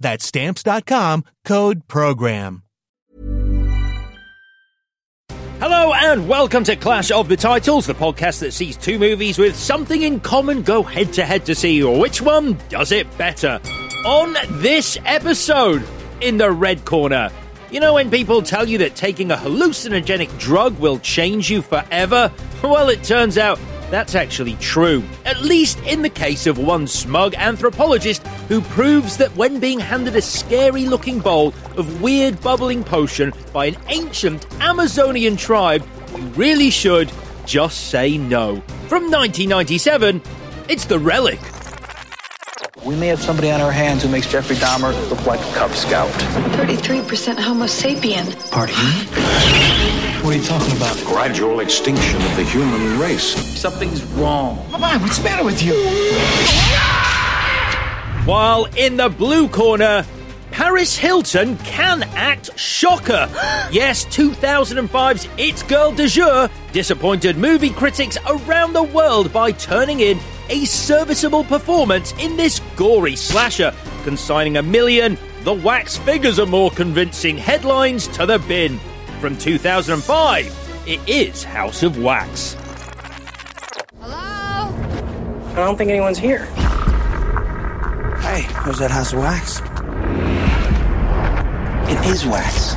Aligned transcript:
That's 0.00 0.24
stamps.com, 0.24 1.24
code 1.44 1.86
PROGRAM. 1.88 2.62
Hello 5.60 5.94
and 5.94 6.28
welcome 6.28 6.62
to 6.64 6.76
Clash 6.76 7.10
of 7.10 7.28
the 7.28 7.36
Titles, 7.36 7.86
the 7.86 7.94
podcast 7.94 8.40
that 8.40 8.52
sees 8.52 8.76
two 8.76 8.98
movies 8.98 9.38
with 9.38 9.56
something 9.56 10.02
in 10.02 10.20
common 10.20 10.62
go 10.62 10.82
head 10.82 11.12
to 11.14 11.24
head 11.24 11.46
to 11.46 11.54
see 11.54 11.82
which 11.82 12.20
one 12.20 12.58
does 12.68 12.92
it 12.92 13.16
better. 13.16 13.60
On 14.04 14.36
this 14.60 14.98
episode, 15.06 15.82
in 16.20 16.36
the 16.36 16.50
red 16.50 16.84
corner, 16.84 17.30
you 17.70 17.80
know 17.80 17.94
when 17.94 18.10
people 18.10 18.42
tell 18.42 18.68
you 18.68 18.78
that 18.78 18.94
taking 18.94 19.30
a 19.30 19.36
hallucinogenic 19.36 20.38
drug 20.38 20.78
will 20.78 20.98
change 20.98 21.50
you 21.50 21.62
forever? 21.62 22.30
Well, 22.62 22.88
it 22.88 23.02
turns 23.02 23.38
out 23.38 23.58
that's 23.90 24.14
actually 24.14 24.54
true, 24.56 25.02
at 25.24 25.42
least 25.42 25.78
in 25.80 26.02
the 26.02 26.08
case 26.08 26.46
of 26.46 26.58
one 26.58 26.86
smug 26.86 27.34
anthropologist 27.34 28.26
who 28.48 28.60
proves 28.60 29.16
that 29.18 29.34
when 29.36 29.60
being 29.60 29.78
handed 29.78 30.16
a 30.16 30.22
scary 30.22 30.86
looking 30.86 31.20
bowl 31.20 31.48
of 31.76 32.02
weird 32.02 32.40
bubbling 32.40 32.82
potion 32.82 33.32
by 33.52 33.66
an 33.66 33.76
ancient 33.88 34.46
Amazonian 34.60 35.36
tribe, 35.36 35.84
you 36.16 36.22
really 36.28 36.70
should 36.70 37.10
just 37.46 37.88
say 37.90 38.18
no. 38.18 38.60
From 38.88 39.10
1997, 39.10 40.22
it's 40.68 40.86
The 40.86 40.98
Relic. 40.98 41.40
We 42.82 42.96
may 42.96 43.06
have 43.06 43.22
somebody 43.22 43.52
on 43.52 43.60
our 43.60 43.70
hands 43.70 44.02
who 44.02 44.08
makes 44.08 44.26
Jeffrey 44.26 44.56
Dahmer 44.56 44.92
look 45.08 45.24
like 45.26 45.38
a 45.38 45.54
Cub 45.54 45.70
Scout. 45.70 46.10
33% 46.58 47.38
Homo 47.38 47.66
sapien. 47.66 48.26
Pardon? 48.50 48.74
What 50.24 50.34
are 50.34 50.38
you 50.38 50.42
talking 50.42 50.76
about? 50.76 50.96
gradual 51.06 51.60
extinction 51.60 52.16
of 52.16 52.36
the 52.36 52.42
human 52.42 52.98
race. 52.98 53.36
Something's 53.60 54.02
wrong. 54.14 54.56
Mama, 54.72 54.98
what's 54.98 55.18
the 55.18 55.24
matter 55.24 55.44
with 55.44 55.62
you? 55.62 55.72
While 58.26 58.64
in 58.76 58.96
the 58.96 59.08
blue 59.08 59.48
corner, 59.48 60.04
Paris 60.50 60.96
Hilton 60.96 61.56
can 61.58 62.02
act 62.14 62.58
shocker. 62.58 63.28
yes, 63.70 64.04
2005's 64.06 65.28
It's 65.38 65.62
Girl 65.62 65.92
de 65.92 66.08
Jour 66.08 66.50
disappointed 66.72 67.36
movie 67.36 67.70
critics 67.70 68.18
around 68.26 68.72
the 68.72 68.82
world 68.82 69.32
by 69.32 69.52
turning 69.52 70.00
in 70.00 70.18
a 70.48 70.64
serviceable 70.64 71.44
performance 71.44 72.12
in 72.18 72.36
this 72.36 72.60
gory 72.76 73.16
slasher, 73.16 73.74
consigning 74.04 74.56
a 74.56 74.62
million 74.62 75.16
the 75.44 75.52
wax 75.52 75.98
figures 75.98 76.38
are 76.38 76.46
more 76.46 76.70
convincing 76.70 77.36
headlines 77.36 78.08
to 78.08 78.24
the 78.24 78.38
bin. 78.38 78.78
From 79.20 79.36
2005, 79.36 80.82
it 80.86 81.00
is 81.06 81.44
House 81.44 81.82
of 81.82 82.02
Wax. 82.02 82.56
Hello? 84.00 84.16
I 84.16 85.54
don't 85.56 85.76
think 85.76 85.90
anyone's 85.90 86.18
here. 86.18 86.46
Hey, 88.24 88.42
where's 88.64 88.78
that 88.78 88.90
house 88.90 89.12
of 89.12 89.18
wax? 89.18 89.60
It 91.90 92.10
is 92.10 92.24
wax. 92.24 92.74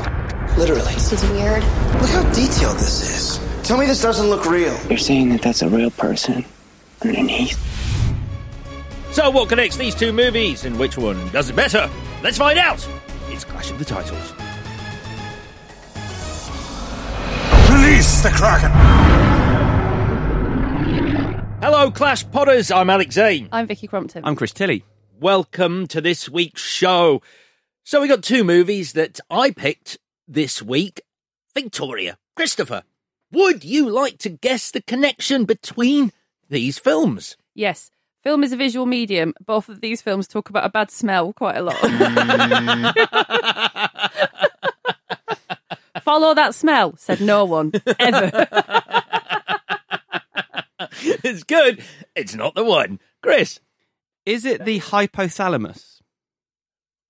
Literally. 0.58 0.94
This 0.94 1.14
is 1.14 1.30
weird. 1.32 1.64
Look 2.02 2.10
how 2.10 2.24
detailed 2.34 2.78
this 2.78 3.02
is. 3.02 3.66
Tell 3.66 3.78
me 3.78 3.86
this 3.86 4.02
doesn't 4.02 4.30
look 4.30 4.46
real. 4.46 4.78
You're 4.90 4.98
saying 4.98 5.30
that 5.30 5.42
that's 5.42 5.62
a 5.62 5.70
real 5.70 5.92
person 5.92 6.46
underneath? 7.02 7.58
So, 9.12 9.30
what 9.30 9.50
connects 9.50 9.78
these 9.78 9.96
two 9.96 10.14
movies 10.14 10.66
and 10.66 10.78
which 10.78 10.98
one 10.98 11.30
does 11.30 11.50
it 11.50 11.56
better? 11.56 11.90
Let's 12.22 12.38
find 12.38 12.60
out! 12.60 12.88
It's 13.30 13.44
Clash 13.44 13.72
of 13.72 13.80
the 13.80 13.86
Titles. 13.86 14.34
Release 17.72 18.22
the 18.22 18.30
Kraken! 18.30 18.72
Hello, 21.62 21.90
Clash 21.90 22.30
Potters. 22.32 22.70
I'm 22.70 22.90
Alex 22.90 23.16
Zane. 23.16 23.50
I'm 23.52 23.68
Vicky 23.68 23.88
Crompton. 23.88 24.24
I'm 24.24 24.36
Chris 24.36 24.52
Tilly. 24.52 24.84
Welcome 25.20 25.88
to 25.88 26.00
this 26.02 26.30
week's 26.30 26.62
show. 26.62 27.22
So, 27.84 28.02
we 28.02 28.08
got 28.08 28.24
two 28.24 28.44
movies 28.44 28.94
that 28.94 29.20
I 29.30 29.52
picked 29.52 29.98
this 30.28 30.62
week. 30.62 31.02
Victoria, 31.56 32.20
Christopher, 32.36 32.84
would 33.32 33.64
you 33.64 33.90
like 33.90 34.20
to 34.20 34.30
guess 34.30 34.70
the 34.70 34.82
connection 34.82 35.46
between 35.46 36.12
these 36.50 36.78
films? 36.80 37.38
yes, 37.56 37.90
film 38.24 38.44
is 38.44 38.52
a 38.52 38.58
visual 38.58 38.86
medium. 38.86 39.34
Both 39.46 39.70
of 39.70 39.80
these 39.82 40.02
films 40.02 40.28
talk 40.28 40.50
about 40.50 40.66
a 40.66 40.70
bad 40.70 40.92
smell 40.92 41.32
quite 41.34 41.56
a 41.58 41.62
lot. 41.62 41.78
Follow 46.04 46.34
that 46.34 46.56
smell, 46.56 46.96
said 46.98 47.22
no 47.22 47.46
one 47.46 47.72
ever. 48.00 48.48
it's 51.24 51.44
good. 51.44 51.84
It's 52.16 52.36
not 52.36 52.56
the 52.56 52.64
one. 52.64 53.00
Chris. 53.22 53.60
Is 54.26 54.46
it 54.46 54.66
the 54.66 54.80
hypothalamus? 54.80 56.02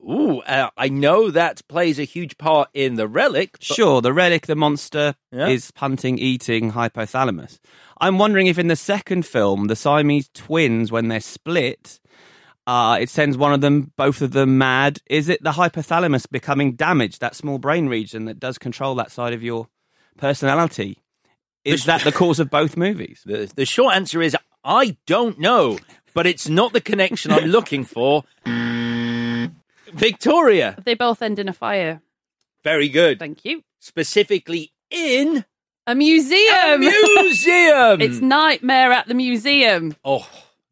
Ooh, 0.01 0.39
uh, 0.41 0.69
I 0.77 0.89
know 0.89 1.31
that 1.31 1.67
plays 1.67 1.99
a 1.99 2.03
huge 2.03 2.37
part 2.37 2.69
in 2.73 2.95
the 2.95 3.07
relic. 3.07 3.53
but- 3.53 3.63
Sure, 3.63 4.01
the 4.01 4.13
relic, 4.13 4.45
the 4.47 4.55
monster, 4.55 5.15
Yeah. 5.31 5.47
is 5.47 5.71
hunting, 5.75 6.17
eating 6.19 6.71
hypothalamus. 6.71 7.59
I'm 7.99 8.17
wondering 8.17 8.47
if 8.47 8.57
in 8.59 8.67
the 8.67 8.75
second 8.75 9.25
film, 9.25 9.67
the 9.67 9.75
Siamese 9.75 10.29
twins, 10.33 10.91
when 10.91 11.07
they're 11.07 11.19
split, 11.19 11.99
uh, 12.67 12.97
it 12.99 13.09
sends 13.09 13.37
one 13.37 13.53
of 13.53 13.61
them, 13.61 13.91
both 13.95 14.21
of 14.21 14.31
them 14.31 14.57
mad. 14.57 14.99
Is 15.09 15.29
it 15.29 15.41
the 15.41 15.51
hypothalamus 15.51 16.29
becoming 16.29 16.73
damaged, 16.73 17.21
that 17.21 17.35
small 17.35 17.59
brain 17.59 17.87
region 17.87 18.25
that 18.25 18.39
does 18.39 18.57
control 18.57 18.95
that 18.95 19.11
side 19.11 19.33
of 19.33 19.41
your 19.41 19.67
personality? 20.17 20.99
Is 21.63 21.85
that 21.85 22.03
the 22.03 22.11
cause 22.11 22.39
of 22.39 22.49
both 22.49 22.77
movies? 22.77 23.21
The, 23.25 23.51
the 23.55 23.65
short 23.65 23.95
answer 23.95 24.21
is 24.21 24.35
I 24.63 24.97
don't 25.05 25.39
know, 25.39 25.79
but 26.13 26.27
it's 26.27 26.49
not 26.49 26.73
the 26.73 26.81
connection 26.81 27.31
I'm 27.31 27.45
looking 27.45 27.83
for. 27.85 28.23
Victoria, 29.93 30.75
they 30.83 30.93
both 30.93 31.21
end 31.21 31.39
in 31.39 31.47
a 31.47 31.53
fire. 31.53 32.01
very 32.63 32.89
good. 32.89 33.19
Thank 33.19 33.45
you. 33.45 33.63
Specifically 33.79 34.73
in 34.89 35.45
A 35.87 35.95
museum. 35.95 36.53
a 36.53 36.77
museum. 36.77 38.01
it's 38.01 38.19
Nightmare 38.19 38.91
at 38.91 39.07
the 39.07 39.13
Museum. 39.13 39.95
oh, 40.03 40.29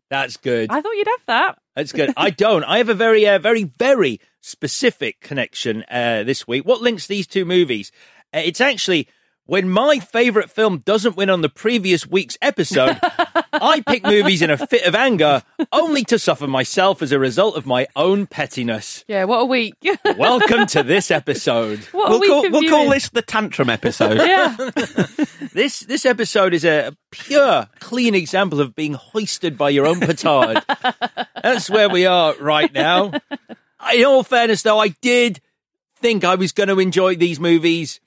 that's 0.09 0.35
good. 0.35 0.69
I 0.69 0.81
thought 0.81 0.91
you'd 0.91 1.07
have 1.07 1.25
that. 1.27 1.57
That's 1.73 1.93
good. 1.93 2.13
I 2.17 2.29
don't. 2.29 2.65
I 2.65 2.77
have 2.79 2.89
a 2.89 2.93
very, 2.93 3.25
uh, 3.25 3.39
very, 3.39 3.63
very 3.63 4.19
specific 4.41 5.21
connection 5.21 5.85
uh, 5.89 6.23
this 6.23 6.45
week. 6.45 6.65
What 6.65 6.81
links 6.81 7.07
these 7.07 7.27
two 7.27 7.45
movies? 7.45 7.93
Uh, 8.33 8.41
it's 8.43 8.59
actually 8.59 9.07
when 9.45 9.69
my 9.69 9.99
favourite 9.99 10.49
film 10.49 10.79
doesn't 10.79 11.15
win 11.15 11.29
on 11.29 11.41
the 11.41 11.49
previous 11.49 12.07
week's 12.07 12.37
episode, 12.41 12.97
I 13.53 13.83
pick 13.87 14.03
movies 14.03 14.41
in 14.41 14.49
a 14.49 14.57
fit 14.57 14.85
of 14.85 14.95
anger, 14.95 15.43
only 15.71 16.03
to 16.05 16.17
suffer 16.17 16.47
myself 16.47 17.01
as 17.01 17.11
a 17.11 17.19
result 17.19 17.55
of 17.55 17.65
my 17.65 17.87
own 17.95 18.25
pettiness. 18.25 19.05
Yeah, 19.07 19.25
what 19.25 19.41
a 19.41 19.45
week. 19.45 19.75
Welcome 20.17 20.65
to 20.67 20.83
this 20.83 21.11
episode. 21.11 21.79
What 21.91 22.09
We'll 22.09 22.19
week 22.19 22.29
call, 22.29 22.51
we'll 22.51 22.69
call 22.69 22.89
this 22.89 23.09
the 23.09 23.21
tantrum 23.21 23.69
episode. 23.69 24.17
Yeah. 24.25 24.55
This 25.53 25.81
this 25.81 26.05
episode 26.05 26.53
is 26.53 26.65
a 26.65 26.95
pure, 27.11 27.69
clean 27.79 28.15
example 28.15 28.59
of 28.59 28.75
being 28.75 28.93
hoisted 28.95 29.57
by 29.57 29.69
your 29.69 29.85
own 29.85 29.99
petard. 29.99 30.63
That's 31.41 31.69
where 31.69 31.89
we 31.89 32.05
are 32.05 32.33
right 32.41 32.73
now. 32.73 33.11
In 33.93 34.05
all 34.05 34.23
fairness, 34.23 34.63
though, 34.63 34.79
I 34.79 34.89
did 35.01 35.39
think 35.97 36.23
I 36.23 36.35
was 36.35 36.51
going 36.51 36.69
to 36.69 36.79
enjoy 36.79 37.15
these 37.15 37.39
movies, 37.39 37.99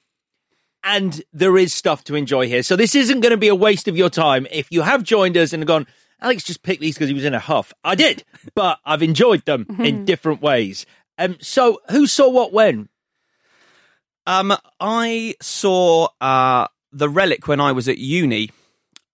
and 0.84 1.22
there 1.32 1.56
is 1.56 1.72
stuff 1.72 2.04
to 2.04 2.14
enjoy 2.14 2.46
here. 2.46 2.62
So 2.62 2.76
this 2.76 2.94
isn't 2.94 3.20
going 3.20 3.30
to 3.30 3.36
be 3.36 3.48
a 3.48 3.54
waste 3.54 3.88
of 3.88 3.96
your 3.96 4.10
time. 4.10 4.46
If 4.50 4.68
you 4.70 4.82
have 4.82 5.02
joined 5.02 5.36
us 5.36 5.52
and 5.52 5.66
gone, 5.66 5.86
Alex 6.20 6.44
just 6.44 6.62
picked 6.62 6.80
these 6.80 6.94
because 6.94 7.08
he 7.08 7.14
was 7.14 7.24
in 7.24 7.34
a 7.34 7.38
huff. 7.38 7.72
I 7.84 7.94
did, 7.94 8.24
but 8.54 8.78
I've 8.84 9.02
enjoyed 9.02 9.44
them 9.44 9.66
in 9.78 10.04
different 10.06 10.42
ways. 10.42 10.86
Um, 11.18 11.36
so 11.40 11.80
who 11.90 12.06
saw 12.06 12.28
what 12.30 12.52
when? 12.52 12.88
Um, 14.26 14.54
I 14.78 15.34
saw 15.40 16.08
uh, 16.20 16.68
the 16.92 17.08
relic 17.08 17.48
when 17.48 17.60
I 17.60 17.72
was 17.72 17.88
at 17.88 17.98
uni. 17.98 18.50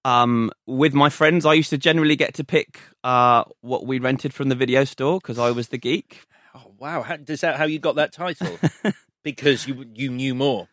Um, 0.05 0.51
with 0.67 0.93
my 0.93 1.09
friends, 1.09 1.47
I 1.47 1.55
used 1.55 1.71
to 1.71 1.79
generally 1.79 2.17
get 2.17 2.35
to 2.35 2.45
pick 2.45 2.79
uh, 3.05 3.45
what 3.63 3.87
we 3.87 3.99
rented 3.99 4.35
from 4.35 4.51
the 4.51 4.55
video 4.55 4.85
store 4.85 5.19
because 5.19 5.39
I 5.39 5.51
was 5.51 5.69
the 5.69 5.79
geek. 5.79 6.27
Oh 6.55 6.73
wow! 6.79 7.03
How, 7.03 7.17
is 7.27 7.41
that 7.41 7.57
how 7.57 7.65
you 7.65 7.79
got 7.79 7.95
that 7.95 8.13
title? 8.13 8.59
because 9.23 9.67
you 9.67 9.87
you 9.95 10.11
knew 10.11 10.35
more. 10.35 10.69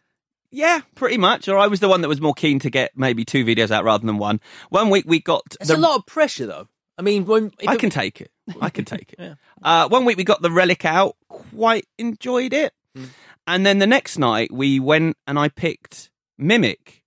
Yeah, 0.51 0.81
pretty 0.95 1.17
much. 1.17 1.47
Or 1.47 1.57
I 1.57 1.67
was 1.67 1.79
the 1.79 1.87
one 1.87 2.01
that 2.01 2.07
was 2.09 2.19
more 2.21 2.33
keen 2.33 2.59
to 2.59 2.69
get 2.69 2.91
maybe 2.95 3.23
two 3.25 3.45
videos 3.45 3.71
out 3.71 3.83
rather 3.85 4.05
than 4.05 4.17
one. 4.17 4.41
One 4.69 4.89
week 4.89 5.05
we 5.07 5.19
got 5.21 5.43
It's 5.59 5.69
the 5.69 5.75
a 5.75 5.77
lot 5.77 5.97
of 5.97 6.05
pressure, 6.05 6.45
though. 6.45 6.67
I 6.97 7.01
mean, 7.03 7.25
when 7.25 7.51
I 7.67 7.73
it- 7.75 7.79
can 7.79 7.89
take 7.89 8.19
it. 8.21 8.31
I 8.61 8.69
can 8.69 8.83
take 8.85 9.13
it. 9.13 9.19
Yeah. 9.19 9.33
uh, 9.63 9.87
one 9.87 10.03
week 10.05 10.17
we 10.17 10.23
got 10.25 10.41
the 10.41 10.51
relic 10.51 10.83
out, 10.83 11.15
quite 11.29 11.85
enjoyed 11.97 12.51
it, 12.53 12.73
Hmm. 12.95 13.05
and 13.47 13.65
then 13.65 13.79
the 13.79 13.87
next 13.87 14.17
night 14.17 14.51
we 14.51 14.79
went 14.79 15.15
and 15.25 15.39
I 15.39 15.47
picked 15.47 16.09
Mimic, 16.37 17.03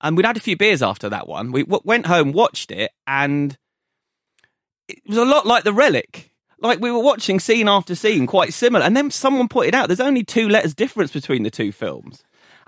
and 0.00 0.16
we'd 0.16 0.26
had 0.26 0.36
a 0.36 0.40
few 0.40 0.56
beers 0.56 0.82
after 0.82 1.08
that 1.10 1.28
one. 1.28 1.52
We 1.52 1.62
w- 1.62 1.82
went 1.84 2.06
home, 2.06 2.32
watched 2.32 2.72
it, 2.72 2.90
and 3.06 3.56
it 4.88 4.98
was 5.06 5.16
a 5.18 5.24
lot 5.24 5.46
like 5.46 5.62
the 5.64 5.72
relic. 5.72 6.32
Like 6.58 6.80
we 6.80 6.90
were 6.90 6.98
watching 7.02 7.38
scene 7.40 7.68
after 7.68 7.94
scene, 7.94 8.26
quite 8.26 8.52
similar, 8.52 8.84
and 8.84 8.96
then 8.96 9.10
someone 9.10 9.48
pointed 9.48 9.74
out 9.74 9.86
there's 9.88 10.00
only 10.00 10.24
two 10.24 10.48
letters 10.48 10.74
difference 10.74 11.12
between 11.12 11.44
the 11.44 11.50
two 11.50 11.70
films. 11.72 12.22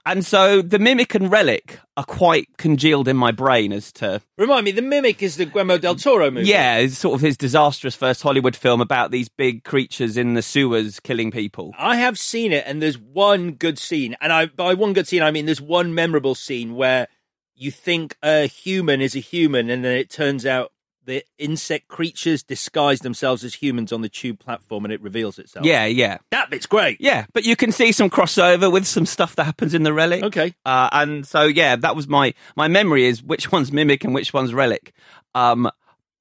And 0.05 0.27
so 0.27 0.63
the 0.63 0.81
Mimic 0.81 1.15
and 1.15 1.31
Relic 1.31 1.79
are 1.97 2.05
quite 2.05 2.49
congealed 2.59 3.07
in 3.07 3.17
my 3.17 3.31
brain 3.31 3.73
as 3.73 3.93
to 3.93 4.21
Remind 4.37 4.65
me, 4.65 4.73
The 4.73 4.83
Mimic 4.83 5.23
is 5.23 5.37
the 5.37 5.45
Guillermo 5.47 5.79
del 5.79 5.95
Toro 5.95 6.31
movie. 6.31 6.49
yeah, 6.49 6.79
it's 6.79 6.99
sort 6.99 7.15
of 7.15 7.21
his 7.21 7.37
disastrous 7.37 7.95
first 7.95 8.21
Hollywood 8.23 8.57
film 8.57 8.81
about 8.81 9.13
these 9.13 9.29
big 9.29 9.63
creatures 9.63 10.17
in 10.17 10.35
the 10.35 10.43
sewers 10.43 10.99
killing 10.99 11.31
people. 11.31 11.73
I 11.79 11.97
have 11.97 12.19
seen 12.19 12.53
it, 12.53 12.65
and 12.67 12.83
there's 12.83 12.99
one 12.99 13.53
good 13.53 13.79
scene, 13.79 14.17
and 14.21 14.33
I 14.33 14.47
by 14.47 14.75
one 14.75 14.93
good 14.93 15.07
scene 15.07 15.23
I 15.23 15.31
mean 15.31 15.47
there's 15.47 15.61
one 15.61 15.95
memorable 15.95 16.35
scene 16.35 16.75
where 16.75 17.07
you 17.55 17.71
think 17.71 18.17
a 18.25 18.47
human 18.49 19.01
is 19.01 19.15
a 19.15 19.21
human, 19.21 19.71
and 19.71 19.85
then 19.85 19.97
it 19.97 20.11
turns 20.11 20.45
out 20.45 20.73
the 21.05 21.25
insect 21.39 21.89
creatures 21.89 22.43
disguise 22.43 23.01
themselves 23.01 23.43
as 23.45 23.55
humans 23.55 23.93
on 23.93 24.03
the 24.03 24.09
tube 24.09 24.39
platform, 24.39 24.85
and 24.85 24.93
it 24.93 25.01
reveals 25.03 25.39
itself. 25.39 25.65
Yeah, 25.67 25.85
yeah, 25.87 26.19
that 26.31 26.51
bit's 26.51 26.67
great. 26.67 26.99
yeah. 27.01 27.27
But 27.33 27.45
you 27.45 27.57
can 27.57 27.73
see 27.73 27.93
some 27.93 28.09
crossover 28.11 28.71
with 28.71 28.87
some 28.87 29.07
stuff 29.07 29.35
that 29.37 29.45
happens 29.45 29.75
in 29.75 29.83
the 29.83 29.93
Relic. 29.93 30.23
Okay. 30.25 30.55
uh, 30.65 30.89
and 30.93 31.27
so 31.27 31.43
yeah, 31.45 31.77
that 31.77 31.97
was 31.97 32.07
my 32.09 32.35
my 32.57 32.69
memory 32.69 33.05
is 33.07 33.23
which 33.23 33.51
one's 33.53 33.73
Mimic 33.73 34.05
and 34.05 34.15
which 34.15 34.33
one's 34.33 34.55
Relic. 34.55 34.93
Um, 35.35 35.71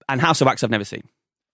and 0.09 0.19
House 0.21 0.41
of 0.41 0.47
Wax 0.47 0.63
I've 0.63 0.69
never 0.71 0.85
seen. 0.85 1.03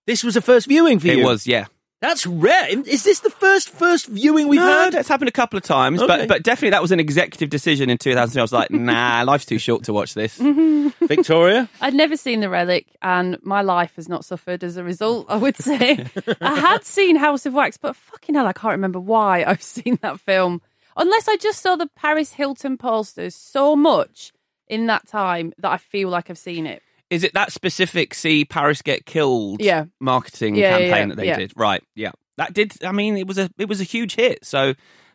This 0.05 0.23
was 0.23 0.35
a 0.35 0.41
first 0.41 0.67
viewing 0.67 0.99
for 0.99 1.07
It 1.07 1.17
you. 1.17 1.25
was 1.25 1.45
yeah. 1.47 1.65
That's 1.99 2.27
rare. 2.27 2.67
Is 2.69 3.03
this 3.03 3.21
the 3.21 3.31
first 3.31 3.69
first 3.69 4.05
viewing 4.07 4.47
we've 4.47 4.59
no, 4.59 4.67
had? 4.67 4.93
that's 4.93 5.07
happened 5.07 5.29
a 5.29 5.31
couple 5.31 5.57
of 5.57 5.63
times, 5.63 5.99
Okay. 5.99 6.07
but 6.07 6.27
but 6.27 6.43
definitely 6.43 6.69
that 6.71 6.81
was 6.81 6.91
an 6.91 6.99
executive 6.99 7.49
decision 7.49 7.89
in 7.89 7.97
2000. 7.97 8.37
I 8.37 8.41
was 8.43 8.53
like, 8.53 8.69
nah, 8.71 9.23
life's 9.25 9.45
too 9.45 9.57
short 9.57 9.83
to 9.85 9.93
watch 9.93 10.13
this. 10.13 10.37
Victoria. 11.01 11.67
I'd 11.81 11.93
never 11.95 12.15
seen 12.15 12.39
The 12.41 12.49
Relic, 12.49 12.85
and 13.01 13.37
my 13.41 13.61
life 13.61 13.95
has 13.95 14.07
not 14.07 14.25
suffered 14.25 14.63
as 14.63 14.77
a 14.77 14.83
result, 14.83 15.25
I 15.29 15.37
would 15.37 15.57
say. 15.57 16.05
I 16.39 16.59
had 16.59 16.83
seen 16.83 17.15
House 17.15 17.45
of 17.45 17.53
Wax, 17.53 17.77
but 17.77 17.95
fucking 17.95 18.35
hell, 18.35 18.45
I 18.47 18.53
can't 18.53 18.73
remember 18.73 18.99
why 18.99 19.43
I've 19.43 19.63
seen 19.77 19.97
that 20.01 20.19
film. 20.19 20.61
Unless 20.95 21.27
I 21.27 21.35
just 21.37 21.61
saw 21.61 21.75
the 21.75 21.89
Paris 21.95 22.33
Hilton 22.33 22.77
posters 22.77 23.35
so 23.35 23.75
much 23.75 24.33
in 24.67 24.87
that 24.87 25.07
time 25.07 25.53
that 25.57 25.71
I 25.71 25.77
feel 25.77 26.09
like 26.09 26.29
I've 26.29 26.37
seen 26.37 26.65
it. 26.67 26.81
Is 27.09 27.23
it 27.23 27.33
that 27.33 27.51
specific 27.51 28.13
"See 28.13 28.43
Paris 28.45 28.81
Get 28.81 29.05
Killed" 29.05 29.61
Yeah. 29.61 29.85
marketing 29.99 30.55
Yeah, 30.55 30.77
yeah, 30.77 30.89
campaign 30.89 30.91
yeah, 30.91 31.05
that 31.07 31.17
they 31.17 31.27
yeah. 31.27 31.37
did? 31.37 31.53
Right, 31.55 31.83
yeah, 31.95 32.11
that 32.37 32.53
did. 32.53 32.83
I 32.83 32.91
mean, 32.91 33.17
it 33.17 33.27
was 33.27 33.37
a 33.37 33.49
it 33.57 33.69
was 33.69 33.79
a 33.79 33.85
huge 33.85 34.15
hit. 34.15 34.45
So 34.45 34.73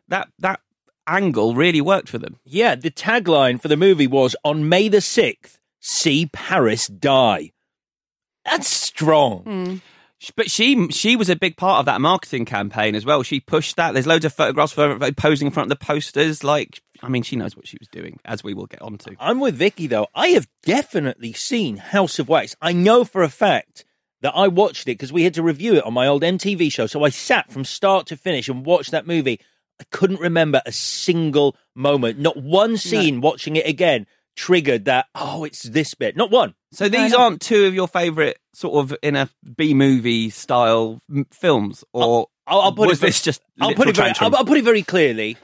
that 0.08 0.28
that 0.38 0.60
angle 1.06 1.54
really 1.54 1.80
worked 1.80 2.08
for 2.08 2.18
them. 2.18 2.36
Yeah, 2.44 2.74
the 2.76 2.90
tagline 2.90 3.60
for 3.60 3.68
the 3.68 3.76
movie 3.76 4.06
was 4.06 4.36
on 4.44 4.68
May 4.68 4.88
the 4.88 4.98
6th, 4.98 5.58
see 5.80 6.26
Paris 6.32 6.86
die. 6.86 7.50
That's 8.44 8.68
strong. 8.68 9.42
Hmm. 9.42 9.76
But 10.36 10.50
she 10.50 10.88
she 10.90 11.16
was 11.16 11.28
a 11.28 11.34
big 11.36 11.56
part 11.56 11.80
of 11.80 11.86
that 11.86 12.00
marketing 12.00 12.44
campaign 12.44 12.94
as 12.94 13.04
well. 13.04 13.24
She 13.24 13.40
pushed 13.40 13.74
that. 13.76 13.92
There's 13.92 14.06
loads 14.06 14.24
of 14.24 14.32
photographs 14.32 14.76
of 14.78 15.00
her 15.00 15.12
posing 15.12 15.46
in 15.46 15.52
front 15.52 15.70
of 15.70 15.78
the 15.78 15.84
posters. 15.84 16.44
Like, 16.44 16.80
I 17.02 17.08
mean, 17.08 17.22
she 17.22 17.36
knows 17.36 17.56
what 17.56 17.66
she 17.66 17.76
was 17.80 17.88
doing, 17.88 18.20
as 18.24 18.44
we 18.44 18.54
will 18.54 18.66
get 18.66 18.80
on 18.82 18.96
to. 18.98 19.16
I'm 19.18 19.40
with 19.40 19.56
Vicky 19.56 19.86
though. 19.86 20.06
I 20.14 20.28
have 20.28 20.48
definitely 20.62 21.32
seen 21.32 21.76
House 21.76 22.18
of 22.18 22.28
Wax. 22.28 22.54
I 22.62 22.72
know 22.72 23.04
for 23.04 23.22
a 23.22 23.28
fact 23.28 23.84
that 24.20 24.32
I 24.36 24.48
watched 24.48 24.84
it 24.84 24.92
because 24.92 25.12
we 25.12 25.24
had 25.24 25.34
to 25.34 25.42
review 25.42 25.74
it 25.74 25.84
on 25.84 25.92
my 25.92 26.06
old 26.06 26.22
MTV 26.22 26.70
show. 26.72 26.86
So 26.86 27.02
I 27.04 27.08
sat 27.10 27.50
from 27.50 27.64
start 27.64 28.06
to 28.06 28.16
finish 28.16 28.48
and 28.48 28.64
watched 28.64 28.92
that 28.92 29.06
movie. 29.06 29.40
I 29.80 29.84
couldn't 29.90 30.20
remember 30.20 30.62
a 30.64 30.70
single 30.70 31.56
moment, 31.74 32.20
not 32.20 32.36
one 32.36 32.76
scene 32.76 33.20
watching 33.20 33.56
it 33.56 33.66
again 33.66 34.06
triggered 34.36 34.84
that, 34.86 35.06
oh, 35.14 35.44
it's 35.44 35.62
this 35.62 35.94
bit. 35.94 36.16
Not 36.16 36.30
one. 36.30 36.54
So 36.72 36.88
these 36.88 37.12
aren't 37.12 37.40
two 37.40 37.66
of 37.66 37.74
your 37.74 37.88
favourite 37.88 38.36
sort 38.54 38.82
of 38.84 38.96
in 39.02 39.16
a 39.16 39.28
B 39.56 39.74
movie 39.74 40.30
style 40.30 41.00
m- 41.10 41.26
films, 41.32 41.84
or 41.92 42.28
I'll, 42.46 42.60
I'll 42.60 42.72
put 42.72 42.88
was 42.88 42.98
it 42.98 43.06
this 43.06 43.22
just? 43.22 43.42
I'll 43.60 43.74
put 43.74 43.88
it 43.88 43.96
very. 43.96 44.12
I'll, 44.20 44.34
I'll 44.36 44.44
put 44.44 44.58
it 44.58 44.64
very 44.64 44.82
clearly. 44.82 45.36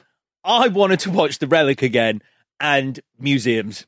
I 0.49 0.67
wanted 0.67 0.99
to 1.01 1.11
watch 1.11 1.37
The 1.37 1.47
Relic 1.47 1.83
again 1.83 2.23
and 2.59 2.99
museums. 3.19 3.85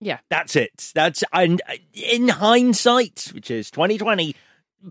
Yeah. 0.00 0.18
That's 0.30 0.54
it. 0.54 0.92
That's 0.94 1.24
and 1.32 1.60
in 1.92 2.28
hindsight, 2.28 3.32
which 3.34 3.50
is 3.50 3.70
2020, 3.72 4.36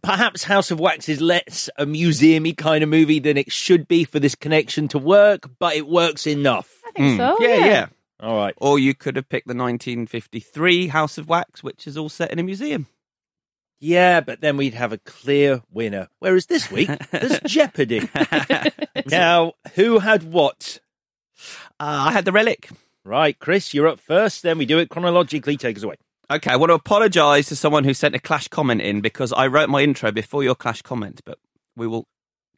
perhaps 0.01 0.43
House 0.43 0.69
of 0.69 0.81
Wax 0.81 1.07
is 1.07 1.21
less 1.21 1.69
a 1.77 1.85
museumy 1.85 2.55
kind 2.57 2.83
of 2.83 2.89
movie 2.89 3.19
than 3.19 3.37
it 3.37 3.51
should 3.51 3.87
be 3.87 4.03
for 4.03 4.19
this 4.19 4.35
connection 4.35 4.89
to 4.89 4.99
work, 4.99 5.49
but 5.59 5.75
it 5.75 5.87
works 5.87 6.27
enough. 6.27 6.81
I 6.85 6.91
think 6.91 7.17
so. 7.17 7.35
Hmm. 7.37 7.43
yeah, 7.43 7.65
yeah. 7.65 7.85
All 8.19 8.35
right. 8.35 8.53
Or 8.57 8.77
you 8.77 8.93
could 8.93 9.15
have 9.15 9.29
picked 9.29 9.47
the 9.47 9.55
1953 9.55 10.87
House 10.87 11.17
of 11.17 11.29
Wax, 11.29 11.63
which 11.63 11.87
is 11.87 11.97
all 11.97 12.09
set 12.09 12.31
in 12.31 12.39
a 12.39 12.43
museum. 12.43 12.87
Yeah, 13.79 14.21
but 14.21 14.39
then 14.39 14.55
we'd 14.55 14.75
have 14.75 14.93
a 14.93 14.97
clear 14.97 15.61
winner. 15.69 16.07
Whereas 16.19 16.45
this 16.45 16.71
week, 16.71 16.89
there's 17.11 17.39
Jeopardy. 17.45 18.09
now, 19.05 19.53
who 19.75 19.99
had 19.99 20.23
what? 20.23 20.79
Uh, 21.79 22.05
I 22.07 22.11
had 22.11 22.25
the 22.25 22.31
relic. 22.31 22.69
Right, 23.03 23.37
Chris, 23.37 23.73
you're 23.73 23.87
up 23.87 23.99
first. 23.99 24.43
Then 24.43 24.57
we 24.57 24.65
do 24.65 24.79
it 24.79 24.89
chronologically. 24.89 25.57
Take 25.57 25.77
us 25.77 25.83
away. 25.83 25.95
Okay, 26.31 26.51
I 26.51 26.55
want 26.55 26.69
to 26.69 26.75
apologise 26.75 27.47
to 27.49 27.55
someone 27.55 27.83
who 27.83 27.93
sent 27.93 28.15
a 28.15 28.19
Clash 28.19 28.47
comment 28.47 28.81
in 28.81 29.01
because 29.01 29.33
I 29.33 29.47
wrote 29.47 29.69
my 29.69 29.81
intro 29.81 30.11
before 30.11 30.43
your 30.43 30.55
Clash 30.55 30.81
comment, 30.81 31.21
but 31.25 31.37
we 31.75 31.85
will 31.85 32.07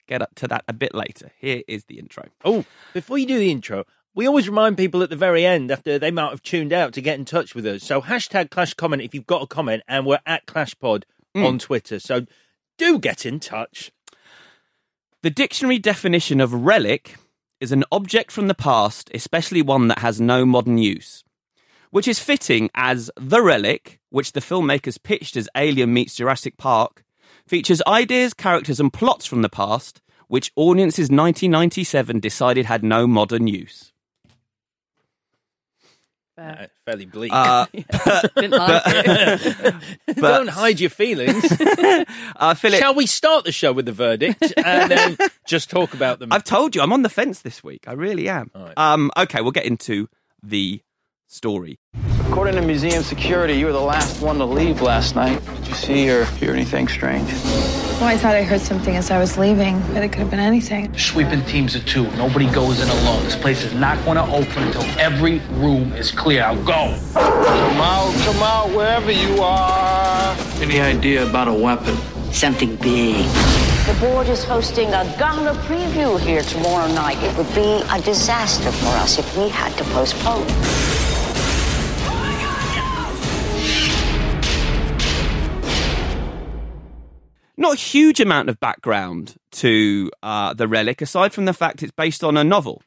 get 0.07 0.21
up 0.21 0.35
to 0.35 0.47
that 0.47 0.63
a 0.67 0.73
bit 0.73 0.93
later. 0.93 1.31
Here 1.39 1.63
is 1.67 1.85
the 1.85 1.97
intro. 1.97 2.25
Oh, 2.43 2.63
before 2.93 3.17
you 3.17 3.25
do 3.25 3.39
the 3.39 3.49
intro, 3.49 3.85
we 4.13 4.27
always 4.27 4.47
remind 4.47 4.77
people 4.77 5.01
at 5.01 5.09
the 5.09 5.15
very 5.15 5.45
end 5.45 5.71
after 5.71 5.97
they 5.97 6.11
might 6.11 6.29
have 6.29 6.43
tuned 6.43 6.71
out 6.71 6.93
to 6.93 7.01
get 7.01 7.17
in 7.17 7.25
touch 7.25 7.55
with 7.55 7.65
us. 7.65 7.83
So 7.83 8.01
hashtag 8.01 8.51
Clash 8.51 8.75
Comment 8.75 9.01
if 9.01 9.15
you've 9.15 9.25
got 9.25 9.41
a 9.41 9.47
comment, 9.47 9.83
and 9.87 10.05
we're 10.05 10.19
at 10.25 10.45
ClashPod 10.45 11.03
on 11.35 11.59
Twitter. 11.59 11.99
So 11.99 12.25
do 12.77 12.99
get 12.99 13.25
in 13.25 13.39
touch. 13.39 13.91
The 15.21 15.29
dictionary 15.31 15.79
definition 15.79 16.39
of 16.39 16.53
relic 16.53 17.17
is 17.59 17.71
an 17.71 17.83
object 17.91 18.31
from 18.31 18.47
the 18.47 18.53
past, 18.53 19.09
especially 19.13 19.61
one 19.61 19.87
that 19.87 19.99
has 19.99 20.19
no 20.19 20.45
modern 20.45 20.77
use, 20.77 21.23
which 21.91 22.07
is 22.07 22.19
fitting 22.19 22.69
as 22.75 23.09
The 23.17 23.41
Relic, 23.41 23.99
which 24.09 24.33
the 24.33 24.41
filmmakers 24.41 25.01
pitched 25.01 25.35
as 25.35 25.49
Alien 25.55 25.93
meets 25.93 26.15
Jurassic 26.15 26.57
Park, 26.57 27.03
features 27.47 27.81
ideas, 27.87 28.33
characters, 28.33 28.79
and 28.79 28.91
plots 28.91 29.25
from 29.25 29.41
the 29.41 29.49
past, 29.49 30.01
which 30.27 30.51
audiences 30.55 31.09
1997 31.09 32.19
decided 32.19 32.65
had 32.65 32.83
no 32.83 33.07
modern 33.07 33.47
use. 33.47 33.93
Uh, 36.37 36.67
fairly 36.85 37.05
bleak. 37.05 37.31
Uh, 37.33 37.65
Didn't 38.35 38.51
like 38.51 38.83
it. 38.85 39.75
Don't 40.15 40.49
hide 40.49 40.79
your 40.79 40.89
feelings. 40.89 41.45
uh, 42.35 42.53
Philip, 42.53 42.79
Shall 42.79 42.93
we 42.93 43.05
start 43.05 43.45
the 43.45 43.51
show 43.53 43.71
with 43.71 43.85
the 43.85 43.93
verdict 43.93 44.53
and 44.57 44.91
then 44.91 45.17
just 45.47 45.69
talk 45.69 45.93
about 45.93 46.19
them? 46.19 46.33
I've 46.33 46.43
told 46.43 46.75
you 46.75 46.81
I'm 46.81 46.91
on 46.91 47.03
the 47.03 47.09
fence 47.09 47.41
this 47.41 47.63
week. 47.63 47.85
I 47.87 47.93
really 47.93 48.27
am. 48.27 48.51
All 48.53 48.63
right. 48.65 48.77
Um, 48.77 49.11
okay, 49.15 49.41
we'll 49.41 49.51
get 49.51 49.65
into 49.65 50.09
the 50.43 50.81
story. 51.27 51.79
According 52.27 52.55
to 52.55 52.61
museum 52.61 53.03
security, 53.03 53.53
you 53.53 53.67
were 53.67 53.71
the 53.71 53.79
last 53.79 54.21
one 54.21 54.37
to 54.39 54.45
leave 54.45 54.81
last 54.81 55.15
night. 55.15 55.39
Did 55.57 55.67
you 55.67 55.73
see 55.75 56.09
or 56.09 56.25
hear 56.25 56.51
anything 56.53 56.87
strange? 56.87 57.31
Well, 57.31 58.05
I 58.05 58.17
thought 58.17 58.35
I 58.35 58.43
heard 58.43 58.59
something 58.59 58.95
as 58.95 59.09
I 59.09 59.19
was 59.19 59.37
leaving, 59.37 59.79
but 59.93 60.03
it 60.03 60.09
could 60.09 60.19
have 60.19 60.31
been 60.31 60.39
anything. 60.39 60.95
Sweeping 60.97 61.45
teams 61.45 61.75
of 61.75 61.85
two. 61.85 62.03
Nobody 62.17 62.49
goes 62.51 62.81
in 62.81 62.89
alone. 62.89 63.23
This 63.23 63.35
place 63.37 63.63
is 63.63 63.73
not 63.73 64.03
going 64.03 64.17
to 64.17 64.23
open 64.23 64.63
until 64.63 64.83
every 64.99 65.39
room 65.51 65.93
is 65.93 66.11
clear. 66.11 66.41
Now 66.41 66.55
go. 66.55 66.99
Come 67.13 67.77
out, 67.79 68.13
come 68.25 68.43
out, 68.43 68.69
wherever 68.75 69.11
you 69.11 69.41
are. 69.41 70.35
Any 70.55 70.81
idea 70.81 71.25
about 71.25 71.47
a 71.47 71.53
weapon? 71.53 71.95
Something 72.33 72.75
big. 72.77 73.25
The 73.85 73.95
board 74.01 74.27
is 74.27 74.43
hosting 74.43 74.87
a 74.89 75.05
gala 75.17 75.53
preview 75.67 76.19
here 76.19 76.41
tomorrow 76.41 76.87
night. 76.93 77.21
It 77.23 77.37
would 77.37 77.53
be 77.55 77.81
a 77.89 78.01
disaster 78.01 78.71
for 78.71 78.87
us 78.97 79.19
if 79.19 79.37
we 79.37 79.47
had 79.47 79.71
to 79.77 79.83
postpone. 79.85 81.04
Not 87.57 87.75
a 87.75 87.79
huge 87.79 88.19
amount 88.19 88.49
of 88.49 88.59
background 88.59 89.35
to 89.51 90.11
uh, 90.21 90.53
the 90.53 90.67
relic, 90.67 91.01
aside 91.01 91.33
from 91.33 91.45
the 91.45 91.53
fact 91.53 91.83
it's 91.83 91.91
based 91.91 92.23
on 92.23 92.35
a 92.37 92.43
novel. 92.43 92.81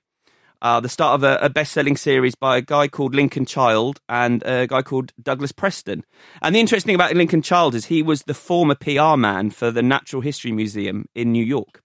Uh, 0.61 0.81
the 0.81 0.89
start 0.89 1.15
of 1.15 1.23
a, 1.23 1.39
a 1.41 1.49
best-selling 1.49 1.97
series 1.97 2.35
by 2.35 2.57
a 2.57 2.61
guy 2.61 2.89
called 2.89 3.15
Lincoln 3.15 3.47
Child 3.47 4.01
and 4.09 4.43
a 4.45 4.67
guy 4.67 4.83
called 4.83 5.13
Douglas 5.23 5.53
Preston. 5.53 6.05
And 6.43 6.55
the 6.55 6.61
interesting 6.61 6.89
thing 6.89 6.95
about 6.97 7.15
Lincoln 7.15 7.43
Child 7.43 7.77
is 7.77 7.87
he 7.87 8.03
was 8.03 8.23
the 8.23 8.35
former 8.35 8.75
PR 8.75 9.17
man 9.17 9.51
for 9.51 9.71
the 9.71 9.83
Natural 9.83 10.21
History 10.21 10.51
Museum 10.51 11.09
in 11.15 11.31
New 11.31 11.45
York. 11.45 11.83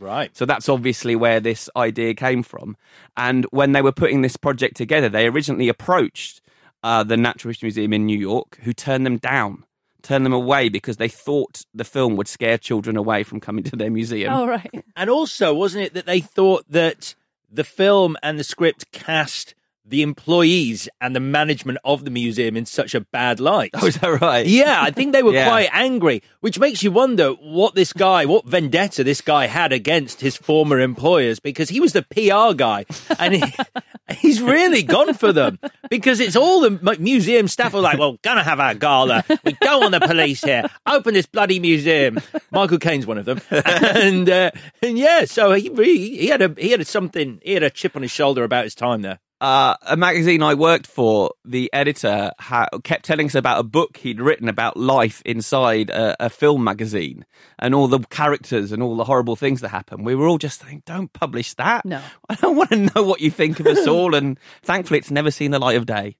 Right. 0.00 0.36
So 0.36 0.46
that's 0.46 0.68
obviously 0.68 1.14
where 1.14 1.38
this 1.38 1.68
idea 1.76 2.14
came 2.14 2.42
from. 2.42 2.76
And 3.16 3.44
when 3.50 3.72
they 3.72 3.82
were 3.82 3.92
putting 3.92 4.22
this 4.22 4.36
project 4.36 4.76
together, 4.76 5.08
they 5.08 5.26
originally 5.26 5.68
approached 5.68 6.40
uh, 6.82 7.04
the 7.04 7.16
Natural 7.16 7.50
History 7.50 7.68
Museum 7.68 7.92
in 7.92 8.06
New 8.06 8.18
York, 8.18 8.58
who 8.62 8.72
turned 8.72 9.06
them 9.06 9.18
down, 9.18 9.64
turned 10.04 10.24
them 10.24 10.32
away 10.32 10.68
because 10.68 10.98
they 10.98 11.08
thought 11.08 11.64
the 11.74 11.84
film 11.84 12.16
would 12.16 12.28
scare 12.28 12.58
children 12.58 12.96
away 12.96 13.24
from 13.24 13.40
coming 13.40 13.64
to 13.64 13.76
their 13.76 13.90
museum. 13.90 14.32
Oh, 14.32 14.46
right. 14.46 14.84
And 14.94 15.10
also, 15.10 15.52
wasn't 15.52 15.84
it 15.86 15.94
that 15.94 16.06
they 16.06 16.20
thought 16.20 16.64
that 16.68 17.16
the 17.50 17.64
film 17.64 18.16
and 18.22 18.38
the 18.38 18.44
script 18.44 18.92
cast 18.92 19.54
the 19.86 20.02
employees 20.02 20.88
and 21.00 21.14
the 21.14 21.20
management 21.20 21.78
of 21.84 22.04
the 22.04 22.10
museum 22.10 22.56
in 22.56 22.64
such 22.66 22.94
a 22.94 23.00
bad 23.00 23.40
light? 23.40 23.70
Oh, 23.74 23.86
is 23.86 23.96
that 23.96 24.20
right? 24.20 24.46
Yeah, 24.46 24.80
I 24.80 24.90
think 24.90 25.12
they 25.12 25.22
were 25.22 25.32
Yeah. 25.34 25.46
quite 25.48 25.68
angry, 25.72 26.22
which 26.40 26.58
makes 26.58 26.82
you 26.82 26.90
wonder 26.90 27.30
what 27.32 27.74
this 27.74 27.92
guy, 27.92 28.24
what 28.24 28.46
vendetta 28.46 29.04
this 29.04 29.20
guy 29.20 29.46
had 29.46 29.72
against 29.72 30.20
his 30.20 30.36
former 30.36 30.80
employers 30.80 31.40
because 31.40 31.68
he 31.68 31.80
was 31.80 31.92
the 31.92 32.02
PR 32.02 32.54
guy 32.56 32.86
and 33.18 33.34
he, 33.34 33.42
he's 34.18 34.40
really 34.40 34.82
gone 34.82 35.12
for 35.14 35.32
them 35.32 35.58
because 35.90 36.20
it's 36.20 36.36
all 36.36 36.60
the 36.60 36.96
museum 36.98 37.48
staff 37.48 37.74
are 37.74 37.80
like, 37.80 37.98
well, 37.98 38.18
gonna 38.22 38.42
have 38.44 38.60
our 38.60 38.74
gala. 38.74 39.24
We 39.44 39.52
don't 39.60 39.80
want 39.80 39.92
the 39.92 40.06
police 40.06 40.42
here. 40.42 40.68
Open 40.86 41.14
this 41.14 41.26
bloody 41.26 41.60
museum. 41.60 42.20
Michael 42.50 42.78
Caine's 42.78 43.06
one 43.06 43.18
of 43.18 43.24
them. 43.24 43.40
And, 43.50 44.28
uh, 44.30 44.50
and 44.82 44.96
yeah, 44.98 45.24
so 45.24 45.52
he 45.52 45.68
really, 45.68 45.98
he 46.16 46.26
had 46.28 46.42
a, 46.42 46.54
he 46.58 46.70
had 46.70 46.80
a 46.80 46.84
something, 46.84 47.40
he 47.42 47.52
had 47.54 47.62
a 47.62 47.70
chip 47.70 47.96
on 47.96 48.02
his 48.02 48.10
shoulder 48.10 48.44
about 48.44 48.64
his 48.64 48.74
time 48.74 49.02
there. 49.02 49.18
Uh, 49.44 49.76
a 49.82 49.94
magazine 49.94 50.42
I 50.42 50.54
worked 50.54 50.86
for, 50.86 51.34
the 51.44 51.70
editor 51.74 52.32
ha- 52.38 52.70
kept 52.82 53.04
telling 53.04 53.26
us 53.26 53.34
about 53.34 53.60
a 53.60 53.62
book 53.62 53.98
he'd 53.98 54.18
written 54.18 54.48
about 54.48 54.74
life 54.74 55.20
inside 55.26 55.90
a, 55.90 56.16
a 56.18 56.30
film 56.30 56.64
magazine 56.64 57.26
and 57.58 57.74
all 57.74 57.86
the 57.86 57.98
characters 57.98 58.72
and 58.72 58.82
all 58.82 58.96
the 58.96 59.04
horrible 59.04 59.36
things 59.36 59.60
that 59.60 59.68
happen. 59.68 60.02
We 60.02 60.14
were 60.14 60.26
all 60.26 60.38
just 60.38 60.62
saying, 60.62 60.84
don't 60.86 61.12
publish 61.12 61.52
that. 61.54 61.84
No. 61.84 62.00
I 62.30 62.36
don't 62.36 62.56
want 62.56 62.70
to 62.70 62.76
know 62.94 63.02
what 63.02 63.20
you 63.20 63.30
think 63.30 63.60
of 63.60 63.66
us 63.66 63.86
all. 63.86 64.14
And 64.14 64.40
thankfully, 64.62 64.98
it's 64.98 65.10
never 65.10 65.30
seen 65.30 65.50
the 65.50 65.58
light 65.58 65.76
of 65.76 65.84
day. 65.84 66.16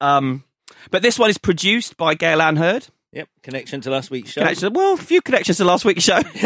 Um, 0.00 0.42
but 0.90 1.02
this 1.02 1.18
one 1.18 1.28
is 1.28 1.36
produced 1.36 1.98
by 1.98 2.14
Gail 2.14 2.40
Ann 2.40 2.56
Hurd. 2.56 2.88
Yep, 3.12 3.28
connection 3.42 3.82
to 3.82 3.90
last 3.90 4.10
week's 4.10 4.30
show. 4.30 4.40
Connection, 4.40 4.72
well, 4.72 4.94
a 4.94 4.96
few 4.96 5.20
connections 5.20 5.58
to 5.58 5.66
last 5.66 5.84
week's 5.84 6.02
show. 6.02 6.18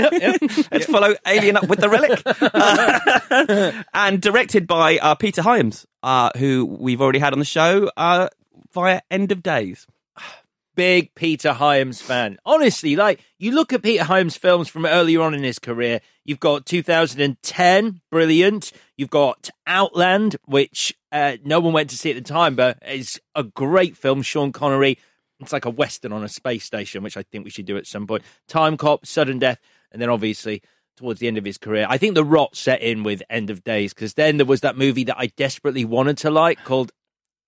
Let's 0.73 0.87
follow 0.87 1.14
Alien 1.25 1.56
up 1.56 1.68
with 1.68 1.78
the 1.78 1.88
relic. 1.88 2.20
Uh, 2.26 3.82
and 3.94 4.20
directed 4.20 4.66
by 4.66 4.99
uh, 4.99 5.14
Peter 5.14 5.42
Hyams, 5.42 5.87
uh, 6.02 6.30
who 6.37 6.66
we've 6.66 7.00
already 7.00 7.20
had 7.20 7.32
on 7.32 7.38
the 7.38 7.44
show 7.44 7.88
uh, 7.96 8.28
via 8.73 9.00
End 9.12 9.30
of 9.30 9.44
Days. 9.44 9.87
big 10.75 11.14
Peter 11.14 11.52
Hyams 11.52 12.02
fan. 12.02 12.37
Honestly, 12.44 12.96
like 12.96 13.20
you 13.38 13.52
look 13.52 13.73
at 13.73 13.85
Peter 13.85 14.02
Hyams 14.02 14.37
films 14.37 14.68
from 14.68 14.87
earlier 14.87 15.23
on 15.23 15.35
in 15.35 15.44
his 15.44 15.61
career, 15.61 16.00
you've 16.25 16.40
got 16.40 16.66
2010, 16.66 18.00
brilliant. 18.11 18.73
You've 18.96 19.11
got 19.11 19.50
Outland, 19.68 20.35
which 20.46 20.92
uh, 21.12 21.37
no 21.44 21.61
one 21.61 21.73
went 21.73 21.90
to 21.90 21.96
see 21.96 22.11
at 22.11 22.16
the 22.16 22.23
time, 22.23 22.56
but 22.56 22.82
is 22.85 23.20
a 23.37 23.44
great 23.44 23.96
film. 23.96 24.23
Sean 24.23 24.50
Connery. 24.50 24.99
It's 25.40 25.52
like 25.52 25.64
a 25.64 25.71
western 25.71 26.12
on 26.12 26.25
a 26.25 26.28
space 26.28 26.64
station, 26.64 27.02
which 27.02 27.16
I 27.16 27.23
think 27.23 27.45
we 27.45 27.50
should 27.50 27.66
do 27.66 27.76
at 27.76 27.87
some 27.87 28.07
point. 28.07 28.23
Time 28.49 28.76
Cop, 28.76 29.05
Sudden 29.05 29.38
Death, 29.38 29.61
and 29.93 30.00
then 30.00 30.09
obviously 30.09 30.62
towards 30.97 31.21
the 31.21 31.28
end 31.28 31.38
of 31.38 31.45
his 31.45 31.59
career, 31.59 31.87
I 31.88 31.99
think 31.99 32.14
the 32.14 32.25
rot 32.25 32.57
set 32.57 32.81
in 32.81 33.02
with 33.02 33.23
End 33.28 33.50
of 33.50 33.62
Days 33.62 33.93
because 33.93 34.14
then 34.14 34.38
there 34.38 34.47
was 34.47 34.62
that 34.62 34.76
movie 34.76 35.05
that 35.05 35.16
I 35.19 35.26
desperately 35.26 35.85
wanted 35.85 36.19
to 36.19 36.31
like 36.31 36.64
called 36.64 36.93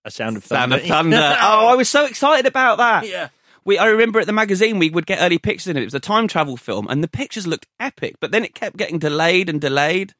A 0.04 0.10
Sound 0.10 0.36
of 0.36 0.44
Sound 0.44 0.72
Thunder. 0.72 0.82
of 0.82 0.88
Thunder. 0.88 1.16
oh, 1.40 1.66
I 1.68 1.74
was 1.74 1.88
so 1.88 2.04
excited 2.04 2.46
about 2.46 2.78
that. 2.78 3.08
Yeah. 3.08 3.28
We, 3.64 3.76
I 3.76 3.86
remember 3.86 4.20
at 4.20 4.26
the 4.26 4.32
magazine 4.32 4.78
we 4.78 4.90
would 4.90 5.06
get 5.06 5.20
early 5.20 5.38
pictures 5.38 5.66
in 5.66 5.76
it. 5.76 5.82
It 5.82 5.86
was 5.86 5.94
a 5.94 6.00
time 6.00 6.28
travel 6.28 6.56
film, 6.56 6.86
and 6.88 7.02
the 7.02 7.08
pictures 7.08 7.46
looked 7.46 7.66
epic. 7.78 8.16
But 8.20 8.30
then 8.30 8.44
it 8.44 8.54
kept 8.54 8.76
getting 8.76 8.98
delayed 8.98 9.50
and 9.50 9.60
delayed, 9.60 10.14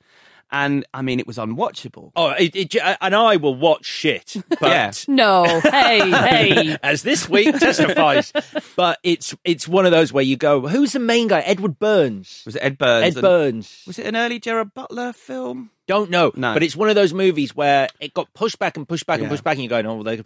and 0.50 0.87
I 0.95 1.02
mean, 1.02 1.21
it 1.21 1.26
was 1.26 1.37
unwatchable. 1.37 2.12
Oh, 2.17 2.31
it, 2.31 2.55
it, 2.57 2.76
and 3.00 3.14
I 3.14 3.37
will 3.37 3.55
watch 3.55 3.85
shit, 3.85 4.35
but 4.49 4.62
Yeah. 4.62 4.90
No. 5.07 5.45
Hey, 5.61 6.11
hey. 6.11 6.76
as 6.83 7.02
this 7.02 7.28
week 7.28 7.59
testifies. 7.59 8.33
but 8.76 8.99
it's 9.02 9.35
it's 9.45 9.69
one 9.69 9.85
of 9.87 9.93
those 9.93 10.12
where 10.12 10.25
you 10.25 10.37
go, 10.37 10.67
who's 10.67 10.93
the 10.93 10.99
main 10.99 11.28
guy? 11.28 11.40
Edward 11.40 11.78
Burns. 11.78 12.43
Was 12.47 12.57
it 12.57 12.61
Ed 12.62 12.78
Burns? 12.78 13.05
Ed 13.05 13.14
and- 13.14 13.23
Burns. 13.23 13.83
Was 13.87 13.99
it 13.99 14.07
an 14.07 14.17
early 14.17 14.38
Gerard 14.38 14.75
Butler 14.75 15.12
film? 15.12 15.71
Don't 15.87 16.11
know. 16.11 16.33
No. 16.35 16.52
But 16.52 16.62
it's 16.62 16.76
one 16.76 16.90
of 16.90 16.95
those 16.95 17.14
movies 17.14 17.57
where 17.57 17.88
it 17.99 18.12
got 18.12 18.33
pushed 18.35 18.59
back 18.59 18.76
and 18.76 18.87
pushed 18.87 19.07
back 19.07 19.21
and 19.21 19.28
pushed 19.31 19.43
back, 19.45 19.55
and 19.55 19.62
you're 19.62 19.71
going, 19.71 19.87
oh, 19.87 19.95
well, 19.95 20.05
they're 20.05 20.23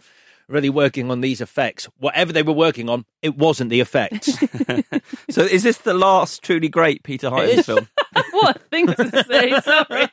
really 0.47 0.69
working 0.69 1.09
on 1.11 1.21
these 1.21 1.41
effects. 1.41 1.87
Whatever 1.97 2.33
they 2.33 2.43
were 2.43 2.53
working 2.53 2.89
on, 2.89 3.05
it 3.21 3.37
wasn't 3.37 3.69
the 3.69 3.79
effects. 3.79 4.37
So 5.29 5.41
is 5.41 5.63
this 5.63 5.79
the 5.79 5.93
last 5.93 6.43
truly 6.43 6.69
great 6.69 7.03
Peter 7.03 7.29
Hyams 7.29 7.65
film? 7.65 7.87
what 8.31 8.55
a 8.55 8.59
thing 8.59 8.87
to 8.87 9.23
say. 9.23 9.59
Sorry. 9.61 10.07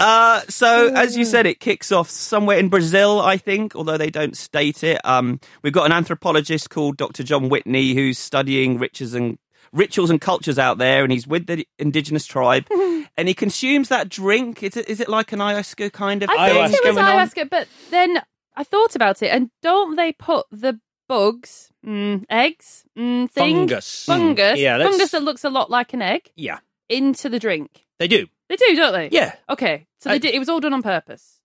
Uh, 0.00 0.40
so 0.48 0.92
as 0.94 1.16
you 1.16 1.24
said, 1.24 1.44
it 1.46 1.60
kicks 1.60 1.92
off 1.92 2.08
somewhere 2.08 2.58
in 2.58 2.68
Brazil, 2.68 3.20
I 3.20 3.36
think, 3.36 3.74
although 3.76 3.98
they 3.98 4.10
don't 4.10 4.36
state 4.36 4.84
it. 4.84 5.00
Um, 5.04 5.40
we've 5.62 5.72
got 5.72 5.86
an 5.86 5.92
anthropologist 5.92 6.70
called 6.70 6.96
Dr. 6.96 7.22
John 7.24 7.48
Whitney 7.48 7.94
who's 7.94 8.18
studying 8.18 8.78
rituals 8.78 9.14
and 9.14 9.38
rituals 9.72 10.10
and 10.10 10.20
cultures 10.20 10.58
out 10.58 10.78
there, 10.78 11.02
and 11.02 11.12
he's 11.12 11.26
with 11.26 11.46
the 11.46 11.66
indigenous 11.78 12.26
tribe, 12.26 12.66
and 13.16 13.28
he 13.28 13.34
consumes 13.34 13.88
that 13.88 14.08
drink. 14.08 14.62
Is 14.62 14.76
it, 14.76 14.88
is 14.88 15.00
it 15.00 15.08
like 15.08 15.32
an 15.32 15.38
ayahuasca 15.38 15.92
kind 15.92 16.22
of 16.22 16.30
I 16.30 16.48
thing 16.50 16.54
thought 16.56 16.70
it 16.84 16.84
was 16.88 16.96
on? 16.96 17.04
ayahuasca, 17.04 17.50
but 17.50 17.68
then 17.90 18.20
I 18.56 18.64
thought 18.64 18.94
about 18.96 19.22
it, 19.22 19.28
and 19.28 19.50
don't 19.62 19.96
they 19.96 20.12
put 20.12 20.46
the 20.50 20.78
bugs, 21.08 21.70
mm, 21.86 22.24
eggs, 22.30 22.84
mm, 22.98 23.30
thing, 23.30 23.56
Fungus. 23.68 24.04
fungus, 24.06 24.58
Mm, 24.58 24.62
yeah, 24.62 24.78
that's- 24.78 24.90
fungus 24.94 25.10
that 25.10 25.22
looks 25.22 25.44
a 25.44 25.50
lot 25.50 25.70
like 25.70 25.92
an 25.92 26.02
egg, 26.02 26.30
yeah, 26.36 26.58
into 26.88 27.28
the 27.28 27.38
drink? 27.38 27.86
they 27.98 28.08
do. 28.08 28.26
They 28.48 28.56
do, 28.56 28.76
don't 28.76 28.92
they? 28.92 29.08
Yeah. 29.10 29.34
Okay, 29.48 29.86
so 30.00 30.10
I- 30.10 30.14
they 30.14 30.18
did. 30.18 30.34
It 30.34 30.38
was 30.38 30.48
all 30.48 30.60
done 30.60 30.74
on 30.74 30.82
purpose. 30.82 31.38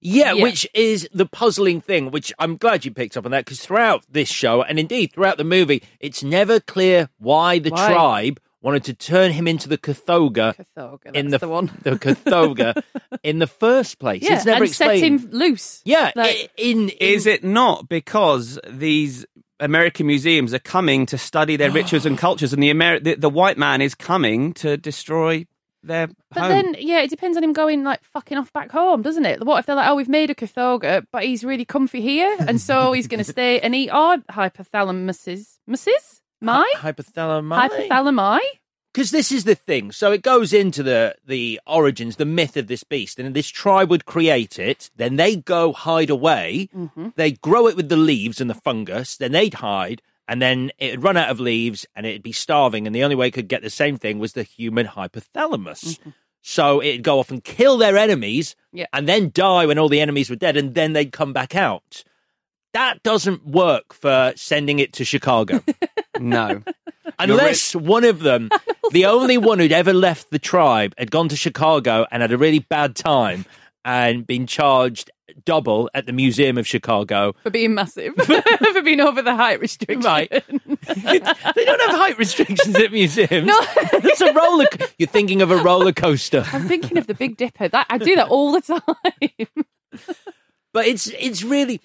Yeah, 0.00 0.32
Yeah. 0.34 0.42
which 0.42 0.68
is 0.74 1.08
the 1.12 1.26
puzzling 1.26 1.80
thing, 1.80 2.10
which 2.10 2.32
I'm 2.38 2.56
glad 2.56 2.84
you 2.84 2.90
picked 2.90 3.16
up 3.16 3.24
on 3.24 3.30
that 3.32 3.44
because 3.44 3.60
throughout 3.60 4.04
this 4.10 4.28
show 4.28 4.62
and 4.62 4.78
indeed 4.78 5.12
throughout 5.12 5.38
the 5.38 5.44
movie, 5.44 5.82
it's 6.00 6.22
never 6.22 6.60
clear 6.60 7.08
why 7.18 7.58
the 7.58 7.70
Why? 7.70 7.92
tribe 7.92 8.40
wanted 8.62 8.84
to 8.84 8.94
turn 8.94 9.30
him 9.32 9.46
into 9.46 9.68
the 9.68 9.78
Kothoga 9.78 10.54
Kothoga, 10.76 11.14
in 11.14 11.28
the, 11.28 11.38
the 11.38 11.48
one. 11.48 11.70
the 11.82 11.92
Kothoga 11.92 12.82
in 13.22 13.38
the 13.38 13.46
first 13.46 13.98
place. 13.98 14.22
Yeah, 14.22 14.36
it's 14.36 14.44
never 14.44 14.64
and 14.64 14.72
set 14.74 14.90
explained. 14.92 15.20
him 15.20 15.30
loose. 15.30 15.82
Yeah, 15.84 16.10
Like- 16.16 16.30
i- 16.36 16.48
in, 16.56 16.88
in 16.88 16.96
Is 17.00 17.26
it 17.26 17.44
not 17.44 17.88
because 17.88 18.58
these 18.68 19.24
American 19.60 20.06
museums 20.06 20.52
are 20.52 20.58
coming 20.58 21.06
to 21.06 21.16
study 21.16 21.56
their 21.56 21.70
rituals 21.80 22.04
and 22.06 22.18
cultures, 22.18 22.52
and 22.52 22.62
the, 22.62 22.70
Ameri- 22.70 23.02
the 23.02 23.14
the 23.14 23.30
white 23.30 23.56
man 23.56 23.80
is 23.80 23.94
coming 23.94 24.52
to 24.54 24.76
destroy 24.76 25.46
their 25.86 26.08
But 26.30 26.40
home? 26.40 26.48
then, 26.50 26.76
yeah, 26.78 27.00
it 27.02 27.10
depends 27.10 27.36
on 27.36 27.44
him 27.44 27.52
going 27.52 27.84
like 27.84 28.02
fucking 28.04 28.36
off 28.38 28.52
back 28.52 28.70
home, 28.70 29.02
doesn't 29.02 29.24
it? 29.26 29.44
What 29.44 29.58
if 29.60 29.66
they're 29.66 29.76
like, 29.76 29.88
oh, 29.88 29.94
we've 29.94 30.08
made 30.08 30.30
a 30.30 30.34
Kothoga, 30.34 31.06
but 31.12 31.24
he's 31.24 31.44
really 31.44 31.64
comfy 31.64 32.00
here, 32.00 32.36
and 32.40 32.60
so 32.60 32.92
he's 32.94 33.06
going 33.06 33.24
to 33.24 33.30
stay 33.30 33.60
and 33.60 33.74
eat 33.74 33.90
our 33.90 34.18
hypothalamuses, 34.30 35.58
Mrs. 35.68 36.20
My 36.40 36.70
hypothalamus. 36.76 37.70
hypothalami. 37.70 38.40
because 38.92 39.10
this 39.10 39.32
is 39.32 39.44
the 39.44 39.54
thing. 39.54 39.92
So 39.92 40.12
it 40.12 40.22
goes 40.22 40.52
into 40.52 40.82
the 40.82 41.14
the 41.24 41.60
origins, 41.66 42.16
the 42.16 42.24
myth 42.24 42.56
of 42.56 42.66
this 42.66 42.84
beast, 42.84 43.18
and 43.18 43.34
this 43.34 43.48
tribe 43.48 43.90
would 43.90 44.04
create 44.04 44.58
it. 44.58 44.90
Then 44.96 45.16
they 45.16 45.36
go 45.36 45.72
hide 45.72 46.10
away. 46.10 46.68
Mm-hmm. 46.76 47.08
They 47.16 47.32
grow 47.32 47.66
it 47.68 47.76
with 47.76 47.88
the 47.88 47.96
leaves 47.96 48.40
and 48.40 48.50
the 48.50 48.54
fungus. 48.54 49.16
Then 49.16 49.32
they'd 49.32 49.54
hide, 49.54 50.02
and 50.28 50.40
then 50.42 50.70
it'd 50.78 51.02
run 51.02 51.16
out 51.16 51.30
of 51.30 51.40
leaves, 51.40 51.86
and 51.94 52.06
it'd 52.06 52.22
be 52.22 52.32
starving. 52.32 52.86
And 52.86 52.94
the 52.94 53.04
only 53.04 53.16
way 53.16 53.28
it 53.28 53.32
could 53.32 53.48
get 53.48 53.62
the 53.62 53.70
same 53.70 53.96
thing 53.96 54.18
was 54.18 54.32
the 54.32 54.42
human 54.42 54.86
hypothalamus. 54.86 55.84
Mm-hmm. 55.98 56.10
so 56.42 56.82
it'd 56.82 57.02
go 57.02 57.18
off 57.18 57.30
and 57.30 57.42
kill 57.42 57.76
their 57.78 57.96
enemies, 57.96 58.54
Yeah. 58.72 58.86
and 58.92 59.08
then 59.08 59.30
die 59.34 59.66
when 59.66 59.78
all 59.78 59.88
the 59.88 60.00
enemies 60.00 60.30
were 60.30 60.36
dead, 60.36 60.56
and 60.56 60.74
then 60.74 60.92
they'd 60.92 61.12
come 61.12 61.32
back 61.32 61.54
out. 61.56 62.04
That 62.72 63.02
doesn't 63.02 63.46
work 63.46 63.92
for 63.94 64.32
sending 64.36 64.78
it 64.78 64.92
to 64.94 65.04
Chicago. 65.04 65.62
No. 66.18 66.62
Unless 67.18 67.74
one 67.76 68.04
of 68.04 68.20
them, 68.20 68.48
the 68.90 69.04
only 69.04 69.36
one 69.36 69.58
who'd 69.58 69.70
ever 69.70 69.92
left 69.92 70.30
the 70.30 70.38
tribe, 70.38 70.94
had 70.96 71.10
gone 71.10 71.28
to 71.28 71.36
Chicago 71.36 72.06
and 72.10 72.22
had 72.22 72.32
a 72.32 72.38
really 72.38 72.58
bad 72.60 72.96
time 72.96 73.44
and 73.84 74.26
been 74.26 74.46
charged 74.46 75.10
double 75.44 75.90
at 75.94 76.06
the 76.06 76.12
Museum 76.12 76.58
of 76.58 76.66
Chicago. 76.66 77.34
For 77.42 77.50
being 77.50 77.74
massive, 77.74 78.14
for 78.16 78.82
being 78.82 79.00
over 79.00 79.22
the 79.22 79.34
height 79.34 79.60
restriction. 79.60 80.00
Right. 80.02 80.30
they 80.30 81.18
don't 81.64 81.80
have 81.80 81.96
height 81.98 82.18
restrictions 82.18 82.74
at 82.76 82.92
museums. 82.92 83.46
No. 83.46 83.58
It's 84.08 84.20
a 84.20 84.32
roller. 84.32 84.66
co- 84.70 84.86
You're 84.98 85.08
thinking 85.08 85.42
of 85.42 85.50
a 85.50 85.56
roller 85.56 85.92
coaster. 85.92 86.44
I'm 86.52 86.68
thinking 86.68 86.96
of 86.96 87.06
the 87.06 87.14
Big 87.14 87.36
Dipper. 87.36 87.68
That 87.68 87.86
I 87.90 87.98
do 87.98 88.14
that 88.16 88.28
all 88.28 88.52
the 88.52 88.60
time. 88.60 89.48
But 90.72 90.86
it's 90.86 91.08
it's 91.08 91.42
really. 91.42 91.80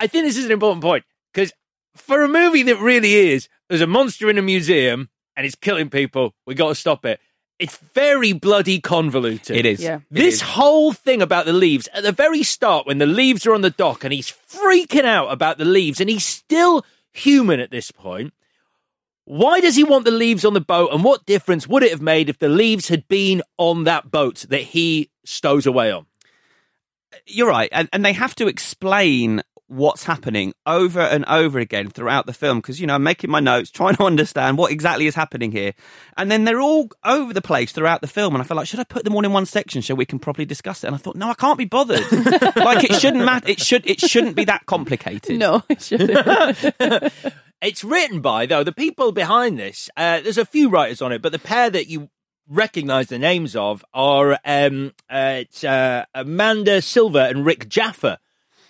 I 0.00 0.06
think 0.06 0.24
this 0.24 0.36
is 0.36 0.44
an 0.44 0.52
important 0.52 0.82
point 0.82 1.04
because 1.32 1.52
for 1.96 2.22
a 2.22 2.28
movie 2.28 2.62
that 2.64 2.76
really 2.78 3.14
is, 3.32 3.48
there's 3.68 3.80
a 3.80 3.86
monster 3.86 4.28
in 4.30 4.38
a 4.38 4.42
museum 4.42 5.08
and 5.36 5.46
it's 5.46 5.54
killing 5.54 5.88
people. 5.90 6.34
We 6.46 6.54
got 6.54 6.68
to 6.68 6.74
stop 6.74 7.04
it. 7.06 7.20
It's 7.58 7.76
very 7.94 8.32
bloody 8.32 8.80
convoluted. 8.80 9.56
It 9.56 9.64
is. 9.64 9.80
Yeah. 9.80 10.00
This 10.10 10.34
is. 10.36 10.40
whole 10.40 10.92
thing 10.92 11.22
about 11.22 11.46
the 11.46 11.52
leaves 11.52 11.88
at 11.94 12.02
the 12.02 12.12
very 12.12 12.42
start, 12.42 12.86
when 12.86 12.98
the 12.98 13.06
leaves 13.06 13.46
are 13.46 13.54
on 13.54 13.60
the 13.60 13.70
dock 13.70 14.02
and 14.04 14.12
he's 14.12 14.30
freaking 14.30 15.04
out 15.04 15.30
about 15.30 15.58
the 15.58 15.64
leaves, 15.64 16.00
and 16.00 16.10
he's 16.10 16.24
still 16.24 16.84
human 17.12 17.60
at 17.60 17.70
this 17.70 17.90
point. 17.90 18.34
Why 19.24 19.60
does 19.60 19.76
he 19.76 19.84
want 19.84 20.04
the 20.04 20.10
leaves 20.10 20.44
on 20.44 20.52
the 20.52 20.60
boat? 20.60 20.90
And 20.92 21.02
what 21.02 21.24
difference 21.24 21.66
would 21.66 21.82
it 21.82 21.92
have 21.92 22.02
made 22.02 22.28
if 22.28 22.38
the 22.38 22.48
leaves 22.48 22.88
had 22.88 23.08
been 23.08 23.40
on 23.56 23.84
that 23.84 24.10
boat 24.10 24.44
that 24.50 24.60
he 24.60 25.10
stows 25.24 25.64
away 25.64 25.90
on? 25.90 26.06
You're 27.26 27.48
right, 27.48 27.68
and, 27.72 27.88
and 27.92 28.04
they 28.04 28.12
have 28.12 28.34
to 28.34 28.48
explain 28.48 29.42
what's 29.74 30.04
happening 30.04 30.54
over 30.66 31.00
and 31.00 31.24
over 31.26 31.58
again 31.58 31.90
throughout 31.90 32.26
the 32.26 32.32
film 32.32 32.58
because 32.58 32.80
you 32.80 32.86
know 32.86 32.94
I'm 32.94 33.02
making 33.02 33.30
my 33.30 33.40
notes, 33.40 33.70
trying 33.70 33.96
to 33.96 34.04
understand 34.04 34.58
what 34.58 34.72
exactly 34.72 35.06
is 35.06 35.14
happening 35.14 35.52
here, 35.52 35.72
and 36.16 36.30
then 36.30 36.44
they're 36.44 36.60
all 36.60 36.88
over 37.04 37.32
the 37.32 37.42
place 37.42 37.72
throughout 37.72 38.00
the 38.00 38.06
film, 38.06 38.34
and 38.34 38.42
I 38.42 38.46
feel 38.46 38.56
like 38.56 38.66
should 38.66 38.80
I 38.80 38.84
put 38.84 39.04
them 39.04 39.14
all 39.14 39.24
in 39.24 39.32
one 39.32 39.46
section 39.46 39.82
so 39.82 39.94
we 39.94 40.06
can 40.06 40.18
properly 40.18 40.46
discuss 40.46 40.84
it? 40.84 40.88
And 40.88 40.94
I 40.94 40.98
thought, 40.98 41.16
no, 41.16 41.28
I 41.28 41.34
can't 41.34 41.58
be 41.58 41.64
bothered. 41.64 42.00
like 42.56 42.84
it 42.84 42.94
shouldn't 42.94 43.24
matter. 43.24 43.48
It 43.48 43.60
should. 43.60 43.86
It 43.86 44.00
shouldn't 44.00 44.36
be 44.36 44.44
that 44.44 44.66
complicated. 44.66 45.38
no, 45.38 45.62
it 45.68 45.82
shouldn't. 45.82 47.12
It's 47.64 47.82
written 47.82 48.20
by, 48.20 48.44
though, 48.44 48.62
the 48.62 48.72
people 48.72 49.10
behind 49.10 49.58
this. 49.58 49.88
Uh, 49.96 50.20
there's 50.20 50.36
a 50.36 50.44
few 50.44 50.68
writers 50.68 51.00
on 51.00 51.12
it, 51.12 51.22
but 51.22 51.32
the 51.32 51.38
pair 51.38 51.70
that 51.70 51.88
you 51.88 52.10
recognize 52.46 53.06
the 53.08 53.18
names 53.18 53.56
of 53.56 53.82
are 53.94 54.38
um, 54.44 54.92
uh, 55.10 55.36
it's, 55.40 55.64
uh, 55.64 56.04
Amanda 56.14 56.82
Silver 56.82 57.20
and 57.20 57.46
Rick 57.46 57.70
Jaffa. 57.70 58.18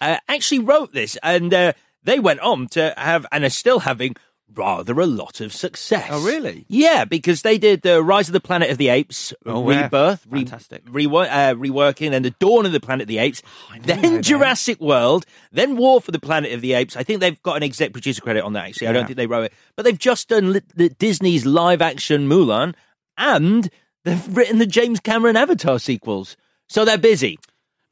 Uh, 0.01 0.19
actually 0.29 0.59
wrote 0.61 0.93
this, 0.93 1.17
and 1.23 1.53
uh, 1.55 1.73
they 2.03 2.19
went 2.21 2.41
on 2.41 2.69
to 2.69 2.93
have, 2.97 3.27
and 3.33 3.45
are 3.45 3.51
still 3.51 3.81
having, 3.81 4.15
rather 4.55 5.01
a 5.01 5.07
lot 5.07 5.41
of 5.41 5.53
success. 5.53 6.09
Oh, 6.11 6.25
really? 6.25 6.65
Yeah, 6.69 7.05
because 7.05 7.43
they 7.43 7.59
did 7.59 7.83
the 7.83 8.03
Rise 8.03 8.29
of 8.29 8.33
the 8.35 8.41
Planet 8.41 8.71
of 8.71 8.79
the 8.79 8.89
Apes, 8.89 9.33
Oh, 9.47 9.69
yeah. 9.71 9.85
Rebirth, 9.85 10.27
re- 10.29 10.41
Fantastic. 10.41 10.85
rework, 10.85 11.29
uh, 11.31 11.55
reworking, 11.55 12.11
then 12.11 12.23
the 12.23 12.31
Dawn 12.39 12.67
of 12.67 12.73
the 12.73 12.81
Planet 12.81 13.03
of 13.03 13.09
the 13.09 13.19
Apes, 13.19 13.43
then 13.83 14.23
Jurassic 14.23 14.81
World, 14.81 15.25
then 15.51 15.77
War 15.77 16.01
for 16.01 16.13
the 16.13 16.21
Planet 16.21 16.53
of 16.53 16.61
the 16.61 16.75
Apes. 16.75 16.97
I 16.97 17.03
think 17.03 17.21
they've 17.21 17.43
got 17.43 17.57
an 17.57 17.63
exec 17.63 17.93
producer 17.93 18.21
credit 18.21 18.45
on 18.45 18.53
that. 18.53 18.67
Actually, 18.69 18.89
I 18.89 18.93
don't 18.93 19.07
think 19.07 19.17
they 19.17 19.27
wrote 19.27 19.45
it, 19.45 19.53
but 19.77 19.85
they've 19.85 19.99
just 19.99 20.29
done 20.29 20.53
li- 20.53 20.61
the 20.77 20.89
Disney's 20.91 21.47
live 21.47 21.81
action 21.83 22.29
Mulan, 22.29 22.75
and 23.17 23.69
they've 24.05 24.37
written 24.37 24.59
the 24.59 24.67
James 24.67 25.01
Cameron 25.01 25.37
Avatar 25.37 25.79
sequels. 25.79 26.37
So 26.69 26.85
they're 26.85 26.99
busy. 26.99 27.39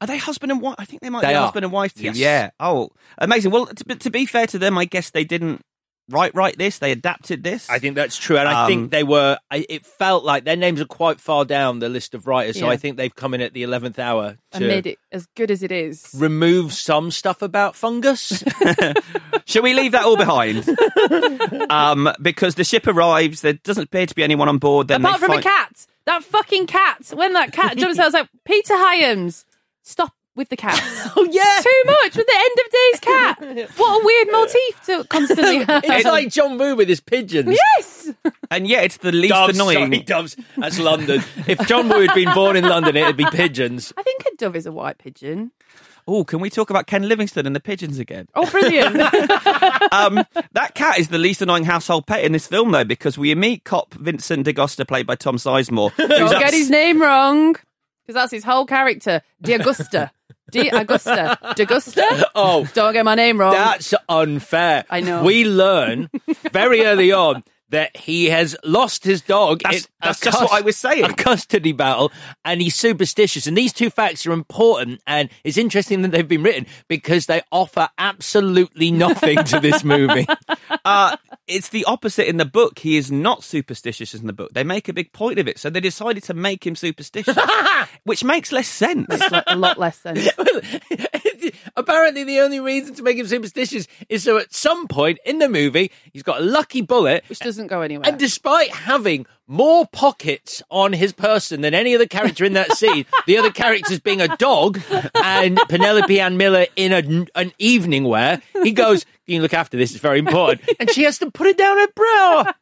Are 0.03 0.07
they 0.07 0.17
husband 0.17 0.51
and 0.51 0.59
wife? 0.59 0.75
I 0.77 0.83
think 0.83 1.01
they 1.01 1.09
might 1.09 1.21
They 1.21 1.29
be 1.29 1.35
are. 1.35 1.43
husband 1.43 1.63
and 1.63 1.71
wife 1.71 1.93
team. 1.93 2.07
Yes. 2.07 2.17
Yeah. 2.17 2.49
Oh, 2.59 2.89
amazing. 3.17 3.51
Well, 3.51 3.67
to, 3.67 3.85
but 3.87 4.01
to 4.01 4.09
be 4.09 4.25
fair 4.25 4.45
to 4.47 4.59
them, 4.59 4.77
I 4.77 4.83
guess 4.83 5.11
they 5.11 5.23
didn't 5.23 5.61
write 6.09 6.35
write 6.35 6.57
this. 6.57 6.79
They 6.79 6.91
adapted 6.91 7.41
this. 7.45 7.69
I 7.69 7.79
think 7.79 7.95
that's 7.95 8.17
true, 8.17 8.37
and 8.37 8.49
I 8.49 8.63
Um, 8.63 8.67
think 8.67 8.91
they 8.91 9.03
were. 9.03 9.37
I, 9.49 9.65
it 9.69 9.85
felt 9.85 10.25
like 10.25 10.43
their 10.43 10.57
names 10.57 10.81
are 10.81 10.85
quite 10.85 11.21
far 11.21 11.45
down 11.45 11.79
the 11.79 11.87
list 11.87 12.13
of 12.13 12.27
writers, 12.27 12.59
so 12.59 12.67
I 12.67 12.75
think 12.75 12.97
they've 12.97 13.15
come 13.15 13.33
in 13.33 13.39
at 13.39 13.53
the 13.53 13.63
eleventh 13.63 13.97
hour 13.97 14.35
and 14.51 14.61
to 14.61 14.67
made 14.67 14.85
it 14.87 14.99
as 15.13 15.25
good 15.37 15.49
as 15.49 15.63
it 15.63 15.71
is. 15.71 16.13
remove 16.17 16.73
some 16.73 17.09
stuff 17.09 17.41
about 17.41 17.73
fungus. 17.73 18.43
Shall 19.45 19.63
we 19.63 19.73
leave 19.73 19.93
that 19.93 20.03
all 20.03 20.17
behind? 20.17 20.67
um, 21.69 22.11
because 22.21 22.55
the 22.55 22.63
ship 22.63 22.87
arrives, 22.87 23.39
there 23.41 23.53
doesn't 23.53 23.83
appear 23.85 24.05
to 24.05 24.15
be 24.15 24.23
anyone 24.23 24.49
on 24.49 24.57
board. 24.57 24.87
Then 24.89 25.01
Apart 25.05 25.21
they 25.21 25.27
from 25.27 25.37
a 25.37 25.41
cat, 25.41 25.85
that 26.05 26.23
fucking 26.23 26.67
cat. 26.67 27.11
When 27.13 27.33
that 27.33 27.53
cat 27.53 27.77
jumps 27.77 27.97
out, 27.99 28.03
I 28.03 28.07
was 28.07 28.13
like, 28.13 28.29
Peter 28.45 28.73
Hyams, 28.75 29.45
stop 29.83 30.13
with 30.35 30.49
the 30.49 30.57
cat. 30.57 30.79
oh 31.15 31.27
yeah, 31.29 31.43
Too 31.61 31.83
much 31.85 32.15
with 32.15 32.25
the 32.25 32.35
end 32.35 32.57
of 32.65 32.71
days 32.71 32.99
cat. 33.69 33.77
What 33.77 34.01
a 34.01 34.05
weird 34.05 34.31
motif 34.31 34.85
to 34.87 35.03
constantly 35.07 35.57
have. 35.65 35.83
it's 35.85 36.05
like 36.05 36.29
John 36.29 36.57
Woo 36.57 36.75
with 36.75 36.89
his 36.89 37.01
pigeons. 37.01 37.51
yes. 37.55 38.11
and 38.49 38.67
yeah, 38.67 38.81
it's 38.81 38.97
the 38.97 39.11
least 39.11 39.33
Doves, 39.33 39.55
annoying. 39.55 39.91
sorry, 39.91 39.99
doves. 40.03 40.35
That's 40.57 40.79
London. 40.79 41.21
if 41.47 41.59
John 41.67 41.87
Woo 41.87 41.99
had 42.01 42.15
been 42.15 42.33
born 42.33 42.55
in 42.55 42.63
London, 42.63 42.95
it'd 42.95 43.15
be 43.15 43.25
pigeons. 43.25 43.93
I 43.95 44.01
think 44.01 44.23
a 44.25 44.35
dove 44.37 44.55
is 44.55 44.65
a 44.65 44.71
white 44.71 44.97
pigeon. 44.97 45.51
Oh, 46.05 46.25
can 46.25 46.39
we 46.41 46.49
talk 46.49 46.69
about 46.69 46.85
Ken 46.87 47.07
Livingstone 47.07 47.45
and 47.45 47.55
the 47.55 47.61
pigeons 47.61 47.97
again? 47.97 48.27
Oh, 48.35 48.49
brilliant. 48.49 48.97
um, 49.93 50.25
that 50.51 50.71
cat 50.75 50.99
is 50.99 51.07
the 51.07 51.17
least 51.17 51.41
annoying 51.41 51.63
household 51.63 52.07
pet 52.07 52.25
in 52.25 52.33
this 52.33 52.45
film, 52.47 52.71
though, 52.71 52.83
because 52.83 53.17
we 53.17 53.33
meet 53.35 53.63
cop 53.63 53.93
Vincent 53.93 54.45
D'Agosta, 54.45 54.85
played 54.85 55.07
by 55.07 55.15
Tom 55.15 55.37
Sizemore. 55.37 55.91
who's 55.91 56.09
Don't 56.09 56.23
ups- 56.23 56.39
get 56.39 56.53
his 56.53 56.69
name 56.69 57.01
wrong. 57.01 57.55
Because 58.05 58.21
that's 58.21 58.31
his 58.31 58.43
whole 58.43 58.65
character. 58.65 59.21
D'Agosta. 59.41 60.11
D'Agosta. 60.51 61.37
D'Agosta? 61.55 62.23
Oh, 62.35 62.67
Don't 62.73 62.93
get 62.93 63.05
my 63.05 63.15
name 63.15 63.39
wrong. 63.39 63.53
That's 63.53 63.93
unfair. 64.09 64.85
I 64.89 64.99
know. 65.01 65.23
We 65.23 65.45
learn 65.45 66.09
very 66.51 66.85
early 66.85 67.11
on 67.11 67.43
that 67.73 67.95
he 67.97 68.25
has 68.27 68.55
lost 68.63 69.03
his 69.03 69.21
dog. 69.21 69.59
That's- 69.63 69.83
in 69.83 69.89
that's 70.01 70.19
just 70.19 70.41
what 70.41 70.51
I 70.51 70.59
was 70.61 70.75
saying. 70.77 71.05
A 71.05 71.13
custody 71.13 71.71
battle, 71.71 72.11
and 72.43 72.61
he's 72.61 72.75
superstitious. 72.75 73.47
And 73.47 73.57
these 73.57 73.71
two 73.71 73.89
facts 73.89 74.25
are 74.27 74.33
important, 74.33 75.01
and 75.07 75.29
it's 75.45 75.57
interesting 75.57 76.01
that 76.01 76.11
they've 76.11 76.27
been 76.27 76.43
written 76.43 76.65
because 76.89 77.25
they 77.27 77.41
offer 77.53 77.87
absolutely 77.97 78.91
nothing 78.91 79.37
to 79.45 79.59
this 79.61 79.83
movie. 79.85 80.27
uh, 80.83 81.15
it's 81.47 81.69
the 81.69 81.85
opposite 81.85 82.27
in 82.27 82.35
the 82.37 82.43
book. 82.45 82.79
He 82.79 82.97
is 82.97 83.11
not 83.11 83.43
superstitious 83.43 84.13
in 84.13 84.27
the 84.27 84.33
book. 84.33 84.51
They 84.53 84.63
make 84.65 84.89
a 84.89 84.93
big 84.93 85.13
point 85.13 85.39
of 85.39 85.47
it, 85.47 85.57
so 85.57 85.69
they 85.69 85.79
decided 85.79 86.23
to 86.23 86.33
make 86.33 86.65
him 86.67 86.75
superstitious, 86.75 87.37
which 88.03 88.23
makes 88.25 88.51
less 88.51 88.67
sense. 88.67 89.07
Makes 89.07 89.31
like 89.31 89.43
a 89.47 89.55
lot 89.55 89.77
less 89.79 89.97
sense. 89.97 90.27
Apparently, 91.75 92.23
the 92.23 92.39
only 92.39 92.59
reason 92.59 92.93
to 92.95 93.03
make 93.03 93.17
him 93.17 93.27
superstitious 93.27 93.87
is 94.09 94.23
so 94.23 94.37
at 94.37 94.53
some 94.53 94.87
point 94.87 95.19
in 95.25 95.39
the 95.39 95.49
movie, 95.49 95.91
he's 96.11 96.23
got 96.23 96.41
a 96.41 96.43
lucky 96.43 96.81
bullet, 96.81 97.23
Which 97.27 97.39
doesn't 97.39 97.62
go 97.67 97.81
anywhere. 97.81 98.07
And 98.07 98.17
despite 98.19 98.69
having 98.69 99.25
more 99.47 99.85
pockets 99.91 100.63
on 100.69 100.93
his 100.93 101.13
person 101.13 101.61
than 101.61 101.73
any 101.73 101.95
other 101.95 102.07
character 102.07 102.45
in 102.45 102.53
that 102.53 102.71
scene, 102.77 103.05
the 103.27 103.37
other 103.37 103.51
characters 103.51 103.99
being 103.99 104.21
a 104.21 104.35
dog 104.37 104.79
and 105.15 105.57
Penelope 105.69 106.19
Ann 106.19 106.37
Miller 106.37 106.65
in 106.75 106.91
a, 106.93 107.39
an 107.39 107.51
evening 107.59 108.05
wear, 108.05 108.41
he 108.63 108.71
goes, 108.71 109.03
Can 109.25 109.35
you 109.35 109.41
look 109.41 109.53
after 109.53 109.77
this? 109.77 109.91
It's 109.91 109.99
very 109.99 110.19
important. 110.19 110.61
And 110.79 110.89
she 110.89 111.03
has 111.03 111.17
to 111.19 111.31
put 111.31 111.47
it 111.47 111.57
down 111.57 111.77
her 111.77 111.87
brow. 111.95 112.53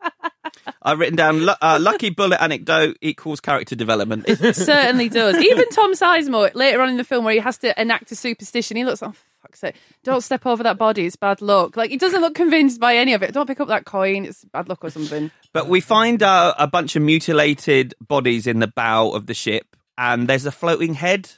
I've 0.82 1.00
written 1.00 1.16
down 1.16 1.48
uh, 1.62 1.78
lucky 1.80 2.10
bullet 2.10 2.42
anecdote 2.42 2.98
equals 3.02 3.40
character 3.40 3.76
development. 3.76 4.28
certainly 4.56 5.10
does. 5.10 5.38
Even 5.38 5.70
Tom 5.70 5.94
Sizemore 5.94 6.54
later 6.56 6.82
on 6.82 6.90
in 6.90 6.98
the 6.98 7.04
film, 7.04 7.26
where 7.26 7.34
he 7.34 7.40
has 7.40 7.58
to 7.60 7.80
enact 7.80 8.12
a 8.12 8.16
superstition, 8.16 8.78
he 8.78 8.84
looks 8.84 9.02
like, 9.02 9.12
oh, 9.12 9.18
fuck's 9.42 9.60
sake, 9.60 9.76
don't 10.04 10.22
step 10.22 10.46
over 10.46 10.64
that 10.64 10.78
body, 10.78 11.06
it's 11.06 11.16
bad 11.16 11.42
luck. 11.42 11.78
Like, 11.78 11.92
he 11.92 11.98
doesn't 11.98 12.22
look 12.22 12.36
convinced 12.36 12.80
by 12.80 12.96
any 12.96 13.14
of 13.14 13.24
it. 13.24 13.34
Don't 13.34 13.48
pick 13.48 13.60
up 13.60 13.68
that 13.68 13.86
coin, 13.86 14.26
it's 14.26 14.44
bad 14.46 14.70
luck 14.70 14.84
or 14.84 14.90
something. 14.90 15.32
But 15.54 15.68
we 15.68 15.82
find 15.82 16.24
uh, 16.24 16.54
a 16.58 16.68
bunch 16.72 16.96
of 16.96 17.02
mutilated 17.04 17.94
bodies 18.00 18.48
in 18.48 18.60
the 18.60 18.68
bow 18.68 19.12
of 19.12 19.28
the 19.28 19.34
ship, 19.34 19.76
and 19.98 20.28
there's 20.28 20.46
a 20.46 20.52
floating 20.52 20.96
head. 20.96 21.30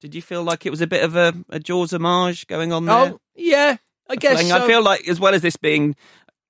Did 0.00 0.14
you 0.14 0.22
feel 0.22 0.42
like 0.42 0.66
it 0.66 0.70
was 0.70 0.80
a 0.80 0.86
bit 0.86 1.02
of 1.02 1.16
a, 1.16 1.32
a 1.48 1.58
Jaws 1.58 1.92
homage 1.92 2.46
going 2.46 2.72
on 2.72 2.84
there? 2.84 3.12
Oh, 3.14 3.20
yeah, 3.34 3.76
I 4.08 4.16
guess. 4.16 4.46
So. 4.46 4.56
I 4.56 4.66
feel 4.66 4.82
like, 4.82 5.08
as 5.08 5.18
well 5.18 5.34
as 5.34 5.42
this 5.42 5.56
being 5.56 5.96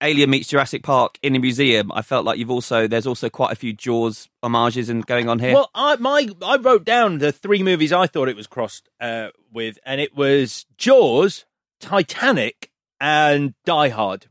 Alien 0.03 0.31
meets 0.31 0.49
Jurassic 0.49 0.83
Park 0.83 1.19
in 1.23 1.37
a 1.37 1.39
museum, 1.39 1.93
I 1.93 2.03
felt 2.03 2.25
like 2.25 2.39
you've 2.39 2.51
also 2.51 2.87
there's 2.87 3.07
also 3.07 3.31
quite 3.31 3.53
a 3.53 3.57
few 3.57 3.73
Jaws 3.73 4.29
homages 4.43 4.89
and 4.89 5.07
going 5.07 5.29
on 5.29 5.39
here. 5.39 5.55
Well, 5.55 5.71
I 5.75 5.97
my 5.97 6.29
I 6.43 6.57
wrote 6.57 6.85
down 6.85 7.19
the 7.19 7.33
three 7.33 7.63
movies 7.63 7.93
I 7.93 8.07
thought 8.07 8.29
it 8.29 8.37
was 8.37 8.47
crossed 8.47 8.89
uh, 9.01 9.29
with, 9.53 9.79
and 9.87 10.01
it 10.01 10.17
was 10.17 10.67
Jaws, 10.77 11.47
Titanic, 11.81 12.71
and 13.01 13.55
Die 13.65 13.89
Hard. 13.89 14.27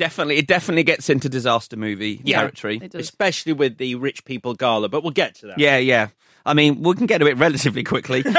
Definitely, 0.00 0.38
it 0.38 0.46
definitely 0.46 0.82
gets 0.84 1.10
into 1.10 1.28
disaster 1.28 1.76
movie 1.76 2.22
Yeah. 2.24 2.38
territory. 2.40 2.80
especially 2.94 3.52
with 3.52 3.76
the 3.76 3.96
rich 3.96 4.24
people 4.24 4.54
gala. 4.54 4.88
But 4.88 5.02
we'll 5.02 5.10
get 5.12 5.34
to 5.36 5.48
that. 5.48 5.58
Yeah, 5.58 5.76
yeah. 5.76 6.08
I 6.46 6.54
mean, 6.54 6.80
we 6.82 6.94
can 6.94 7.04
get 7.04 7.18
to 7.18 7.26
it 7.26 7.36
relatively 7.36 7.84
quickly. 7.84 8.22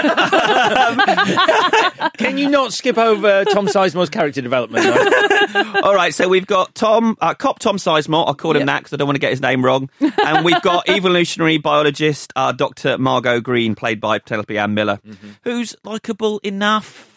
Can 2.18 2.38
you 2.40 2.50
not 2.50 2.74
skip 2.74 2.98
over 2.98 3.46
Tom 3.46 3.68
Sizemore's 3.68 4.10
character 4.10 4.42
development? 4.42 4.86
though? 4.86 5.74
All 5.84 5.94
right, 5.94 6.12
so 6.14 6.28
we've 6.28 6.48
got 6.48 6.74
Tom, 6.74 7.16
uh, 7.22 7.34
cop 7.36 7.60
Tom 7.60 7.78
Sizemore. 7.78 8.26
I'll 8.28 8.34
call 8.34 8.54
him 8.54 8.62
Yep. 8.62 8.66
that 8.68 8.80
because 8.80 8.94
I 8.94 8.96
don't 8.98 9.08
want 9.08 9.16
to 9.18 9.20
get 9.22 9.30
his 9.32 9.42
name 9.42 9.64
wrong. 9.64 9.90
And 10.00 10.44
we've 10.44 10.62
got 10.64 10.90
evolutionary 10.90 11.60
biologist 11.60 12.34
uh, 12.36 12.52
Dr. 12.54 12.98
Margot 12.98 13.40
Green, 13.40 13.76
played 13.76 14.02
by 14.02 14.18
Penelope 14.20 14.58
Ann 14.58 14.74
Miller, 14.74 15.00
who's 15.44 15.76
likable 15.84 16.40
enough. 16.40 17.11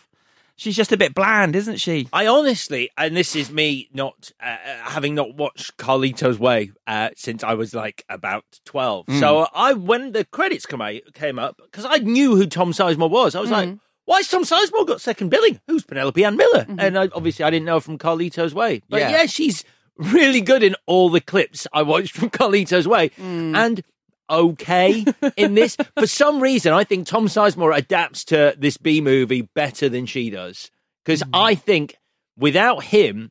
She's 0.65 0.77
just 0.77 0.93
a 0.93 0.97
bit 0.97 1.15
bland, 1.15 1.55
isn't 1.55 1.77
she? 1.77 2.09
I 2.11 2.27
honestly, 2.27 2.89
and 2.97 3.15
this 3.15 3.37
is 3.37 3.51
me 3.51 3.91
not 3.93 4.33
uh, 4.43 4.47
uh, 4.47 4.57
having 4.85 5.15
not 5.15 5.35
watched 5.35 5.77
Carlito's 5.77 6.39
Way 6.39 6.71
uh, 6.87 7.11
since 7.17 7.45
I 7.45 7.53
was 7.53 7.75
like 7.75 8.03
about 8.09 8.45
twelve. 8.65 9.05
So 9.21 9.47
I, 9.55 9.75
when 9.75 10.13
the 10.13 10.25
credits 10.25 10.65
come 10.65 10.81
out, 10.81 11.03
came 11.13 11.39
up, 11.39 11.61
because 11.63 11.85
I 11.85 11.99
knew 11.99 12.35
who 12.35 12.47
Tom 12.47 12.73
Sizemore 12.73 13.11
was, 13.11 13.35
I 13.35 13.41
was 13.41 13.51
like, 13.51 13.77
"Why 14.07 14.17
has 14.17 14.29
Tom 14.29 14.45
Sizemore 14.45 14.87
got 14.87 15.03
second 15.03 15.29
billing? 15.29 15.61
Who's 15.69 15.85
Penelope 15.85 16.25
Ann 16.25 16.37
Miller?" 16.37 16.65
And 16.79 16.99
I, 16.99 17.11
obviously, 17.15 17.45
I 17.45 17.51
didn't 17.51 17.67
know 17.67 17.79
from 17.81 17.99
Carlito's 17.99 18.55
Way, 18.55 18.81
but 18.89 19.01
Yeah. 19.01 19.11
yeah. 19.11 19.27
she's 19.27 19.65
really 19.99 20.41
good 20.41 20.63
in 20.63 20.75
all 20.87 21.11
the 21.11 21.21
clips 21.21 21.67
I 21.75 21.83
watched 21.83 22.17
from 22.17 22.31
Carlito's 22.39 22.89
Way, 22.89 23.11
and. 23.19 23.83
Okay, 24.31 25.05
in 25.37 25.55
this, 25.55 25.77
for 25.99 26.07
some 26.07 26.41
reason, 26.41 26.73
I 26.73 26.85
think 26.85 27.07
Tom 27.07 27.27
Sizemore 27.27 27.77
adapts 27.77 28.25
to 28.27 28.55
this 28.59 28.77
B 28.77 29.01
movie 29.01 29.43
better 29.43 29.89
than 29.89 30.07
she 30.07 30.31
does. 30.31 30.71
Because 31.05 31.23
I 31.33 31.55
think 31.55 31.97
without 32.39 32.85
him 32.85 33.31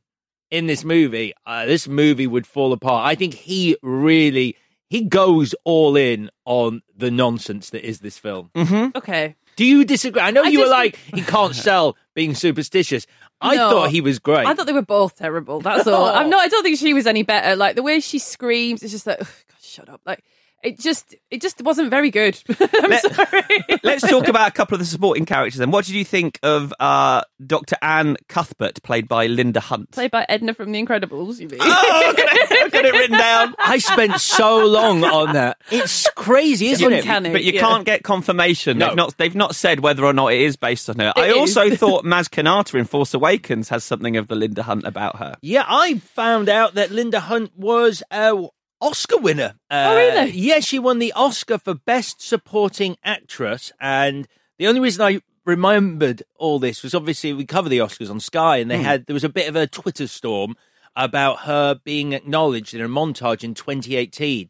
in 0.50 0.66
this 0.66 0.84
movie, 0.84 1.32
uh, 1.46 1.66
this 1.66 1.88
movie 1.88 2.26
would 2.28 2.46
fall 2.46 2.72
apart. 2.72 3.06
I 3.06 3.16
think 3.16 3.34
he 3.34 3.76
really 3.82 4.56
he 4.88 5.02
goes 5.02 5.54
all 5.64 5.96
in 5.96 6.30
on 6.44 6.82
the 6.96 7.10
nonsense 7.10 7.70
that 7.70 7.84
is 7.84 7.98
this 7.98 8.16
film. 8.18 8.50
Okay. 8.54 9.34
Do 9.56 9.64
you 9.64 9.84
disagree? 9.84 10.20
I 10.22 10.30
know 10.30 10.44
I 10.44 10.48
you 10.48 10.60
were 10.60 10.68
like 10.68 10.96
he 11.12 11.22
can't 11.22 11.54
sell 11.66 11.96
being 12.14 12.34
superstitious. 12.36 13.06
I 13.40 13.56
No. 13.56 13.70
thought 13.70 13.90
he 13.90 14.00
was 14.00 14.20
great. 14.20 14.46
I 14.46 14.54
thought 14.54 14.66
they 14.66 14.72
were 14.72 14.82
both 14.82 15.16
terrible. 15.16 15.58
That's 15.60 15.88
all. 15.88 16.04
I'm 16.14 16.30
not. 16.30 16.40
I 16.44 16.48
don't 16.48 16.62
think 16.62 16.78
she 16.78 16.94
was 16.94 17.06
any 17.08 17.24
better. 17.24 17.56
Like 17.56 17.74
the 17.74 17.82
way 17.82 17.98
she 17.98 18.20
screams, 18.20 18.82
it's 18.84 18.92
just 18.92 19.06
like, 19.08 19.20
"Ugh, 19.20 19.26
God, 19.50 19.60
shut 19.60 19.88
up. 19.88 20.00
Like 20.06 20.22
it 20.64 20.78
just, 20.80 21.14
it 21.30 21.40
just 21.42 21.62
wasn't 21.62 21.90
very 21.90 22.10
good. 22.10 22.36
I'm 22.60 22.90
Let- 22.90 23.14
sorry. 23.14 23.42
Let's 23.84 24.02
talk 24.08 24.28
about 24.28 24.48
a 24.48 24.52
couple 24.52 24.74
of 24.74 24.78
the 24.80 24.84
supporting 24.86 25.26
characters. 25.26 25.58
then. 25.58 25.70
what 25.70 25.84
did 25.84 25.94
you 25.94 26.04
think 26.04 26.38
of 26.42 26.72
uh, 26.80 27.22
Dr. 27.46 27.76
Anne 27.82 28.16
Cuthbert, 28.28 28.82
played 28.82 29.06
by 29.08 29.26
Linda 29.26 29.60
Hunt? 29.60 29.92
Played 29.92 30.10
by 30.10 30.26
Edna 30.28 30.54
from 30.54 30.72
The 30.72 30.82
Incredibles. 30.84 31.38
You 31.38 31.48
mean? 31.48 31.58
Oh, 31.62 32.02
I've 32.08 32.16
got 32.16 32.28
it, 32.32 32.52
I've 32.64 32.72
got 32.72 32.84
it 32.84 32.92
written 32.92 33.18
down. 33.18 33.54
I 33.58 33.78
spent 33.78 34.20
so 34.20 34.64
long 34.66 35.04
on 35.04 35.34
that. 35.34 35.58
It's 35.70 36.08
crazy, 36.10 36.68
isn't 36.68 36.92
it? 36.92 36.98
uncanny. 37.00 37.30
But 37.30 37.44
you 37.44 37.52
Yeah. 37.52 37.60
can't 37.60 37.84
get 37.84 38.02
confirmation. 38.02 38.78
No. 38.78 38.86
They've 38.88 38.96
not. 38.96 39.16
They've 39.18 39.34
not 39.34 39.54
said 39.54 39.80
whether 39.80 40.04
or 40.04 40.12
not 40.12 40.32
it 40.32 40.40
is 40.40 40.56
based 40.56 40.88
on 40.88 40.98
her. 40.98 41.12
I 41.16 41.26
is. 41.28 41.36
also 41.36 41.74
thought 41.76 42.04
Maz 42.04 42.28
Kanata 42.28 42.78
in 42.78 42.84
Force 42.86 43.12
Awakens 43.14 43.68
has 43.68 43.84
something 43.84 44.16
of 44.16 44.28
the 44.28 44.34
Linda 44.34 44.62
Hunt 44.62 44.84
about 44.86 45.16
her. 45.18 45.36
Yeah, 45.42 45.64
I 45.66 45.98
found 45.98 46.48
out 46.48 46.74
that 46.74 46.90
Linda 46.90 47.20
Hunt 47.20 47.52
was 47.56 48.02
a 48.10 48.46
Oscar 48.84 49.18
winner. 49.18 49.54
Uh, 49.70 49.88
Oh, 49.90 49.96
really? 49.96 50.30
Yeah, 50.32 50.60
she 50.60 50.78
won 50.78 50.98
the 50.98 51.12
Oscar 51.14 51.58
for 51.58 51.74
Best 51.74 52.20
Supporting 52.22 52.96
Actress, 53.02 53.72
and 53.80 54.28
the 54.58 54.66
only 54.66 54.80
reason 54.80 55.02
I 55.02 55.20
remembered 55.46 56.22
all 56.36 56.58
this 56.58 56.82
was 56.82 56.94
obviously 56.94 57.32
we 57.32 57.44
cover 57.44 57.68
the 57.68 57.78
Oscars 57.78 58.10
on 58.10 58.20
Sky, 58.20 58.58
and 58.58 58.70
they 58.70 58.78
had 58.82 59.06
there 59.06 59.14
was 59.14 59.24
a 59.24 59.28
bit 59.28 59.48
of 59.48 59.56
a 59.56 59.66
Twitter 59.66 60.06
storm 60.06 60.54
about 60.96 61.40
her 61.40 61.74
being 61.82 62.12
acknowledged 62.12 62.72
in 62.74 62.80
a 62.80 62.88
montage 62.88 63.42
in 63.42 63.54
2018 63.54 64.48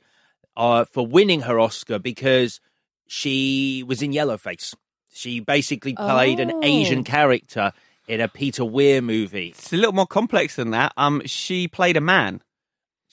uh, 0.57 0.85
for 0.85 1.07
winning 1.07 1.40
her 1.42 1.59
Oscar 1.59 1.99
because 1.99 2.61
she 3.07 3.85
was 3.87 4.03
in 4.03 4.12
Yellowface. 4.12 4.75
She 5.12 5.40
basically 5.40 5.94
played 5.94 6.40
an 6.40 6.51
Oh. 6.53 6.61
Asian 6.62 7.05
character 7.05 7.73
in 8.09 8.20
a 8.20 8.29
Peter 8.29 8.64
Weir 8.64 9.01
movie. 9.01 9.49
It's 9.49 9.73
a 9.73 9.77
little 9.77 9.92
more 9.94 10.07
complex 10.07 10.57
than 10.57 10.70
that. 10.73 10.92
Um, 10.97 11.23
she 11.25 11.68
played 11.68 11.97
a 11.97 12.01
man. 12.01 12.42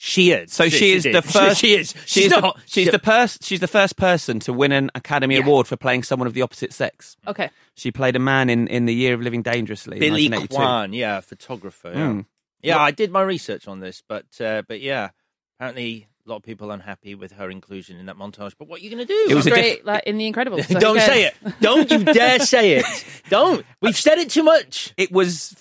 She 0.04 0.32
is. 0.32 0.52
So 0.52 0.68
she, 0.68 0.90
is 0.94 1.04
did. 1.04 1.14
the 1.14 1.22
first. 1.22 1.60
She 1.60 1.74
is. 1.74 1.92
She's, 2.06 2.24
She's 2.24 2.30
the, 2.32 2.40
not. 2.40 2.58
she's 2.66 2.90
the 2.90 2.98
first. 2.98 3.44
She's 3.44 3.60
the 3.60 3.68
first 3.68 3.96
person 3.96 4.40
to 4.40 4.52
win 4.52 4.72
an 4.72 4.90
Academy 4.96 5.36
Yeah. 5.36 5.42
Award 5.44 5.68
for 5.68 5.76
playing 5.76 6.02
someone 6.02 6.26
of 6.26 6.34
the 6.34 6.42
opposite 6.42 6.72
sex. 6.72 7.16
Okay. 7.24 7.50
She 7.76 7.92
played 7.92 8.16
a 8.16 8.18
man 8.18 8.50
in, 8.50 8.66
in 8.66 8.86
the 8.86 8.92
Year 8.94 9.14
of 9.14 9.20
Living 9.20 9.42
Dangerously. 9.42 10.00
Billy 10.00 10.28
1982. 10.28 10.54
Kwan, 10.56 10.92
yeah, 10.92 11.20
photographer. 11.20 11.92
Yeah, 11.94 12.00
Mm. 12.08 12.26
yeah 12.62 12.78
I 12.80 12.90
did 12.90 13.12
my 13.12 13.22
research 13.22 13.68
on 13.68 13.78
this, 13.78 14.02
but 14.08 14.26
uh, 14.40 14.62
but 14.66 14.80
yeah, 14.80 15.10
apparently 15.56 16.08
a 16.26 16.30
lot 16.30 16.36
of 16.38 16.42
people 16.42 16.72
unhappy 16.72 17.14
with 17.14 17.30
her 17.34 17.48
inclusion 17.48 17.96
in 17.96 18.06
that 18.06 18.16
montage. 18.16 18.54
But 18.58 18.66
what 18.66 18.80
are 18.80 18.82
you 18.82 18.90
going 18.90 19.06
to 19.06 19.12
do? 19.12 19.26
It 19.30 19.34
was 19.36 19.46
Great, 19.46 19.76
diff- 19.78 19.86
like 19.86 20.02
in 20.04 20.18
The 20.18 20.32
Incredibles. 20.32 20.64
so 20.72 20.80
Don't 20.80 20.98
say 21.00 21.26
it. 21.26 21.34
Don't 21.60 21.88
you 21.88 22.02
dare 22.02 22.40
say 22.40 22.72
it. 22.72 22.86
Don't. 23.30 23.64
We've 23.80 23.96
said 23.96 24.18
it 24.18 24.30
too 24.30 24.42
much. 24.42 24.94
It 24.96 25.12
was 25.12 25.54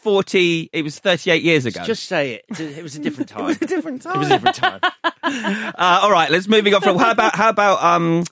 forty. 0.00 0.68
It 0.72 0.82
was 0.82 0.98
thirty-eight 0.98 1.42
years 1.42 1.66
ago. 1.66 1.82
Just 1.84 2.04
say 2.04 2.34
it. 2.48 2.60
It 2.60 2.82
was 2.82 2.96
a 2.96 2.98
different 3.00 3.28
time. 3.30 3.50
a 3.50 3.54
different 3.54 4.02
time. 4.02 4.16
It 4.16 4.18
was 4.18 4.26
a 4.28 4.38
different 4.38 4.56
time. 4.56 4.80
Uh, 5.22 6.00
all 6.02 6.10
right, 6.10 6.30
let's 6.30 6.48
moving 6.48 6.74
on 6.74 6.80
from. 6.80 6.96
How 6.98 7.10
about 7.12 7.36
how 7.36 7.50
about 7.50 7.82
um, 7.84 8.24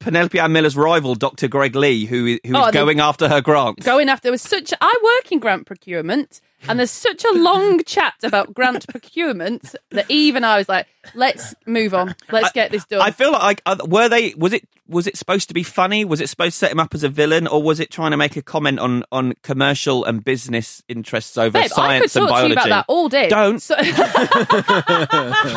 Penelope 0.00 0.38
Ann 0.38 0.52
Miller's 0.52 0.76
rival, 0.76 1.14
Dr. 1.14 1.46
Greg 1.48 1.76
Lee, 1.76 2.06
who 2.06 2.24
who 2.24 2.38
is 2.42 2.52
Oh, 2.54 2.66
the- 2.66 2.72
going 2.72 2.98
after 3.00 3.28
her 3.28 3.40
grant? 3.40 3.80
Going 3.80 4.08
after 4.08 4.22
there 4.24 4.32
was 4.32 4.42
such. 4.42 4.72
I 4.80 5.00
work 5.22 5.30
in 5.30 5.38
grant 5.38 5.66
procurement, 5.66 6.40
and 6.68 6.78
there's 6.78 6.90
such 6.90 7.24
a 7.24 7.32
long 7.32 7.82
chat 7.84 8.14
about 8.22 8.54
grant 8.54 8.86
procurement 8.88 9.74
that 9.90 10.06
Eve 10.08 10.36
and 10.36 10.44
I 10.44 10.56
was 10.58 10.68
like, 10.68 10.86
"Let's 11.14 11.54
move 11.66 11.94
on. 11.94 12.14
Let's 12.30 12.52
get 12.52 12.70
this 12.70 12.84
done." 12.84 13.00
I 13.00 13.10
feel 13.10 13.32
like 13.32 13.62
were 13.86 14.08
they 14.08 14.34
was 14.34 14.52
it 14.52 14.68
was 14.90 15.06
it 15.06 15.16
supposed 15.16 15.48
to 15.48 15.54
be 15.54 15.62
funny? 15.62 16.04
Was 16.04 16.20
it 16.20 16.28
supposed 16.28 16.54
to 16.54 16.58
set 16.58 16.72
him 16.72 16.80
up 16.80 16.94
as 16.94 17.04
a 17.04 17.08
villain, 17.08 17.46
or 17.46 17.62
was 17.62 17.80
it 17.80 17.90
trying 17.90 18.10
to 18.10 18.16
make 18.16 18.36
a 18.36 18.42
comment 18.42 18.78
on 18.80 19.04
on 19.12 19.34
commercial 19.42 20.04
and 20.04 20.24
business 20.24 20.82
interests 20.88 21.38
over 21.38 21.58
Babe, 21.58 21.70
science 21.70 22.16
and 22.16 22.28
biology? 22.28 22.52
about 22.52 22.68
that 22.68 22.84
all 22.88 23.08
day. 23.08 23.28
Don't. 23.28 23.60
So, 23.60 23.76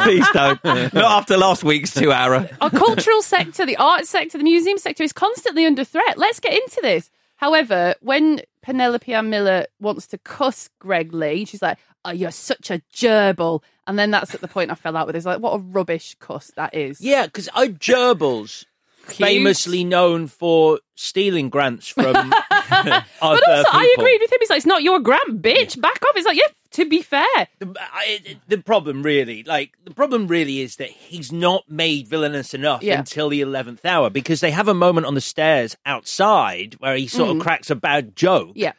Please 0.04 0.26
don't. 0.34 0.64
Not 0.64 0.96
after 0.96 1.38
last 1.38 1.64
week's 1.64 1.94
two 1.94 2.12
hour. 2.12 2.48
our 2.62 2.70
cultural 2.70 3.22
sector, 3.22 3.66
the 3.66 3.78
arts 3.78 4.10
sector, 4.10 4.38
the 4.38 4.44
museum 4.44 4.78
sector 4.78 5.04
is 5.04 5.14
constantly 5.14 5.66
under 5.66 5.84
threat. 5.84 6.18
Let's 6.18 6.40
get 6.40 6.54
into 6.54 6.80
this. 6.82 7.10
However, 7.38 7.96
when 8.02 8.42
Penelope 8.64 9.14
Ann 9.14 9.30
Miller 9.30 9.68
wants 9.80 10.08
to 10.08 10.18
cuss 10.18 10.70
Greg 10.80 11.14
Lee, 11.14 11.46
she's 11.46 11.62
like, 11.62 11.78
"Oh, 12.04 12.12
you're 12.12 12.32
such 12.32 12.72
a 12.72 12.82
gerbil," 12.94 13.62
and 13.86 14.00
then 14.00 14.10
that's 14.10 14.34
at 14.34 14.42
the 14.42 14.48
point 14.48 14.72
I 14.72 14.76
fell 14.76 14.98
out 14.98 15.06
with. 15.06 15.16
It's 15.16 15.26
like, 15.26 15.42
what 15.42 15.52
a 15.52 15.60
rubbish 15.60 16.16
cuss 16.20 16.52
that 16.56 16.74
is. 16.74 17.02
Yeah, 17.02 17.26
because 17.26 17.50
I 17.54 17.66
oh, 17.66 17.68
gerbils. 17.70 18.66
Famously 19.06 19.84
known 19.84 20.28
for 20.28 20.80
stealing 20.96 21.50
grants 21.50 21.90
from 21.90 22.06
other 22.16 22.24
people. 22.24 23.02
But 23.20 23.48
also, 23.50 23.70
I 23.70 23.86
people. 23.92 24.06
agreed 24.06 24.22
with 24.22 24.32
him. 24.32 24.38
He's 24.40 24.50
like, 24.50 24.58
it's 24.58 24.66
not 24.66 24.82
your 24.82 25.02
grant, 25.02 25.42
bitch. 25.42 25.80
Back 25.82 26.02
off. 26.06 26.16
It's 26.16 26.26
like, 26.26 26.38
yeah, 26.38 26.48
to 26.74 26.86
be 26.88 27.02
fair. 27.02 27.48
The, 27.60 27.74
I, 27.80 28.38
the 28.48 28.58
problem 28.60 29.02
really, 29.04 29.44
like 29.44 29.72
the 29.84 29.94
problem 29.94 30.28
really, 30.28 30.60
is 30.62 30.76
that 30.76 30.90
he's 30.90 31.32
not 31.32 31.64
made 31.70 32.08
villainous 32.08 32.54
enough 32.54 32.84
Yeah. 32.84 33.00
until 33.00 33.30
the 33.30 33.42
eleventh 33.42 33.86
hour 33.86 34.10
because 34.10 34.42
they 34.42 34.52
have 34.52 34.68
a 34.68 34.74
moment 34.74 35.06
on 35.08 35.16
the 35.16 35.22
stairs 35.22 35.76
outside 35.86 36.76
where 36.80 36.96
he 36.96 37.08
sort 37.08 37.36
of 37.36 37.42
cracks 37.42 37.70
a 37.70 37.76
bad 37.76 38.16
joke. 38.16 38.50
Mm. 38.50 38.54
Yeah. 38.56 38.72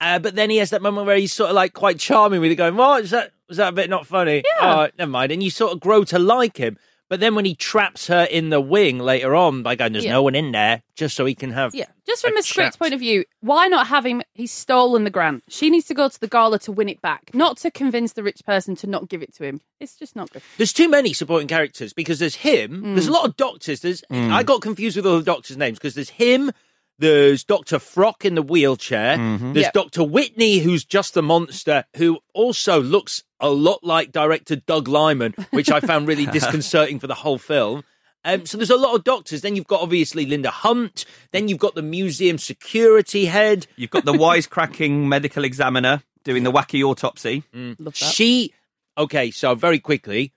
Uh, 0.00 0.18
but 0.20 0.36
then 0.36 0.48
he 0.48 0.58
has 0.58 0.70
that 0.70 0.80
moment 0.82 1.06
where 1.06 1.16
he's 1.16 1.32
sort 1.32 1.50
of 1.50 1.56
like 1.56 1.72
quite 1.72 1.98
charming 1.98 2.40
with 2.40 2.52
it, 2.52 2.54
going, 2.56 2.76
"What 2.76 3.02
is 3.04 3.10
that? 3.10 3.32
Was 3.48 3.56
that 3.56 3.70
a 3.70 3.72
bit 3.72 3.90
not 3.90 4.06
funny? 4.06 4.44
Yeah. 4.60 4.86
Oh, 4.86 4.88
never 4.98 5.10
mind." 5.10 5.32
And 5.32 5.42
you 5.42 5.50
sort 5.50 5.72
of 5.72 5.80
grow 5.80 6.04
to 6.04 6.18
like 6.18 6.56
him. 6.56 6.78
But 7.08 7.20
then 7.20 7.34
when 7.34 7.44
he 7.46 7.54
traps 7.54 8.08
her 8.08 8.24
in 8.24 8.50
the 8.50 8.60
wing 8.60 8.98
later 8.98 9.34
on 9.34 9.62
by 9.62 9.74
going, 9.76 9.92
"There's 9.92 10.04
Yeah. 10.04 10.12
no 10.12 10.22
one 10.22 10.34
in 10.34 10.52
there," 10.52 10.82
just 10.94 11.16
so 11.16 11.24
he 11.24 11.34
can 11.34 11.52
have 11.52 11.74
Yeah. 11.74 11.86
Just 12.06 12.22
from 12.22 12.36
a, 12.36 12.42
script 12.42 12.72
chat. 12.74 12.78
point 12.78 12.94
of 12.94 13.00
view, 13.00 13.24
why 13.40 13.66
not 13.68 13.86
have 13.88 14.04
him? 14.06 14.22
He's 14.34 14.50
stolen 14.52 15.04
the 15.04 15.10
grant. 15.10 15.44
She 15.48 15.68
needs 15.70 15.86
to 15.86 15.94
go 15.94 16.08
to 16.08 16.20
the 16.20 16.26
gala 16.28 16.58
to 16.60 16.72
win 16.72 16.88
it 16.88 17.00
back, 17.02 17.30
not 17.34 17.56
to 17.58 17.70
convince 17.70 18.12
the 18.14 18.22
rich 18.22 18.42
person 18.46 18.76
to 18.76 18.86
not 18.86 19.08
give 19.08 19.22
it 19.22 19.34
to 19.36 19.44
him. 19.44 19.60
It's 19.80 19.94
just 19.94 20.16
not 20.16 20.30
good. 20.30 20.42
There's 20.56 20.72
too 20.72 20.88
many 20.88 21.12
supporting 21.12 21.48
characters 21.48 21.92
because 21.92 22.18
there's 22.18 22.36
him. 22.36 22.82
Mm. 22.82 22.94
There's 22.94 23.08
a 23.08 23.12
lot 23.12 23.26
of 23.26 23.36
doctors. 23.36 23.80
There's 23.80 24.02
I 24.10 24.42
got 24.42 24.60
confused 24.62 24.96
with 24.96 25.06
all 25.06 25.18
the 25.18 25.24
doctors' 25.24 25.56
names 25.56 25.78
because 25.78 25.94
there's 25.94 26.10
him. 26.10 26.52
There's 26.98 27.44
Doctor 27.44 27.78
Frock 27.78 28.24
in 28.24 28.34
the 28.34 28.42
wheelchair. 28.42 29.16
There's 29.16 29.64
Yep. 29.66 29.72
Doctor 29.72 30.02
Whitney, 30.04 30.58
who's 30.58 30.84
just 30.84 31.14
the 31.14 31.22
monster, 31.22 31.84
who 31.96 32.18
also 32.34 32.82
looks 32.82 33.22
a 33.40 33.50
lot 33.50 33.84
like 33.84 34.10
director 34.12 34.56
Doug 34.56 34.88
Liman, 34.88 35.34
which 35.50 35.70
I 35.70 35.80
found 35.80 36.08
really 36.08 36.26
disconcerting 36.38 36.98
for 36.98 37.06
the 37.06 37.14
whole 37.14 37.38
film. 37.38 37.84
Um, 38.24 38.46
so 38.46 38.56
there's 38.58 38.68
a 38.70 38.76
lot 38.76 38.96
of 38.96 39.04
doctors. 39.04 39.42
Then 39.42 39.54
you've 39.54 39.68
got 39.68 39.80
obviously 39.80 40.26
Linda 40.26 40.50
Hunt. 40.50 41.04
Then 41.30 41.46
you've 41.46 41.58
got 41.60 41.76
the 41.76 41.82
museum 41.82 42.36
security 42.36 43.26
head. 43.26 43.68
You've 43.76 43.90
got 43.90 44.04
the 44.04 44.12
wisecracking 44.12 45.06
medical 45.06 45.44
examiner 45.44 46.02
doing 46.24 46.42
the 46.42 46.50
wacky 46.52 46.82
autopsy. 46.82 47.44
Love 47.54 47.76
that. 47.78 47.94
She, 47.94 48.52
okay, 48.98 49.30
so 49.30 49.54
very 49.54 49.78
quickly, 49.78 50.32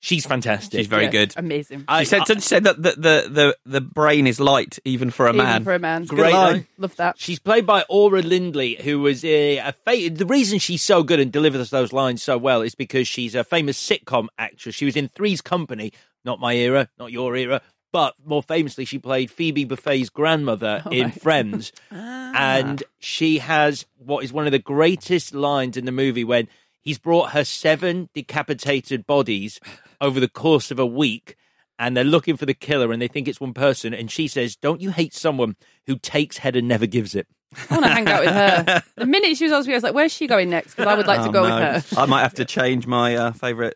She's 0.00 0.24
fantastic. 0.24 0.78
She's 0.78 0.86
very 0.86 1.04
Yeah, 1.06 1.10
good. 1.10 1.34
Amazing. 1.36 1.84
She 1.98 2.04
said, 2.04 2.22
she 2.26 2.38
said 2.40 2.64
that 2.64 2.80
the, 2.80 2.90
the, 2.92 3.28
the, 3.30 3.56
the 3.66 3.80
brain 3.80 4.28
is 4.28 4.38
light 4.38 4.78
even 4.84 5.10
for 5.10 5.26
a 5.26 5.30
Even 5.30 5.44
man. 5.44 5.64
for 5.64 5.74
a 5.74 5.78
man. 5.80 6.04
Great 6.04 6.32
line. 6.32 6.66
Love 6.78 6.94
that. 6.96 7.18
She's 7.18 7.40
played 7.40 7.66
by 7.66 7.84
Audra 7.90 8.22
Lindley, 8.24 8.76
who 8.76 9.00
was 9.00 9.24
a, 9.24 9.58
a 9.58 9.72
fa- 9.72 10.10
the 10.10 10.24
reason 10.26 10.60
she's 10.60 10.82
so 10.82 11.02
good 11.02 11.18
and 11.18 11.32
delivers 11.32 11.70
those 11.70 11.92
lines 11.92 12.22
so 12.22 12.38
well 12.38 12.62
is 12.62 12.76
because 12.76 13.08
she's 13.08 13.34
a 13.34 13.42
famous 13.42 13.76
sitcom 13.84 14.28
actress. 14.38 14.76
She 14.76 14.84
was 14.84 14.94
in 14.94 15.08
Three's 15.08 15.40
Company, 15.40 15.92
not 16.24 16.38
my 16.38 16.54
era, 16.54 16.88
not 16.98 17.10
your 17.10 17.34
era, 17.34 17.60
but 17.90 18.14
more 18.24 18.42
famously, 18.42 18.84
she 18.84 18.98
played 19.00 19.30
Phoebe 19.32 19.64
Buffay's 19.64 20.10
grandmother 20.10 20.82
Oh, 20.86 20.90
in 20.90 21.04
right. 21.06 21.20
Friends, 21.22 21.72
ah. 21.90 22.32
and 22.36 22.84
she 23.00 23.38
has 23.38 23.84
what 23.96 24.22
is 24.22 24.32
one 24.32 24.46
of 24.46 24.52
the 24.52 24.58
greatest 24.60 25.34
lines 25.34 25.76
in 25.76 25.86
the 25.86 25.92
movie 25.92 26.22
when 26.22 26.46
he's 26.82 26.98
brought 26.98 27.30
her 27.30 27.44
seven 27.44 28.10
decapitated 28.14 29.06
bodies 29.06 29.58
over 30.00 30.20
the 30.20 30.28
course 30.28 30.70
of 30.70 30.78
a 30.78 30.86
week. 30.86 31.36
And 31.80 31.96
they're 31.96 32.02
looking 32.02 32.36
for 32.36 32.44
the 32.44 32.54
killer, 32.54 32.92
and 32.92 33.00
they 33.00 33.06
think 33.06 33.28
it's 33.28 33.40
one 33.40 33.54
person. 33.54 33.94
And 33.94 34.10
she 34.10 34.26
says, 34.26 34.56
"Don't 34.56 34.80
you 34.80 34.90
hate 34.90 35.14
someone 35.14 35.54
who 35.86 35.96
takes 35.96 36.38
head 36.38 36.56
and 36.56 36.66
never 36.66 36.86
gives 36.86 37.14
it?" 37.14 37.28
I 37.70 37.74
want 37.74 37.84
to 37.86 37.90
hang 37.92 38.08
out 38.08 38.20
with 38.24 38.34
her. 38.34 38.82
The 38.96 39.06
minute 39.06 39.36
she 39.36 39.44
was 39.44 39.52
on 39.52 39.62
screen, 39.62 39.74
I 39.74 39.76
was 39.76 39.84
like, 39.84 39.94
where's 39.94 40.12
she 40.12 40.26
going 40.26 40.50
next? 40.50 40.74
Because 40.74 40.86
I 40.92 40.94
would 40.96 41.06
like 41.06 41.22
to 41.22 41.28
Oh, 41.28 41.32
go 41.32 41.48
no. 41.48 41.54
with 41.72 41.90
her. 41.92 42.00
I 42.00 42.06
might 42.06 42.22
have 42.22 42.34
to 42.34 42.44
change 42.44 42.86
my 42.88 43.14
uh, 43.16 43.32
favourite. 43.32 43.74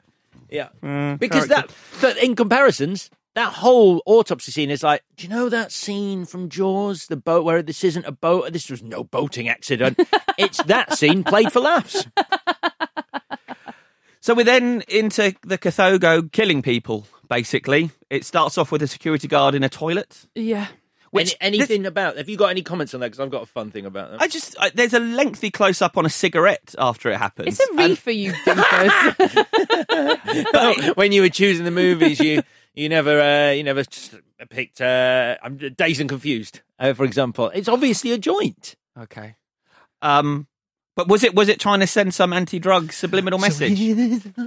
Yeah, 0.50 0.68
Mm, 0.82 1.18
because 1.20 1.46
character. 1.46 1.68
that. 1.72 2.00
But 2.02 2.18
in 2.22 2.36
comparisons, 2.36 3.08
that 3.34 3.52
whole 3.52 4.02
autopsy 4.04 4.52
scene 4.52 4.70
is 4.70 4.82
like, 4.82 5.02
do 5.16 5.22
you 5.26 5.30
know 5.30 5.48
that 5.48 5.72
scene 5.72 6.26
from 6.26 6.50
Jaws, 6.50 7.06
the 7.06 7.16
boat 7.16 7.44
where 7.46 7.62
this 7.62 7.82
isn't 7.84 8.04
a 8.04 8.12
boat, 8.12 8.52
this 8.52 8.68
was 8.68 8.82
no 8.82 9.04
boating 9.04 9.48
accident. 9.48 9.98
it's 10.38 10.62
that 10.64 10.98
scene 10.98 11.24
played 11.24 11.50
for 11.52 11.60
laughs. 11.60 12.04
So 14.22 14.34
we're 14.34 14.44
then 14.44 14.82
into 14.86 15.34
the 15.42 15.58
Kothoga 15.58 16.30
killing 16.30 16.62
people, 16.62 17.06
basically. 17.28 17.90
It 18.08 18.24
starts 18.24 18.56
off 18.56 18.70
with 18.70 18.80
a 18.80 18.86
security 18.86 19.26
guard 19.26 19.56
in 19.56 19.64
a 19.64 19.68
toilet. 19.68 20.26
Yeah. 20.36 20.68
Which- 21.10 21.36
Any, 21.40 21.58
anything 21.58 21.86
about? 21.86 22.16
Have 22.18 22.28
you 22.28 22.36
got 22.36 22.50
any 22.50 22.62
comments 22.62 22.94
on 22.94 23.00
that? 23.00 23.06
Because 23.08 23.18
I've 23.18 23.32
got 23.32 23.42
a 23.42 23.46
fun 23.46 23.72
thing 23.72 23.84
about 23.84 24.12
that. 24.12 24.22
I 24.22 24.28
just, 24.28 24.54
I, 24.60 24.70
there's 24.70 24.94
a 24.94 25.00
lengthy 25.00 25.50
close 25.50 25.82
up 25.82 25.98
on 25.98 26.06
a 26.06 26.08
cigarette 26.08 26.72
after 26.78 27.10
it 27.10 27.18
happens. 27.18 27.58
It's 27.58 27.68
a 27.68 27.74
reefer, 27.76 28.12
you 28.12 28.32
dinkers. 28.32 29.26
when 30.96 31.10
you 31.10 31.22
were 31.22 31.28
choosing 31.28 31.64
the 31.64 31.70
movies, 31.72 32.20
you 32.20 32.42
you 32.74 32.88
never 32.88 33.20
uh, 33.20 33.50
you 33.50 33.62
never 33.64 33.82
picked. 34.48 34.80
Uh, 34.80 35.36
I'm 35.42 35.56
dazed 35.58 36.00
and 36.00 36.08
confused, 36.08 36.60
uh, 36.78 36.92
for 36.94 37.04
example. 37.04 37.50
It's 37.52 37.68
obviously 37.68 38.12
a 38.12 38.18
joint. 38.18 38.76
Okay. 38.98 39.34
Um, 40.00 40.46
but 40.94 41.08
was 41.08 41.24
it 41.24 41.34
was 41.34 41.48
it 41.48 41.58
trying 41.58 41.80
to 41.80 41.86
send 41.86 42.14
some 42.14 42.32
anti-drug 42.32 42.92
subliminal 42.92 43.38
message? 43.38 43.78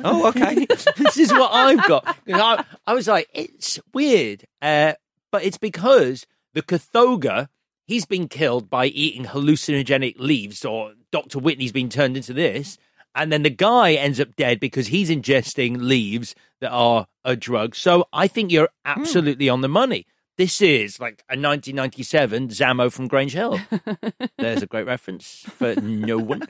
oh, 0.03 0.27
okay. 0.27 0.65
this 0.97 1.17
is 1.17 1.31
what 1.31 1.51
I've 1.53 1.83
got. 1.87 2.17
I, 2.27 2.63
I 2.85 2.93
was 2.93 3.07
like, 3.07 3.27
it's 3.33 3.79
weird, 3.93 4.45
uh, 4.61 4.93
but 5.31 5.43
it's 5.43 5.57
because 5.57 6.25
the 6.53 6.61
Kothoga, 6.61 7.49
he's 7.85 8.05
been 8.05 8.27
killed 8.27 8.69
by 8.69 8.85
eating 8.85 9.25
hallucinogenic 9.25 10.19
leaves, 10.19 10.63
or 10.63 10.93
Dr. 11.11 11.39
Whitney's 11.39 11.71
been 11.71 11.89
turned 11.89 12.17
into 12.17 12.33
this. 12.33 12.77
And 13.17 13.31
then 13.31 13.43
the 13.43 13.49
guy 13.49 13.93
ends 13.93 14.19
up 14.19 14.35
dead 14.35 14.59
because 14.59 14.87
he's 14.87 15.09
ingesting 15.09 15.77
leaves 15.79 16.35
that 16.59 16.71
are 16.71 17.07
a 17.23 17.37
drug. 17.37 17.73
So 17.73 18.09
I 18.11 18.27
think 18.27 18.51
you're 18.51 18.69
absolutely 18.83 19.47
on 19.47 19.61
the 19.61 19.69
money. 19.69 20.05
This 20.37 20.61
is 20.61 20.99
like 20.99 21.23
a 21.29 21.39
1997 21.39 22.49
Zammo 22.49 22.91
from 22.91 23.07
Grange 23.07 23.31
Hill. 23.33 23.57
There's 24.37 24.61
a 24.61 24.67
great 24.67 24.85
reference 24.85 25.43
for 25.47 25.75
no 25.81 26.17
one. 26.17 26.41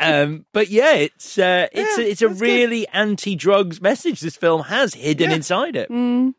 Um, 0.00 0.46
but 0.52 0.68
yeah, 0.68 0.94
it's 0.94 1.38
uh, 1.38 1.68
it's 1.72 1.98
a, 1.98 2.10
it's 2.10 2.22
a 2.22 2.28
really 2.28 2.88
anti-drugs 2.88 3.80
message 3.80 4.20
this 4.20 4.36
film 4.36 4.62
has 4.64 4.94
hidden 4.94 5.30
inside 5.30 5.76
it, 5.76 5.88
Mm. 5.90 6.34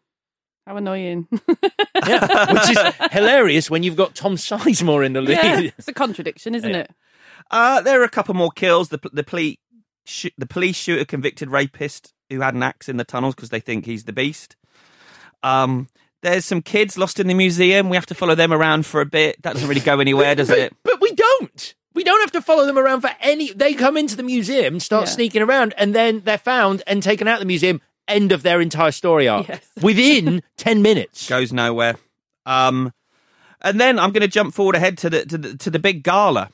How 0.67 0.75
annoying. 0.77 1.27
yeah, 2.07 2.51
which 2.51 2.69
is 2.71 2.77
hilarious 3.11 3.69
when 3.69 3.83
you've 3.83 3.95
got 3.95 4.15
Tom 4.15 4.35
Sizemore 4.35 5.05
in 5.05 5.13
the 5.13 5.21
lead. 5.21 5.37
yeah. 5.37 5.69
It's 5.77 5.87
a 5.87 5.93
contradiction, 5.93 6.55
isn't 6.55 6.69
Yeah. 6.71 6.77
it? 6.79 6.91
Uh, 7.51 7.81
there 7.81 8.01
are 8.01 8.03
a 8.03 8.09
couple 8.09 8.33
more 8.33 8.49
kills. 8.51 8.89
The 8.89 8.99
the 9.13 9.23
police 9.23 9.57
sh- 10.05 10.31
the 10.37 10.47
police 10.47 10.75
shoot 10.75 10.99
a 10.99 11.05
convicted 11.05 11.51
rapist 11.51 12.13
who 12.31 12.41
had 12.41 12.55
an 12.55 12.63
axe 12.63 12.89
in 12.89 12.97
the 12.97 13.03
tunnels 13.03 13.35
because 13.35 13.49
they 13.51 13.59
think 13.59 13.85
he's 13.85 14.05
the 14.05 14.11
beast. 14.13 14.55
Um, 15.43 15.87
there's 16.25 16.43
some 16.45 16.61
kids 16.61 16.97
lost 16.97 17.19
in 17.19 17.27
the 17.27 17.33
museum. 17.33 17.87
We 17.89 17.95
have 17.97 18.05
to 18.07 18.15
follow 18.15 18.35
them 18.35 18.51
around 18.51 18.85
for 18.85 18.99
a 18.99 19.05
bit. 19.05 19.41
That 19.43 19.53
doesn't 19.53 19.69
really 19.69 19.81
go 19.81 19.99
anywhere, 19.99 20.33
does 20.35 20.49
it? 20.49 20.75
But 20.83 20.99
we 20.99 21.11
don't. 21.11 21.75
We 21.93 22.03
don't 22.03 22.19
have 22.21 22.31
to 22.31 22.41
follow 22.41 22.65
them 22.65 22.77
around 22.77 23.01
for 23.01 23.11
any. 23.21 23.53
They 23.53 23.73
come 23.73 23.95
into 23.95 24.15
the 24.17 24.23
museum, 24.23 24.79
start 24.79 25.05
Yeah. 25.05 25.11
sneaking 25.13 25.41
around, 25.43 25.73
and 25.77 25.93
then 25.95 26.21
they're 26.25 26.37
found 26.37 26.83
and 26.87 27.01
taken 27.03 27.27
out 27.27 27.35
of 27.35 27.39
the 27.41 27.45
museum. 27.45 27.79
End 28.07 28.31
of 28.31 28.43
their 28.43 28.59
entire 28.61 28.91
story 28.91 29.27
arc 29.27 29.47
Yes. 29.47 29.67
within 29.81 30.41
ten 30.57 30.81
minutes. 30.81 31.29
Goes 31.29 31.53
nowhere. 31.53 31.95
Um, 32.45 32.91
and 33.61 33.79
then 33.79 33.97
I'm 33.99 34.11
going 34.11 34.21
to 34.21 34.27
jump 34.27 34.53
forward 34.53 34.75
ahead 34.75 34.97
to 34.99 35.09
the 35.09 35.25
to 35.25 35.37
the 35.37 35.57
to 35.57 35.69
the 35.69 35.79
big 35.79 36.03
gala. 36.03 36.49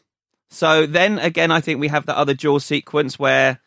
So 0.50 0.86
then 0.86 1.18
again, 1.20 1.50
I 1.52 1.60
think 1.62 1.80
we 1.80 1.88
have 1.88 2.06
the 2.06 2.18
other 2.18 2.34
Jaws 2.34 2.64
sequence 2.66 3.18
where 3.18 3.60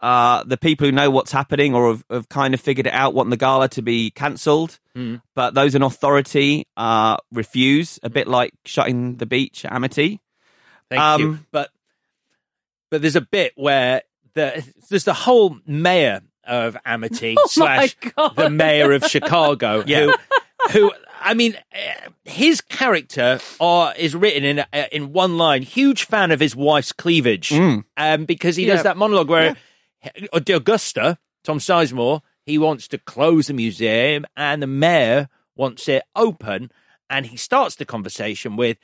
uh, 0.00 0.42
the 0.44 0.56
people 0.56 0.86
who 0.86 0.92
know 0.92 1.10
what's 1.10 1.32
happening 1.32 1.74
or 1.74 1.88
have, 1.90 2.04
have 2.10 2.28
kind 2.28 2.54
of 2.54 2.60
figured 2.60 2.86
it 2.86 2.92
out 2.94 3.12
want 3.14 3.30
the 3.30 3.36
gala 3.36 3.68
to 3.70 3.82
be 3.82 4.10
cancelled, 4.10 4.78
Mm. 4.96 5.22
but 5.36 5.54
those 5.54 5.74
in 5.74 5.82
authority 5.82 6.66
uh, 6.76 7.16
refuse. 7.32 7.98
A 8.02 8.10
bit 8.10 8.26
like 8.26 8.52
shutting 8.64 9.16
the 9.16 9.26
beach 9.26 9.64
at 9.64 9.72
Amity. 9.72 10.20
Thank 10.90 11.20
you. 11.20 11.26
Um, 11.28 11.46
But 11.52 11.70
but 12.90 13.00
there's 13.02 13.16
a 13.16 13.20
bit 13.20 13.52
where 13.56 14.02
the 14.34 14.64
there's 14.88 15.04
the 15.04 15.14
whole 15.14 15.58
mayor 15.66 16.22
of 16.44 16.76
Amity 16.84 17.36
Oh 17.38 17.46
slash 17.48 17.96
the 18.36 18.50
mayor 18.50 18.92
of 18.92 19.04
Chicago 19.04 19.84
Yeah. 19.86 20.06
who 20.06 20.14
who 20.72 20.92
I 21.20 21.34
mean 21.34 21.56
his 22.24 22.60
character 22.60 23.38
uh, 23.60 23.92
is 23.96 24.14
written 24.16 24.44
in 24.44 24.64
in 24.90 25.12
one 25.12 25.36
line. 25.38 25.62
Huge 25.62 26.04
fan 26.04 26.30
of 26.32 26.40
his 26.40 26.56
wife's 26.56 26.92
cleavage, 26.92 27.50
Mm. 27.50 27.84
um, 27.96 28.24
because 28.24 28.56
he 28.56 28.66
Yeah. 28.66 28.74
does 28.74 28.82
that 28.84 28.96
monologue 28.96 29.28
where 29.28 29.50
the 29.52 29.56
Uh, 30.04 30.40
Augusta 30.54 31.18
Tom 31.44 31.58
Sizemore 31.58 32.20
he 32.46 32.58
wants 32.58 32.88
to 32.88 32.98
close 32.98 33.46
the 33.46 33.54
museum 33.54 34.26
and 34.36 34.62
the 34.62 34.66
mayor 34.66 35.28
wants 35.56 35.88
it 35.88 36.02
open, 36.16 36.72
and 37.08 37.26
he 37.26 37.36
starts 37.36 37.76
the 37.76 37.84
conversation 37.84 38.56
with, 38.56 38.78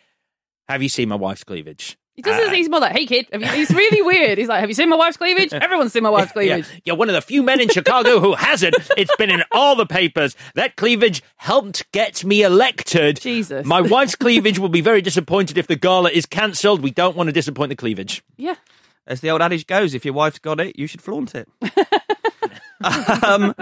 "Have 0.68 0.82
you 0.82 0.88
seen 0.88 1.08
my 1.08 1.16
wife's 1.16 1.42
cleavage?" 1.42 1.96
He 2.14 2.22
doesn't. 2.22 2.48
Uh, 2.50 2.52
he's 2.52 2.68
more 2.68 2.80
like, 2.80 2.92
"Hey, 2.92 3.06
kid." 3.06 3.26
Have 3.32 3.42
you, 3.42 3.48
he's 3.48 3.70
really 3.70 4.02
weird. 4.02 4.38
He's 4.38 4.48
like, 4.48 4.60
"Have 4.60 4.68
you 4.70 4.74
seen 4.74 4.88
my 4.88 4.96
wife's 4.96 5.16
cleavage? 5.16 5.52
Everyone's 5.52 5.92
seen 5.92 6.02
my 6.02 6.10
wife's 6.10 6.28
Yeah, 6.36 6.56
cleavage." 6.58 6.82
you're 6.84 6.96
one 6.96 7.08
of 7.08 7.14
the 7.14 7.20
few 7.22 7.42
men 7.42 7.60
in 7.60 7.68
Chicago 7.68 8.20
who 8.20 8.34
hasn't. 8.34 8.74
It's 8.96 9.14
been 9.16 9.30
in 9.30 9.42
all 9.52 9.74
the 9.74 9.86
papers. 9.86 10.36
That 10.54 10.76
cleavage 10.76 11.22
helped 11.36 11.90
get 11.92 12.24
me 12.24 12.42
elected. 12.42 13.20
Jesus. 13.20 13.66
My 13.66 13.80
wife's 13.80 14.14
cleavage 14.14 14.58
will 14.58 14.68
be 14.68 14.80
very 14.82 15.00
disappointed 15.02 15.58
if 15.58 15.66
the 15.66 15.76
gala 15.76 16.10
is 16.10 16.26
cancelled. 16.26 16.82
We 16.82 16.90
don't 16.90 17.16
want 17.16 17.28
to 17.28 17.32
disappoint 17.32 17.70
the 17.70 17.76
cleavage. 17.76 18.22
Yeah. 18.36 18.56
As 19.06 19.20
the 19.20 19.30
old 19.30 19.42
adage 19.42 19.66
goes, 19.66 19.94
if 19.94 20.04
your 20.04 20.14
wife's 20.14 20.38
got 20.38 20.60
it, 20.60 20.78
you 20.78 20.86
should 20.86 21.02
flaunt 21.02 21.34
it. 21.34 21.48
um, 22.82 23.54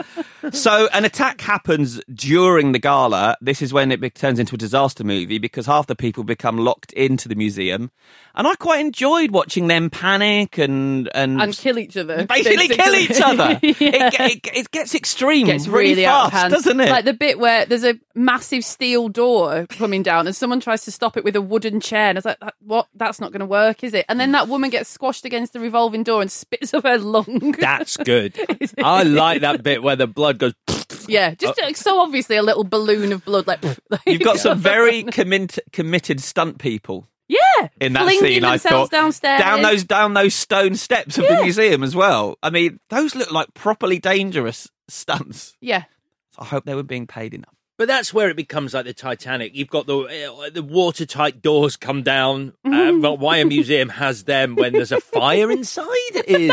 so 0.53 0.89
an 0.93 1.05
attack 1.05 1.41
happens 1.41 2.01
during 2.13 2.73
the 2.73 2.79
gala. 2.79 3.37
This 3.41 3.63
is 3.63 3.73
when 3.73 3.93
it 3.93 4.01
be- 4.01 4.11
turns 4.11 4.39
into 4.39 4.55
a 4.55 4.59
disaster 4.59 5.05
movie 5.05 5.39
because 5.39 5.67
half 5.67 5.87
the 5.87 5.95
people 5.97 6.25
become 6.25 6.59
locked 6.59 6.93
into 6.93 7.29
the 7.29 7.35
museum, 7.35 7.91
and 8.35 8.47
I 8.47 8.55
quite 8.57 8.81
enjoyed 8.81 9.31
watching 9.31 9.69
them 9.69 9.91
panic 9.91 10.59
and 10.59 11.09
and, 11.15 11.41
And 11.41 11.53
kill 11.57 11.79
each 11.79 11.97
other. 11.97 12.27
basically 12.27 12.69
kill 12.69 12.95
each 12.95 13.21
other. 13.21 13.61
Yeah. 13.85 14.11
it, 14.13 14.21
it, 14.47 14.57
it 14.57 14.71
gets 14.71 14.95
extreme, 14.95 15.47
gets 15.47 15.67
really, 15.67 15.91
really, 15.91 16.05
fast, 16.05 16.25
out 16.25 16.27
of 16.27 16.33
hand, 16.33 16.53
doesn't 16.53 16.81
it? 16.81 16.89
Like 16.91 17.05
the 17.05 17.13
bit 17.13 17.39
where 17.39 17.67
there's 17.67 17.85
a 17.85 17.99
massive 18.15 18.65
steel 18.65 19.09
door 19.09 19.67
coming 19.69 20.03
down, 20.03 20.27
and 20.27 20.35
someone 20.35 20.61
tries 20.61 20.85
to 20.85 20.91
stop 20.93 21.17
it 21.17 21.25
with 21.25 21.37
a 21.37 21.43
wooden 21.43 21.81
chair, 21.81 22.09
and 22.11 22.19
I 22.19 22.21
was 22.21 22.25
like, 22.25 22.41
"That- 22.41 22.55
"What? 22.61 22.89
That's 22.95 23.21
not 23.21 23.33
going 23.33 23.41
to 23.41 23.47
work, 23.47 23.83
is 23.85 23.95
it?" 23.95 24.05
And 24.09 24.19
then 24.21 24.33
that 24.33 24.49
woman 24.49 24.71
gets 24.71 24.89
squashed 24.91 25.25
against 25.25 25.53
the 25.53 25.61
revolving 25.61 26.03
door 26.03 26.21
and 26.23 26.31
spits 26.31 26.73
up 26.75 26.85
her 26.85 26.99
lung. 26.99 27.55
That's 27.59 27.97
good. 27.99 28.39
I 28.79 29.03
like 29.05 29.41
that 29.43 29.63
bit 29.63 29.83
where 29.83 29.97
the 29.97 30.07
blood 30.07 30.39
goes. 30.39 30.55
yeah, 31.09 31.35
just 31.35 31.59
uh, 31.59 31.67
like, 31.67 31.77
so 31.77 32.01
obviously 32.01 32.37
a 32.37 32.43
little 32.43 32.65
balloon 32.65 33.13
of 33.13 33.25
blood. 33.25 33.47
Like 33.47 33.65
You've 34.07 34.23
got 34.23 34.39
some 34.39 34.59
very 34.75 35.05
commit, 35.05 35.59
committed 35.73 36.21
stunt 36.21 36.59
people. 36.59 37.09
yeah 37.29 37.69
in 37.81 37.95
that 37.95 38.09
scene, 38.09 38.45
I 38.45 38.59
thought 38.59 38.91
downstairs 38.91 39.41
down 39.41 39.63
those 39.63 39.85
down 39.85 40.15
those 40.15 40.35
stone 40.35 40.75
steps 40.77 41.19
of 41.19 41.27
the 41.27 41.43
museum 41.43 41.83
as 41.83 41.95
well. 41.97 42.39
I 42.43 42.51
mean, 42.51 42.81
those 42.91 43.15
look 43.15 43.31
like 43.31 43.53
properly 43.55 43.99
dangerous 43.99 44.69
stunts. 44.89 45.57
Yeah, 45.61 45.85
I 46.39 46.45
hope 46.45 46.65
they 46.65 46.75
were 46.75 46.83
being 46.83 47.07
paid 47.07 47.35
enough. 47.35 47.55
But 47.77 47.89
that's 47.89 48.15
where 48.15 48.31
it 48.31 48.37
becomes 48.37 48.73
like 48.73 48.85
the 48.85 48.95
Titanic. 48.95 49.55
You've 49.57 49.69
got 49.69 49.87
the 49.87 49.99
uh, 49.99 50.51
the 50.51 50.63
watertight 50.63 51.43
doors 51.43 51.77
come 51.77 52.05
down. 52.05 52.53
Uh, 52.65 52.93
but 52.93 53.19
why 53.19 53.39
a 53.39 53.45
museum 53.45 53.89
has 53.89 54.25
them 54.25 54.55
when 54.55 54.73
there's 54.73 54.93
a 54.93 55.01
fire 55.01 55.51
inside 55.51 55.89
is 56.29 56.53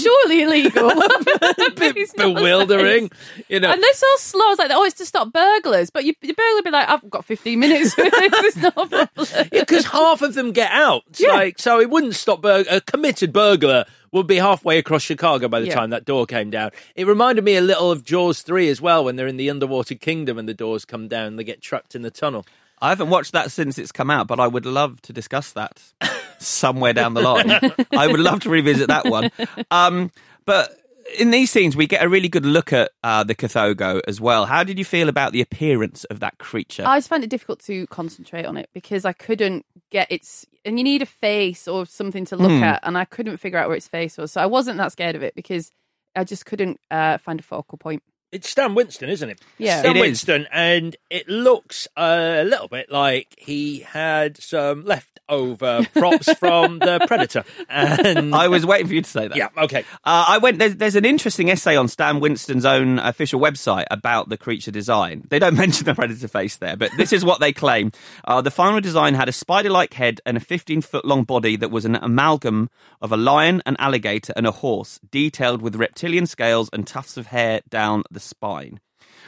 surely 0.00 0.42
illegal. 0.42 0.90
bit 1.76 2.16
bewildering. 2.16 3.10
You 3.48 3.60
know, 3.60 3.72
And 3.72 3.82
they're 3.82 3.92
so 3.94 4.06
slow. 4.16 4.50
It's 4.52 4.58
like, 4.58 4.70
oh, 4.72 4.84
it's 4.84 4.94
to 4.96 5.06
stop 5.06 5.32
burglars. 5.32 5.90
But 5.90 6.04
you, 6.04 6.14
the 6.22 6.32
burglar 6.32 6.54
would 6.54 6.64
be 6.64 6.70
like, 6.70 6.88
I've 6.88 7.10
got 7.10 7.26
15 7.26 7.58
minutes. 7.58 7.94
it's 7.98 8.56
not 8.56 8.72
a 8.76 8.86
problem. 8.86 9.08
because 9.14 9.44
because 9.50 9.84
half 9.86 10.22
of 10.22 10.34
them 10.34 10.52
get 10.52 10.70
out. 10.70 11.02
Yeah. 11.16 11.30
like 11.32 11.58
so 11.58 11.80
it 11.80 11.90
wouldn't 11.90 12.14
stop 12.14 12.40
bur- 12.40 12.64
a 12.70 12.80
committed 12.80 13.32
burglar 13.32 13.84
would 14.14 14.26
be 14.26 14.36
halfway 14.36 14.78
across 14.78 15.02
Chicago 15.02 15.48
by 15.48 15.60
the 15.60 15.66
Yeah. 15.66 15.74
time 15.74 15.90
that 15.90 16.04
door 16.04 16.24
came 16.24 16.48
down. 16.50 16.70
It 16.94 17.06
reminded 17.06 17.44
me 17.44 17.56
a 17.56 17.60
little 17.60 17.90
of 17.90 18.04
Jaws 18.04 18.42
3 18.42 18.68
as 18.68 18.80
well 18.80 19.04
when 19.04 19.16
they're 19.16 19.26
in 19.26 19.36
the 19.36 19.50
underwater 19.50 19.94
kingdom 19.94 20.38
and 20.38 20.48
the 20.48 20.54
doors 20.54 20.84
come 20.84 21.08
down 21.08 21.26
and 21.26 21.38
they 21.38 21.44
get 21.44 21.60
trapped 21.60 21.94
in 21.94 22.02
the 22.02 22.10
tunnel. 22.10 22.46
I 22.80 22.90
haven't 22.90 23.10
watched 23.10 23.32
that 23.32 23.50
since 23.50 23.78
it's 23.78 23.92
come 23.92 24.10
out, 24.10 24.26
but 24.26 24.38
I 24.40 24.46
would 24.46 24.66
love 24.66 25.00
to 25.02 25.12
discuss 25.12 25.52
that 25.52 25.80
somewhere 26.38 26.92
down 26.92 27.14
the 27.14 27.22
line. 27.22 27.50
I 27.96 28.06
would 28.06 28.20
love 28.20 28.40
to 28.40 28.50
revisit 28.50 28.88
that 28.88 29.06
one. 29.06 29.30
Um, 29.70 30.10
but 30.44 30.78
in 31.18 31.30
these 31.30 31.50
scenes, 31.50 31.76
we 31.76 31.86
get 31.86 32.02
a 32.04 32.08
really 32.08 32.28
good 32.28 32.46
look 32.46 32.72
at 32.72 32.90
uh, 33.02 33.24
the 33.24 33.34
Kothoga 33.34 34.00
as 34.08 34.20
well. 34.20 34.46
How 34.46 34.64
did 34.64 34.78
you 34.78 34.84
feel 34.84 35.08
about 35.08 35.32
the 35.32 35.40
appearance 35.40 36.04
of 36.04 36.20
that 36.20 36.38
creature? 36.38 36.84
I 36.86 36.96
just 36.98 37.08
found 37.08 37.24
it 37.24 37.30
difficult 37.30 37.60
to 37.64 37.86
concentrate 37.88 38.46
on 38.46 38.56
it 38.56 38.70
because 38.74 39.04
I 39.04 39.12
couldn't 39.12 39.64
get 39.90 40.10
its. 40.10 40.46
And 40.64 40.78
you 40.78 40.84
need 40.84 41.02
a 41.02 41.06
face 41.06 41.68
or 41.68 41.84
something 41.86 42.24
to 42.26 42.36
look 42.36 42.50
Hmm. 42.50 42.62
at, 42.62 42.80
and 42.84 42.96
I 42.96 43.04
couldn't 43.04 43.36
figure 43.36 43.58
out 43.58 43.68
where 43.68 43.76
its 43.76 43.88
face 43.88 44.16
was. 44.16 44.32
So 44.32 44.40
I 44.40 44.46
wasn't 44.46 44.78
that 44.78 44.92
scared 44.92 45.14
of 45.14 45.22
it 45.22 45.34
because 45.34 45.70
I 46.16 46.24
just 46.24 46.46
couldn't 46.46 46.80
uh, 46.90 47.18
find 47.18 47.38
a 47.38 47.42
focal 47.42 47.76
point. 47.76 48.02
It's 48.34 48.50
Stan 48.50 48.74
Winston, 48.74 49.08
isn't 49.08 49.30
it? 49.30 49.40
Yeah. 49.58 49.78
Stan 49.78 49.92
It 49.92 49.98
is. 49.98 50.02
Winston, 50.02 50.48
and 50.52 50.96
it 51.08 51.28
looks 51.28 51.86
uh, 51.96 52.38
a 52.38 52.44
little 52.44 52.66
bit 52.66 52.90
like 52.90 53.32
he 53.38 53.78
had 53.80 54.36
some 54.36 54.84
leftover 54.84 55.86
props 55.94 56.32
from 56.38 56.80
the 56.80 56.98
Predator. 57.06 57.44
And 57.68 58.34
I 58.34 58.48
was 58.48 58.66
waiting 58.66 58.88
for 58.88 58.94
you 58.94 59.02
to 59.02 59.08
say 59.08 59.28
that. 59.28 59.36
yeah, 59.36 59.50
okay. 59.56 59.84
Uh, 60.04 60.24
I 60.28 60.38
went. 60.38 60.58
There's, 60.58 60.74
there's 60.74 60.96
an 60.96 61.04
interesting 61.04 61.48
essay 61.48 61.76
on 61.76 61.86
Stan 61.86 62.18
Winston's 62.18 62.64
own 62.64 62.98
official 62.98 63.38
website 63.38 63.84
about 63.92 64.30
the 64.30 64.36
creature 64.36 64.72
design. 64.72 65.24
They 65.30 65.38
don't 65.38 65.54
mention 65.64 65.84
the 65.84 65.94
predator 65.94 66.26
face 66.26 66.56
there, 66.56 66.76
but 66.76 66.90
this 66.96 67.12
is 67.12 67.24
what 67.24 67.38
they 67.38 67.52
claim: 67.52 67.92
uh, 68.24 68.40
the 68.40 68.50
final 68.50 68.80
design 68.80 69.14
had 69.14 69.28
a 69.28 69.32
spider-like 69.32 69.94
head 69.94 70.20
and 70.26 70.36
a 70.36 70.40
15 70.40 70.80
foot 70.82 71.04
long 71.04 71.22
body 71.22 71.54
that 71.54 71.70
was 71.70 71.84
an 71.84 71.94
amalgam 71.94 72.68
of 73.00 73.12
a 73.12 73.16
lion, 73.16 73.62
an 73.64 73.76
alligator, 73.78 74.32
and 74.34 74.44
a 74.44 74.50
horse, 74.50 74.98
detailed 75.08 75.62
with 75.62 75.76
reptilian 75.76 76.26
scales 76.26 76.68
and 76.72 76.84
tufts 76.84 77.16
of 77.16 77.28
hair 77.28 77.60
down 77.68 78.02
the 78.10 78.23
spine, 78.24 78.80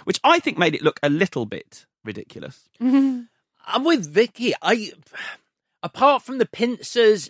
which 0.05 0.21
I 0.25 0.39
think 0.39 0.59
made 0.59 0.75
it 0.75 0.83
look 0.83 0.99
a 1.03 1.09
little 1.11 1.47
bit 1.47 1.87
ridiculous. 2.05 2.69
I'm 2.81 3.85
with 3.85 4.07
Vicky. 4.09 4.55
I, 4.63 4.93
apart 5.83 6.23
from 6.23 6.39
the 6.39 6.47
pincers, 6.47 7.29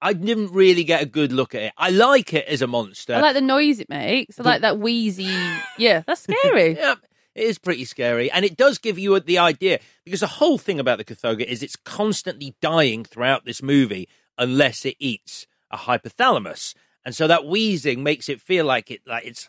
I 0.00 0.12
didn't 0.12 0.52
really 0.52 0.84
get 0.84 1.02
a 1.02 1.06
good 1.06 1.32
look 1.32 1.54
at 1.54 1.62
it. 1.62 1.72
I 1.78 1.90
like 1.90 2.34
it 2.34 2.46
as 2.46 2.62
a 2.62 2.66
monster. 2.66 3.14
I 3.14 3.20
like 3.20 3.34
the 3.34 3.40
noise 3.40 3.78
it 3.78 3.88
makes. 3.88 4.38
I 4.38 4.42
like 4.42 4.60
that 4.62 4.78
wheezy. 4.78 5.34
Yeah, 5.78 6.02
that's 6.06 6.22
scary. 6.42 6.76
Yeah, 6.76 6.96
it 7.34 7.44
is 7.44 7.58
pretty 7.58 7.84
scary, 7.84 8.30
and 8.30 8.44
it 8.44 8.56
does 8.56 8.78
give 8.78 8.98
you 8.98 9.18
the 9.20 9.38
idea 9.38 9.78
because 10.04 10.20
the 10.20 10.26
whole 10.26 10.58
thing 10.58 10.78
about 10.78 10.98
the 10.98 11.04
Kothoga 11.04 11.44
is 11.44 11.62
it's 11.62 11.76
constantly 11.76 12.54
dying 12.60 13.04
throughout 13.04 13.44
this 13.44 13.62
movie 13.62 14.08
unless 14.36 14.84
it 14.84 14.96
eats 14.98 15.46
a 15.70 15.76
hypothalamus, 15.78 16.74
and 17.04 17.14
so 17.14 17.26
that 17.26 17.46
wheezing 17.46 18.02
makes 18.02 18.28
it 18.28 18.40
feel 18.40 18.66
like 18.66 18.90
it 18.90 19.00
like 19.06 19.24
it's 19.24 19.48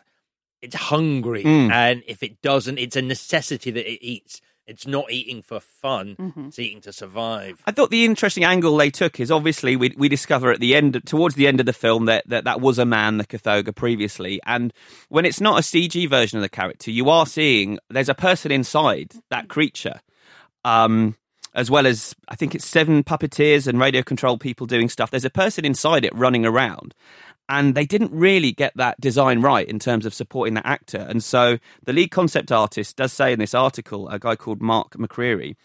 it's 0.64 0.74
hungry, 0.76 1.44
Mm. 1.44 1.70
and 1.70 2.02
if 2.06 2.22
it 2.22 2.40
doesn't, 2.42 2.78
it's 2.78 2.96
a 2.96 3.02
necessity 3.02 3.70
that 3.70 3.88
it 3.90 4.04
eats. 4.04 4.40
It's 4.66 4.86
not 4.86 5.12
eating 5.12 5.42
for 5.42 5.60
fun; 5.60 6.16
Mm-hmm. 6.18 6.46
it's 6.46 6.58
eating 6.58 6.80
to 6.82 6.92
survive. 6.92 7.60
I 7.66 7.70
thought 7.72 7.90
the 7.90 8.06
interesting 8.06 8.44
angle 8.44 8.74
they 8.78 8.88
took 8.90 9.20
is 9.20 9.30
obviously 9.30 9.76
we 9.76 9.92
we 9.98 10.08
discover 10.08 10.50
at 10.50 10.58
the 10.60 10.74
end 10.74 11.02
towards 11.04 11.34
the 11.34 11.46
end 11.46 11.60
of 11.60 11.66
the 11.66 11.74
film 11.74 12.06
that 12.06 12.26
that, 12.30 12.44
that 12.44 12.62
was 12.62 12.78
a 12.78 12.86
man 12.86 13.18
the 13.18 13.26
Kothoga 13.26 13.74
previously 13.74 14.40
and 14.46 14.72
when 15.10 15.26
it's 15.26 15.38
not 15.40 15.58
a 15.58 15.62
CG 15.62 16.08
version 16.08 16.38
of 16.38 16.42
the 16.42 16.48
character 16.48 16.90
you 16.90 17.10
are 17.10 17.26
seeing 17.26 17.78
there's 17.90 18.08
a 18.08 18.14
person 18.14 18.50
inside 18.50 19.12
that 19.28 19.48
creature 19.48 20.00
um 20.64 21.14
as 21.54 21.70
well 21.70 21.86
as 21.86 22.14
I 22.28 22.34
think 22.34 22.54
it's 22.54 22.66
seven 22.66 23.04
puppeteers 23.04 23.66
and 23.66 23.78
radio 23.78 24.02
control 24.02 24.38
people 24.38 24.66
doing 24.66 24.88
stuff 24.88 25.10
there's 25.10 25.26
a 25.26 25.30
person 25.30 25.66
inside 25.66 26.06
it 26.06 26.14
running 26.14 26.46
around 26.46 26.94
and 27.48 27.74
they 27.74 27.84
didn't 27.84 28.12
really 28.12 28.52
get 28.52 28.76
that 28.76 29.00
design 29.00 29.40
right 29.40 29.68
in 29.68 29.78
terms 29.78 30.06
of 30.06 30.14
supporting 30.14 30.54
that 30.54 30.66
actor. 30.66 30.98
And 30.98 31.22
so 31.22 31.58
the 31.84 31.92
lead 31.92 32.10
concept 32.10 32.50
artist 32.50 32.96
does 32.96 33.12
say 33.12 33.32
in 33.32 33.38
this 33.38 33.54
article, 33.54 34.08
a 34.08 34.18
guy 34.18 34.36
called 34.36 34.62
Mark 34.62 34.92
McCreery, 34.92 35.56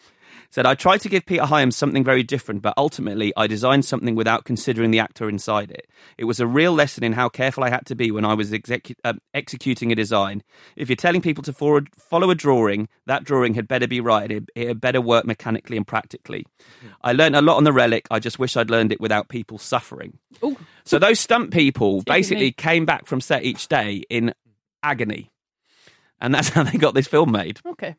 said, 0.51 0.65
I 0.65 0.75
tried 0.75 1.01
to 1.01 1.09
give 1.09 1.25
Peter 1.25 1.45
Hyams 1.45 1.75
something 1.75 2.03
very 2.03 2.23
different, 2.23 2.61
but 2.61 2.73
ultimately 2.77 3.33
I 3.37 3.47
designed 3.47 3.85
something 3.85 4.15
without 4.15 4.45
considering 4.45 4.91
the 4.91 4.99
actor 4.99 5.29
inside 5.29 5.71
it. 5.71 5.87
It 6.17 6.25
was 6.25 6.39
a 6.39 6.47
real 6.47 6.73
lesson 6.73 7.03
in 7.03 7.13
how 7.13 7.29
careful 7.29 7.63
I 7.63 7.69
had 7.69 7.85
to 7.87 7.95
be 7.95 8.11
when 8.11 8.25
I 8.25 8.33
was 8.33 8.51
execu- 8.51 8.95
uh, 9.03 9.13
executing 9.33 9.91
a 9.91 9.95
design. 9.95 10.43
If 10.75 10.89
you're 10.89 10.95
telling 10.95 11.21
people 11.21 11.43
to 11.43 11.53
forward, 11.53 11.89
follow 11.95 12.29
a 12.29 12.35
drawing, 12.35 12.87
that 13.05 13.23
drawing 13.23 13.53
had 13.53 13.67
better 13.67 13.87
be 13.87 14.01
right. 14.01 14.31
It, 14.31 14.49
it 14.55 14.67
had 14.67 14.81
better 14.81 15.01
work 15.01 15.25
mechanically 15.25 15.77
and 15.77 15.85
practically. 15.85 16.45
I 17.01 17.13
learned 17.13 17.35
a 17.35 17.41
lot 17.41 17.57
on 17.57 17.63
the 17.63 17.73
relic. 17.73 18.07
I 18.11 18.19
just 18.19 18.39
wish 18.39 18.57
I'd 18.57 18.69
learned 18.69 18.91
it 18.91 19.01
without 19.01 19.29
people 19.29 19.57
suffering. 19.57 20.17
So 20.83 20.99
those 20.99 21.19
stunt 21.19 21.51
people 21.51 22.01
basically 22.03 22.45
me. 22.45 22.51
came 22.51 22.85
back 22.85 23.05
from 23.05 23.21
set 23.21 23.43
each 23.43 23.67
day 23.67 24.03
in 24.09 24.33
agony. 24.83 25.31
And 26.21 26.33
that's 26.33 26.49
how 26.55 26.63
they 26.63 26.77
got 26.77 26.93
this 26.93 27.07
film 27.07 27.31
made. 27.31 27.59
Okay. 27.65 27.95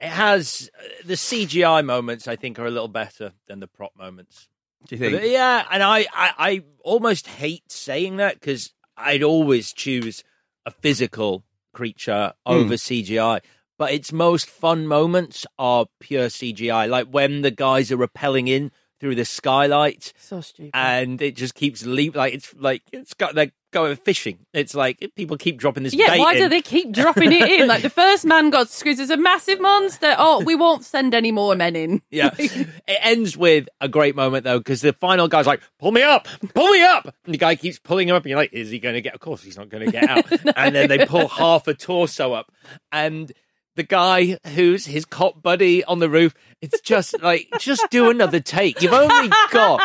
It 0.00 0.08
has 0.08 0.70
uh, 0.78 0.82
the 1.04 1.14
CGI 1.14 1.84
moments. 1.84 2.26
I 2.26 2.36
think 2.36 2.58
are 2.58 2.66
a 2.66 2.70
little 2.70 2.88
better 2.88 3.32
than 3.46 3.60
the 3.60 3.66
prop 3.66 3.92
moments. 3.96 4.48
Do 4.86 4.96
you 4.96 5.18
think? 5.18 5.30
Yeah, 5.32 5.66
and 5.70 5.82
I, 5.82 6.06
I, 6.12 6.32
I 6.38 6.62
almost 6.82 7.26
hate 7.26 7.70
saying 7.70 8.16
that 8.16 8.40
because 8.40 8.72
I'd 8.96 9.22
always 9.22 9.72
choose 9.72 10.24
a 10.64 10.70
physical 10.70 11.44
creature 11.72 12.32
over 12.46 12.74
CGI. 12.74 13.40
But 13.78 13.92
its 13.92 14.12
most 14.12 14.48
fun 14.48 14.86
moments 14.86 15.46
are 15.58 15.86
pure 16.00 16.26
CGI, 16.26 16.88
like 16.88 17.08
when 17.08 17.40
the 17.40 17.50
guys 17.50 17.90
are 17.90 17.96
rappelling 17.96 18.48
in 18.48 18.72
through 19.00 19.14
the 19.14 19.24
skylight 19.24 20.12
So 20.18 20.40
stupid. 20.40 20.70
and 20.74 21.20
it 21.22 21.34
just 21.36 21.54
keeps 21.54 21.84
leap 21.86 22.14
like 22.14 22.34
it's 22.34 22.54
like 22.56 22.82
it's 22.92 23.14
got 23.14 23.34
they're 23.34 23.50
going 23.72 23.94
fishing. 23.96 24.36
It's 24.52 24.74
like 24.74 24.98
people 25.14 25.36
keep 25.36 25.56
dropping 25.56 25.84
this. 25.84 25.94
yeah, 25.94 26.16
why 26.18 26.32
in. 26.34 26.38
do 26.38 26.48
they 26.48 26.60
keep 26.60 26.90
dropping 26.92 27.30
it 27.30 27.48
in? 27.48 27.68
Like 27.68 27.82
the 27.82 27.88
first 27.90 28.24
man 28.24 28.50
got 28.50 28.68
screwed. 28.68 28.96
There's 28.98 29.10
a 29.10 29.16
massive 29.16 29.60
monster. 29.60 30.12
Oh, 30.18 30.42
we 30.42 30.56
won't 30.56 30.84
send 30.84 31.14
any 31.14 31.30
more 31.30 31.54
men 31.54 31.76
in. 31.76 32.02
Yeah. 32.10 32.30
it 32.36 32.68
ends 33.00 33.36
with 33.36 33.68
a 33.80 33.88
great 33.88 34.16
moment 34.16 34.42
though, 34.44 34.58
because 34.58 34.80
the 34.80 34.92
final 34.94 35.28
guy's 35.28 35.46
like, 35.46 35.62
"Pull 35.78 35.92
me 35.92 36.02
up, 36.02 36.26
pull 36.54 36.68
me 36.72 36.82
up," 36.82 37.14
and 37.24 37.32
the 37.32 37.38
guy 37.38 37.54
keeps 37.54 37.78
pulling 37.78 38.08
him 38.08 38.16
up, 38.16 38.24
and 38.24 38.30
you're 38.30 38.38
like, 38.38 38.52
"Is 38.52 38.70
he 38.70 38.80
going 38.80 38.96
to 38.96 39.00
get?" 39.00 39.14
Of 39.14 39.20
course, 39.20 39.42
he's 39.42 39.56
not 39.56 39.68
going 39.68 39.86
to 39.86 39.92
get 39.92 40.08
out. 40.08 40.24
And 40.56 40.74
then 40.74 40.88
they 40.88 41.06
pull 41.06 41.28
half 41.28 41.68
a 41.68 41.74
torso 41.74 42.32
up, 42.32 42.52
and 42.90 43.30
the 43.76 43.82
guy 43.82 44.38
who's 44.54 44.86
his 44.86 45.04
cop 45.04 45.42
buddy 45.42 45.84
on 45.84 45.98
the 45.98 46.10
roof, 46.10 46.34
it's 46.60 46.80
just 46.80 47.20
like, 47.22 47.48
just 47.58 47.86
do 47.90 48.10
another 48.10 48.40
take. 48.40 48.82
You've 48.82 48.92
only 48.92 49.30
got, 49.50 49.80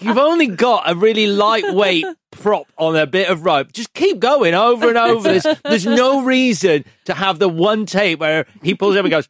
you've 0.00 0.18
only 0.18 0.48
got 0.48 0.90
a 0.90 0.94
really 0.94 1.26
lightweight 1.26 2.04
prop 2.32 2.66
on 2.76 2.96
a 2.96 3.06
bit 3.06 3.28
of 3.28 3.44
rope. 3.44 3.72
Just 3.72 3.94
keep 3.94 4.18
going 4.18 4.54
over 4.54 4.88
and 4.88 4.98
over. 4.98 5.28
There's, 5.38 5.46
there's 5.64 5.86
no 5.86 6.22
reason 6.24 6.84
to 7.06 7.14
have 7.14 7.38
the 7.38 7.48
one 7.48 7.86
take 7.86 8.20
where 8.20 8.46
he 8.62 8.74
pulls 8.74 8.96
up 8.96 9.04
and 9.04 9.10
goes, 9.10 9.28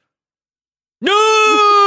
no. 1.00 1.85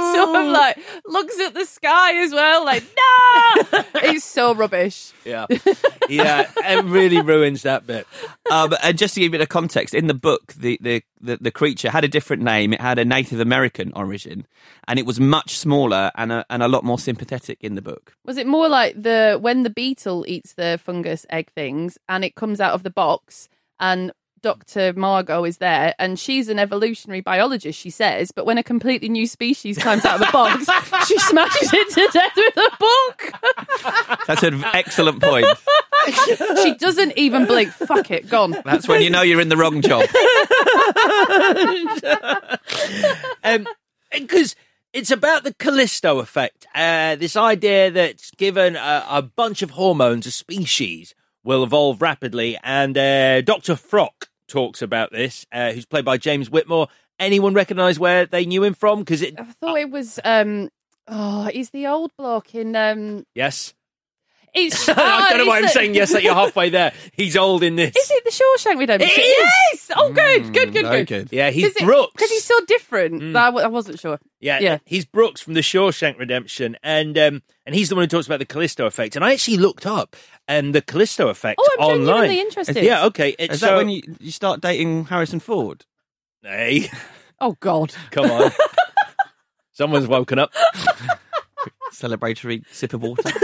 He 0.00 0.16
sort 0.16 0.36
of 0.36 0.46
like 0.52 0.78
looks 1.06 1.38
at 1.40 1.54
the 1.54 1.64
sky 1.64 2.14
as 2.22 2.32
well, 2.32 2.64
like 2.64 2.82
no. 2.82 3.84
It's 4.02 4.24
so 4.24 4.54
rubbish. 4.54 5.12
Yeah, 5.24 5.46
yeah, 6.08 6.50
it 6.56 6.84
really 6.84 7.20
ruins 7.20 7.62
that 7.62 7.86
bit. 7.86 8.06
um, 8.50 8.74
and 8.82 8.96
just 8.98 9.14
to 9.14 9.20
give 9.20 9.24
you 9.24 9.30
a 9.30 9.32
bit 9.32 9.40
of 9.42 9.48
context, 9.48 9.94
in 9.94 10.06
the 10.06 10.14
book, 10.14 10.54
the, 10.54 10.78
the, 10.80 11.02
the, 11.20 11.36
the 11.40 11.50
creature 11.50 11.90
had 11.90 12.02
a 12.04 12.08
different 12.08 12.42
name. 12.42 12.72
It 12.72 12.80
had 12.80 12.98
a 12.98 13.04
Native 13.04 13.40
American 13.40 13.92
origin, 13.94 14.46
and 14.88 14.98
it 14.98 15.06
was 15.06 15.20
much 15.20 15.56
smaller 15.56 16.10
and 16.16 16.32
a, 16.32 16.44
and 16.50 16.62
a 16.62 16.68
lot 16.68 16.82
more 16.82 16.98
sympathetic 16.98 17.58
in 17.60 17.74
the 17.74 17.82
book. 17.82 18.14
Was 18.24 18.36
it 18.36 18.46
more 18.46 18.68
like 18.68 19.00
the 19.00 19.38
when 19.40 19.62
the 19.62 19.70
beetle 19.70 20.24
eats 20.26 20.54
the 20.54 20.80
fungus 20.82 21.26
egg 21.30 21.50
things 21.54 21.98
and 22.08 22.24
it 22.24 22.34
comes 22.34 22.60
out 22.60 22.72
of 22.72 22.82
the 22.82 22.90
box 22.90 23.48
and 23.78 24.12
Dr. 24.42 24.92
Margot 24.94 25.44
is 25.44 25.58
there 25.58 25.94
and 25.98 26.18
she's 26.18 26.48
an 26.48 26.58
evolutionary 26.58 27.20
biologist, 27.20 27.78
she 27.78 27.90
says, 27.90 28.30
but 28.30 28.46
when 28.46 28.58
a 28.58 28.62
completely 28.62 29.08
new 29.08 29.26
species 29.26 29.76
comes 29.78 30.04
out 30.04 30.20
of 30.20 30.26
the 30.26 30.32
box, 30.32 30.66
she 31.08 31.18
smashes 31.18 31.70
it 31.72 31.90
to 31.94 32.08
death 32.12 32.32
with 32.36 32.56
a 32.56 32.70
book. 32.78 34.18
That's 34.26 34.42
an 34.42 34.64
excellent 34.72 35.22
point. 35.22 35.46
she 36.62 36.74
doesn't 36.74 37.12
even 37.16 37.46
blink. 37.46 37.70
Fuck 37.70 38.10
it, 38.10 38.28
gone. 38.28 38.56
That's 38.64 38.88
when 38.88 39.02
you 39.02 39.10
know 39.10 39.22
you're 39.22 39.40
in 39.40 39.48
the 39.48 39.56
wrong 39.56 39.82
job. 39.82 40.08
Um, 43.42 43.66
because 44.12 44.54
it's 44.92 45.10
about 45.10 45.44
the 45.44 45.54
Callisto 45.54 46.18
effect. 46.18 46.66
Uh, 46.74 47.16
this 47.16 47.36
idea 47.36 47.90
that 47.90 48.20
given 48.36 48.76
a, 48.76 49.04
a 49.08 49.22
bunch 49.22 49.62
of 49.62 49.70
hormones, 49.70 50.26
a 50.26 50.30
species 50.30 51.14
will 51.44 51.62
evolve 51.62 52.02
rapidly. 52.02 52.58
And 52.62 52.96
uh, 52.98 53.40
Dr. 53.42 53.76
Frock 53.76 54.29
talks 54.50 54.82
about 54.82 55.12
this, 55.12 55.46
uh, 55.52 55.72
who's 55.72 55.86
played 55.86 56.04
by 56.04 56.16
James 56.18 56.50
Whitmore. 56.50 56.88
Anyone 57.18 57.54
recognise 57.54 57.98
where 57.98 58.26
they 58.26 58.44
knew 58.46 58.62
him 58.64 58.74
from? 58.74 59.00
Because 59.00 59.22
it, 59.22 59.38
I 59.38 59.44
thought 59.44 59.78
it 59.78 59.90
was 59.90 60.18
um 60.24 60.68
oh, 61.08 61.44
he's 61.52 61.70
the 61.70 61.86
old 61.86 62.10
bloke 62.18 62.54
in 62.54 62.74
um 62.76 63.24
yes, 63.34 63.74
It's 64.54 64.88
I 64.88 65.28
don't 65.28 65.38
know 65.38 65.46
why 65.46 65.58
I'm 65.58 65.64
it's 65.64 65.72
a- 65.74 65.78
saying 65.78 65.94
yes. 65.94 66.12
That 66.12 66.22
you're 66.22 66.34
halfway 66.34 66.70
there. 66.70 66.92
He's 67.12 67.36
old 67.36 67.62
in 67.62 67.76
this. 67.76 67.94
Is 67.96 68.10
it 68.10 68.24
the 68.24 68.30
Shawshank 68.30 68.78
Redemption? 68.78 69.10
It 69.12 69.20
is! 69.20 69.52
Yes. 69.72 69.90
Oh, 69.96 70.12
good, 70.12 70.52
good, 70.52 70.72
good, 70.72 70.86
very 70.86 71.04
good. 71.04 71.28
good. 71.28 71.36
Yeah, 71.36 71.50
he's 71.50 71.72
Because 71.74 71.86
Brooks. 71.86 72.12
Because 72.14 72.30
he's 72.30 72.44
so 72.44 72.58
different. 72.66 73.20
that 73.34 73.36
I, 73.42 73.46
w- 73.46 73.64
I 73.64 73.68
wasn't 73.68 74.00
sure. 74.00 74.18
Yeah, 74.40 74.58
Yeah. 74.60 74.78
he's 74.84 75.04
Brooks 75.04 75.40
from 75.40 75.54
the 75.54 75.60
Shawshank 75.60 76.18
Redemption, 76.18 76.76
and 76.82 77.16
um, 77.18 77.42
and 77.66 77.74
he's 77.74 77.90
the 77.90 77.94
one 77.96 78.04
who 78.04 78.08
talks 78.08 78.26
about 78.26 78.38
the 78.40 78.46
Callisto 78.46 78.86
effect. 78.86 79.14
And 79.14 79.24
I 79.24 79.32
actually 79.34 79.58
looked 79.58 79.86
up 79.86 80.16
um, 80.50 80.72
the 80.72 80.82
Callisto 80.82 81.28
effect 81.28 81.58
Oh, 81.62 81.76
I'm 81.78 81.84
online. 81.86 82.06
genuinely 82.06 82.40
interested. 82.40 82.76
Yeah, 82.84 83.06
okay. 83.06 83.34
It's 83.38 83.54
Is 83.54 83.60
that 83.60 83.68
so- 83.68 83.76
when 83.78 83.88
you, 83.88 84.02
you 84.20 84.30
start 84.32 84.60
dating 84.60 85.06
Harrison 85.06 85.40
Ford? 85.40 85.86
Hey, 86.42 86.90
Oh 87.40 87.56
God. 87.60 87.94
come 88.10 88.30
on. 88.30 88.50
Someone's 89.72 90.06
woken 90.08 90.38
up. 90.38 90.52
Celebratory 91.92 92.64
sip 92.72 92.94
of 92.94 93.02
water. 93.02 93.22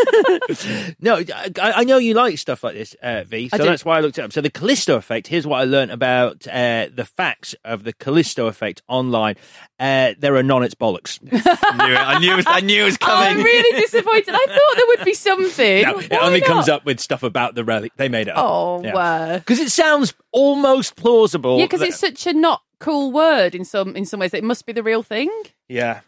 No, 1.01 1.17
I, 1.17 1.51
I 1.61 1.85
know 1.85 1.99
you 1.99 2.15
like 2.15 2.39
stuff 2.39 2.65
like 2.65 2.75
this, 2.75 2.95
uh, 3.03 3.25
V. 3.25 3.51
I 3.53 3.57
So 3.57 3.65
that's 3.65 3.85
why 3.85 3.99
I 3.99 4.01
looked 4.01 4.19
it 4.19 4.23
up. 4.23 4.33
So 4.33 4.41
the 4.41 4.51
Callisto 4.51 4.97
effect. 4.97 5.27
Here's 5.27 5.47
what 5.47 5.61
I 5.61 5.65
learned 5.65 5.91
about 5.91 6.47
uh, 6.49 6.89
the 6.95 7.05
facts 7.05 7.55
of 7.65 7.85
the 7.85 7.93
Callisto 7.93 8.47
effect 8.47 8.83
online. 8.89 9.37
Uh, 9.79 10.15
there 10.19 10.35
are 10.37 10.43
none. 10.43 10.63
It's 10.63 10.75
bollocks. 10.75 11.19
I 11.33 11.77
knew 11.87 11.95
it. 11.95 11.99
I 11.99 12.19
knew 12.19 12.33
it 12.33 12.37
was, 12.37 12.45
I 12.49 12.61
knew 12.61 12.83
it 12.83 12.85
was 12.87 12.99
Oh, 13.03 13.07
I'm 13.09 13.29
coming. 13.33 13.45
really 13.45 13.81
disappointed. 13.81 14.35
I 14.35 14.47
thought 14.47 14.77
there 14.77 14.87
would 14.89 15.05
be 15.05 15.15
something. 15.15 15.83
No, 15.83 15.99
it 15.99 16.13
only 16.13 16.41
not? 16.41 16.47
comes 16.49 16.69
up 16.69 16.85
with 16.87 17.01
stuff 17.01 17.23
about 17.23 17.55
the 17.55 17.65
relic. 17.65 17.93
They 17.97 18.09
made 18.09 18.29
it 18.29 18.37
up. 18.37 18.45
Oh, 18.45 18.81
wow. 18.85 19.37
Because 19.39 19.59
it 19.59 19.71
sounds 19.71 20.15
almost 20.33 20.97
plausible. 20.97 21.59
Yeah, 21.59 21.67
because 21.67 21.81
that- 21.81 21.89
it's 21.89 21.99
such 21.99 22.27
a 22.27 22.33
not 22.33 22.63
cool 22.79 23.13
word 23.13 23.55
in 23.55 23.65
some 23.65 23.95
in 23.97 24.07
some 24.07 24.21
ways. 24.21 24.33
It 24.35 24.45
must 24.45 24.65
be 24.67 24.73
the 24.73 24.83
real 24.83 25.03
thing. 25.03 25.31
yeah. 25.69 26.01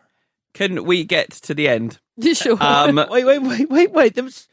Can 0.55 0.84
we 0.84 1.05
get 1.05 1.30
to 1.30 1.55
the 1.55 1.68
end? 1.68 2.01
Sure. 2.34 2.56
Um, 2.60 2.96
wait, 3.10 3.24
wait, 3.24 3.38
wait, 3.42 3.70
wait, 3.70 3.92
wait. 3.92 4.14
There 4.14 4.24
was, 4.24 4.48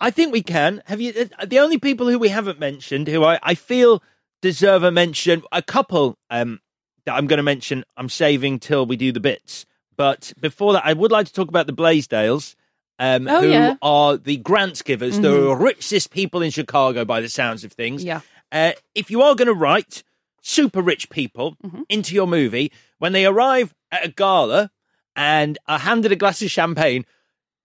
I 0.00 0.10
think 0.10 0.32
we 0.32 0.42
can. 0.42 0.82
Have 0.86 1.00
you? 1.00 1.12
uh, 1.38 1.44
The 1.46 1.58
only 1.58 1.78
people 1.78 2.08
who 2.08 2.18
we 2.18 2.28
haven't 2.28 2.58
mentioned, 2.60 3.08
who 3.08 3.24
I, 3.24 3.38
I 3.42 3.54
feel 3.54 4.02
deserve 4.42 4.82
a 4.84 4.90
mention, 4.90 5.42
a 5.50 5.62
couple 5.62 6.16
um, 6.30 6.60
that 7.06 7.14
I'm 7.14 7.26
going 7.26 7.38
to 7.38 7.42
mention. 7.42 7.84
I'm 7.96 8.08
saving 8.08 8.60
till 8.60 8.86
we 8.86 8.96
do 8.96 9.10
the 9.12 9.20
bits. 9.20 9.66
But 9.96 10.32
before 10.40 10.74
that, 10.74 10.84
I 10.86 10.92
would 10.92 11.10
like 11.10 11.26
to 11.26 11.32
talk 11.32 11.48
about 11.48 11.66
the 11.66 11.72
Blaisdells. 11.72 12.54
Um, 13.00 13.28
Oh, 13.28 13.40
who 13.42 13.48
yeah. 13.50 13.74
are 13.80 14.16
the 14.16 14.36
grants 14.38 14.82
givers, 14.82 15.20
the 15.20 15.28
Mhm. 15.28 15.60
richest 15.60 16.10
people 16.10 16.42
in 16.42 16.50
Chicago 16.50 17.04
by 17.04 17.20
the 17.20 17.28
sounds 17.28 17.62
of 17.62 17.72
things. 17.72 18.02
Yeah. 18.02 18.22
Uh, 18.50 18.72
if 18.96 19.08
you 19.08 19.22
are 19.22 19.36
going 19.36 19.46
to 19.46 19.54
write 19.54 20.02
super 20.42 20.82
rich 20.82 21.08
people 21.08 21.56
Mm-hmm. 21.64 21.82
into 21.88 22.14
your 22.16 22.26
movie, 22.26 22.72
when 22.98 23.12
they 23.12 23.24
arrive 23.24 23.72
at 23.92 24.04
a 24.04 24.08
gala 24.08 24.70
and 25.18 25.58
are 25.66 25.80
handed 25.80 26.12
a 26.12 26.16
glass 26.16 26.40
of 26.42 26.50
champagne, 26.50 27.04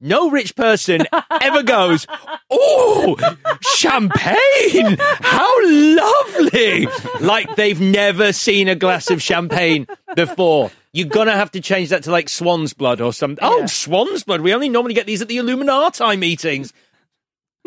no 0.01 0.30
rich 0.32 0.56
person 0.56 1.06
ever 1.41 1.62
goes, 1.64 2.08
Oh, 2.49 3.16
champagne! 3.62 4.97
How 4.99 5.54
lovely! 5.70 6.88
Like 7.22 7.56
they've 7.56 7.80
never 7.80 8.34
seen 8.34 8.68
a 8.68 8.76
glass 8.76 9.10
of 9.12 9.22
champagne 9.22 9.88
before. 10.16 10.72
You're 10.91 11.08
gonna 11.08 11.36
have 11.36 11.51
to 11.51 11.62
change 11.62 11.89
that 11.89 12.04
to 12.04 12.12
like 12.12 12.28
swan's 12.28 12.74
blood 12.74 12.99
or 13.01 13.14
something. 13.14 13.39
Oh, 13.41 13.66
swan's 13.68 14.24
blood. 14.24 14.41
We 14.41 14.54
only 14.54 14.70
normally 14.70 14.95
get 14.95 15.06
these 15.06 15.22
at 15.22 15.28
the 15.28 15.38
Illuminati 15.38 16.18
meetings. 16.18 16.74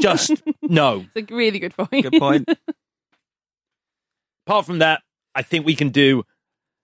Just 0.01 0.43
no. 0.63 1.07
It's 1.15 1.31
a 1.31 1.35
really 1.35 1.59
good 1.59 1.77
point. 1.77 2.11
Good 2.11 2.21
point. 2.21 2.49
Apart 4.47 4.67
from 4.67 4.81
that, 4.81 5.03
I 5.35 5.43
think 5.43 5.65
we 5.65 5.75
can 5.75 5.89
do 5.89 6.25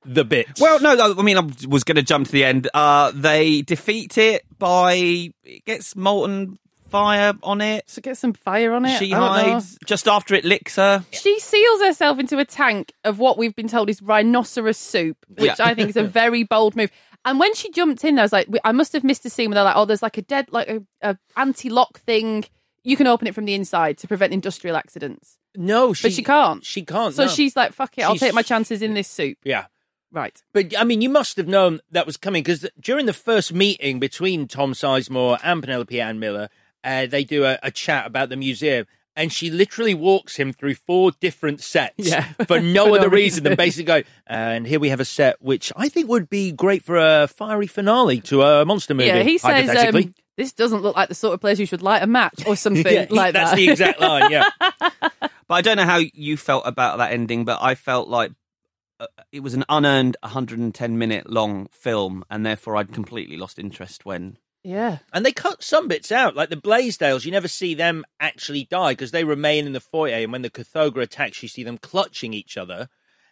the 0.04 0.24
bits. 0.24 0.60
Well, 0.60 0.80
no, 0.80 0.94
no, 0.94 1.14
I 1.18 1.22
mean, 1.22 1.36
I 1.38 1.48
was 1.68 1.84
going 1.84 1.96
to 1.96 2.02
jump 2.02 2.26
to 2.26 2.32
the 2.32 2.44
end. 2.44 2.68
Uh, 2.74 3.12
they 3.14 3.62
defeat 3.62 4.18
it 4.18 4.42
by 4.58 5.32
it 5.44 5.64
gets 5.64 5.94
molten 5.96 6.58
fire 6.88 7.32
on 7.42 7.60
it. 7.62 7.88
So 7.88 8.02
get 8.02 8.18
some 8.18 8.34
fire 8.34 8.72
on 8.74 8.84
it. 8.84 8.98
She 8.98 9.14
I 9.14 9.44
hides 9.52 9.78
just 9.86 10.06
after 10.06 10.34
it 10.34 10.44
licks 10.44 10.76
her. 10.76 11.04
She 11.10 11.40
seals 11.40 11.80
herself 11.80 12.18
into 12.18 12.38
a 12.38 12.44
tank 12.44 12.92
of 13.04 13.18
what 13.18 13.38
we've 13.38 13.56
been 13.56 13.68
told 13.68 13.88
is 13.88 14.02
rhinoceros 14.02 14.76
soup, 14.76 15.16
which 15.28 15.46
Yeah. 15.58 15.66
I 15.66 15.74
think 15.74 15.88
is 15.90 15.96
a 15.96 16.04
very 16.20 16.42
bold 16.42 16.76
move. 16.76 16.90
And 17.24 17.38
when 17.38 17.54
she 17.54 17.70
jumped 17.70 18.04
in, 18.04 18.18
I 18.18 18.22
was 18.22 18.32
like, 18.32 18.48
I 18.64 18.72
must 18.72 18.92
have 18.92 19.04
missed 19.04 19.24
a 19.24 19.30
scene 19.30 19.48
where 19.48 19.54
they're 19.54 19.64
like, 19.64 19.76
oh, 19.76 19.84
there's 19.84 20.02
like 20.02 20.18
a 20.18 20.22
dead, 20.22 20.48
like 20.50 20.68
a, 20.68 20.82
a 21.00 21.16
anti-lock 21.36 22.00
thing. 22.00 22.44
You 22.84 22.96
can 22.96 23.06
open 23.06 23.28
it 23.28 23.34
from 23.34 23.44
the 23.44 23.54
inside 23.54 23.96
to 23.98 24.08
prevent 24.08 24.32
industrial 24.32 24.76
accidents. 24.76 25.38
no, 25.56 25.92
she, 25.92 26.02
but 26.08 26.12
she 26.12 26.22
can't. 26.24 26.64
She 26.64 26.82
can't. 26.84 27.14
So 27.14 27.22
no. 27.26 27.30
she's 27.30 27.54
like, 27.56 27.72
fuck 27.72 27.96
it, 27.96 28.02
I'll 28.02 28.10
She's- 28.14 28.20
take 28.20 28.34
my 28.34 28.42
chances 28.42 28.82
in 28.82 28.94
this 28.94 29.06
soup. 29.08 29.38
yeah. 29.44 29.66
Right. 30.12 30.40
But 30.52 30.78
I 30.78 30.84
mean, 30.84 31.00
you 31.00 31.08
must 31.08 31.36
have 31.38 31.48
known 31.48 31.80
that 31.90 32.04
was 32.06 32.16
coming 32.18 32.42
because 32.42 32.66
during 32.78 33.06
the 33.06 33.12
first 33.14 33.52
meeting 33.52 33.98
between 33.98 34.46
Tom 34.46 34.72
Sizemore 34.74 35.38
and 35.42 35.62
Penelope 35.62 35.98
Ann 36.00 36.18
Miller, 36.20 36.48
uh, 36.84 37.06
they 37.06 37.24
do 37.24 37.44
a, 37.44 37.58
a 37.62 37.70
chat 37.70 38.06
about 38.06 38.28
the 38.28 38.36
museum, 38.36 38.86
and 39.16 39.32
she 39.32 39.50
literally 39.50 39.94
walks 39.94 40.36
him 40.36 40.52
through 40.52 40.74
four 40.74 41.12
different 41.20 41.60
sets 41.62 41.94
Yeah. 41.98 42.24
for 42.46 42.60
no 42.60 42.84
For 42.84 42.90
no 42.90 42.94
other 42.96 43.08
reason 43.08 43.44
than 43.44 43.56
basically 43.56 43.84
going, 43.84 44.04
And 44.26 44.66
here 44.66 44.80
we 44.80 44.90
have 44.90 45.00
a 45.00 45.04
set 45.06 45.40
which 45.40 45.72
I 45.76 45.88
think 45.88 46.08
would 46.08 46.28
be 46.28 46.52
great 46.52 46.84
for 46.84 46.96
a 46.98 47.26
fiery 47.28 47.66
finale 47.66 48.20
to 48.22 48.42
a 48.42 48.64
monster 48.66 48.94
movie. 48.94 49.08
Yeah, 49.08 49.22
he 49.22 49.38
says, 49.38 49.94
um, 49.94 50.14
this 50.36 50.52
doesn't 50.52 50.80
look 50.82 50.96
like 50.96 51.08
the 51.08 51.14
sort 51.14 51.34
of 51.34 51.40
place 51.40 51.58
you 51.58 51.66
should 51.66 51.82
light 51.82 52.02
a 52.02 52.06
match 52.06 52.44
or 52.46 52.56
something 52.64 52.84
Yeah, 52.86 53.04
he- 53.06 53.14
like 53.14 53.32
that's 53.34 53.50
that. 53.52 53.56
the 53.56 53.68
exact 53.70 54.00
line. 54.00 54.30
Yeah. 54.30 54.48
But 55.48 55.54
I 55.54 55.60
don't 55.60 55.76
know 55.76 55.84
how 55.84 55.98
you 56.14 56.36
felt 56.36 56.66
about 56.66 56.98
that 56.98 57.12
ending, 57.12 57.44
but 57.44 57.58
I 57.62 57.74
felt 57.74 58.08
like 58.08 58.32
it 59.30 59.40
was 59.40 59.54
an 59.54 59.64
unearned 59.68 60.16
110 60.22 60.98
minute 60.98 61.30
long 61.30 61.68
film, 61.72 62.24
and 62.30 62.44
therefore 62.44 62.76
I'd 62.76 62.92
completely 62.92 63.36
lost 63.36 63.58
interest 63.58 64.04
when. 64.04 64.36
yeah. 64.62 64.98
And 65.12 65.24
they 65.26 65.32
cut 65.32 65.62
some 65.62 65.88
bits 65.88 66.12
out, 66.12 66.36
like 66.36 66.48
the 66.50 66.56
Blaisdells. 66.56 67.24
You 67.24 67.32
never 67.32 67.48
see 67.48 67.74
them 67.74 68.04
actually 68.20 68.64
die 68.64 68.92
because 68.92 69.10
they 69.10 69.24
remain 69.24 69.66
in 69.66 69.72
the 69.72 69.80
foyer. 69.80 70.22
And 70.22 70.32
when 70.32 70.42
the 70.42 70.50
Kothoga 70.50 71.02
attacks, 71.02 71.42
you 71.42 71.48
see 71.48 71.62
them 71.64 71.78
clutching 71.78 72.32
each 72.34 72.56
other. 72.56 72.88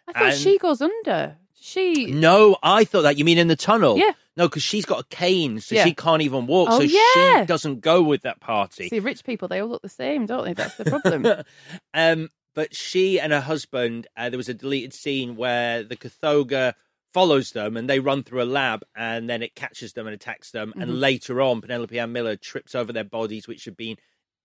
I 0.07 0.13
thought 0.13 0.23
And- 0.23 0.37
she 0.37 0.57
goes 0.57 0.81
under. 0.81 1.37
She. 1.63 2.07
No, 2.07 2.57
I 2.63 2.83
thought 2.85 3.03
that. 3.03 3.17
You 3.19 3.23
mean 3.25 3.37
in 3.37 3.47
the 3.47 3.55
tunnel? 3.55 3.95
Yeah. 3.97 4.13
No, 4.35 4.47
because 4.47 4.63
she's 4.63 4.85
got 4.85 5.01
a 5.01 5.15
cane, 5.15 5.59
so 5.59 5.75
Yeah. 5.75 5.83
she 5.83 5.93
can't 5.93 6.21
even 6.23 6.47
walk. 6.47 6.69
Oh, 6.71 6.79
so 6.79 6.83
yeah. 6.83 7.41
she 7.41 7.45
doesn't 7.45 7.81
go 7.81 8.01
with 8.01 8.23
that 8.23 8.39
party. 8.39 8.87
See, 8.89 8.99
rich 8.99 9.23
people, 9.23 9.47
they 9.47 9.61
all 9.61 9.67
look 9.69 9.81
the 9.83 9.89
same, 9.89 10.25
don't 10.25 10.45
they? 10.45 10.53
That's 10.53 10.75
the 10.75 10.85
problem. 10.85 11.43
um, 11.93 12.29
but 12.53 12.75
she 12.75 13.19
and 13.19 13.31
her 13.33 13.41
husband, 13.41 14.07
uh, 14.17 14.29
there 14.29 14.37
was 14.37 14.49
a 14.49 14.53
deleted 14.53 14.93
scene 14.93 15.35
where 15.35 15.83
the 15.83 15.95
Kothoga 15.95 16.73
follows 17.13 17.51
them 17.51 17.75
and 17.75 17.89
they 17.89 17.99
run 17.99 18.23
through 18.23 18.41
a 18.41 18.45
lab 18.45 18.83
and 18.95 19.29
then 19.29 19.41
it 19.43 19.55
catches 19.55 19.93
them 19.93 20.07
and 20.07 20.13
attacks 20.13 20.51
them. 20.51 20.73
And 20.77 20.91
Mhm. 20.91 20.99
later 20.99 21.41
on, 21.41 21.61
Penelope 21.61 21.97
Ann 21.99 22.11
Miller 22.13 22.35
trips 22.37 22.73
over 22.73 22.93
their 22.93 23.03
bodies, 23.03 23.47
which 23.47 23.65
have 23.65 23.75
been 23.75 23.97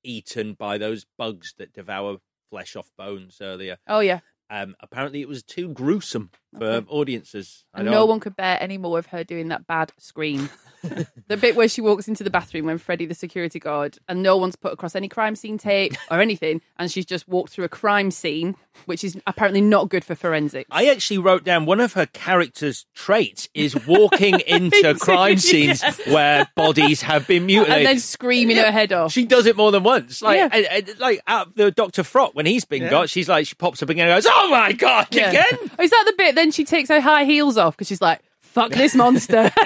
eaten 0.02 0.54
by 0.54 0.78
those 0.78 1.04
bugs 1.16 1.54
that 1.58 1.72
devour 1.72 2.18
flesh 2.50 2.76
off 2.76 2.90
bones 2.96 3.38
earlier. 3.40 3.78
oh, 3.88 4.00
yeah. 4.00 4.20
Um, 4.50 4.76
apparently, 4.80 5.20
it 5.20 5.28
was 5.28 5.42
too 5.42 5.68
gruesome 5.68 6.30
for 6.56 6.84
audiences. 6.88 7.64
I 7.74 7.80
And 7.80 7.90
no 7.90 8.06
one 8.06 8.20
could 8.20 8.36
bear 8.36 8.56
any 8.60 8.78
more 8.78 8.98
of 8.98 9.06
her 9.06 9.24
doing 9.24 9.48
that 9.48 9.66
bad 9.66 9.92
scream. 9.98 10.48
the 11.28 11.36
bit 11.36 11.56
where 11.56 11.68
she 11.68 11.80
walks 11.80 12.06
into 12.08 12.22
the 12.24 12.30
bathroom 12.30 12.66
when 12.66 12.78
Freddie, 12.78 13.06
the 13.06 13.14
security 13.14 13.58
guard, 13.58 13.98
and 14.08 14.22
no 14.22 14.36
one's 14.36 14.56
put 14.56 14.72
across 14.72 14.94
any 14.94 15.08
crime 15.08 15.34
scene 15.36 15.58
tape 15.58 15.94
or 16.10 16.20
anything, 16.20 16.60
and 16.78 16.90
she's 16.90 17.04
just 17.04 17.26
walked 17.28 17.52
through 17.52 17.64
a 17.64 17.68
crime 17.68 18.10
scene, 18.10 18.54
which 18.84 19.02
is 19.02 19.18
apparently 19.26 19.60
not 19.60 19.88
good 19.88 20.04
for 20.04 20.14
forensics. 20.14 20.68
I 20.70 20.86
actually 20.88 21.18
wrote 21.18 21.44
down 21.44 21.66
one 21.66 21.80
of 21.80 21.94
her 21.94 22.06
character's 22.06 22.86
traits 22.94 23.48
is 23.52 23.74
walking 23.86 24.38
into 24.46 24.94
crime 25.00 25.38
scenes 25.38 25.82
where 26.06 26.46
bodies 26.54 27.02
have 27.02 27.26
been 27.26 27.46
mutilated. 27.46 27.76
and 27.78 27.86
then 27.86 27.98
screaming 27.98 28.56
her 28.58 28.70
head 28.70 28.92
off. 28.92 29.12
She 29.12 29.24
does 29.26 29.46
it 29.46 29.56
more 29.56 29.72
than 29.72 29.82
once. 29.82 30.22
Like, 30.22 30.36
Yeah. 30.36 30.48
and- 30.52 30.66
and, 30.88 30.98
like 31.00 31.20
out 31.26 31.56
the 31.56 31.70
Doctor 31.70 32.02
Frock 32.04 32.34
when 32.34 32.46
he's 32.46 32.64
been 32.64 32.82
Yeah. 32.82 32.90
got, 32.90 33.10
she's 33.10 33.28
like, 33.28 33.46
she 33.46 33.54
pops 33.56 33.82
up 33.82 33.88
again 33.90 34.08
and 34.08 34.16
goes, 34.16 34.26
"Oh 34.30 34.35
Oh 34.38 34.48
my 34.50 34.72
god, 34.72 35.08
Yeah. 35.10 35.30
again!" 35.30 35.70
Oh, 35.78 35.82
is 35.82 35.90
that 35.90 36.04
the 36.06 36.14
bit? 36.16 36.34
Then 36.34 36.50
she 36.50 36.64
takes 36.64 36.88
her 36.88 37.00
high 37.00 37.24
heels 37.24 37.56
off 37.56 37.74
because 37.76 37.88
she's 37.88 38.00
like, 38.02 38.20
fuck 38.40 38.70
this 38.72 38.94
monster. 38.94 39.50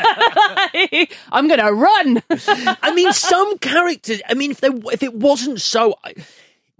I'm 1.32 1.48
going 1.48 1.60
to 1.60 1.72
run. 1.72 2.22
I 2.82 2.92
mean, 2.94 3.12
some 3.12 3.58
characters. 3.58 4.20
I 4.28 4.34
mean, 4.34 4.50
if 4.50 4.60
they 4.60 4.68
if 4.92 5.02
it 5.02 5.14
wasn't 5.14 5.60
so. 5.60 5.94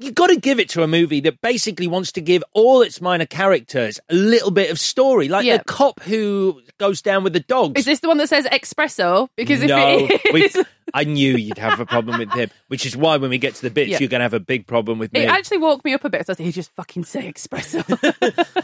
You 0.01 0.12
got 0.12 0.28
to 0.28 0.36
give 0.36 0.59
it 0.59 0.70
to 0.70 0.82
a 0.82 0.86
movie 0.86 1.20
that 1.20 1.40
basically 1.42 1.86
wants 1.86 2.12
to 2.12 2.20
give 2.22 2.42
all 2.55 2.80
its 2.80 3.01
minor 3.03 3.26
characters 3.26 4.01
a 4.09 4.14
little 4.14 4.51
bit 4.51 4.70
of 4.70 4.80
story, 4.80 5.28
like 5.28 5.44
Yeah. 5.44 5.59
the 5.59 5.64
cop 5.64 6.01
who 6.03 6.62
goes 6.78 7.03
down 7.03 7.22
with 7.22 7.34
the 7.34 7.40
dogs. 7.40 7.78
Is 7.78 7.84
this 7.84 8.01
the 8.01 8.09
one 8.09 8.16
that 8.18 8.28
says 8.28 8.46
espresso? 8.46 9.28
Because 9.36 9.61
if 9.62 9.68
no, 9.68 10.09
it 10.11 10.32
we- 10.32 10.64
I 10.94 11.05
knew 11.05 11.36
you'd 11.36 11.59
have 11.59 11.78
a 11.80 11.86
problem 11.86 12.18
with 12.18 12.32
him, 12.32 12.51
which 12.68 12.84
is 12.86 12.96
why 12.96 13.16
when 13.18 13.30
we 13.30 13.38
get 13.38 13.55
to 13.57 13.62
the 13.62 13.70
bits, 13.70 13.90
Yeah. 13.90 13.98
you're 14.01 14.09
going 14.09 14.20
to 14.20 14.24
have 14.24 14.34
a 14.34 14.40
big 14.40 14.66
problem 14.66 14.98
with 14.98 15.12
me. 15.12 15.20
it 15.20 15.28
actually 15.28 15.59
woke 15.59 15.84
me 15.84 15.92
up 15.92 16.05
a 16.05 16.11
bit. 16.11 16.26
So 16.26 16.32
I 16.32 16.36
said, 16.36 16.46
he 16.46 16.51
just 16.53 16.72
fucking 16.74 17.05
say 17.05 17.30
espresso. 17.32 17.84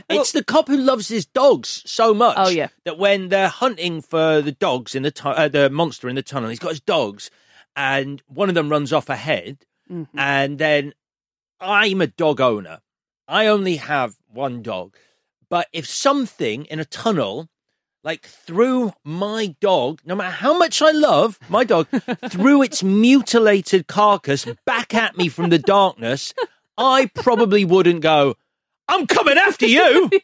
It's 0.08 0.32
the 0.32 0.42
cop 0.42 0.68
who 0.68 0.76
loves 0.78 1.08
his 1.08 1.26
dogs 1.26 1.82
so 1.84 2.14
much. 2.14 2.36
Oh, 2.38 2.48
yeah. 2.48 2.68
that 2.84 2.96
when 2.98 3.28
they're 3.28 3.48
hunting 3.48 4.00
for 4.00 4.40
the 4.40 4.52
dogs 4.52 4.94
in 4.94 5.02
the 5.02 5.10
tu- 5.10 5.28
uh, 5.28 5.48
the 5.48 5.68
monster 5.70 6.08
in 6.08 6.14
the 6.16 6.22
tunnel, 6.22 6.48
he's 6.48 6.58
got 6.58 6.70
his 6.70 6.80
dogs, 6.80 7.30
and 7.76 8.22
one 8.26 8.48
of 8.48 8.54
them 8.54 8.70
runs 8.70 8.92
off 8.92 9.10
ahead, 9.10 9.58
Mm-hmm. 9.92 10.18
and 10.18 10.58
then 10.58 10.94
I'm 11.60 12.00
a 12.00 12.06
dog 12.06 12.40
owner. 12.40 12.80
I 13.28 13.46
only 13.46 13.76
have 13.76 14.16
one 14.32 14.62
dog, 14.62 14.96
but 15.48 15.66
if 15.72 15.86
something 15.86 16.64
in 16.66 16.78
a 16.80 16.84
tunnel. 16.84 17.48
like 18.04 18.24
through 18.24 18.92
my 19.02 19.56
dog, 19.60 20.00
no 20.04 20.14
matter 20.14 20.30
how 20.30 20.56
much 20.56 20.80
I 20.80 20.92
love 20.92 21.40
my 21.48 21.64
dog, 21.64 21.88
threw 22.28 22.62
its 22.62 22.84
mutilated 22.84 23.88
carcass 23.88 24.46
back 24.64 24.94
at 24.94 25.16
me 25.18 25.28
from 25.28 25.48
the 25.50 25.58
darkness, 25.58 26.32
I 26.78 27.10
probably 27.14 27.64
wouldn't 27.64 28.02
go, 28.02 28.36
I'm 28.86 29.08
coming 29.08 29.38
after 29.38 29.66
you. 29.66 30.08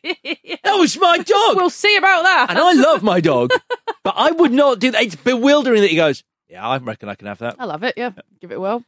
That 0.63 0.79
was 0.79 0.97
my 0.97 1.19
dog. 1.19 1.57
We'll 1.57 1.71
see 1.71 1.97
about 1.97 2.23
that. 2.23 2.51
And 2.51 2.59
I 2.59 2.73
love 2.73 3.03
my 3.03 3.21
dog, 3.21 3.51
but 4.05 4.15
I 4.17 4.31
would 4.31 4.53
not 4.53 4.79
do 4.79 4.93
that. 4.93 5.03
It's 5.03 5.17
bewildering 5.17 5.81
that 5.83 5.91
he 5.91 5.97
goes, 5.97 6.23
Yeah, 6.49 6.67
I 6.67 6.79
reckon 6.79 7.09
I 7.09 7.17
can 7.17 7.27
have 7.27 7.39
that. 7.39 7.57
I 7.59 7.65
love 7.65 7.83
it. 7.83 7.95
Yeah, 7.97 8.13
give 8.41 8.53
it 8.53 8.59
a 8.59 8.61
whirl. 8.61 8.85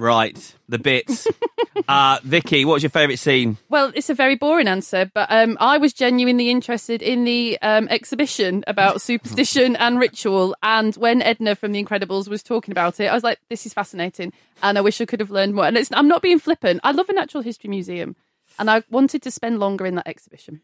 Right, 0.00 0.54
the 0.66 0.78
bits. 0.78 1.28
uh, 1.88 2.20
Vicky, 2.24 2.64
what 2.64 2.72
was 2.72 2.82
your 2.82 2.88
favourite 2.88 3.18
scene? 3.18 3.58
Well, 3.68 3.92
it's 3.94 4.08
a 4.08 4.14
very 4.14 4.34
boring 4.34 4.66
answer, 4.66 5.10
but 5.12 5.30
um, 5.30 5.58
I 5.60 5.76
was 5.76 5.92
genuinely 5.92 6.48
interested 6.48 7.02
in 7.02 7.24
the 7.24 7.58
um, 7.60 7.86
exhibition 7.88 8.64
about 8.66 9.02
superstition 9.02 9.76
and 9.76 9.98
ritual. 9.98 10.56
And 10.62 10.96
when 10.96 11.20
Edna 11.20 11.54
from 11.54 11.72
The 11.72 11.84
Incredibles 11.84 12.28
was 12.28 12.42
talking 12.42 12.72
about 12.72 12.98
it, 12.98 13.08
I 13.08 13.14
was 13.14 13.22
like, 13.22 13.40
"This 13.50 13.66
is 13.66 13.74
fascinating," 13.74 14.32
and 14.62 14.78
I 14.78 14.80
wish 14.80 15.02
I 15.02 15.04
could 15.04 15.20
have 15.20 15.30
learned 15.30 15.54
more. 15.54 15.66
And 15.66 15.76
it's, 15.76 15.90
I'm 15.92 16.08
not 16.08 16.22
being 16.22 16.38
flippant. 16.38 16.80
I 16.82 16.92
love 16.92 17.10
a 17.10 17.12
natural 17.12 17.42
history 17.42 17.68
museum, 17.68 18.16
and 18.58 18.70
I 18.70 18.82
wanted 18.88 19.20
to 19.24 19.30
spend 19.30 19.60
longer 19.60 19.84
in 19.84 19.96
that 19.96 20.08
exhibition. 20.08 20.62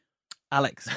Alex. 0.50 0.88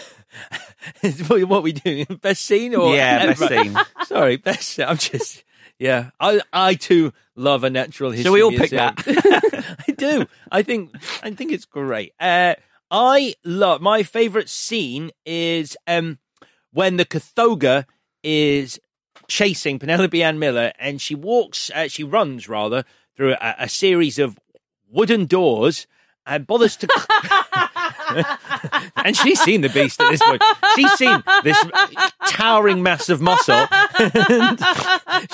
what 1.01 1.63
we 1.63 1.73
doing? 1.73 2.05
Best 2.21 2.43
scene 2.43 2.73
or 2.73 2.95
Yeah, 2.95 3.25
best 3.25 3.49
scene. 3.49 3.77
Sorry, 4.05 4.37
best. 4.37 4.79
I'm 4.79 4.97
just 4.97 5.43
yeah. 5.77 6.11
I 6.21 6.39
I 6.53 6.75
too 6.75 7.11
love 7.39 7.63
a 7.63 7.69
natural 7.69 8.11
history. 8.11 8.25
So 8.25 8.31
we 8.33 8.43
all 8.43 8.51
pick 8.51 8.71
museum. 8.71 8.93
that? 8.95 9.75
I 9.87 9.91
do. 9.91 10.25
I 10.51 10.61
think 10.61 10.91
I 11.23 11.31
think 11.31 11.51
it's 11.51 11.65
great. 11.65 12.13
Uh, 12.19 12.55
I 12.91 13.35
love 13.43 13.81
my 13.81 14.03
favorite 14.03 14.49
scene 14.49 15.11
is 15.25 15.77
um 15.87 16.19
when 16.71 16.97
the 16.97 17.05
Kothoga 17.05 17.85
is 18.23 18.79
chasing 19.27 19.79
Penelope 19.79 20.21
Ann 20.21 20.39
Miller 20.39 20.73
and 20.79 20.99
she 21.01 21.15
walks, 21.15 21.71
uh, 21.73 21.87
she 21.87 22.03
runs 22.03 22.49
rather 22.49 22.83
through 23.15 23.33
a, 23.33 23.55
a 23.59 23.69
series 23.69 24.19
of 24.19 24.37
wooden 24.89 25.25
doors 25.25 25.87
and 26.25 26.45
bothers 26.45 26.75
to. 26.77 26.87
and 28.95 29.15
she's 29.15 29.39
seen 29.41 29.61
the 29.61 29.69
beast 29.69 29.99
at 30.01 30.11
this 30.11 30.21
point. 30.21 30.41
She's 30.75 30.91
seen 30.93 31.23
this 31.43 31.57
towering 32.27 32.83
mass 32.83 33.09
of 33.09 33.21
muscle. 33.21 33.67
And 33.99 34.59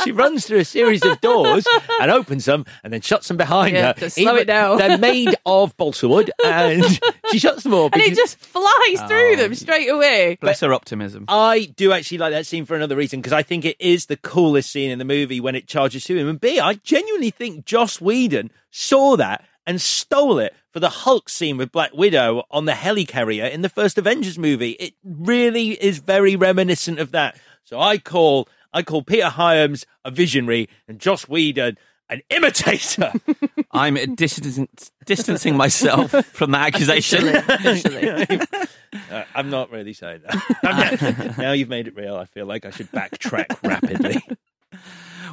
she 0.04 0.12
runs 0.12 0.46
through 0.46 0.60
a 0.60 0.66
series 0.66 1.04
of 1.04 1.20
doors 1.22 1.66
and 2.00 2.12
opens 2.12 2.46
them 2.46 2.66
and 2.84 2.92
then 2.94 3.02
shuts 3.02 3.28
them 3.28 3.38
behind 3.38 3.76
Yeah, 3.76 3.88
her. 3.88 3.94
to 3.94 4.10
slow 4.10 4.36
it 4.36 4.46
down. 4.46 4.78
They're 4.78 4.98
made 4.98 5.36
of 5.46 5.76
balsa 5.78 6.08
wood 6.08 6.32
and 6.44 6.84
she 7.32 7.40
shuts 7.40 7.64
them 7.64 7.74
all. 7.74 7.90
And 7.92 8.02
it 8.02 8.16
just 8.16 8.38
flies 8.38 9.02
through 9.08 9.36
them 9.38 9.52
ah. 9.52 9.56
straight 9.56 9.90
away. 9.90 10.38
Bless 10.42 10.60
her 10.62 10.74
optimism. 10.74 11.26
I 11.28 11.66
do 11.76 11.92
actually 11.92 12.20
like 12.20 12.32
that 12.32 12.46
scene 12.46 12.66
for 12.66 12.76
another 12.76 12.96
reason 12.96 13.22
because 13.22 13.34
I 13.34 13.44
think 13.44 13.66
it 13.66 13.78
is 13.80 14.08
the 14.08 14.18
coolest 14.18 14.72
scene 14.72 14.92
in 14.92 15.00
the 15.00 15.06
movie 15.06 15.40
when 15.40 15.56
it 15.56 15.68
charges 15.68 16.04
to 16.06 16.18
him. 16.18 16.28
And 16.28 16.40
B, 16.40 16.60
I 16.60 16.76
genuinely 16.76 17.32
think 17.32 17.66
Joss 17.66 18.00
Whedon 18.02 18.52
saw 18.72 19.16
that 19.18 19.46
and 19.66 19.82
stole 19.82 20.40
it 20.40 20.54
for 20.72 20.80
the 20.80 20.90
Hulk 20.90 21.30
scene 21.30 21.58
with 21.58 21.72
Black 21.72 21.94
Widow 21.94 22.44
on 22.52 22.66
the 22.66 22.74
helicarrier 22.74 23.50
in 23.50 23.62
the 23.62 23.70
first 23.70 23.98
Avengers 23.98 24.38
movie. 24.38 24.72
It 24.72 24.94
really 25.04 25.72
is 25.72 26.00
very 26.00 26.36
reminiscent 26.36 27.00
of 27.00 27.12
that. 27.12 27.38
So 27.64 27.80
I 27.80 27.98
call 27.98 28.48
I 28.74 28.84
call 28.84 29.04
Peter 29.04 29.30
Hyams 29.30 29.86
a 30.04 30.12
visionary 30.12 30.70
and 30.88 31.00
Joss 31.00 31.28
Whedon 31.28 31.78
an 32.10 32.22
imitator. 32.30 33.12
I'm 33.72 34.16
distancing, 34.16 34.68
distancing 35.06 35.58
myself 35.58 36.12
from 36.12 36.52
that 36.52 36.74
accusation. 36.74 38.48
Uh, 39.12 39.26
I'm 39.36 39.50
not 39.50 39.72
really 39.72 39.92
saying 39.92 40.22
that. 40.26 41.36
now 41.38 41.52
you've 41.52 41.68
made 41.68 41.86
it 41.90 41.98
real. 41.98 42.16
I 42.16 42.24
feel 42.24 42.46
like 42.46 42.66
I 42.66 42.70
should 42.70 42.90
backtrack 42.94 43.62
rapidly. 43.62 44.24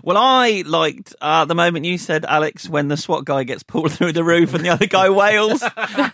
Well, 0.03 0.17
I 0.17 0.65
liked 0.67 1.15
uh, 1.21 1.45
the 1.45 1.55
moment 1.55 1.85
you 1.85 1.97
said, 1.97 2.25
Alex, 2.25 2.69
when 2.69 2.89
the 2.89 2.97
SWAT 2.97 3.25
guy 3.25 3.45
gets 3.45 3.63
pulled 3.63 3.93
through 3.95 4.13
the 4.13 4.25
roof 4.25 4.53
and 4.55 4.65
the 4.65 4.71
other 4.71 4.87
guy 4.87 5.11
wails, 5.11 5.63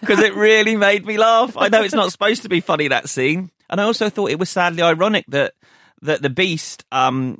because 0.01 0.21
it 0.21 0.35
really 0.35 0.77
made 0.77 1.07
me 1.07 1.17
laugh. 1.17 1.57
I 1.57 1.69
know 1.69 1.83
it's 1.83 1.95
not 1.95 2.13
supposed 2.13 2.43
to 2.43 2.49
be 2.49 2.61
funny, 2.61 2.89
that 2.89 3.09
scene. 3.09 3.51
And 3.71 3.81
I 3.81 3.85
also 3.85 4.11
thought 4.11 4.31
it 4.31 4.39
was 4.39 4.51
sadly 4.51 4.83
ironic 4.83 5.25
that, 5.29 5.55
that 6.03 6.21
the 6.23 6.31
beast 6.31 6.85
um, 6.93 7.39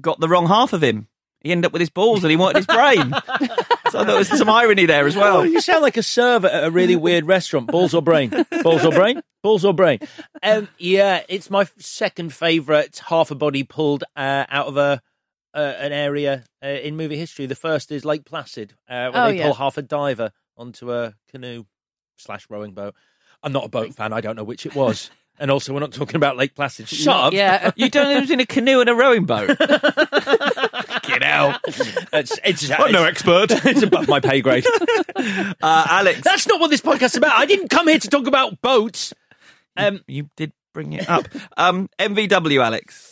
got 0.00 0.20
the 0.20 0.28
wrong 0.28 0.46
half 0.46 0.72
of 0.72 0.82
him. 0.82 1.06
He 1.42 1.52
ended 1.52 1.66
up 1.66 1.72
with 1.72 1.80
his 1.80 1.90
balls 1.90 2.22
and 2.22 2.30
he 2.30 2.36
wanted 2.36 2.58
his 2.58 2.66
brain. 2.66 3.10
so 3.10 3.14
I 3.14 3.90
thought 3.90 4.06
there 4.06 4.16
was 4.16 4.28
some 4.28 4.50
irony 4.50 4.84
there 4.84 5.06
as 5.06 5.16
well. 5.16 5.46
You 5.46 5.60
sound 5.62 5.80
like 5.80 5.96
a 5.96 6.02
server 6.02 6.48
at 6.48 6.64
a 6.64 6.70
really 6.70 6.96
weird 6.96 7.26
restaurant. 7.26 7.68
Balls 7.68 7.94
or 7.94 8.02
brain? 8.02 8.30
Balls 8.62 8.84
or 8.84 8.92
brain? 8.92 9.22
Balls 9.42 9.64
or 9.64 9.72
brain? 9.72 10.00
Um, 10.42 10.68
yeah, 10.76 11.22
it's 11.30 11.48
my 11.48 11.66
second 11.78 12.34
favourite 12.34 12.98
half 12.98 13.30
a 13.30 13.34
body 13.34 13.62
pulled 13.62 14.04
uh, 14.16 14.44
out 14.50 14.66
of 14.66 14.76
a 14.76 15.00
uh, 15.54 15.58
an 15.78 15.92
area 15.92 16.44
uh, 16.62 16.68
in 16.68 16.96
movie 16.96 17.16
history. 17.16 17.46
The 17.46 17.54
first 17.54 17.90
is 17.92 18.04
Lake 18.04 18.24
Placid, 18.24 18.74
uh, 18.88 19.10
where 19.10 19.24
Oh, 19.24 19.28
they 19.28 19.38
yeah. 19.38 19.44
pull 19.44 19.54
half 19.54 19.76
a 19.78 19.82
diver 19.82 20.32
onto 20.56 20.92
a 20.92 21.14
canoe 21.28 21.64
slash 22.18 22.46
rowing 22.50 22.72
boat. 22.72 22.94
I'm 23.42 23.52
not 23.52 23.64
a 23.64 23.68
boat 23.68 23.94
fan. 23.94 24.12
I 24.12 24.20
don't 24.20 24.36
know 24.36 24.44
which 24.44 24.66
it 24.66 24.74
was. 24.74 25.10
And 25.42 25.50
also, 25.50 25.72
we're 25.72 25.80
not 25.80 25.92
talking 25.92 26.16
about 26.16 26.36
Lake 26.36 26.54
Placid. 26.54 26.86
Shut 26.86 27.16
up. 27.16 27.32
Yeah. 27.32 27.70
You 27.76 27.88
don't 27.88 28.12
know 28.12 28.20
who's 28.20 28.30
in 28.30 28.40
a 28.40 28.44
canoe 28.46 28.80
and 28.80 28.90
a 28.90 28.94
rowing 28.94 29.24
boat. 29.24 29.48
Get 29.58 31.22
out. 31.22 31.60
It's, 32.12 32.38
it's, 32.44 32.70
I'm 32.70 32.92
no 32.92 33.04
expert. 33.04 33.46
It's 33.64 33.80
above 33.82 34.06
my 34.06 34.20
pay 34.20 34.42
grade. 34.42 34.66
Uh, 35.16 35.54
Alex, 35.62 36.20
That's 36.22 36.46
not 36.46 36.60
what 36.60 36.68
this 36.68 36.82
podcast 36.82 37.04
is 37.04 37.16
about. 37.16 37.32
I 37.32 37.46
didn't 37.46 37.68
come 37.68 37.88
here 37.88 37.98
to 37.98 38.08
talk 38.08 38.26
about 38.26 38.60
boats. 38.60 39.14
Um, 39.78 40.02
you 40.06 40.28
did 40.36 40.52
bring 40.74 40.92
it 40.92 41.08
up. 41.08 41.26
Um, 41.56 41.88
MVW, 41.98 42.62
Alex. 42.62 43.09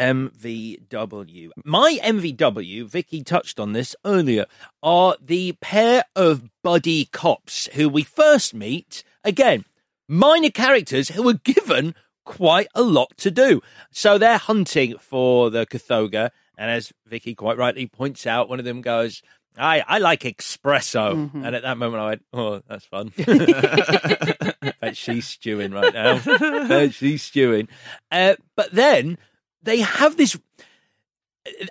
MVW. 0.00 1.50
My 1.64 1.98
MVW, 2.02 2.86
Vicky 2.86 3.22
touched 3.22 3.60
on 3.60 3.72
this 3.72 3.94
earlier, 4.04 4.46
are 4.82 5.16
the 5.20 5.52
pair 5.60 6.04
of 6.16 6.48
buddy 6.62 7.04
cops 7.06 7.68
who 7.74 7.88
we 7.88 8.02
first 8.02 8.54
meet. 8.54 9.04
Again, 9.24 9.64
minor 10.08 10.50
characters 10.50 11.10
who 11.10 11.22
were 11.22 11.34
given 11.34 11.94
quite 12.24 12.68
a 12.74 12.82
lot 12.82 13.16
to 13.18 13.30
do. 13.30 13.60
So 13.90 14.16
they're 14.16 14.38
hunting 14.38 14.96
for 14.98 15.50
the 15.50 15.66
Kothoga, 15.66 16.30
and 16.56 16.70
as 16.70 16.92
Vicky 17.06 17.34
quite 17.34 17.58
rightly 17.58 17.86
points 17.86 18.26
out, 18.26 18.48
one 18.48 18.58
of 18.58 18.64
them 18.64 18.80
goes, 18.80 19.22
I, 19.58 19.82
I 19.86 19.98
like 19.98 20.20
espresso. 20.22 21.30
And 21.34 21.54
at 21.54 21.62
that 21.62 21.76
moment, 21.76 22.02
I 22.02 22.06
went, 22.06 22.24
Oh, 22.32 22.62
that's 22.68 22.84
fun. 22.86 23.12
Bet 24.80 24.96
she's 24.96 25.26
stewing 25.26 25.72
right 25.72 25.92
now. 25.92 26.20
Bet 26.68 26.94
she's 26.94 27.22
stewing. 27.22 27.68
Uh, 28.10 28.36
but 28.56 28.72
then 28.72 29.18
they 29.62 29.80
have 29.80 30.16
this. 30.16 30.38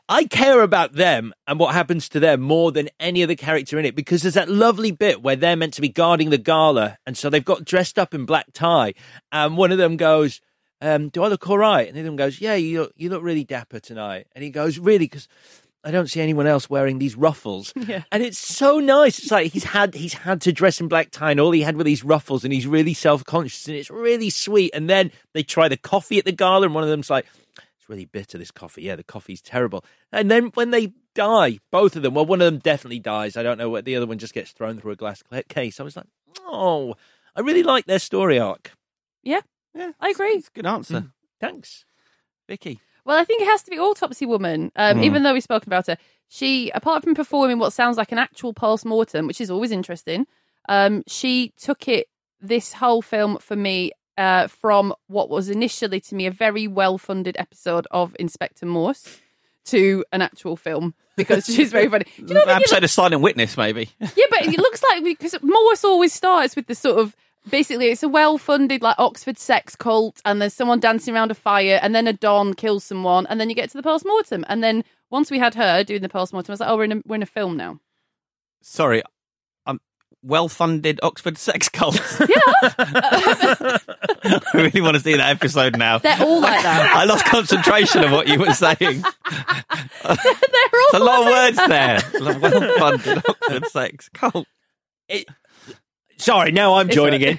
I 0.07 0.25
care 0.25 0.61
about 0.61 0.93
them 0.93 1.33
and 1.47 1.59
what 1.59 1.75
happens 1.75 2.09
to 2.09 2.19
them 2.19 2.41
more 2.41 2.71
than 2.71 2.89
any 2.99 3.23
other 3.23 3.35
character 3.35 3.77
in 3.77 3.85
it 3.85 3.95
because 3.95 4.23
there's 4.23 4.33
that 4.33 4.49
lovely 4.49 4.91
bit 4.91 5.21
where 5.21 5.35
they're 5.35 5.55
meant 5.55 5.75
to 5.75 5.81
be 5.81 5.89
guarding 5.89 6.31
the 6.31 6.37
gala, 6.37 6.97
and 7.05 7.17
so 7.17 7.29
they've 7.29 7.45
got 7.45 7.65
dressed 7.65 7.99
up 7.99 8.13
in 8.13 8.25
black 8.25 8.47
tie, 8.53 8.93
and 9.31 9.57
one 9.57 9.71
of 9.71 9.77
them 9.77 9.95
goes, 9.97 10.41
um, 10.81 11.09
"Do 11.09 11.23
I 11.23 11.27
look 11.27 11.49
all 11.49 11.57
right?" 11.57 11.87
And 11.87 11.95
the 11.95 12.01
other 12.01 12.09
one 12.09 12.17
goes, 12.17 12.41
"Yeah, 12.41 12.55
you 12.55 12.81
look, 12.81 12.93
you 12.95 13.09
look 13.09 13.23
really 13.23 13.43
dapper 13.43 13.79
tonight." 13.79 14.27
And 14.33 14.43
he 14.43 14.49
goes, 14.49 14.79
"Really?" 14.79 15.05
Because 15.05 15.27
I 15.83 15.91
don't 15.91 16.07
see 16.07 16.19
anyone 16.19 16.45
else 16.47 16.69
wearing 16.69 16.99
these 16.99 17.15
ruffles. 17.15 17.73
Yeah. 17.89 18.03
And 18.11 18.21
it's 18.21 18.37
so 18.37 18.79
nice. 18.79 19.17
It's 19.17 19.31
like 19.31 19.51
he's 19.51 19.63
had 19.63 19.95
he's 19.95 20.13
had 20.13 20.41
to 20.41 20.51
dress 20.51 20.79
in 20.79 20.89
black 20.89 21.09
tie 21.09 21.31
and 21.31 21.39
all 21.39 21.51
he 21.51 21.61
had 21.61 21.75
were 21.75 21.83
these 21.83 22.03
ruffles 22.03 22.43
and 22.43 22.53
he's 22.53 22.67
really 22.67 22.93
self 22.93 23.23
conscious 23.23 23.67
and 23.67 23.75
it's 23.77 23.89
really 23.89 24.29
sweet. 24.29 24.71
And 24.75 24.87
then 24.87 25.11
they 25.33 25.41
try 25.41 25.67
the 25.69 25.77
coffee 25.77 26.19
at 26.19 26.25
the 26.25 26.31
gala 26.31 26.65
and 26.65 26.75
one 26.75 26.83
of 26.83 26.89
them's 26.89 27.09
like, 27.09 27.25
really 27.89 28.05
bitter, 28.05 28.37
this 28.37 28.51
coffee. 28.51 28.83
Yeah, 28.83 28.95
the 28.95 29.03
coffee's 29.03 29.41
terrible. 29.41 29.83
And 30.11 30.29
then 30.29 30.51
when 30.53 30.71
they 30.71 30.93
die, 31.15 31.59
both 31.71 31.95
of 31.95 32.03
them, 32.03 32.13
well, 32.13 32.25
one 32.25 32.41
of 32.41 32.45
them 32.45 32.59
definitely 32.59 32.99
dies. 32.99 33.35
I 33.35 33.43
don't 33.43 33.57
know 33.57 33.69
what 33.69 33.83
the 33.85 33.95
other 33.95 34.05
one 34.05 34.19
just 34.19 34.33
gets 34.33 34.51
thrown 34.51 34.79
through 34.79 34.91
a 34.91 34.95
glass 34.95 35.23
case. 35.49 35.79
I 35.79 35.83
was 35.83 35.97
like, 35.97 36.05
Oh, 36.41 36.95
I 37.35 37.41
really 37.41 37.63
like 37.63 37.85
their 37.85 37.99
story 37.99 38.39
arc. 38.39 38.71
Yeah, 39.23 39.41
Yeah, 39.73 39.91
I 39.99 40.09
agree. 40.09 40.29
It's 40.29 40.47
a 40.47 40.51
good 40.51 40.65
answer. 40.65 41.11
Thanks. 41.41 41.85
Vicky. 42.47 42.79
Well, 43.05 43.17
I 43.17 43.23
think 43.23 43.41
it 43.41 43.47
has 43.47 43.63
to 43.63 43.71
be 43.71 43.79
Autopsy 43.79 44.25
Woman. 44.25 44.71
Um, 44.75 45.01
Even 45.03 45.23
though 45.23 45.33
we've 45.33 45.43
spoken 45.43 45.69
about 45.69 45.87
her, 45.87 45.97
she, 46.27 46.69
apart 46.71 47.03
from 47.03 47.15
performing 47.15 47.57
what 47.57 47.73
sounds 47.73 47.97
like 47.97 48.11
an 48.11 48.17
actual 48.19 48.53
post 48.53 48.85
mortem, 48.85 49.25
which 49.25 49.41
is 49.41 49.49
always 49.49 49.71
interesting, 49.71 50.27
um, 50.67 51.03
she 51.07 51.53
took 51.57 51.87
it 51.87 52.07
this 52.39 52.73
whole 52.73 53.01
film 53.01 53.37
for 53.39 53.55
me 53.55 53.91
uh, 54.19 54.47
from 54.47 54.93
what 55.07 55.29
was 55.29 55.49
initially 55.49 56.01
to 56.01 56.13
me 56.13 56.25
a 56.25 56.31
very 56.31 56.67
well 56.67 56.97
funded 56.97 57.37
episode 57.39 57.87
of 57.89 58.15
Inspector 58.19 58.63
Morse 58.65 59.19
to 59.65 60.03
an 60.11 60.21
actual 60.21 60.57
film 60.57 60.93
because 61.15 61.45
she's 61.45 61.71
very 61.71 61.87
funny. 61.87 62.05
Do 62.17 62.25
you 62.27 62.33
know 62.33 62.43
episode 62.43 62.83
of 62.83 62.91
Silent 62.91 63.21
Witness, 63.21 63.55
maybe. 63.55 63.89
yeah, 63.99 64.25
but 64.29 64.45
it 64.45 64.57
looks 64.57 64.83
like 64.83 65.03
because 65.03 65.35
Morse 65.41 65.85
always 65.85 66.11
starts 66.11 66.55
with 66.55 66.67
the 66.67 66.75
sort 66.75 66.99
of 66.99 67.15
basically 67.49 67.87
it's 67.87 68.03
a 68.03 68.09
well-funded 68.09 68.81
like 68.81 68.95
Oxford 68.99 69.39
sex 69.39 69.75
cult, 69.77 70.21
and 70.25 70.41
there's 70.41 70.53
someone 70.53 70.81
dancing 70.81 71.15
around 71.15 71.31
a 71.31 71.35
fire, 71.35 71.79
and 71.81 71.95
then 71.95 72.05
a 72.05 72.13
don 72.13 72.53
kills 72.53 72.83
someone, 72.83 73.25
and 73.27 73.39
then 73.39 73.49
you 73.49 73.55
get 73.55 73.69
to 73.69 73.77
the 73.77 73.83
post-mortem, 73.83 74.43
and 74.49 74.61
then 74.61 74.83
once 75.09 75.31
we 75.31 75.39
had 75.39 75.55
her 75.55 75.83
doing 75.83 76.01
the 76.01 76.09
post-mortem, 76.09 76.51
I 76.51 76.53
was 76.53 76.59
like, 76.59 76.69
oh, 76.69 76.75
we're 76.75 76.83
in 76.83 76.91
a, 76.91 77.01
we're 77.05 77.15
in 77.15 77.23
a 77.23 77.27
film 77.27 77.55
now. 77.55 77.79
Sorry, 78.61 79.01
well-funded 80.23 80.99
Oxford 81.03 81.37
sex 81.37 81.69
cult. 81.69 81.99
Yeah. 82.29 83.77
I 84.23 84.41
really 84.53 84.81
want 84.81 84.95
to 84.95 84.99
see 85.01 85.15
that 85.15 85.29
episode 85.29 85.77
now. 85.77 85.97
They're 85.99 86.21
all 86.21 86.41
like 86.41 86.61
that. 86.61 86.91
I 86.95 87.05
lost 87.05 87.25
concentration 87.25 88.03
of 88.03 88.11
what 88.11 88.27
you 88.27 88.37
were 88.39 88.53
saying. 88.53 88.77
They're 88.79 89.01
all 90.03 90.17
It's 90.83 90.93
a 90.93 90.99
lot 90.99 91.19
of 91.19 91.25
like 91.25 91.33
words 91.33 91.57
there. 91.67 91.99
Well-funded 92.39 93.23
Oxford 93.27 93.65
sex 93.67 94.09
cult. 94.13 94.47
It, 95.07 95.25
sorry, 96.17 96.51
now 96.51 96.75
I'm 96.75 96.89
joining 96.89 97.21
in. 97.21 97.37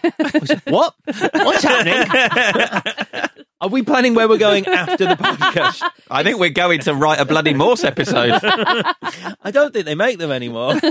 what? 0.68 0.94
What's 1.04 1.62
happening? 1.62 3.29
Are 3.62 3.68
we 3.68 3.82
planning 3.82 4.14
where 4.14 4.26
we're 4.26 4.38
going 4.38 4.66
after 4.66 5.04
the 5.04 5.16
podcast? 5.16 5.82
I 6.10 6.22
think 6.22 6.38
we're 6.38 6.48
going 6.48 6.80
to 6.80 6.94
write 6.94 7.20
a 7.20 7.26
bloody 7.26 7.52
Morse 7.52 7.84
episode. 7.84 8.40
I 8.42 9.50
don't 9.50 9.70
think 9.70 9.84
they 9.84 9.94
make 9.94 10.18
them 10.18 10.30
anymore. 10.30 10.80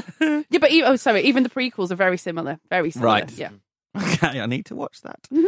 Yeah, 0.52 0.58
but 0.60 0.72
even, 0.72 0.92
oh, 0.92 0.96
sorry, 0.96 1.22
even 1.24 1.44
the 1.44 1.50
prequels 1.50 1.92
are 1.92 1.96
very 1.96 2.18
similar. 2.18 2.60
Very 2.70 2.90
similar. 2.90 3.12
Right. 3.12 3.32
Yeah. 3.32 3.50
Okay, 3.96 4.40
I 4.40 4.46
need 4.48 4.66
to 4.68 4.76
watch 4.76 5.02
that. 5.02 5.20
Mm-hmm. 5.32 5.46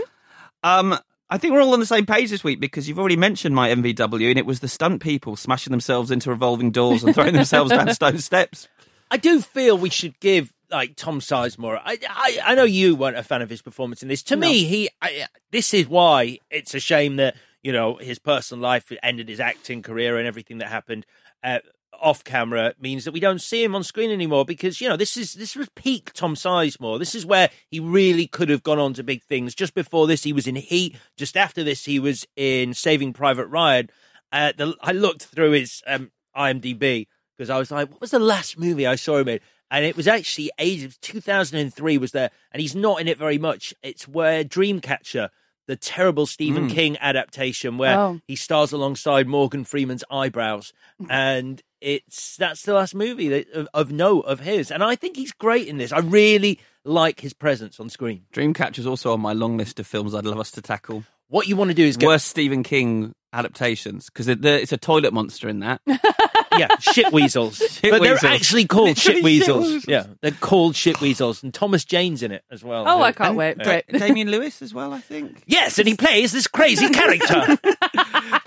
Um, 0.63 0.99
I 1.30 1.38
think 1.38 1.53
we're 1.53 1.61
all 1.61 1.74
on 1.74 1.80
the 1.80 1.86
same 1.88 2.05
page 2.05 2.30
this 2.30 2.43
week 2.43 2.59
because 2.59 2.88
you've 2.88 2.99
already 2.99 3.15
mentioned 3.15 3.55
my 3.55 3.69
MVW, 3.69 4.30
and 4.30 4.38
it 4.38 4.45
was 4.45 4.59
the 4.59 4.67
stunt 4.67 5.01
people 5.01 5.36
smashing 5.36 5.72
themselves 5.72 6.11
into 6.11 6.30
revolving 6.30 6.69
doors 6.72 7.03
and 7.03 7.15
throwing 7.15 7.34
themselves 7.34 7.72
down 7.72 7.91
stone 7.93 8.19
steps. 8.19 8.67
I 9.09 9.17
do 9.17 9.41
feel 9.41 9.78
we 9.78 9.89
should 9.89 10.19
give 10.19 10.53
like 10.72 10.95
Tom 10.95 11.19
Sizemore. 11.19 11.82
I, 11.84 11.97
I 12.09 12.39
I 12.45 12.55
know 12.55 12.63
you 12.63 12.95
weren't 12.95 13.17
a 13.17 13.24
fan 13.24 13.41
of 13.41 13.49
his 13.49 13.61
performance 13.61 14.01
in 14.01 14.09
this. 14.09 14.24
To 14.24 14.36
me, 14.36 14.63
he 14.63 14.89
I, 15.01 15.28
this 15.51 15.74
is 15.74 15.88
why 15.88 16.39
it's 16.49 16.74
a 16.74 16.80
shame 16.80 17.17
that 17.17 17.36
you 17.63 17.72
know 17.72 17.97
his 17.97 18.19
personal 18.19 18.61
life 18.61 18.91
ended 19.03 19.30
his 19.30 19.39
acting 19.39 19.82
career 19.82 20.17
and 20.17 20.28
everything 20.28 20.59
that 20.59 20.69
happened 20.69 21.05
uh, 21.43 21.59
off 22.01 22.24
camera 22.24 22.74
means 22.80 23.05
that 23.05 23.11
we 23.11 23.19
don't 23.19 23.41
see 23.41 23.63
him 23.63 23.76
on 23.76 23.84
screen 23.84 24.11
anymore 24.11 24.43
because 24.43 24.82
you 24.82 24.89
know 24.89 24.97
this 24.97 25.15
is 25.15 25.34
this 25.34 25.55
was 25.55 25.69
peak 25.76 26.11
Tom 26.13 26.36
Sizemore. 26.36 26.99
This 26.99 27.15
is 27.15 27.26
where 27.26 27.49
he 27.69 27.80
really 27.80 28.28
could 28.28 28.49
have 28.49 28.63
gone 28.63 28.80
on 28.80 28.93
to 28.95 29.03
big 29.03 29.24
things. 29.24 29.55
Just 29.55 29.74
before 29.74 30.07
this, 30.07 30.24
he 30.24 30.34
was 30.34 30.47
in 30.47 30.55
Heat. 30.55 30.95
Just 31.17 31.38
after 31.38 31.63
this, 31.63 31.86
he 31.86 31.99
was 31.99 32.28
in 32.36 32.74
Saving 32.74 33.13
Private 33.13 33.47
Ryan. 33.47 33.89
Uh, 34.32 34.53
the, 34.57 34.76
I 34.82 34.93
looked 34.93 35.24
through 35.24 35.51
his 35.51 35.84
um, 35.86 36.11
IMDb 36.36 37.07
because 37.38 37.49
I 37.49 37.57
was 37.57 37.72
like, 37.72 37.89
what 37.91 38.01
was 38.01 38.11
the 38.11 38.19
last 38.19 38.57
movie 38.57 38.88
I 38.88 38.95
saw 38.95 39.17
him 39.17 39.28
in? 39.28 39.39
And 39.72 39.86
it 39.86 39.95
was 39.97 40.07
actually 40.07 40.51
ages 40.59 40.97
2003 41.01 41.97
was 41.97 42.11
there, 42.11 42.30
and 42.51 42.61
he's 42.61 42.76
not 42.76 43.01
in 43.01 43.07
it 43.07 43.17
very 43.17 43.38
much. 43.39 43.74
It's 43.82 44.07
where 44.07 44.43
Dreamcatcher, 44.43 45.30
the 45.67 45.76
terrible 45.78 46.26
Stephen 46.26 46.67
Mm. 46.69 46.74
King 46.74 46.97
adaptation, 46.99 47.78
where 47.78 47.97
Oh. 47.97 48.19
he 48.28 48.36
stars 48.36 48.74
alongside 48.74 49.28
Morgan 49.28 49.63
Freeman's 49.63 50.03
eyebrows, 50.11 50.74
and 51.09 51.61
it's 51.80 52.36
that's 52.36 52.63
the 52.63 52.74
last 52.74 52.93
movie 52.93 53.30
that, 53.30 53.49
of, 53.53 53.67
of 53.74 53.91
note 53.91 54.26
of 54.26 54.41
his, 54.41 54.72
and 54.72 54.84
I 54.84 54.95
think 54.95 55.15
he's 55.15 55.32
great 55.32 55.67
in 55.67 55.78
this. 55.78 55.91
I 55.93 55.99
really 55.99 56.59
like 56.84 57.22
his 57.22 57.34
presence 57.34 57.80
on 57.80 57.89
screen. 57.89 58.24
Dreamcatcher's 58.34 58.86
also 58.86 59.13
on 59.13 59.22
my 59.22 59.34
long 59.34 59.55
list 59.57 59.80
of 59.80 59.88
films 59.88 60.13
I'd 60.13 60.26
love 60.26 60.39
us 60.39 60.51
to 60.51 60.61
tackle. 60.61 61.05
What 61.30 61.47
you 61.47 61.55
want 61.55 61.69
to 61.69 61.76
do 61.76 61.86
is 61.86 61.95
get 61.95 62.07
Worst 62.07 62.28
Stephen 62.28 62.61
King 62.63 63.13
adaptations 63.34 64.05
because 64.09 64.27
it's 64.27 64.71
a 64.71 64.77
toilet 64.77 65.13
monster 65.13 65.47
in 65.49 65.59
that. 65.59 65.82
yeah, 66.57 66.67
shit 66.79 67.11
weasels. 67.13 67.55
Shit 67.71 67.91
but 67.91 68.01
weasels. 68.01 68.19
they're 68.21 68.32
actually 68.32 68.65
called 68.65 68.97
shit 68.97 69.23
weasels. 69.23 69.63
shit 69.65 69.73
weasels. 69.73 69.86
Yeah, 69.88 70.05
they're 70.21 70.32
called 70.32 70.75
shit 70.75 70.99
weasels, 71.01 71.41
and 71.43 71.53
Thomas 71.53 71.86
Jane's 71.86 72.23
in 72.23 72.32
it 72.32 72.43
as 72.51 72.63
well. 72.63 72.84
Oh, 72.88 73.01
I 73.01 73.11
can't 73.11 73.29
And- 73.29 73.38
wait. 73.38 73.57
Great. 73.59 73.88
Damian 73.88 74.29
Lewis 74.29 74.61
as 74.61 74.73
well, 74.73 74.93
I 74.93 74.99
think. 74.99 75.43
Yes, 75.47 75.79
and 75.79 75.88
he 75.88 75.95
plays 75.95 76.32
this 76.32 76.47
crazy 76.47 76.89
character. 76.89 77.57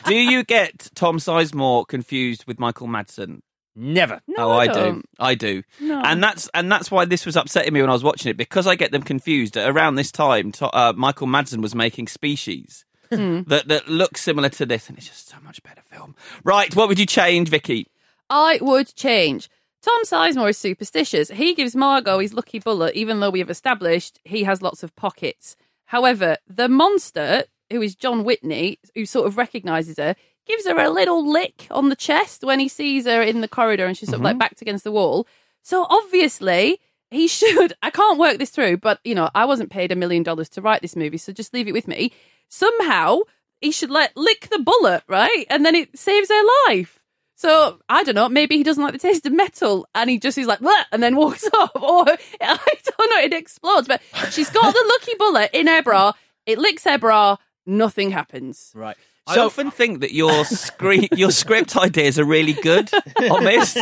Do 0.07 0.15
you 0.15 0.43
get 0.45 0.91
Tom 0.95 1.19
Sizemore 1.19 1.87
confused 1.87 2.45
with 2.47 2.59
Michael 2.59 2.87
Madsen? 2.89 3.41
Never. 3.77 4.21
oh, 4.39 4.51
I 4.51 4.63
I, 4.63 4.67
do. 4.69 4.73
don't. 4.75 5.05
I 5.19 5.35
do. 5.35 5.63
No. 5.81 6.01
And 6.05 6.23
that's 6.23 6.49
and 6.55 6.71
that's 6.71 6.91
why 6.91 7.05
this 7.07 7.27
was 7.27 7.37
upsetting 7.37 7.73
me 7.73 7.81
when 7.81 7.91
I 7.91 7.93
was 7.93 8.05
watching 8.05 8.31
it 8.31 8.37
because 8.37 8.67
I 8.67 8.77
get 8.77 8.93
them 8.93 9.03
confused. 9.03 9.57
Around 9.57 9.97
this 9.97 10.13
time, 10.13 10.53
to, 10.53 10.67
uh, 10.69 10.93
Michael 10.97 11.27
Madsen 11.27 11.61
was 11.61 11.75
making 11.75 12.07
Species 12.09 12.85
Hmm. 13.17 13.43
that 13.49 13.69
that 13.69 13.89
looks 13.89 14.23
similar 14.23 14.49
to 14.51 14.67
this, 14.67 14.89
and 14.89 14.99
it's 14.99 15.09
just 15.09 15.29
so 15.29 15.37
much 15.45 15.63
better 15.63 15.83
film. 15.91 16.15
Right, 16.43 16.75
what 16.75 16.89
would 16.89 16.99
you 16.99 17.07
change, 17.07 17.49
Vicky? 17.49 17.89
I 18.31 18.59
would 18.61 18.95
change. 18.95 19.49
Tom 19.83 20.05
Sizemore 20.05 20.49
is 20.51 20.59
superstitious. 20.59 21.29
He 21.29 21.55
gives 21.55 21.77
Margot 21.77 22.19
his 22.19 22.33
lucky 22.33 22.59
bullet, 22.59 22.95
even 22.95 23.21
though 23.21 23.29
we 23.31 23.41
have 23.41 23.51
established 23.51 24.19
he 24.25 24.45
has 24.45 24.63
lots 24.63 24.83
of 24.83 24.97
pockets. 24.97 25.57
However, 25.87 26.39
the 26.49 26.69
monster, 26.69 27.45
who 27.71 27.83
is 27.83 27.95
John 27.95 28.25
Whitney, 28.25 28.79
who 28.95 29.05
sort 29.05 29.27
of 29.27 29.37
recognises 29.37 29.99
her, 29.99 30.17
gives 30.47 30.67
her 30.67 30.79
a 30.79 30.91
little 30.91 31.31
lick 31.31 31.67
on 31.71 31.91
the 31.91 31.97
chest 31.97 32.45
when 32.45 32.61
he 32.61 32.69
sees 32.69 33.05
her 33.05 33.23
in 33.23 33.43
the 33.43 33.49
corridor 33.49 33.87
and 33.87 33.97
she's 33.97 34.09
sort 34.09 34.21
of 34.21 34.25
like 34.25 34.39
backed 34.39 34.63
against 34.63 34.85
the 34.85 34.93
wall. 34.93 35.27
So 35.63 35.87
obviously, 35.89 36.81
he 37.11 37.29
should. 37.39 37.75
I 37.83 37.91
can't 37.91 38.19
work 38.19 38.39
this 38.39 38.51
through, 38.51 38.79
but 38.79 39.01
you 39.05 39.15
know, 39.15 39.29
I 39.35 39.45
wasn't 39.45 39.71
paid 39.71 39.93
a 39.93 39.97
million 39.97 40.23
dollars 40.23 40.49
to 40.51 40.63
write 40.63 40.83
this 40.83 40.97
movie, 40.97 41.19
so 41.19 41.33
just 41.33 41.53
leave 41.53 41.69
it 41.69 41.73
with 41.73 41.89
me. 41.89 42.13
Somehow, 42.49 43.21
he 43.61 43.71
should 43.71 43.91
let 43.91 44.17
lick 44.17 44.49
the 44.51 44.59
bullet, 44.59 45.03
right? 45.09 45.47
And 45.51 45.65
then 45.65 45.75
it 45.75 45.99
saves 45.99 46.29
her 46.29 46.43
life. 46.69 47.01
So 47.37 47.81
I 47.89 48.05
don't 48.05 48.15
know. 48.15 48.29
Maybe 48.29 48.57
he 48.57 48.63
doesn't 48.63 48.83
like 48.83 48.93
the 48.93 48.99
taste 48.99 49.27
of 49.27 49.33
metal, 49.33 49.87
and 49.95 50.09
he 50.09 50.19
just 50.19 50.39
is 50.39 50.47
like, 50.47 50.61
"Bleh," 50.61 50.85
and 50.93 51.03
then 51.03 51.17
walks 51.17 51.47
off. 51.59 51.71
Or 51.75 52.07
I 52.09 52.59
don't 52.87 53.11
know. 53.11 53.19
It 53.19 53.33
explodes, 53.33 53.89
but 53.89 54.01
she's 54.31 54.51
got 54.51 54.73
the 54.73 54.99
lucky 55.01 55.15
bullet 55.19 55.51
in 55.53 55.67
her 55.67 55.83
bra. 55.83 56.13
It 56.47 56.59
licks 56.59 56.85
her 56.85 56.99
bra. 56.99 57.37
Nothing 57.67 58.11
happens. 58.13 58.71
Right. 58.75 58.97
I 59.27 59.39
often 59.39 59.71
think 59.71 60.01
that 60.01 60.13
your 60.13 60.45
screen, 60.45 61.09
your 61.17 61.31
script 61.31 61.77
ideas 61.77 62.19
are 62.19 62.25
really 62.25 62.53
good 62.53 62.91
on 63.31 63.45
this, 63.45 63.77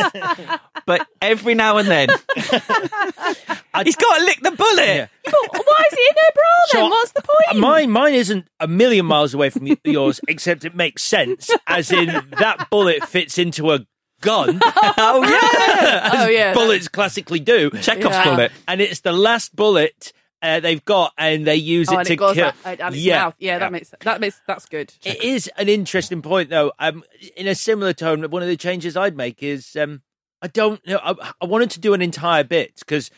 but 0.85 1.05
every 1.21 1.53
now 1.53 1.77
and 1.77 1.87
then 1.89 2.09
he's 2.35 3.95
got 3.95 4.17
to 4.17 4.23
lick 4.23 4.39
the 4.41 4.51
bullet. 4.57 4.85
Yeah. 4.85 5.07
But 5.25 5.33
why 5.65 5.83
is 5.91 5.97
he 5.97 6.07
in 6.09 6.15
her 6.15 6.31
bra 6.33 6.43
then? 6.71 6.81
So, 6.81 6.87
What's 6.87 7.11
the 7.11 7.21
point? 7.21 7.59
Mine, 7.59 7.91
mine 7.91 8.13
isn't 8.13 8.47
a 8.59 8.67
million 8.67 9.05
miles 9.05 9.33
away 9.33 9.49
from 9.49 9.67
yours, 9.83 10.19
except 10.27 10.63
it 10.65 10.75
makes 10.75 11.03
sense. 11.03 11.49
As 11.67 11.91
in, 11.91 12.07
that 12.39 12.67
bullet 12.69 13.03
fits 13.05 13.37
into 13.37 13.71
a 13.71 13.79
gun. 14.21 14.61
oh 14.97 15.23
yeah, 15.27 16.09
Oh, 16.13 16.27
yeah. 16.29 16.53
bullets 16.53 16.87
classically 16.87 17.39
do. 17.39 17.69
Chekhov's 17.81 18.15
Yeah. 18.15 18.23
bullet. 18.23 18.51
and 18.67 18.79
it's 18.81 19.01
the 19.01 19.11
last 19.11 19.53
bullet 19.55 20.13
uh, 20.43 20.59
they've 20.59 20.83
got, 20.85 21.13
and 21.17 21.47
they 21.47 21.55
use 21.55 21.87
Oh, 21.89 21.97
it 21.99 22.05
to 22.05 22.13
it 22.13 22.17
kill. 22.19 22.29
out, 22.45 22.55
out 22.65 22.93
its 22.93 22.97
yeah, 22.97 23.17
mouth. 23.19 23.35
Yeah, 23.39 23.59
that 23.59 23.71
makes 23.71 23.93
that 24.01 24.19
makes 24.21 24.41
that's 24.45 24.65
good. 24.67 24.93
It 25.03 25.23
is 25.23 25.49
an 25.57 25.69
interesting 25.69 26.21
point, 26.21 26.49
though. 26.49 26.73
Um, 26.77 27.03
in 27.35 27.47
a 27.47 27.55
similar 27.55 27.93
tone, 27.93 28.29
one 28.29 28.41
of 28.43 28.47
the 28.49 28.57
changes 28.57 28.95
I'd 28.97 29.17
make 29.17 29.41
is 29.41 29.75
um, 29.75 30.01
I 30.41 30.47
don't 30.47 30.85
know. 30.85 30.99
I, 31.01 31.31
I 31.41 31.45
wanted 31.45 31.71
to 31.71 31.79
do 31.79 31.93
an 31.93 32.01
entire 32.01 32.43
bit 32.43 32.75
because 32.79 33.09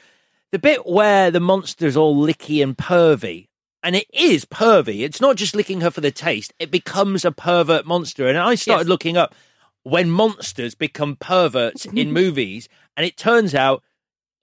the 0.51 0.59
bit 0.59 0.85
where 0.85 1.31
the 1.31 1.39
monster's 1.39 1.97
all 1.97 2.15
licky 2.15 2.61
and 2.63 2.77
pervy, 2.77 3.47
and 3.83 3.95
it 3.95 4.05
is 4.13 4.45
pervy. 4.45 5.01
It's 5.01 5.19
not 5.19 5.35
just 5.35 5.55
licking 5.55 5.81
her 5.81 5.89
for 5.91 6.01
the 6.01 6.11
taste; 6.11 6.53
it 6.59 6.69
becomes 6.71 7.25
a 7.25 7.31
pervert 7.31 7.85
monster. 7.85 8.27
And 8.27 8.37
I 8.37 8.55
started 8.55 8.83
Yes. 8.85 8.89
looking 8.89 9.17
up 9.17 9.33
when 9.83 10.09
monsters 10.11 10.75
become 10.75 11.15
perverts 11.15 11.85
in 11.87 12.11
movies, 12.13 12.69
and 12.95 13.05
it 13.05 13.17
turns 13.17 13.55
out 13.55 13.83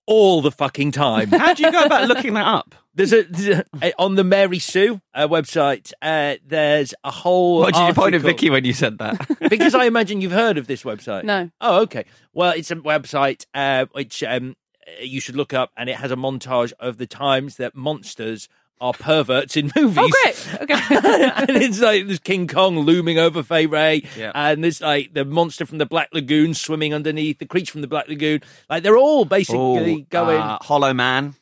all 0.06 0.42
the 0.42 0.50
fucking 0.50 0.92
time. 0.92 1.28
How 1.28 1.54
do 1.54 1.62
you 1.62 1.72
go 1.72 1.82
about 1.84 2.08
looking 2.08 2.34
that 2.34 2.46
up? 2.46 2.74
There's 2.94 3.12
a, 3.12 3.22
there's 3.22 3.62
a- 3.80 3.92
on 3.98 4.16
the 4.16 4.24
Mary 4.24 4.58
Sue 4.58 5.00
uh, 5.14 5.26
website. 5.28 5.92
Uh, 6.02 6.36
there's 6.46 6.94
a 7.04 7.10
whole. 7.10 7.60
What 7.60 7.74
did 7.74 7.86
you 7.86 7.94
point 7.94 8.14
at 8.14 8.20
Vicky 8.20 8.50
when 8.50 8.64
you 8.64 8.72
said 8.72 8.98
that? 8.98 9.26
because 9.50 9.74
I 9.74 9.84
imagine 9.84 10.20
you've 10.20 10.32
heard 10.32 10.58
of 10.58 10.66
this 10.66 10.82
website. 10.82 11.24
No. 11.24 11.50
Oh, 11.60 11.82
okay. 11.82 12.04
Well, 12.34 12.52
it's 12.52 12.70
a 12.70 12.76
website 12.76 13.46
uh, 13.54 13.86
which 13.92 14.22
um, 14.22 14.56
you 15.00 15.20
should 15.20 15.36
look 15.36 15.54
up, 15.54 15.70
and 15.76 15.88
it 15.88 15.96
has 15.96 16.10
a 16.10 16.16
montage 16.16 16.72
of 16.78 16.98
the 16.98 17.06
times 17.06 17.56
that 17.56 17.74
monsters 17.74 18.48
are 18.82 18.92
perverts 18.92 19.56
in 19.56 19.70
movies. 19.76 19.96
Oh, 19.98 20.10
great. 20.24 20.48
Okay. 20.62 20.74
and 21.48 21.50
it's 21.62 21.80
like 21.80 22.06
there's 22.06 22.18
King 22.18 22.46
Kong 22.48 22.78
looming 22.80 23.18
over 23.18 23.42
Fay 23.42 23.64
Wray, 23.66 24.02
Yeah. 24.18 24.32
and 24.34 24.62
there's 24.62 24.80
like 24.82 25.14
the 25.14 25.24
monster 25.24 25.64
from 25.64 25.78
the 25.78 25.86
Black 25.86 26.10
Lagoon 26.12 26.52
swimming 26.52 26.92
underneath, 26.92 27.38
the 27.38 27.46
creature 27.46 27.72
from 27.72 27.80
the 27.80 27.86
Black 27.88 28.08
Lagoon. 28.08 28.42
Like 28.68 28.82
they're 28.82 28.98
all 28.98 29.24
basically 29.24 30.02
Oh, 30.02 30.06
going. 30.10 30.40
uh, 30.40 30.58
Hollow 30.60 30.92
Man. 30.92 31.34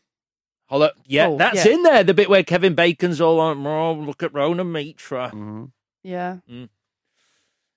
Hollow, 0.68 0.90
yeah, 1.06 1.26
Oh, 1.26 1.36
that's 1.36 1.64
yeah. 1.64 1.72
in 1.72 1.82
there. 1.82 2.04
The 2.04 2.14
bit 2.14 2.30
where 2.30 2.44
Kevin 2.44 2.74
Bacon's 2.76 3.20
all 3.20 3.40
on, 3.40 3.66
oh, 3.66 3.94
look 3.94 4.22
at 4.22 4.32
Rona 4.32 4.62
Mitra. 4.62 5.32
yeah. 6.04 6.36
Mm. 6.48 6.68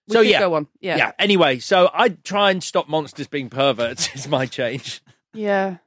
We 0.08 0.14
So, 0.14 0.20
yeah. 0.22 0.40
go 0.40 0.54
on. 0.56 0.68
Yeah. 0.82 0.98
Yeah. 0.98 1.12
Anyway, 1.18 1.60
so 1.60 1.90
I 1.94 2.10
try 2.10 2.52
and 2.52 2.62
stop 2.62 2.90
monsters 2.90 3.28
being 3.28 3.50
perverts. 3.50 4.10
Is 4.16 4.28
my 4.28 4.46
change. 4.46 5.02
Yeah. 5.34 5.78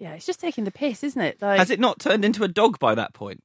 Yeah. 0.00 0.14
It's 0.14 0.26
just 0.26 0.40
taking 0.40 0.64
the 0.64 0.70
piss, 0.72 1.04
isn't 1.04 1.20
it? 1.20 1.40
Like 1.40 1.58
Has 1.60 1.70
it 1.70 1.78
not 1.78 2.00
turned 2.00 2.24
into 2.24 2.42
a 2.42 2.48
dog 2.48 2.78
by 2.80 2.94
that 2.96 3.14
point? 3.14 3.42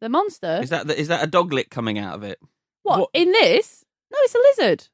the 0.00 0.08
monster. 0.08 0.58
Is 0.62 0.70
that 0.70 0.86
the, 0.86 0.98
is 0.98 1.08
that 1.08 1.22
a 1.22 1.26
dog 1.26 1.52
lick 1.52 1.70
coming 1.70 1.98
out 1.98 2.14
of 2.16 2.24
it? 2.24 2.38
what, 2.82 2.98
what- 2.98 3.10
in 3.14 3.30
this? 3.32 3.84
No, 4.12 4.18
it's 4.22 4.34
a 4.34 4.38
lizard. 4.62 4.88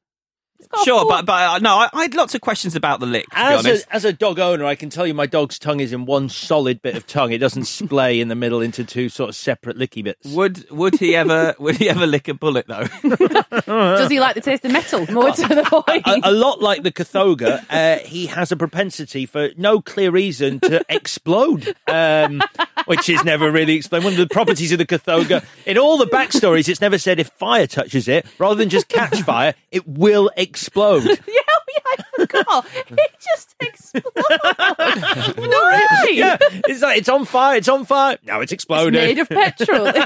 Sure, 0.83 1.05
but 1.07 1.25
but 1.25 1.33
uh, 1.33 1.59
no, 1.59 1.75
I, 1.77 1.89
I 1.93 2.01
had 2.03 2.15
lots 2.15 2.35
of 2.35 2.41
questions 2.41 2.75
about 2.75 2.99
the 2.99 3.05
lick. 3.05 3.25
To 3.29 3.35
be 3.35 3.41
As 3.41 3.65
honest, 3.65 3.87
a, 3.87 3.95
as 3.95 4.05
a 4.05 4.13
dog 4.13 4.39
owner, 4.39 4.65
I 4.65 4.75
can 4.75 4.89
tell 4.89 5.05
you 5.05 5.13
my 5.13 5.25
dog's 5.25 5.59
tongue 5.59 5.79
is 5.79 5.93
in 5.93 6.05
one 6.05 6.29
solid 6.29 6.81
bit 6.81 6.95
of 6.95 7.07
tongue. 7.07 7.31
It 7.31 7.39
doesn't 7.39 7.65
splay 7.65 8.19
in 8.19 8.27
the 8.27 8.35
middle 8.35 8.61
into 8.61 8.83
two 8.83 9.09
sort 9.09 9.29
of 9.29 9.35
separate 9.35 9.77
licky 9.77 10.03
bits. 10.03 10.27
would 10.27 10.69
would 10.71 10.99
he 10.99 11.15
ever 11.15 11.55
would 11.59 11.77
he 11.77 11.89
ever 11.89 12.07
lick 12.07 12.27
a 12.27 12.33
bullet 12.33 12.67
though? 12.67 12.85
Does 13.65 14.09
he 14.09 14.19
like 14.19 14.35
the 14.35 14.41
taste 14.41 14.65
of 14.65 14.71
metal? 14.71 15.05
More 15.11 15.31
to 15.31 15.47
the 15.47 15.63
point. 15.63 16.07
a, 16.07 16.29
a 16.29 16.31
lot 16.31 16.61
like 16.61 16.83
the 16.83 16.91
Kothoga, 16.91 17.65
uh, 17.69 17.99
he 17.99 18.27
has 18.27 18.51
a 18.51 18.55
propensity 18.57 19.25
for 19.25 19.49
no 19.57 19.81
clear 19.81 20.11
reason 20.11 20.59
to 20.61 20.83
explode, 20.89 21.75
um, 21.87 22.41
which 22.85 23.09
is 23.09 23.23
never 23.23 23.51
really 23.51 23.73
explained. 23.75 24.03
One 24.05 24.13
of 24.13 24.19
the 24.19 24.27
properties 24.27 24.71
of 24.71 24.77
the 24.77 24.85
Kothoga, 24.85 25.43
in 25.65 25.77
all 25.77 25.97
the 25.97 26.05
backstories, 26.05 26.69
it's 26.69 26.81
never 26.81 26.97
said 26.97 27.19
if 27.19 27.27
fire 27.29 27.67
touches 27.67 28.07
it, 28.07 28.25
rather 28.37 28.55
than 28.55 28.69
just 28.69 28.87
catch 28.87 29.21
fire, 29.21 29.53
it 29.71 29.87
will 29.87 30.29
explode. 30.37 30.50
yeah, 31.05 31.15
yeah, 31.27 31.79
I 31.85 32.03
forgot. 32.17 32.65
It 32.91 33.11
just 33.19 33.55
explodes. 33.59 35.37
Why? 35.37 36.07
Yeah, 36.11 36.37
it's 36.41 36.81
like 36.81 36.97
it's 36.97 37.09
on 37.09 37.25
fire. 37.25 37.57
It's 37.57 37.69
on 37.69 37.85
fire. 37.85 38.17
Now 38.23 38.41
it's 38.41 38.51
It's 38.51 38.63
exploding. 38.63 38.93
made 38.93 39.19
of 39.19 39.29
petrol. 39.29 39.91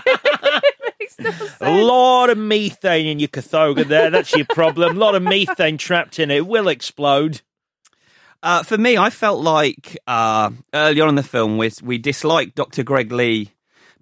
No 1.20 1.32
a 1.62 1.72
lot 1.72 2.30
of 2.30 2.38
methane 2.38 3.06
in 3.08 3.20
your 3.20 3.28
Kothoga 3.30 3.86
there. 3.88 4.10
That's 4.10 4.36
your 4.36 4.46
problem. 4.46 4.98
A 4.98 5.00
lot 5.00 5.16
of 5.16 5.22
methane 5.24 5.78
trapped 5.78 6.20
in 6.20 6.30
it. 6.32 6.38
It 6.38 6.48
will 6.48 6.68
explode. 6.68 7.42
Uh, 8.44 8.64
for 8.64 8.78
me, 8.78 8.98
I 8.98 9.10
felt 9.12 9.40
like 9.42 9.98
uh, 10.08 10.52
early 10.74 11.00
on 11.02 11.10
in 11.10 11.16
the 11.16 11.24
film 11.24 11.58
we 11.58 11.72
we 11.82 11.98
disliked 12.00 12.56
Dr. 12.56 12.84
Greg 12.84 13.12
Lee 13.12 13.52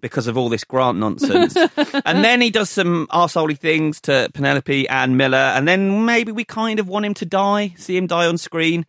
because 0.04 0.28
of 0.28 0.38
all 0.38 0.50
this 0.50 0.66
grant 0.66 0.98
nonsense, 0.98 1.56
and 2.06 2.26
then 2.26 2.42
he 2.42 2.52
does 2.52 2.70
some 2.70 3.08
arseholey 3.08 3.58
things 3.58 4.02
to 4.02 4.30
Penelope 4.34 4.88
Ann 4.90 5.16
Miller, 5.16 5.38
and 5.38 5.66
then 5.66 6.04
maybe 6.06 6.34
we 6.34 6.44
kind 6.44 6.78
of 6.78 6.90
want 6.90 7.06
him 7.06 7.14
to 7.16 7.26
die, 7.26 7.74
see 7.78 7.96
him 7.96 8.06
die 8.06 8.28
on 8.28 8.38
screen. 8.38 8.86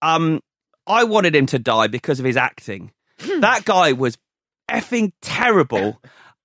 Um, 0.00 0.40
I 0.86 1.04
wanted 1.04 1.36
him 1.36 1.44
to 1.46 1.58
die 1.58 1.88
because 1.88 2.18
of 2.18 2.24
his 2.24 2.38
acting. 2.38 2.92
that 3.40 3.66
guy 3.66 3.92
was 3.92 4.16
effing 4.70 5.12
terrible, 5.20 6.00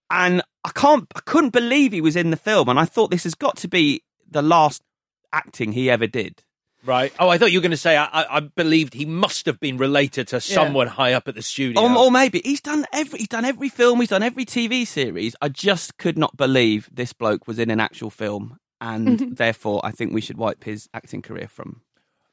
and 0.09 0.41
I 0.65 0.71
can't, 0.75 1.07
I 1.15 1.21
couldn't 1.21 1.51
believe 1.53 1.93
he 1.93 2.01
was 2.01 2.17
in 2.17 2.31
the 2.31 2.37
film, 2.37 2.67
and 2.67 2.77
I 2.77 2.83
thought 2.83 3.11
this 3.11 3.23
has 3.23 3.33
got 3.33 3.55
to 3.57 3.69
be 3.69 4.03
the 4.29 4.41
last 4.41 4.83
acting 5.31 5.71
he 5.71 5.89
ever 5.89 6.05
did. 6.05 6.43
Right. 6.85 7.13
Oh, 7.19 7.29
I 7.29 7.37
thought 7.37 7.51
you 7.51 7.59
were 7.59 7.63
going 7.63 7.71
to 7.71 7.77
say 7.77 7.95
I, 7.95 8.05
I, 8.05 8.37
I 8.37 8.39
believed 8.39 8.93
he 8.93 9.05
must 9.05 9.45
have 9.45 9.59
been 9.59 9.77
related 9.77 10.27
to 10.29 10.41
someone 10.41 10.87
high 10.87 11.13
up 11.13 11.27
at 11.27 11.35
the 11.35 11.41
studio. 11.41 11.81
Or, 11.81 11.95
or 11.97 12.11
maybe 12.11 12.41
he's 12.43 12.61
done 12.61 12.85
every 12.91 13.19
he's 13.19 13.27
done 13.27 13.45
every 13.45 13.69
film, 13.69 13.99
he's 13.99 14.09
done 14.09 14.23
every 14.23 14.45
TV 14.45 14.85
series. 14.87 15.35
I 15.41 15.49
just 15.49 15.97
could 15.97 16.17
not 16.17 16.35
believe 16.37 16.89
this 16.91 17.13
bloke 17.13 17.47
was 17.47 17.59
in 17.59 17.69
an 17.69 17.79
actual 17.79 18.09
film, 18.09 18.57
and 18.79 19.19
therefore 19.37 19.81
I 19.83 19.91
think 19.91 20.13
we 20.13 20.21
should 20.21 20.37
wipe 20.37 20.63
his 20.63 20.89
acting 20.93 21.21
career 21.21 21.47
from. 21.47 21.81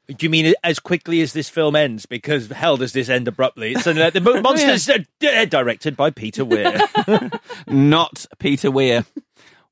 Do 0.07 0.25
you 0.25 0.31
mean 0.31 0.55
as 0.63 0.79
quickly 0.79 1.21
as 1.21 1.33
this 1.33 1.49
film 1.49 1.75
ends? 1.75 2.07
Because 2.07 2.47
hell 2.49 2.77
does 2.77 2.93
this 2.93 3.09
end 3.09 3.27
abruptly? 3.27 3.73
It's 3.73 3.85
uh, 3.85 4.09
the 4.09 4.19
Mo- 4.19 4.41
monsters 4.41 4.89
uh, 4.89 4.97
d- 5.19 5.45
directed 5.45 5.95
by 5.95 6.09
Peter 6.09 6.43
Weir. 6.43 6.79
Not 7.67 8.25
Peter 8.39 8.71
Weir. 8.71 9.05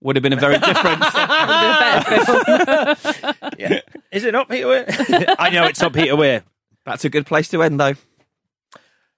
Would 0.01 0.15
have 0.15 0.23
been 0.23 0.33
a 0.33 0.37
very 0.37 0.59
different. 0.59 0.99
yeah. 3.57 3.79
Is 4.11 4.25
it 4.25 4.31
not 4.31 4.47
Peter 4.47 4.67
Weir? 4.67 4.85
I 5.39 5.49
know 5.49 5.65
it's 5.65 5.81
not 5.81 5.93
Peter 5.93 6.15
Weir. 6.15 6.43
That's 6.85 7.03
a 7.03 7.09
good 7.09 7.25
place 7.25 7.49
to 7.49 7.63
end, 7.63 7.79
though. 7.79 7.95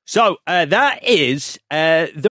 So 0.06 0.38
uh, 0.48 0.64
that 0.66 1.04
is 1.04 1.60
uh, 1.70 2.08
the. 2.16 2.30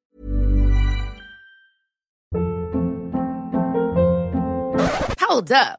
Hold 5.20 5.53
up. 5.53 5.78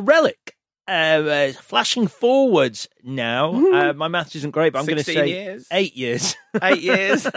The 0.00 0.04
relic. 0.04 0.56
Uh, 0.88 0.90
uh, 0.90 1.52
flashing 1.52 2.06
forwards 2.06 2.88
now. 3.04 3.52
Uh, 3.52 3.92
my 3.92 4.08
maths 4.08 4.34
isn't 4.34 4.52
great, 4.52 4.72
but 4.72 4.78
I'm 4.78 4.86
going 4.86 4.96
to 4.96 5.04
say 5.04 5.28
years. 5.28 5.66
eight 5.70 5.94
years. 5.94 6.36
Eight 6.62 6.80
years. 6.80 7.26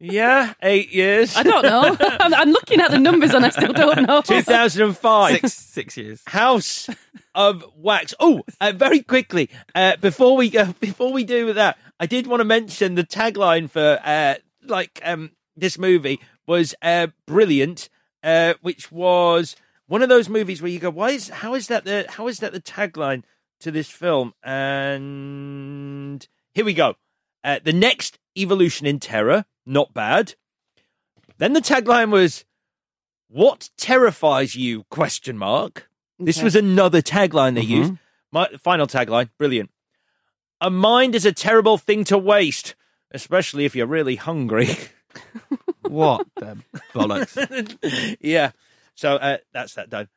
yeah, 0.00 0.54
eight 0.60 0.92
years. 0.92 1.36
I 1.36 1.44
don't 1.44 1.62
know. 1.62 1.96
I'm, 2.00 2.34
I'm 2.34 2.50
looking 2.50 2.80
at 2.80 2.90
the 2.90 2.98
numbers 2.98 3.32
and 3.34 3.46
I 3.46 3.50
still 3.50 3.72
don't 3.72 4.02
know. 4.02 4.20
2005. 4.26 5.34
six 5.36 5.52
six 5.52 5.96
years. 5.96 6.20
House 6.26 6.90
of 7.36 7.64
Wax. 7.76 8.14
Oh, 8.18 8.42
uh, 8.60 8.72
very 8.74 9.00
quickly 9.00 9.48
uh, 9.76 9.94
before 9.98 10.36
we 10.36 10.50
go, 10.50 10.74
before 10.80 11.12
we 11.12 11.22
do 11.22 11.52
that, 11.52 11.78
I 12.00 12.06
did 12.06 12.26
want 12.26 12.40
to 12.40 12.44
mention 12.44 12.96
the 12.96 13.04
tagline 13.04 13.70
for 13.70 14.00
uh, 14.04 14.34
like 14.64 15.00
um, 15.04 15.30
this 15.56 15.78
movie 15.78 16.18
was 16.48 16.74
uh, 16.82 17.06
brilliant, 17.26 17.88
uh, 18.24 18.54
which 18.60 18.90
was 18.90 19.54
one 19.92 20.00
of 20.00 20.08
those 20.08 20.30
movies 20.30 20.62
where 20.62 20.70
you 20.70 20.78
go, 20.78 20.88
why 20.88 21.10
is 21.10 21.28
how 21.28 21.54
is 21.54 21.66
that 21.66 21.84
the 21.84 22.06
how 22.08 22.26
is 22.26 22.38
that 22.38 22.54
the 22.54 22.62
tagline 22.62 23.24
to 23.60 23.70
this 23.70 23.90
film? 23.90 24.32
And 24.42 26.26
here 26.54 26.64
we 26.64 26.72
go. 26.72 26.94
Uh, 27.44 27.58
the 27.62 27.74
next 27.74 28.18
evolution 28.34 28.86
in 28.86 28.98
terror, 28.98 29.44
not 29.66 29.92
bad. 29.92 30.34
Then 31.36 31.52
the 31.52 31.60
tagline 31.60 32.10
was, 32.10 32.46
"What 33.28 33.68
terrifies 33.76 34.54
you?" 34.54 34.84
Question 34.84 35.36
mark. 35.36 35.90
This 36.18 36.42
was 36.42 36.56
another 36.56 37.02
tagline 37.02 37.54
they 37.54 37.60
used. 37.60 37.92
My 38.30 38.48
final 38.64 38.86
tagline, 38.86 39.28
brilliant. 39.36 39.70
A 40.62 40.70
mind 40.70 41.14
is 41.14 41.26
a 41.26 41.32
terrible 41.32 41.76
thing 41.76 42.04
to 42.04 42.16
waste, 42.16 42.76
especially 43.10 43.66
if 43.66 43.76
you're 43.76 43.86
really 43.86 44.16
hungry. 44.16 44.70
What 45.82 46.26
the 46.36 46.56
bollocks? 46.94 47.36
yeah. 48.20 48.52
So 48.94 49.16
uh, 49.16 49.38
that's 49.52 49.74
that 49.74 49.90
done. 49.90 50.08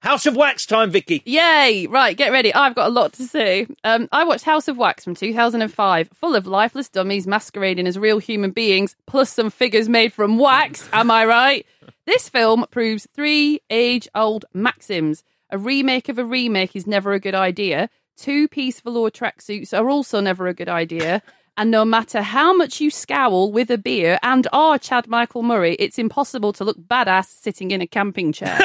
House 0.00 0.26
of 0.26 0.36
Wax 0.36 0.66
time, 0.66 0.90
Vicky. 0.90 1.22
Yay! 1.24 1.86
Right, 1.88 2.16
get 2.16 2.30
ready. 2.30 2.54
I've 2.54 2.74
got 2.74 2.88
a 2.88 2.92
lot 2.92 3.14
to 3.14 3.24
say. 3.24 3.66
Um, 3.82 4.08
I 4.12 4.24
watched 4.24 4.44
House 4.44 4.68
of 4.68 4.76
Wax 4.76 5.02
from 5.02 5.14
2005, 5.14 6.10
full 6.14 6.34
of 6.34 6.46
lifeless 6.46 6.88
dummies 6.88 7.26
masquerading 7.26 7.86
as 7.86 7.98
real 7.98 8.18
human 8.18 8.50
beings, 8.52 8.94
plus 9.06 9.32
some 9.32 9.50
figures 9.50 9.88
made 9.88 10.12
from 10.12 10.38
wax. 10.38 10.88
Am 10.92 11.10
I 11.10 11.24
right? 11.24 11.66
This 12.06 12.28
film 12.28 12.64
proves 12.70 13.08
three 13.16 13.60
age 13.68 14.06
old 14.14 14.44
maxims. 14.54 15.24
A 15.50 15.58
remake 15.58 16.08
of 16.08 16.20
a 16.20 16.24
remake 16.24 16.76
is 16.76 16.86
never 16.86 17.12
a 17.12 17.18
good 17.18 17.34
idea. 17.34 17.90
Two 18.16 18.46
piece 18.46 18.80
velour 18.80 19.10
tracksuits 19.10 19.76
are 19.76 19.90
also 19.90 20.20
never 20.20 20.46
a 20.46 20.54
good 20.54 20.68
idea. 20.68 21.20
And 21.58 21.70
no 21.70 21.86
matter 21.86 22.20
how 22.20 22.54
much 22.54 22.80
you 22.80 22.90
scowl 22.90 23.50
with 23.50 23.70
a 23.70 23.78
beer 23.78 24.18
and 24.22 24.46
are 24.52 24.78
Chad 24.78 25.08
Michael 25.08 25.42
Murray, 25.42 25.74
it's 25.78 25.98
impossible 25.98 26.52
to 26.54 26.64
look 26.64 26.78
badass 26.78 27.26
sitting 27.26 27.70
in 27.70 27.80
a 27.80 27.86
camping 27.86 28.32
chair. 28.32 28.54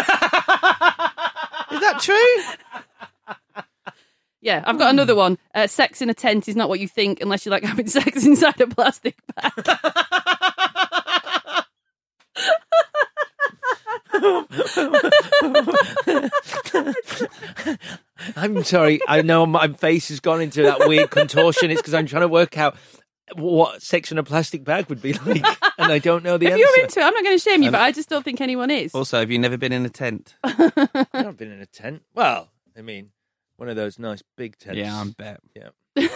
Is 1.71 1.79
that 1.79 1.99
true? 2.01 3.63
Yeah, 4.41 4.63
I've 4.65 4.77
got 4.77 4.89
another 4.89 5.15
one. 5.15 5.37
Uh, 5.53 5.67
sex 5.67 6.01
in 6.01 6.09
a 6.09 6.13
tent 6.13 6.49
is 6.49 6.55
not 6.55 6.67
what 6.67 6.79
you 6.79 6.87
think 6.87 7.21
unless 7.21 7.45
you 7.45 7.51
like 7.51 7.63
having 7.63 7.87
sex 7.87 8.25
inside 8.25 8.59
a 8.59 8.67
plastic 8.67 9.15
bag. 9.35 9.53
I'm 18.35 18.63
sorry. 18.63 18.99
I 19.07 19.21
know 19.21 19.45
my 19.45 19.67
face 19.69 20.09
has 20.09 20.19
gone 20.19 20.41
into 20.41 20.63
that 20.63 20.87
weird 20.87 21.09
contortion. 21.09 21.71
It's 21.71 21.81
because 21.81 21.93
I'm 21.93 22.05
trying 22.05 22.21
to 22.21 22.27
work 22.27 22.57
out 22.57 22.75
what 23.35 23.81
sex 23.81 24.11
in 24.11 24.17
a 24.17 24.23
plastic 24.23 24.63
bag 24.63 24.89
would 24.89 25.01
be 25.01 25.13
like, 25.13 25.43
and 25.77 25.91
I 25.91 25.99
don't 25.99 26.23
know 26.23 26.37
the 26.37 26.47
if 26.47 26.53
answer. 26.53 26.59
you're 26.59 26.79
into 26.83 26.99
it, 26.99 27.03
I'm 27.03 27.13
not 27.13 27.23
going 27.23 27.37
to 27.37 27.41
shame 27.43 27.63
you, 27.63 27.71
but 27.71 27.79
I 27.81 27.91
just 27.93 28.09
don't 28.09 28.23
think 28.23 28.41
anyone 28.41 28.69
is. 28.69 28.93
Also, 28.93 29.19
have 29.19 29.31
you 29.31 29.39
never 29.39 29.57
been 29.57 29.71
in 29.71 29.85
a 29.85 29.89
tent? 29.89 30.35
I've 30.43 31.07
not 31.13 31.37
been 31.37 31.51
in 31.51 31.61
a 31.61 31.65
tent. 31.65 32.03
Well, 32.13 32.49
I 32.77 32.81
mean, 32.81 33.11
one 33.55 33.69
of 33.69 33.75
those 33.77 33.97
nice 33.97 34.21
big 34.35 34.57
tents. 34.57 34.77
Yeah, 34.77 34.93
I 34.95 35.05
bet. 35.17 35.39
Yeah. 35.55 35.69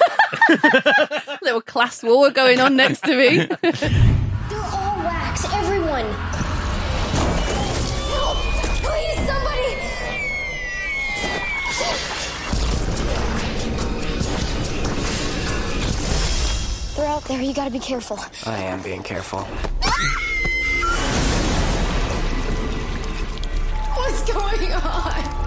Little 1.42 1.62
class 1.62 2.04
war 2.04 2.30
going 2.32 2.60
on 2.60 2.76
next 2.76 3.02
to 3.06 3.16
me. 3.16 3.46
They're 3.46 4.62
all 4.62 4.98
wax, 5.04 5.46
everyone. 5.54 6.06
Out 17.16 17.24
there. 17.26 17.42
You 17.42 17.54
gotta 17.54 17.72
be 17.72 17.80
careful. 17.80 18.20
I 18.46 18.58
am 18.64 18.82
being 18.82 19.02
careful. 19.02 19.40
What's 23.96 24.32
going 24.32 24.72
on? 24.74 25.46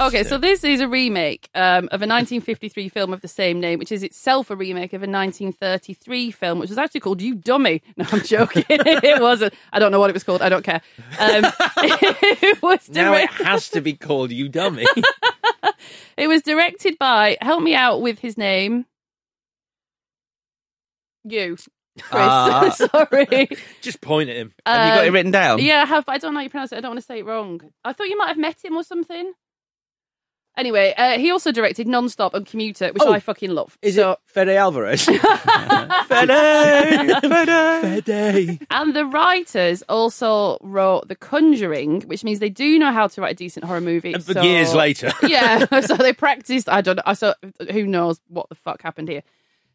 Okay, 0.00 0.24
so 0.24 0.38
this 0.38 0.64
is 0.64 0.80
a 0.80 0.88
remake 0.88 1.50
um, 1.54 1.84
of 1.92 2.00
a 2.00 2.08
1953 2.08 2.88
film 2.88 3.12
of 3.12 3.20
the 3.20 3.28
same 3.28 3.60
name, 3.60 3.78
which 3.78 3.92
is 3.92 4.02
itself 4.02 4.48
a 4.48 4.56
remake 4.56 4.94
of 4.94 5.02
a 5.02 5.06
1933 5.06 6.30
film, 6.30 6.58
which 6.58 6.70
was 6.70 6.78
actually 6.78 7.00
called 7.00 7.20
You 7.20 7.34
Dummy. 7.34 7.82
No, 7.98 8.06
I'm 8.10 8.22
joking. 8.22 8.64
it 8.70 9.20
wasn't. 9.20 9.52
I 9.74 9.78
don't 9.78 9.92
know 9.92 10.00
what 10.00 10.08
it 10.08 10.14
was 10.14 10.24
called. 10.24 10.40
I 10.40 10.48
don't 10.48 10.64
care. 10.64 10.80
Um, 11.18 11.44
it 11.82 12.62
was 12.62 12.88
Now 12.88 13.12
it 13.12 13.28
has 13.30 13.68
to 13.70 13.82
be 13.82 13.92
called 13.92 14.30
You 14.30 14.48
Dummy. 14.48 14.86
It 16.20 16.28
was 16.28 16.42
directed 16.42 16.98
by. 16.98 17.36
Help 17.40 17.62
me 17.62 17.74
out 17.74 18.00
with 18.02 18.18
his 18.18 18.36
name. 18.36 18.86
You, 21.24 21.56
Chris. 21.56 21.68
Ah. 22.12 22.70
Sorry. 22.74 23.48
Just 23.80 24.00
point 24.00 24.30
at 24.30 24.36
him. 24.36 24.52
Have 24.66 24.86
you 24.86 24.94
got 24.94 25.04
it 25.04 25.08
Um, 25.08 25.14
written 25.14 25.30
down? 25.32 25.58
Yeah, 25.60 25.82
I 25.82 25.86
have, 25.86 26.06
but 26.06 26.12
I 26.14 26.18
don't 26.18 26.32
know 26.34 26.40
how 26.40 26.44
you 26.44 26.50
pronounce 26.50 26.72
it. 26.72 26.76
I 26.76 26.80
don't 26.80 26.90
want 26.90 27.00
to 27.00 27.06
say 27.06 27.18
it 27.18 27.24
wrong. 27.26 27.60
I 27.84 27.92
thought 27.92 28.08
you 28.08 28.16
might 28.16 28.28
have 28.28 28.38
met 28.38 28.64
him 28.64 28.76
or 28.76 28.84
something. 28.84 29.32
Anyway, 30.60 30.92
uh, 30.98 31.18
he 31.18 31.30
also 31.30 31.50
directed 31.52 31.88
Non-Stop 31.88 32.34
and 32.34 32.44
Commuter, 32.44 32.92
which 32.92 33.02
Oh, 33.02 33.14
I 33.14 33.18
fucking 33.18 33.48
love. 33.50 33.78
Is 33.80 33.94
so, 33.94 34.12
it 34.12 34.18
Fede 34.26 34.50
Alvarez? 34.50 35.04
Fede! 35.06 35.16
Fede! 37.22 38.04
Fede! 38.04 38.66
And 38.70 38.94
the 38.94 39.06
writers 39.06 39.82
also 39.88 40.58
wrote 40.60 41.08
The 41.08 41.16
Conjuring, 41.16 42.02
which 42.02 42.24
means 42.24 42.40
they 42.40 42.50
do 42.50 42.78
know 42.78 42.92
how 42.92 43.06
to 43.06 43.22
write 43.22 43.32
a 43.32 43.36
decent 43.36 43.64
horror 43.64 43.80
movie. 43.80 44.12
But 44.12 44.24
so- 44.24 44.42
years 44.42 44.74
later. 44.74 45.12
yeah, 45.22 45.64
so 45.80 45.96
they 45.96 46.12
practiced. 46.12 46.68
I 46.68 46.82
don't 46.82 46.96
know. 46.96 47.04
I 47.06 47.14
saw. 47.14 47.32
Who 47.72 47.86
knows 47.86 48.20
what 48.28 48.50
the 48.50 48.54
fuck 48.54 48.82
happened 48.82 49.08
here? 49.08 49.22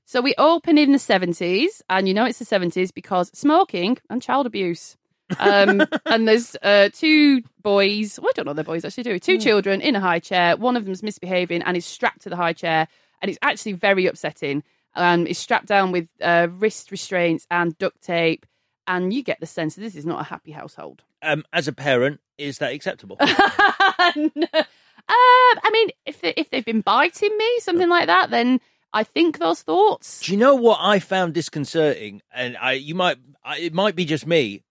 So 0.05 0.21
we 0.21 0.35
open 0.37 0.77
in 0.77 0.91
the 0.91 0.99
seventies, 0.99 1.81
and 1.89 2.07
you 2.07 2.13
know 2.13 2.25
it's 2.25 2.37
the 2.37 2.45
seventies 2.45 2.91
because 2.91 3.35
smoking 3.35 3.97
and 4.11 4.21
child 4.21 4.45
abuse. 4.45 4.97
Um, 5.39 5.85
and 6.05 6.27
there's 6.27 6.55
uh, 6.61 6.89
two 6.93 7.41
boys. 7.61 8.19
Well, 8.19 8.29
I 8.29 8.33
don't 8.33 8.45
know 8.45 8.53
their 8.53 8.63
boys 8.63 8.85
actually 8.85 9.03
do. 9.03 9.19
Two 9.19 9.37
children 9.37 9.81
in 9.81 9.95
a 9.95 9.99
high 9.99 10.19
chair. 10.19 10.57
One 10.57 10.75
of 10.77 10.85
them's 10.85 11.03
misbehaving 11.03 11.61
and 11.63 11.75
is 11.75 11.85
strapped 11.85 12.21
to 12.23 12.29
the 12.29 12.35
high 12.35 12.53
chair, 12.53 12.87
and 13.21 13.29
it's 13.29 13.39
actually 13.41 13.73
very 13.73 14.05
upsetting. 14.07 14.63
Um, 14.97 15.27
is 15.27 15.37
strapped 15.37 15.65
down 15.65 15.91
with 15.91 16.07
uh, 16.21 16.47
wrist 16.49 16.89
restraints 16.89 17.45
and 17.51 17.77
duct 17.77 18.01
tape, 18.01 18.45
and 18.87 19.13
you 19.13 19.23
get 19.23 19.39
the 19.41 19.45
sense 19.45 19.75
that 19.75 19.81
this 19.81 19.95
is 19.95 20.05
not 20.05 20.21
a 20.21 20.23
happy 20.23 20.51
household. 20.51 21.03
Um, 21.21 21.43
as 21.51 21.67
a 21.67 21.73
parent, 21.73 22.21
is 22.37 22.59
that 22.59 22.71
acceptable? 22.71 23.17
Um, 25.07 25.59
I 25.63 25.69
mean, 25.71 25.89
if 26.05 26.21
they, 26.21 26.33
if 26.35 26.49
they've 26.49 26.65
been 26.65 26.81
biting 26.81 27.35
me, 27.37 27.59
something 27.59 27.89
like 27.89 28.07
that, 28.07 28.31
then 28.31 28.59
I 28.91 29.03
think 29.03 29.37
those 29.37 29.61
thoughts. 29.61 30.21
Do 30.21 30.31
you 30.31 30.37
know 30.37 30.55
what 30.55 30.79
I 30.81 30.99
found 30.99 31.33
disconcerting? 31.33 32.21
And 32.33 32.57
I, 32.57 32.73
you 32.73 32.95
might, 32.95 33.17
I, 33.43 33.59
it 33.59 33.73
might 33.73 33.95
be 33.95 34.05
just 34.05 34.25
me, 34.25 34.63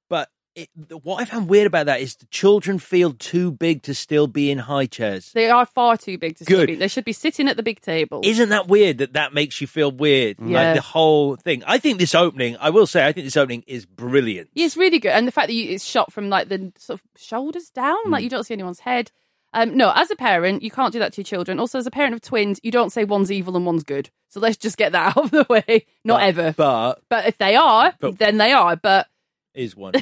it, 0.55 0.69
what 1.03 1.21
I 1.21 1.25
found 1.25 1.49
weird 1.49 1.67
about 1.67 1.87
that 1.87 2.01
is 2.01 2.17
the 2.17 2.27
children 2.27 2.79
feel 2.79 3.13
too 3.13 3.51
big 3.53 3.83
to 3.83 3.95
still 3.95 4.27
be 4.27 4.51
in 4.51 4.59
high 4.59 4.87
chairs. 4.87 5.33
They 5.33 5.51
are 5.51 5.67
far 5.67 5.97
too 5.97 6.17
big 6.19 6.37
to 6.39 6.45
Good. 6.45 6.69
sleep. 6.69 6.79
They 6.79 6.89
should 6.89 7.05
be 7.05 7.13
sitting 7.13 7.49
at 7.49 7.57
the 7.57 7.63
big 7.63 7.81
table. 7.81 8.21
Isn't 8.25 8.51
that 8.51 8.69
weird 8.69 8.99
that 8.99 9.15
that 9.15 9.35
makes 9.35 9.61
you 9.61 9.67
feel 9.67 9.91
weird? 9.91 10.37
Yeah. 10.41 10.63
Like 10.69 10.77
the 10.77 10.83
whole 10.83 11.37
thing. 11.37 11.63
I 11.67 11.79
think 11.79 11.99
this 11.99 12.15
opening, 12.15 12.57
I 12.61 12.71
will 12.71 12.87
say, 12.87 13.07
I 13.07 13.13
think 13.13 13.27
this 13.27 13.37
opening 13.37 13.65
is 13.67 13.85
brilliant. 13.85 14.51
Yeah, 14.55 14.67
it's 14.67 14.77
really 14.77 14.99
good, 15.01 15.11
and 15.13 15.27
the 15.27 15.33
fact 15.33 15.49
that 15.49 15.55
you, 15.55 15.71
it's 15.71 15.85
shot 15.85 16.13
from 16.13 16.29
like 16.29 16.49
the 16.49 16.73
sort 16.79 17.01
of 17.01 17.07
shoulders 17.21 17.71
down, 17.71 17.97
Hmm. 18.05 18.11
like 18.13 18.23
you 18.23 18.31
don't 18.31 18.45
see 18.45 18.55
anyone's 18.55 18.81
head. 18.81 19.11
Um, 19.57 19.77
no, 19.77 19.93
as 19.95 20.11
a 20.11 20.17
parent, 20.17 20.63
you 20.65 20.71
can't 20.71 20.93
do 20.93 20.99
that 20.99 21.13
to 21.13 21.21
your 21.21 21.25
children. 21.25 21.61
Also, 21.61 21.79
as 21.79 21.87
a 21.87 21.91
parent 21.91 22.13
of 22.15 22.21
twins, 22.21 22.59
you 22.65 22.73
don't 22.73 22.91
say 22.91 23.05
one's 23.05 23.31
evil 23.31 23.57
and 23.57 23.65
one's 23.65 23.85
good. 23.85 24.11
So 24.29 24.41
let's 24.41 24.57
just 24.57 24.77
get 24.77 24.91
that 24.93 25.17
out 25.17 25.25
of 25.27 25.31
the 25.31 25.47
way. 25.49 25.87
Not 26.05 26.19
But- 26.21 26.23
ever. 26.29 26.53
But 26.57 27.03
But 27.09 27.27
if 27.27 27.39
they 27.39 27.55
are, 27.55 27.95
But- 28.01 28.19
then 28.19 28.37
they 28.39 28.51
are. 28.53 28.75
But 28.75 29.07
is 29.55 29.77
one. 29.77 29.93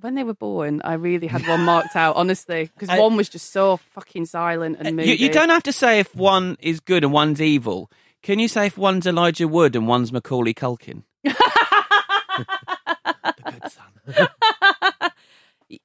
when 0.00 0.14
they 0.14 0.24
were 0.24 0.34
born, 0.34 0.80
I 0.84 0.94
really 0.94 1.26
had 1.26 1.46
one 1.46 1.62
marked 1.64 1.96
out, 1.96 2.16
honestly, 2.16 2.70
because 2.74 2.88
I- 2.94 2.98
one 2.98 3.16
was 3.16 3.28
just 3.28 3.52
so 3.52 3.76
fucking 3.76 4.26
silent 4.26 4.78
and 4.80 4.96
moody. 4.96 5.10
You, 5.10 5.14
you 5.16 5.28
don't 5.32 5.50
have 5.50 5.62
to 5.64 5.72
say 5.72 6.00
if 6.00 6.14
one 6.14 6.56
is 6.60 6.80
good 6.80 7.04
and 7.04 7.12
one's 7.12 7.40
evil. 7.40 7.90
Can 8.22 8.38
you 8.38 8.48
say 8.48 8.66
if 8.66 8.78
one's 8.78 9.06
Elijah 9.06 9.46
Wood 9.46 9.76
and 9.76 9.86
one's 9.86 10.12
Macaulay 10.12 10.54
Culkin? 10.54 11.02
The 13.36 13.42
good 13.44 13.62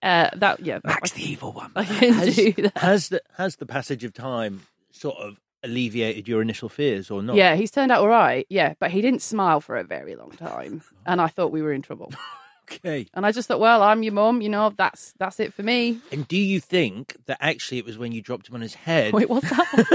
Uh, 0.04 0.30
that 0.36 0.60
yeah, 0.60 0.80
Max 0.84 1.12
the 1.12 1.24
evil 1.24 1.54
one. 1.54 1.72
I 1.76 1.86
can 1.86 2.30
do 2.30 2.52
that. 2.64 2.78
has 2.78 3.10
the 3.10 3.22
has 3.38 3.56
the 3.56 3.66
passage 3.66 4.04
of 4.04 4.14
time 4.14 4.62
sort 4.92 5.18
of 5.18 5.40
alleviated 5.64 6.28
your 6.28 6.42
initial 6.42 6.70
fears 6.70 7.10
or 7.12 7.22
not? 7.22 7.36
Yeah, 7.36 7.56
he's 7.56 7.72
turned 7.72 7.92
out 7.92 8.00
all 8.02 8.08
right. 8.08 8.46
Yeah, 8.50 8.74
but 8.80 8.92
he 8.92 9.02
didn't 9.02 9.22
smile 9.22 9.62
for 9.62 9.78
a 9.78 9.84
very 9.84 10.16
long 10.16 10.32
time, 10.32 10.82
and 11.06 11.22
I 11.22 11.28
thought 11.28 11.52
we 11.52 11.62
were 11.62 11.74
in 11.74 11.82
trouble. 11.82 12.12
Okay. 12.72 13.08
And 13.14 13.26
I 13.26 13.34
just 13.34 13.50
thought, 13.50 13.60
well, 13.60 13.84
I'm 13.84 14.02
your 14.02 14.14
mum. 14.14 14.42
You 14.42 14.48
know, 14.48 14.70
that's 14.70 15.14
that's 15.20 15.42
it 15.42 15.54
for 15.54 15.62
me. 15.62 16.00
And 16.10 16.26
do 16.26 16.38
you 16.38 16.62
think 16.62 17.18
that 17.26 17.38
actually 17.42 17.80
it 17.80 17.86
was 17.86 17.98
when 17.98 18.14
you 18.14 18.22
dropped 18.22 18.48
him 18.48 18.56
on 18.56 18.62
his 18.62 18.76
head? 18.76 19.12
Wait, 19.12 19.30
what's 19.30 19.50
that 19.50 19.68
one? 19.74 19.86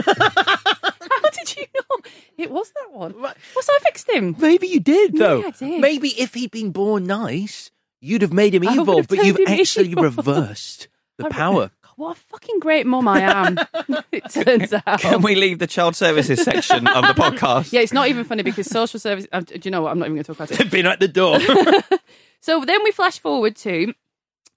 How 1.10 1.30
did 1.30 1.56
you 1.56 1.64
know 1.74 1.96
it 2.36 2.50
was 2.50 2.70
that 2.72 2.92
one? 2.92 3.14
Well, 3.22 3.32
so 3.62 3.72
I 3.72 3.78
fixed 3.82 4.10
him. 4.10 4.36
Maybe 4.38 4.66
you 4.66 4.80
did 4.80 5.16
though. 5.16 5.40
Yeah, 5.40 5.46
I 5.46 5.50
did. 5.52 5.80
Maybe 5.80 6.08
if 6.20 6.34
he'd 6.34 6.50
been 6.50 6.70
born 6.70 7.04
nice, 7.04 7.70
you'd 8.02 8.20
have 8.20 8.32
made 8.34 8.54
him 8.54 8.68
I 8.68 8.74
evil, 8.74 9.02
but 9.04 9.24
you've 9.24 9.40
actually 9.46 9.88
evil. 9.92 10.02
reversed 10.02 10.88
the 11.16 11.30
power. 11.30 11.70
What 11.96 12.16
a 12.16 12.20
fucking 12.20 12.60
great 12.60 12.86
mum 12.86 13.08
I 13.08 13.20
am. 13.20 13.58
it 14.12 14.30
turns 14.30 14.72
out. 14.72 15.00
Can 15.00 15.22
we 15.22 15.34
leave 15.34 15.58
the 15.58 15.66
child 15.66 15.96
services 15.96 16.42
section 16.42 16.86
of 16.86 17.06
the 17.06 17.14
podcast? 17.22 17.72
Yeah, 17.72 17.80
it's 17.80 17.92
not 17.92 18.08
even 18.08 18.24
funny 18.24 18.42
because 18.42 18.66
social 18.66 19.00
service. 19.00 19.26
Uh, 19.32 19.40
do 19.40 19.58
you 19.62 19.70
know 19.70 19.82
what? 19.82 19.92
I'm 19.92 19.98
not 19.98 20.06
even 20.06 20.16
going 20.16 20.24
to 20.24 20.34
talk 20.34 20.50
about 20.50 20.60
it. 20.60 20.70
Been 20.70 20.86
at 20.86 21.00
the 21.00 21.08
door. 21.08 21.38
So 22.46 22.64
then 22.64 22.84
we 22.84 22.92
flash 22.92 23.18
forward 23.18 23.56
to 23.56 23.92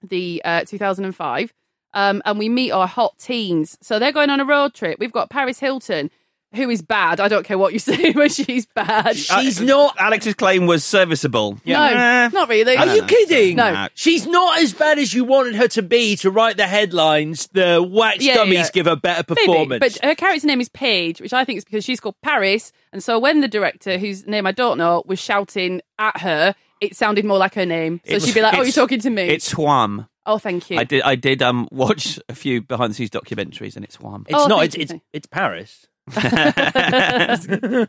the 0.00 0.40
uh, 0.44 0.64
2005, 0.64 1.52
um, 1.92 2.22
and 2.24 2.38
we 2.38 2.48
meet 2.48 2.70
our 2.70 2.86
hot 2.86 3.18
teens. 3.18 3.76
So 3.80 3.98
they're 3.98 4.12
going 4.12 4.30
on 4.30 4.38
a 4.38 4.44
road 4.44 4.74
trip. 4.74 5.00
We've 5.00 5.10
got 5.10 5.28
Paris 5.28 5.58
Hilton, 5.58 6.10
who 6.54 6.68
is 6.68 6.82
bad. 6.82 7.20
I 7.20 7.28
don't 7.28 7.44
care 7.44 7.56
what 7.58 7.72
you 7.72 7.78
say, 7.90 8.12
but 8.12 8.32
she's 8.32 8.66
bad. 8.66 9.16
She's 9.16 9.60
Uh, 9.60 9.64
not. 9.64 9.96
Alex's 9.98 10.34
claim 10.34 10.66
was 10.66 10.84
serviceable. 10.84 11.58
No, 11.64 12.28
not 12.28 12.48
really. 12.48 12.76
Are 12.76 12.94
you 12.94 13.02
kidding? 13.04 13.56
No. 13.56 13.88
She's 13.94 14.26
not 14.26 14.58
as 14.60 14.72
bad 14.72 14.98
as 14.98 15.14
you 15.14 15.24
wanted 15.24 15.54
her 15.54 15.68
to 15.68 15.82
be 15.82 16.16
to 16.16 16.30
write 16.30 16.56
the 16.56 16.66
headlines. 16.66 17.48
The 17.52 17.86
wax 17.88 18.24
Yeah, 18.24 18.34
dummies 18.34 18.52
yeah. 18.58 18.70
give 18.72 18.86
a 18.86 18.96
better 18.96 19.24
Maybe, 19.28 19.46
performance. 19.46 19.80
but 19.80 20.04
her 20.04 20.14
character 20.14 20.46
name 20.46 20.60
is 20.60 20.68
Paige, 20.68 21.20
which 21.20 21.32
I 21.32 21.44
think 21.44 21.58
is 21.58 21.64
because 21.64 21.84
she's 21.84 22.00
called 22.00 22.16
Paris. 22.22 22.72
And 22.92 23.02
so 23.02 23.18
when 23.18 23.40
the 23.40 23.48
director, 23.48 23.98
whose 23.98 24.26
name 24.26 24.46
I 24.46 24.52
don't 24.52 24.78
know, 24.78 25.02
was 25.06 25.18
shouting 25.20 25.80
at 25.98 26.20
her, 26.20 26.54
it 26.80 26.96
sounded 26.96 27.24
more 27.24 27.38
like 27.38 27.54
her 27.54 27.66
name. 27.66 28.00
So 28.04 28.14
It's- 28.14 28.24
she'd 28.26 28.34
be 28.34 28.42
like, 28.42 28.54
"Oh, 28.54 28.58
you're 28.58 28.62
it's- 28.66 28.74
talking 28.74 29.00
to 29.00 29.10
me." 29.10 29.22
It's 29.22 29.46
Swam. 29.46 30.08
oh, 30.26 30.38
thank 30.38 30.70
you. 30.70 30.78
I 30.78 30.84
did. 30.84 31.02
I 31.02 31.14
did 31.14 31.42
um 31.42 31.68
watch 31.70 32.18
a 32.28 32.34
few 32.34 32.62
behind 32.62 32.90
the 32.90 32.94
scenes 32.94 33.10
documentaries, 33.10 33.76
and 33.76 33.84
it's 33.84 33.96
Swam. 33.96 34.24
it's 34.28 34.36
Oh, 34.38 34.46
not. 34.46 34.60
thank 34.60 34.74
It's, 34.74 34.76
you, 34.76 34.82
it's 34.96 35.04
it's 35.12 35.26
Paris. 35.26 35.86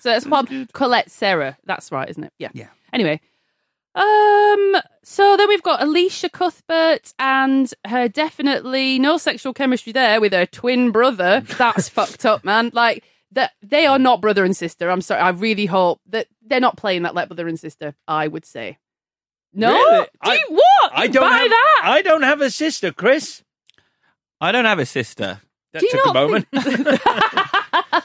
So 0.00 0.10
it's 0.12 0.26
one 0.26 0.66
Collet-Serra. 0.72 1.56
That's 1.64 1.92
right, 1.92 2.08
isn't 2.10 2.24
it? 2.24 2.32
Yeah. 2.38 2.50
Yeah. 2.54 2.68
Anyway. 2.92 3.20
Um 3.94 4.76
so 5.04 5.36
then 5.36 5.48
we've 5.48 5.62
got 5.62 5.80
Elisha 5.80 6.28
Cuthbert 6.28 7.14
and 7.20 7.72
her 7.86 8.08
definitely 8.08 8.98
no 8.98 9.16
sexual 9.18 9.52
chemistry 9.54 9.92
there 9.92 10.20
with 10.20 10.32
her 10.32 10.46
twin 10.46 10.90
brother. 10.90 11.42
That's 11.56 11.88
fucked 11.98 12.26
up, 12.26 12.44
man. 12.44 12.70
Like 12.72 13.04
that 13.30 13.52
they 13.62 13.86
are 13.86 14.00
not 14.00 14.20
brother 14.20 14.44
and 14.44 14.56
sister. 14.56 14.90
I'm 14.90 15.00
sorry. 15.00 15.20
I 15.20 15.28
really 15.30 15.66
hope 15.66 16.00
that 16.08 16.26
they're 16.44 16.58
not 16.58 16.76
playing 16.76 17.02
that 17.02 17.14
like 17.14 17.28
brother 17.28 17.46
and 17.46 17.58
sister, 17.60 17.94
I 18.08 18.26
would 18.26 18.44
say. 18.44 18.78
No? 19.52 19.72
Really? 19.72 20.06
Do 20.24 20.30
I- 20.30 20.38
what? 20.48 20.92
I 20.92 21.04
You 21.04 21.12
don't 21.12 21.30
buy 21.30 21.36
have, 21.38 21.50
that? 21.50 21.80
I 21.84 22.02
don't 22.02 22.22
have 22.24 22.40
a 22.40 22.50
sister, 22.50 22.90
Chris. 22.92 23.44
I 24.40 24.50
don't 24.50 24.64
have 24.64 24.80
a 24.80 24.86
sister. 24.86 25.40
That 25.74 25.80
Do 25.80 25.86
you 25.86 25.92
took 25.92 26.06
a 26.06 26.12
not 26.12 26.14
moment. 26.14 26.46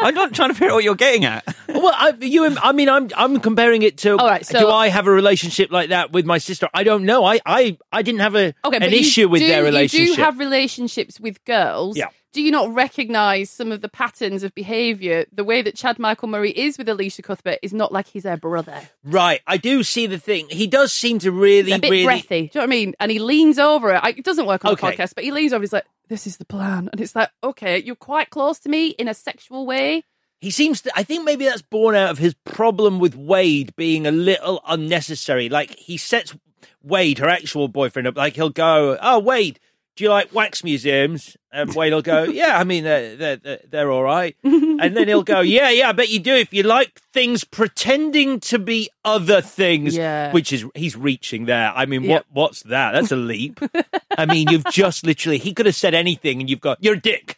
I'm 0.00 0.14
not 0.14 0.32
trying 0.32 0.50
to 0.50 0.54
figure 0.54 0.70
out 0.70 0.74
what 0.76 0.84
you're 0.84 0.94
getting 0.94 1.24
at. 1.24 1.44
well, 1.68 1.92
I, 1.92 2.12
you. 2.20 2.44
I 2.62 2.70
mean, 2.70 2.88
I'm. 2.88 3.08
I'm 3.16 3.40
comparing 3.40 3.82
it 3.82 3.98
to. 3.98 4.16
All 4.16 4.28
right, 4.28 4.46
so- 4.46 4.60
do 4.60 4.68
I 4.68 4.88
have 4.88 5.08
a 5.08 5.10
relationship 5.10 5.72
like 5.72 5.88
that 5.88 6.12
with 6.12 6.24
my 6.24 6.38
sister? 6.38 6.68
I 6.72 6.84
don't 6.84 7.04
know. 7.04 7.24
I. 7.24 7.40
I. 7.44 7.78
I 7.90 8.02
didn't 8.02 8.20
have 8.20 8.36
a 8.36 8.54
Okay, 8.64 8.76
an 8.76 8.82
issue 8.84 9.28
with 9.28 9.40
do- 9.40 9.48
their 9.48 9.64
relationship. 9.64 10.02
If 10.04 10.08
you 10.10 10.16
do 10.16 10.22
have 10.22 10.38
relationships 10.38 11.18
with 11.18 11.44
girls. 11.44 11.96
Yeah. 11.96 12.08
do 12.32 12.42
you 12.42 12.52
not 12.52 12.72
recognise 12.72 13.50
some 13.50 13.72
of 13.72 13.80
the 13.80 13.88
patterns 13.88 14.44
of 14.44 14.54
behaviour? 14.54 15.24
The 15.32 15.42
way 15.42 15.62
that 15.62 15.74
Chad 15.74 15.98
Michael 15.98 16.28
Murray 16.28 16.52
is 16.52 16.78
with 16.78 16.88
Elisha 16.88 17.22
Cuthbert 17.22 17.58
is 17.62 17.72
not 17.72 17.90
like 17.90 18.06
he's 18.06 18.22
her 18.24 18.36
brother. 18.36 18.80
Right, 19.02 19.40
I 19.48 19.56
do 19.56 19.82
see 19.82 20.06
the 20.06 20.18
thing. 20.18 20.46
He 20.48 20.68
does 20.68 20.92
seem 20.92 21.18
to 21.20 21.32
really, 21.32 21.72
a 21.72 21.78
bit 21.80 21.90
really. 21.90 22.04
breathy. 22.04 22.42
Do 22.42 22.44
you 22.44 22.50
know 22.54 22.60
what 22.60 22.64
I 22.64 22.66
mean? 22.66 22.94
And 23.00 23.10
he 23.10 23.18
leans 23.18 23.58
over 23.58 23.90
it. 23.94 24.00
I, 24.00 24.10
it 24.10 24.24
doesn't 24.24 24.46
work 24.46 24.64
on 24.64 24.74
Okay. 24.74 24.90
the 24.90 24.96
podcast, 25.02 25.14
but 25.16 25.24
he 25.24 25.32
leans 25.32 25.52
over. 25.52 25.62
He's 25.64 25.72
like, 25.72 25.86
"This 26.08 26.26
is 26.26 26.36
the 26.38 26.44
plan," 26.44 26.88
and 26.90 27.00
it's 27.00 27.14
like, 27.14 27.30
"Okay, 27.42 27.82
you're 27.82 27.96
quite 27.96 28.30
close 28.30 28.58
to 28.60 28.68
me 28.68 28.88
in 28.88 29.08
a 29.08 29.14
sexual 29.14 29.66
way." 29.66 30.04
He 30.40 30.50
seems 30.50 30.80
to. 30.82 30.92
I 30.94 31.02
think 31.02 31.24
maybe 31.24 31.44
that's 31.44 31.62
born 31.62 31.94
out 31.94 32.10
of 32.10 32.18
his 32.18 32.34
problem 32.44 32.98
with 32.98 33.16
Wade 33.16 33.74
being 33.76 34.06
a 34.06 34.12
little 34.12 34.60
unnecessary. 34.66 35.48
Like 35.48 35.76
he 35.76 35.96
sets 35.96 36.34
Wade, 36.82 37.18
her 37.18 37.28
actual 37.28 37.68
boyfriend, 37.68 38.08
up. 38.08 38.16
Like 38.16 38.36
he'll 38.36 38.50
go, 38.50 38.96
"Oh, 39.00 39.18
Wade, 39.18 39.58
do 39.98 40.04
you 40.04 40.10
like 40.10 40.32
wax 40.32 40.62
museums?" 40.62 41.36
And 41.50 41.74
Wade 41.74 41.92
will 41.92 42.02
go, 42.02 42.22
"Yeah, 42.42 42.56
I 42.56 42.62
mean 42.62 42.84
they're 42.84 43.16
they're, 43.16 43.58
they're, 43.68 43.90
all 43.90 44.04
right." 44.04 44.36
And 44.80 44.96
then 44.96 45.08
he'll 45.08 45.24
go, 45.24 45.40
"Yeah, 45.40 45.70
yeah, 45.70 45.88
I 45.88 45.92
bet 45.92 46.08
you 46.08 46.20
do 46.20 46.34
if 46.36 46.54
you 46.54 46.62
like 46.62 47.00
things 47.12 47.42
pretending 47.42 48.38
to 48.40 48.60
be 48.60 48.88
other 49.04 49.40
things." 49.40 49.96
Yeah. 49.96 50.30
Which 50.30 50.52
is 50.52 50.64
he's 50.76 50.94
reaching 50.94 51.46
there. 51.46 51.72
I 51.74 51.84
mean, 51.84 52.04
Yep. 52.04 52.10
what 52.10 52.26
what's 52.32 52.62
that? 52.62 52.92
That's 52.92 53.10
a 53.10 53.16
leap. 53.16 53.58
I 54.16 54.24
mean, 54.24 54.48
you've 54.50 54.66
just 54.66 55.04
literally 55.04 55.38
he 55.38 55.52
could 55.52 55.66
have 55.66 55.74
said 55.74 55.94
anything, 55.94 56.38
and 56.40 56.48
you've 56.48 56.60
got 56.60 56.78
you're 56.80 56.94
a 56.94 57.00
dick. 57.00 57.34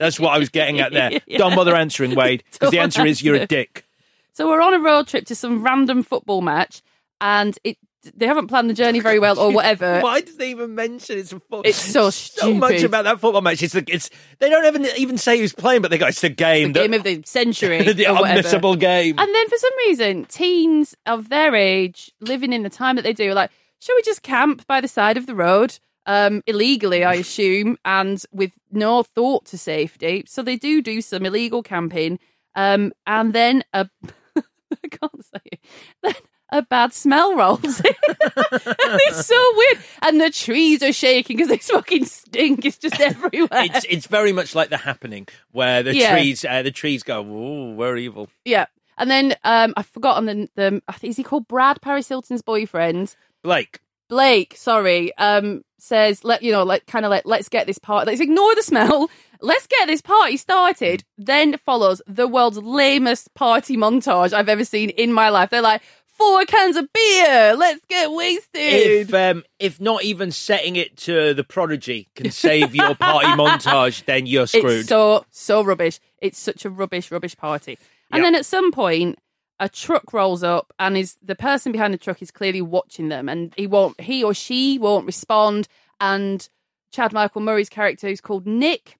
That's 0.00 0.18
what 0.18 0.30
I 0.34 0.38
was 0.38 0.48
getting 0.48 0.80
at 0.80 0.92
there. 0.92 1.20
Yeah. 1.26 1.38
Don't 1.38 1.54
bother 1.54 1.76
answering, 1.76 2.16
Wade, 2.16 2.42
because 2.52 2.70
the 2.70 2.76
Don't 2.78 2.84
answer 2.84 3.06
is 3.06 3.22
you're 3.22 3.36
a 3.36 3.46
dick. 3.46 3.84
So 4.32 4.48
we're 4.48 4.60
on 4.60 4.74
a 4.74 4.80
road 4.80 5.06
trip 5.06 5.24
to 5.26 5.34
some 5.36 5.62
random 5.62 6.02
football 6.02 6.42
match, 6.42 6.82
and 7.20 7.56
it 7.64 7.78
they 8.14 8.26
haven't 8.26 8.46
planned 8.48 8.70
the 8.70 8.74
journey 8.74 9.00
very 9.00 9.18
well 9.18 9.38
or 9.38 9.52
whatever. 9.52 10.00
Why 10.02 10.20
did 10.20 10.38
they 10.38 10.50
even 10.50 10.74
mention 10.74 11.18
it's 11.18 11.32
a 11.32 11.40
football? 11.40 11.62
It's 11.64 11.78
so 11.78 12.10
stupid. 12.10 12.40
so 12.40 12.54
much 12.54 12.82
about 12.82 13.04
that 13.04 13.20
football 13.20 13.40
match. 13.40 13.62
It's 13.62 13.74
the, 13.74 13.84
it's 13.88 14.10
they 14.38 14.48
don't 14.48 14.64
even 14.64 14.86
even 14.96 15.18
say 15.18 15.38
who's 15.38 15.52
playing, 15.52 15.82
but 15.82 15.90
they 15.90 15.98
go 15.98 16.06
it's 16.06 16.20
the 16.20 16.28
game, 16.28 16.72
the 16.72 16.80
game 16.80 16.94
of 16.94 17.02
the 17.02 17.22
century, 17.24 17.82
the 17.92 18.04
unmissable 18.04 18.78
game. 18.78 19.18
And 19.18 19.34
then 19.34 19.48
for 19.48 19.56
some 19.56 19.76
reason, 19.78 20.24
teens 20.26 20.94
of 21.06 21.28
their 21.28 21.54
age, 21.54 22.12
living 22.20 22.52
in 22.52 22.62
the 22.62 22.70
time 22.70 22.96
that 22.96 23.02
they 23.02 23.12
do, 23.12 23.30
are 23.30 23.34
like, 23.34 23.50
should 23.80 23.94
we 23.96 24.02
just 24.02 24.22
camp 24.22 24.66
by 24.66 24.80
the 24.80 24.88
side 24.88 25.16
of 25.16 25.26
the 25.26 25.34
road? 25.34 25.78
Um, 26.08 26.42
illegally, 26.46 27.02
I 27.02 27.14
assume, 27.14 27.78
and 27.84 28.22
with 28.30 28.52
no 28.70 29.02
thought 29.02 29.44
to 29.46 29.58
safety. 29.58 30.22
So 30.28 30.40
they 30.42 30.56
do 30.56 30.80
do 30.80 31.00
some 31.00 31.26
illegal 31.26 31.64
camping. 31.64 32.20
Um, 32.54 32.92
and 33.06 33.32
then 33.32 33.64
a, 33.72 33.88
I 34.36 34.88
can't 34.88 35.24
say 35.24 35.40
it. 35.44 35.60
Then 36.02 36.14
a 36.50 36.62
bad 36.62 36.92
smell 36.92 37.34
rolls 37.36 37.80
in. 37.80 37.94
and 38.08 38.76
it's 39.06 39.26
so 39.26 39.52
weird. 39.56 39.78
And 40.02 40.20
the 40.20 40.30
trees 40.30 40.82
are 40.82 40.92
shaking 40.92 41.36
because 41.36 41.48
this 41.48 41.68
fucking 41.70 42.04
stink 42.04 42.64
is 42.64 42.78
just 42.78 43.00
everywhere. 43.00 43.48
It's 43.64 43.86
it's 43.88 44.06
very 44.06 44.32
much 44.32 44.54
like 44.54 44.70
the 44.70 44.76
happening 44.76 45.26
where 45.52 45.82
the 45.82 45.94
Yeah. 45.94 46.12
trees 46.12 46.44
uh, 46.44 46.62
the 46.62 46.70
trees 46.70 47.02
go, 47.02 47.22
"Ooh, 47.24 47.74
we're 47.74 47.96
evil." 47.96 48.28
yeah. 48.44 48.66
And 48.98 49.10
then 49.10 49.34
um, 49.44 49.74
I've 49.76 49.86
forgotten 49.88 50.24
the, 50.24 50.48
the 50.54 50.82
I 50.88 50.92
think 50.92 51.10
is 51.10 51.16
he 51.18 51.22
called 51.22 51.46
Brad 51.48 51.82
Paris 51.82 52.08
Hilton's 52.08 52.40
boyfriend? 52.40 53.14
Blake, 53.42 53.80
Blake, 54.08 54.54
sorry, 54.56 55.14
um, 55.18 55.62
says 55.78 56.24
let 56.24 56.42
you 56.42 56.50
know, 56.50 56.62
like 56.62 56.86
kind 56.86 57.04
of 57.04 57.10
like 57.10 57.24
let's 57.26 57.50
get 57.50 57.66
this 57.66 57.78
party. 57.78 58.06
Let's 58.10 58.22
ignore 58.22 58.54
the 58.54 58.62
smell. 58.62 59.10
Let's 59.42 59.66
get 59.66 59.86
this 59.86 60.00
party 60.00 60.38
started. 60.38 61.04
Then 61.18 61.58
follows 61.58 62.00
the 62.06 62.26
world's 62.26 62.56
lamest 62.56 63.34
party 63.34 63.76
montage 63.76 64.32
I've 64.32 64.48
ever 64.48 64.64
seen 64.64 64.88
in 64.88 65.12
my 65.12 65.28
life. 65.28 65.50
They're 65.50 65.60
like 65.60 65.82
four 66.16 66.44
cans 66.44 66.76
of 66.76 66.92
beer. 66.92 67.54
Let's 67.56 67.84
get 67.86 68.10
wasted. 68.10 68.50
if 68.54 69.14
um, 69.14 69.44
if 69.58 69.80
not 69.80 70.04
even 70.04 70.30
setting 70.32 70.76
it 70.76 70.96
to 70.98 71.34
the 71.34 71.44
prodigy 71.44 72.08
can 72.14 72.30
save 72.30 72.74
your 72.74 72.94
party 72.94 73.26
montage, 73.28 74.04
then 74.04 74.26
you're 74.26 74.46
screwed. 74.46 74.80
It's 74.80 74.88
so 74.88 75.24
so 75.30 75.62
rubbish. 75.62 76.00
It's 76.20 76.38
such 76.38 76.64
a 76.64 76.70
rubbish 76.70 77.10
rubbish 77.10 77.36
party. 77.36 77.78
And 78.10 78.22
Yep. 78.22 78.26
then 78.26 78.34
at 78.36 78.46
some 78.46 78.70
point, 78.72 79.18
a 79.58 79.68
truck 79.68 80.12
rolls 80.12 80.42
up, 80.42 80.72
and 80.78 80.96
is 80.96 81.16
the 81.22 81.34
person 81.34 81.72
behind 81.72 81.92
the 81.94 81.98
truck 81.98 82.20
is 82.22 82.30
clearly 82.30 82.62
watching 82.62 83.08
them, 83.08 83.28
and 83.28 83.52
he 83.56 83.66
won't, 83.66 84.00
he 84.00 84.22
or 84.22 84.34
she 84.34 84.78
won't 84.78 85.06
respond. 85.06 85.66
And 86.00 86.46
Chad 86.92 87.12
Michael 87.12 87.40
Murray's 87.40 87.68
character, 87.70 88.06
who's 88.08 88.20
called 88.20 88.46
Nick, 88.46 88.96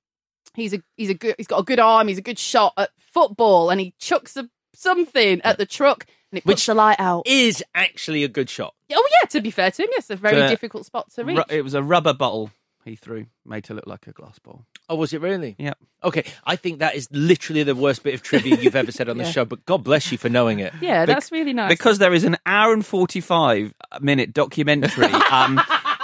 he's 0.54 0.72
a 0.72 0.82
he's 0.96 1.10
a 1.10 1.14
good 1.14 1.34
he's 1.36 1.46
got 1.46 1.60
a 1.60 1.64
good 1.64 1.78
arm, 1.78 2.08
he's 2.08 2.18
a 2.18 2.22
good 2.22 2.38
shot 2.38 2.72
at 2.78 2.90
football, 2.98 3.70
and 3.70 3.80
he 3.80 3.94
chucks 3.98 4.36
a, 4.36 4.48
something 4.74 5.40
at 5.42 5.58
the 5.58 5.66
truck, 5.66 6.06
and 6.32 6.38
it 6.38 6.44
puts 6.44 6.46
Which 6.62 6.66
the 6.66 6.74
light 6.74 6.96
out. 6.98 7.22
is 7.26 7.62
actually 7.74 8.24
a 8.24 8.28
good 8.28 8.50
shot. 8.50 8.74
oh 8.92 9.08
yeah, 9.22 9.28
to 9.28 9.40
be 9.40 9.50
fair 9.50 9.70
to 9.70 9.82
him, 9.82 9.88
yes, 9.92 10.10
a 10.10 10.16
very 10.16 10.36
The- 10.40 10.48
difficult 10.48 10.86
spot 10.86 11.10
to 11.14 11.24
reach. 11.24 11.36
Ru- 11.38 11.44
it 11.48 11.62
was 11.62 11.74
a 11.74 11.82
rubber 11.82 12.12
bottle 12.14 12.50
he 12.84 12.94
threw, 12.94 13.26
made 13.44 13.64
to 13.64 13.74
look 13.74 13.86
like 13.88 14.06
a 14.06 14.12
glass 14.12 14.38
ball. 14.38 14.64
Oh, 14.88 14.94
was 14.94 15.12
it 15.12 15.20
really? 15.20 15.56
Yeah. 15.58 15.72
Okay, 16.04 16.22
I 16.44 16.54
think 16.54 16.78
that 16.78 16.94
is 16.94 17.08
literally 17.10 17.64
the 17.64 17.74
worst 17.74 18.04
bit 18.04 18.14
of 18.14 18.22
trivia 18.22 18.56
you've 18.56 18.76
ever 18.76 18.92
said 18.92 19.08
on 19.08 19.18
the 19.18 19.24
Yeah. 19.24 19.30
show. 19.32 19.44
But 19.44 19.66
God 19.66 19.82
bless 19.82 20.12
you 20.12 20.18
for 20.18 20.28
knowing 20.28 20.60
it. 20.60 20.72
yeah, 20.80 21.04
Bec- 21.04 21.16
that's 21.16 21.32
really 21.32 21.52
nice. 21.52 21.68
Because 21.68 21.98
there 21.98 22.14
is 22.14 22.22
an 22.22 22.36
hour 22.46 22.72
and 22.72 22.86
45 22.86 23.74
minute 24.00 24.32
documentary. 24.32 25.08
Um, 25.32 25.60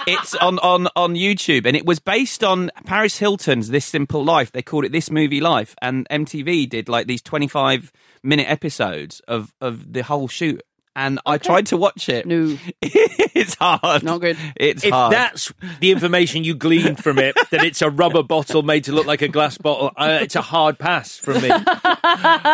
it's 0.06 0.34
on, 0.34 0.58
on, 0.60 0.88
on 0.96 1.14
YouTube 1.14 1.66
and 1.66 1.76
it 1.76 1.86
was 1.86 1.98
based 1.98 2.42
on 2.44 2.70
Paris 2.84 3.18
Hilton's 3.18 3.68
This 3.70 3.86
Simple 3.86 4.24
Life. 4.24 4.52
They 4.52 4.62
called 4.62 4.84
it 4.84 4.92
This 4.92 5.10
Movie 5.10 5.40
Life. 5.40 5.74
And 5.80 6.08
MTV 6.10 6.68
did 6.68 6.88
like 6.88 7.06
these 7.06 7.22
25 7.22 7.92
minute 8.22 8.50
episodes 8.50 9.20
of, 9.28 9.54
of 9.60 9.92
the 9.92 10.02
whole 10.02 10.28
shoot. 10.28 10.62
And 10.94 11.20
I 11.24 11.38
tried 11.38 11.66
to 11.68 11.78
watch 11.78 12.10
it. 12.10 12.26
no, 12.26 12.58
it's 12.82 13.54
hard. 13.54 14.02
not 14.02 14.20
good. 14.20 14.36
It's 14.56 14.82
hard. 14.82 14.84
If 14.84 14.92
hard. 14.92 15.12
that's 15.12 15.52
the 15.80 15.90
information 15.90 16.44
you 16.44 16.54
gleaned 16.54 17.02
from 17.02 17.18
it, 17.18 17.34
that 17.50 17.64
it's 17.64 17.80
a 17.80 17.88
rubber 17.88 18.22
bottle 18.22 18.62
made 18.62 18.84
to 18.84 18.92
look 18.92 19.06
like 19.06 19.22
a 19.22 19.28
glass 19.28 19.56
bottle, 19.56 19.90
uh, 19.96 20.18
it's 20.20 20.36
a 20.36 20.42
hard 20.42 20.78
pass 20.78 21.16
from 21.16 21.40
me. 21.40 21.48
but 21.48 21.64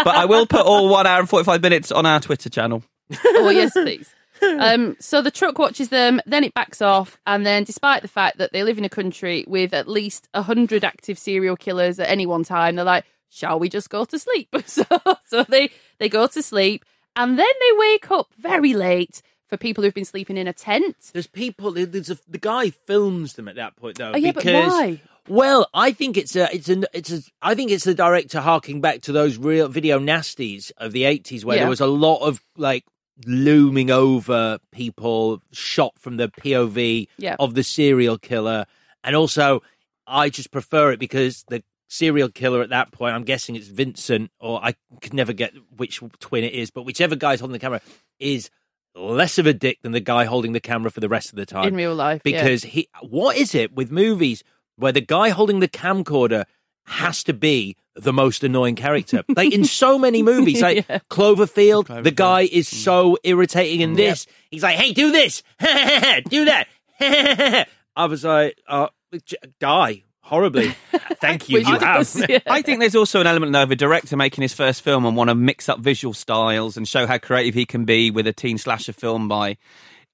I 0.07 0.25
will 0.27 0.47
put 0.47 0.61
all 0.61 0.89
one 0.89 1.05
hour 1.05 1.19
and 1.19 1.29
45 1.29 1.61
minutes 1.63 1.91
on 1.91 2.07
our 2.07 2.21
Twitter 2.21 2.49
channel. 2.49 2.85
oh 3.25 3.51
yes, 3.51 3.73
please. 3.73 4.15
Um, 4.61 4.97
so 5.01 5.23
the 5.23 5.31
truck 5.31 5.59
watches 5.59 5.89
them, 5.89 6.21
then 6.27 6.45
it 6.45 6.55
backs 6.55 6.83
off, 6.83 7.17
and 7.27 7.45
then, 7.47 7.65
despite 7.65 8.03
the 8.03 8.09
fact 8.09 8.39
that 8.39 8.53
they 8.53 8.63
live 8.65 8.79
in 8.79 8.85
a 8.85 8.89
country 8.89 9.45
with 9.47 9.73
at 9.73 9.89
least 9.89 10.29
hundred 10.35 10.85
active 10.85 11.19
serial 11.19 11.57
killers 11.57 11.99
at 11.99 12.09
any 12.09 12.27
one 12.27 12.45
time, 12.45 12.77
they're 12.77 12.85
like, 12.85 13.05
"Shall 13.31 13.59
we 13.59 13.69
just 13.69 13.91
go 13.91 14.05
to 14.05 14.19
sleep?" 14.19 14.55
so, 14.67 14.85
so 15.27 15.45
they 15.45 15.71
they 15.99 16.09
go 16.09 16.27
to 16.27 16.43
sleep, 16.43 16.85
and 17.17 17.39
then 17.39 17.47
they 17.47 17.77
wake 17.79 18.11
up 18.11 18.29
very 18.39 18.75
late 18.75 19.23
for 19.47 19.57
people 19.57 19.83
who've 19.83 19.95
been 19.95 20.05
sleeping 20.05 20.37
in 20.37 20.47
a 20.47 20.53
tent. 20.53 20.97
There's 21.13 21.27
people. 21.27 21.73
There's 21.73 22.11
a, 22.11 22.19
the 22.29 22.39
guy 22.39 22.71
films 22.71 23.35
them 23.35 23.49
at 23.49 23.57
that 23.57 23.77
point 23.77 23.99
though. 23.99 24.13
Oh, 24.13 24.17
yeah, 24.17 24.33
but 24.33 24.45
why? 24.45 25.01
Well, 25.29 25.69
I 25.75 25.93
think 25.93 26.17
it's 26.17 26.35
a, 26.37 26.53
it's 26.55 26.69
a, 26.71 26.83
it's 26.95 27.13
a, 27.13 27.21
I 27.43 27.55
think 27.55 27.71
it's 27.71 27.85
the 27.85 27.95
director 27.95 28.41
harking 28.41 28.81
back 28.81 29.03
to 29.03 29.13
those 29.13 29.37
real 29.37 29.69
video 29.69 29.99
nasties 29.99 30.73
of 30.79 30.93
the 30.93 31.03
'80s, 31.03 31.45
where 31.45 31.57
Yeah. 31.57 31.63
there 31.65 31.71
was 31.71 31.81
a 31.81 31.87
lot 31.87 32.21
of 32.27 32.43
like 32.57 32.85
looming 33.27 33.91
over 33.91 34.59
people 34.73 35.43
shot 35.53 35.99
from 35.99 36.17
the 36.17 36.29
POV 36.29 37.09
Yeah. 37.19 37.37
of 37.39 37.55
the 37.55 37.63
serial 37.63 38.19
killer, 38.19 38.67
and 39.05 39.17
also 39.17 39.63
I 40.07 40.31
just 40.31 40.51
prefer 40.51 40.93
it 40.93 40.99
because 41.01 41.45
the 41.49 41.63
serial 41.89 42.29
killer 42.29 42.63
at 42.63 42.71
that 42.71 42.93
point, 42.93 43.15
I'm 43.15 43.25
guessing 43.25 43.57
it's 43.57 43.69
Vincent, 43.69 44.31
or 44.41 44.63
I 44.65 44.75
could 45.01 45.15
never 45.15 45.33
get 45.33 45.53
which 45.77 46.01
twin 46.21 46.45
it 46.45 46.53
is, 46.55 46.71
but 46.71 46.83
whichever 46.83 47.17
guy's 47.17 47.41
holding 47.41 47.53
the 47.55 47.59
camera 47.59 47.81
is 48.19 48.51
less 48.95 49.39
of 49.39 49.47
a 49.47 49.53
dick 49.55 49.79
than 49.83 49.93
the 49.93 50.01
guy 50.01 50.25
holding 50.25 50.53
the 50.53 50.61
camera 50.61 50.91
for 50.91 51.01
the 51.01 51.09
rest 51.09 51.31
of 51.31 51.37
the 51.37 51.47
time 51.47 51.69
In 51.69 51.77
real 51.77 51.95
life, 51.95 52.21
yeah. 52.25 52.41
because 52.43 52.63
he 52.65 52.89
what 53.03 53.37
is 53.37 53.55
it 53.55 53.73
with 53.75 53.91
movies 53.91 54.43
where 54.77 54.93
the 54.93 55.01
guy 55.01 55.29
holding 55.31 55.61
the 55.61 55.69
camcorder 55.69 56.45
has 56.87 57.23
to 57.25 57.33
be 57.35 57.77
the 58.03 58.13
most 58.13 58.45
annoying 58.45 58.75
character. 58.77 59.23
Like 59.29 59.53
in 59.53 59.65
so 59.65 59.99
many 59.99 60.23
movies 60.23 60.61
like 60.69 60.87
Yeah. 60.89 60.99
cloverfield, 61.11 62.03
the 62.05 62.11
guy 62.11 62.43
is 62.43 62.69
so 62.69 63.19
irritating 63.25 63.81
in 63.81 63.95
this. 63.95 64.27
He's 64.51 64.63
like 64.63 64.77
hey 64.77 64.93
do 64.93 65.13
this. 65.13 65.43
Do 66.29 66.45
that. 66.47 66.67
I 67.97 68.07
was 68.07 68.25
like 68.25 68.57
uh, 68.67 68.89
j- 69.25 69.37
die 69.61 70.05
horribly. 70.21 70.75
Thank 71.21 71.49
you 71.49 71.59
Which 71.59 71.67
you 71.69 71.75
was- 71.75 72.15
have. 72.15 72.31
Yeah. 72.31 72.39
I 72.47 72.63
think 72.63 72.81
there's 72.81 72.95
also 72.95 73.21
an 73.21 73.27
element 73.27 73.53
though, 73.53 73.63
of 73.63 73.71
a 73.71 73.77
director 73.77 74.17
making 74.17 74.43
his 74.43 74.53
first 74.55 74.83
film 74.83 75.05
and 75.05 75.17
want 75.17 75.29
to 75.31 75.35
mix 75.35 75.69
up 75.69 75.81
visual 75.81 76.13
styles 76.15 76.77
and 76.77 76.87
show 76.87 77.07
how 77.07 77.19
creative 77.19 77.55
he 77.55 77.65
can 77.67 77.85
be 77.85 78.11
with 78.11 78.27
a 78.27 78.33
teen 78.33 78.59
slasher 78.59 78.93
film 78.93 79.29
by. 79.29 79.57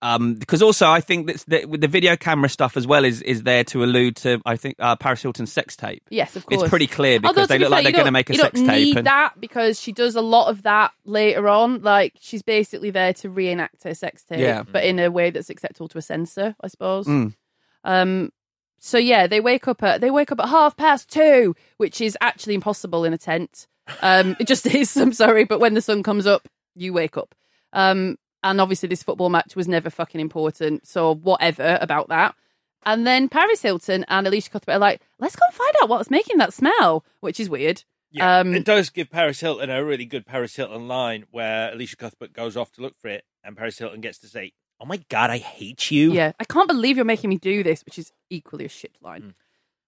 Um, 0.03 0.34
because 0.34 0.61
also 0.61 0.86
I 0.90 1.01
think 1.01 1.28
that 1.28 1.45
the, 1.49 1.64
with 1.64 1.80
the 1.80 1.88
video 1.88 2.14
camera 2.14 2.51
stuff 2.51 2.76
as 2.76 2.86
well 2.86 3.07
is, 3.07 3.22
is 3.22 3.42
there 3.45 3.64
to 3.64 3.82
allude 3.84 4.16
to 4.16 4.38
I 4.45 4.57
think 4.57 4.76
uh, 4.78 4.97
Paris 4.97 5.22
Hilton's 5.22 5.51
sex 5.51 5.76
tape. 5.76 6.03
Yes, 6.11 6.36
of 6.36 6.45
course. 6.45 6.61
It's 6.62 6.68
pretty 6.68 6.86
clear 6.86 7.20
because 7.20 7.36
Although, 7.36 7.47
they 7.47 7.59
look 7.59 7.66
fair, 7.68 7.70
like 7.70 7.84
they're 7.84 7.92
going 7.92 8.05
to 8.05 8.11
make 8.11 8.28
a 8.28 8.34
you 8.34 8.38
sex 8.40 8.59
don't 8.61 8.68
tape. 8.68 8.84
Need 8.84 8.97
and- 8.99 9.07
that 9.07 9.40
because 9.40 9.80
she 9.80 9.92
does 9.92 10.14
a 10.14 10.20
lot 10.20 10.49
of 10.49 10.64
that 10.64 10.92
later 11.07 11.49
on. 11.49 11.80
Like 11.82 12.14
she's 12.20 12.42
basically 12.42 12.90
there 12.90 13.14
to 13.14 13.30
reenact 13.30 13.84
her 13.84 13.95
sex 13.95 14.24
tape, 14.24 14.40
Yeah. 14.40 14.62
but 14.62 14.84
in 14.84 14.99
a 14.99 15.11
way 15.11 15.30
that's 15.30 15.49
acceptable 15.49 15.88
to 15.88 15.99
a 15.99 16.03
censor, 16.03 16.55
I 16.61 16.68
suppose. 16.68 17.07
Mm. 17.07 17.34
Um. 17.84 18.30
So 18.78 18.99
yeah, 18.99 19.26
they 19.26 19.40
wake 19.40 19.66
up 19.68 19.82
at 19.82 20.03
they 20.03 20.11
wake 20.11 20.30
up 20.30 20.40
at 20.40 20.49
half 20.51 20.76
past 20.76 21.11
two, 21.11 21.55
which 21.78 22.03
is 22.03 22.18
actually 22.20 22.55
impossible 22.55 23.05
in 23.07 23.14
a 23.14 23.18
tent. 23.18 23.66
Um, 24.03 24.36
it 24.38 24.47
just 24.47 24.66
is. 24.74 24.95
I'm 24.99 25.14
sorry, 25.14 25.45
but 25.45 25.61
when 25.61 25.72
the 25.72 25.80
sun 25.80 26.03
comes 26.03 26.26
up, 26.26 26.47
you 26.74 26.92
wake 26.92 27.16
up. 27.16 27.34
Um, 27.72 28.18
and 28.45 28.61
obviously 28.61 28.88
this 28.88 29.03
football 29.03 29.28
match 29.30 29.57
was 29.57 29.66
never 29.66 29.90
fucking 29.90 30.20
important, 30.20 30.86
so 30.86 31.14
whatever 31.16 31.78
about 31.80 32.09
that. 32.11 32.36
And 32.86 33.07
then 33.07 33.28
Paris 33.28 33.62
Hilton 33.62 34.05
and 34.09 34.26
Elisha 34.26 34.51
Cuthbert 34.51 34.74
are 34.74 34.78
like, 34.78 35.01
let's 35.18 35.34
go 35.34 35.47
and 35.47 35.55
find 35.55 35.74
out 35.82 35.88
what's 35.88 36.11
making 36.11 36.36
that 36.38 36.53
smell, 36.53 37.05
which 37.20 37.40
is 37.40 37.49
weird. 37.49 37.82
Yeah, 38.12 38.40
Um, 38.40 38.55
it 38.55 38.64
does 38.64 38.90
give 38.90 39.11
Paris 39.11 39.40
Hilton 39.40 39.70
a 39.70 39.82
really 39.84 40.05
good 40.05 40.26
Paris 40.26 40.55
Hilton 40.55 40.86
line 40.86 41.24
where 41.32 41.72
Elisha 41.72 41.97
Cuthbert 41.97 42.32
goes 42.32 42.57
off 42.57 42.70
to 42.72 42.82
look 42.82 42.95
for 43.01 43.09
it, 43.09 43.24
and 43.42 43.57
Paris 43.57 43.78
Hilton 43.78 44.01
gets 44.03 44.18
to 44.18 44.28
say, 44.28 44.53
"Oh 44.78 44.84
my 44.84 44.99
god, 45.09 45.30
I 45.30 45.38
hate 45.38 45.90
you." 45.90 46.12
Yeah, 46.12 46.32
I 46.38 46.45
can't 46.45 46.68
believe 46.68 46.97
you're 46.97 47.05
making 47.05 47.30
me 47.30 47.38
do 47.38 47.62
this, 47.64 47.82
which 47.84 47.99
is 47.99 48.12
equally 48.30 48.66
a 48.66 48.68
shit 48.68 48.95
line. 49.01 49.34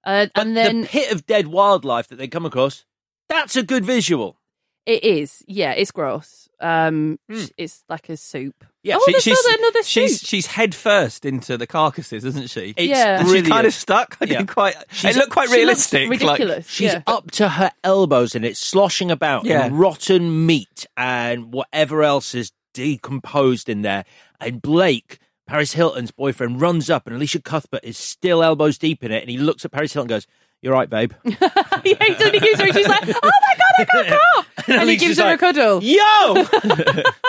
Uh, 0.03 0.27
and 0.35 0.57
then 0.57 0.81
the 0.83 0.87
pit 0.89 1.13
of 1.13 1.27
dead 1.27 1.49
wildlife 1.49 2.09
that 2.09 2.17
they 2.17 2.29
come 2.29 2.47
across, 2.47 2.85
that's 3.29 3.57
a 3.57 3.63
good 3.63 3.85
visual. 3.85 4.39
It 4.87 5.03
is, 5.03 5.43
yeah, 5.49 5.73
it's 5.73 5.91
gross. 5.91 6.49
Um, 6.61 7.19
it's 7.29 7.85
like 7.89 8.09
a 8.09 8.17
soup. 8.17 8.65
Yeah, 8.85 8.95
oh, 8.99 9.03
she- 9.05 9.13
there's 9.13 9.25
she's, 9.25 9.45
another, 9.47 9.59
another 9.59 9.83
she's 9.83 10.21
soup. 10.21 10.29
she's 10.29 10.47
head 10.47 10.75
first 10.77 11.25
into 11.27 11.59
the 11.59 11.67
carcasses, 11.67 12.25
isn't 12.25 12.49
she? 12.51 12.73
It's 12.77 12.89
Yeah. 12.89 13.19
And 13.21 13.29
she's 13.29 13.49
kind 13.49 13.67
of 13.67 13.75
stuck. 13.75 14.17
I 14.21 14.27
Yeah. 14.27 14.39
didn't 14.39 14.47
quite. 14.51 14.77
She's- 14.93 15.17
it 15.17 15.19
looked 15.19 15.33
quite 15.33 15.49
she 15.49 15.65
looks 15.67 15.93
realistic. 15.93 16.09
like- 16.09 16.21
ridiculous. 16.21 16.69
She's 16.71 16.93
yeah. 16.93 17.03
up 17.09 17.33
to 17.33 17.49
her 17.49 17.73
elbows 17.83 18.37
and 18.37 18.45
it's 18.45 18.61
sloshing 18.61 19.11
about 19.11 19.45
Yeah. 19.45 19.67
in 19.67 19.75
rotten 19.75 20.47
meat 20.47 20.87
and 20.97 21.53
whatever 21.53 22.05
else 22.05 22.33
is 22.35 22.53
decomposed 22.73 23.69
in 23.69 23.83
there. 23.83 24.05
And 24.41 24.63
Blake, 24.63 25.19
Paris 25.49 25.73
Hilton's 25.73 26.13
boyfriend, 26.13 26.61
runs 26.61 26.89
up 26.91 27.07
and 27.07 27.17
Elisha 27.17 27.43
Cuthbert 27.43 27.81
is 27.83 27.99
still 27.99 28.43
elbows 28.43 28.79
deep 28.79 29.03
in 29.03 29.11
it. 29.13 29.21
And 29.23 29.31
he 29.31 29.37
looks 29.37 29.65
at 29.65 29.73
Paris 29.73 29.93
Hilton 29.93 30.11
and 30.13 30.23
goes, 30.23 30.27
You're 30.67 30.75
right, 30.75 30.91
babe. 30.91 31.13
yeah, 31.25 31.37
he 31.85 31.89
does. 32.15 32.31
He 32.33 32.41
gives 32.41 32.59
her. 32.59 32.67
And 32.67 32.75
she's 32.75 32.89
like, 32.89 33.05
"Oh 33.07 33.21
my 33.23 33.57
god, 33.57 33.73
I 33.79 33.85
can't 33.85 34.09
cough!" 34.09 34.49
and, 34.69 34.91
he 34.91 34.97
gives 34.97 35.17
her 35.17 35.23
like, 35.23 35.37
a 35.37 35.39
cuddle. 35.39 35.81
Yo! 35.81 36.45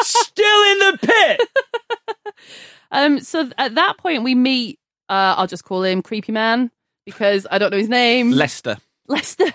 still 0.02 0.64
in 0.72 0.80
the 0.80 0.98
pit! 1.04 2.36
Um, 2.90 3.20
so 3.20 3.50
at 3.58 3.76
that 3.76 3.98
point, 3.98 4.24
we 4.24 4.34
meet. 4.34 4.80
Uh, 5.10 5.36
I'll 5.38 5.46
just 5.46 5.66
call 5.66 5.84
him 5.84 6.02
Creepy 6.02 6.32
Man 6.32 6.72
because 7.06 7.46
I 7.52 7.58
don't 7.58 7.70
know 7.70 7.78
his 7.78 7.90
name. 7.90 8.32
Lester. 8.32 8.78
Lester. 9.08 9.52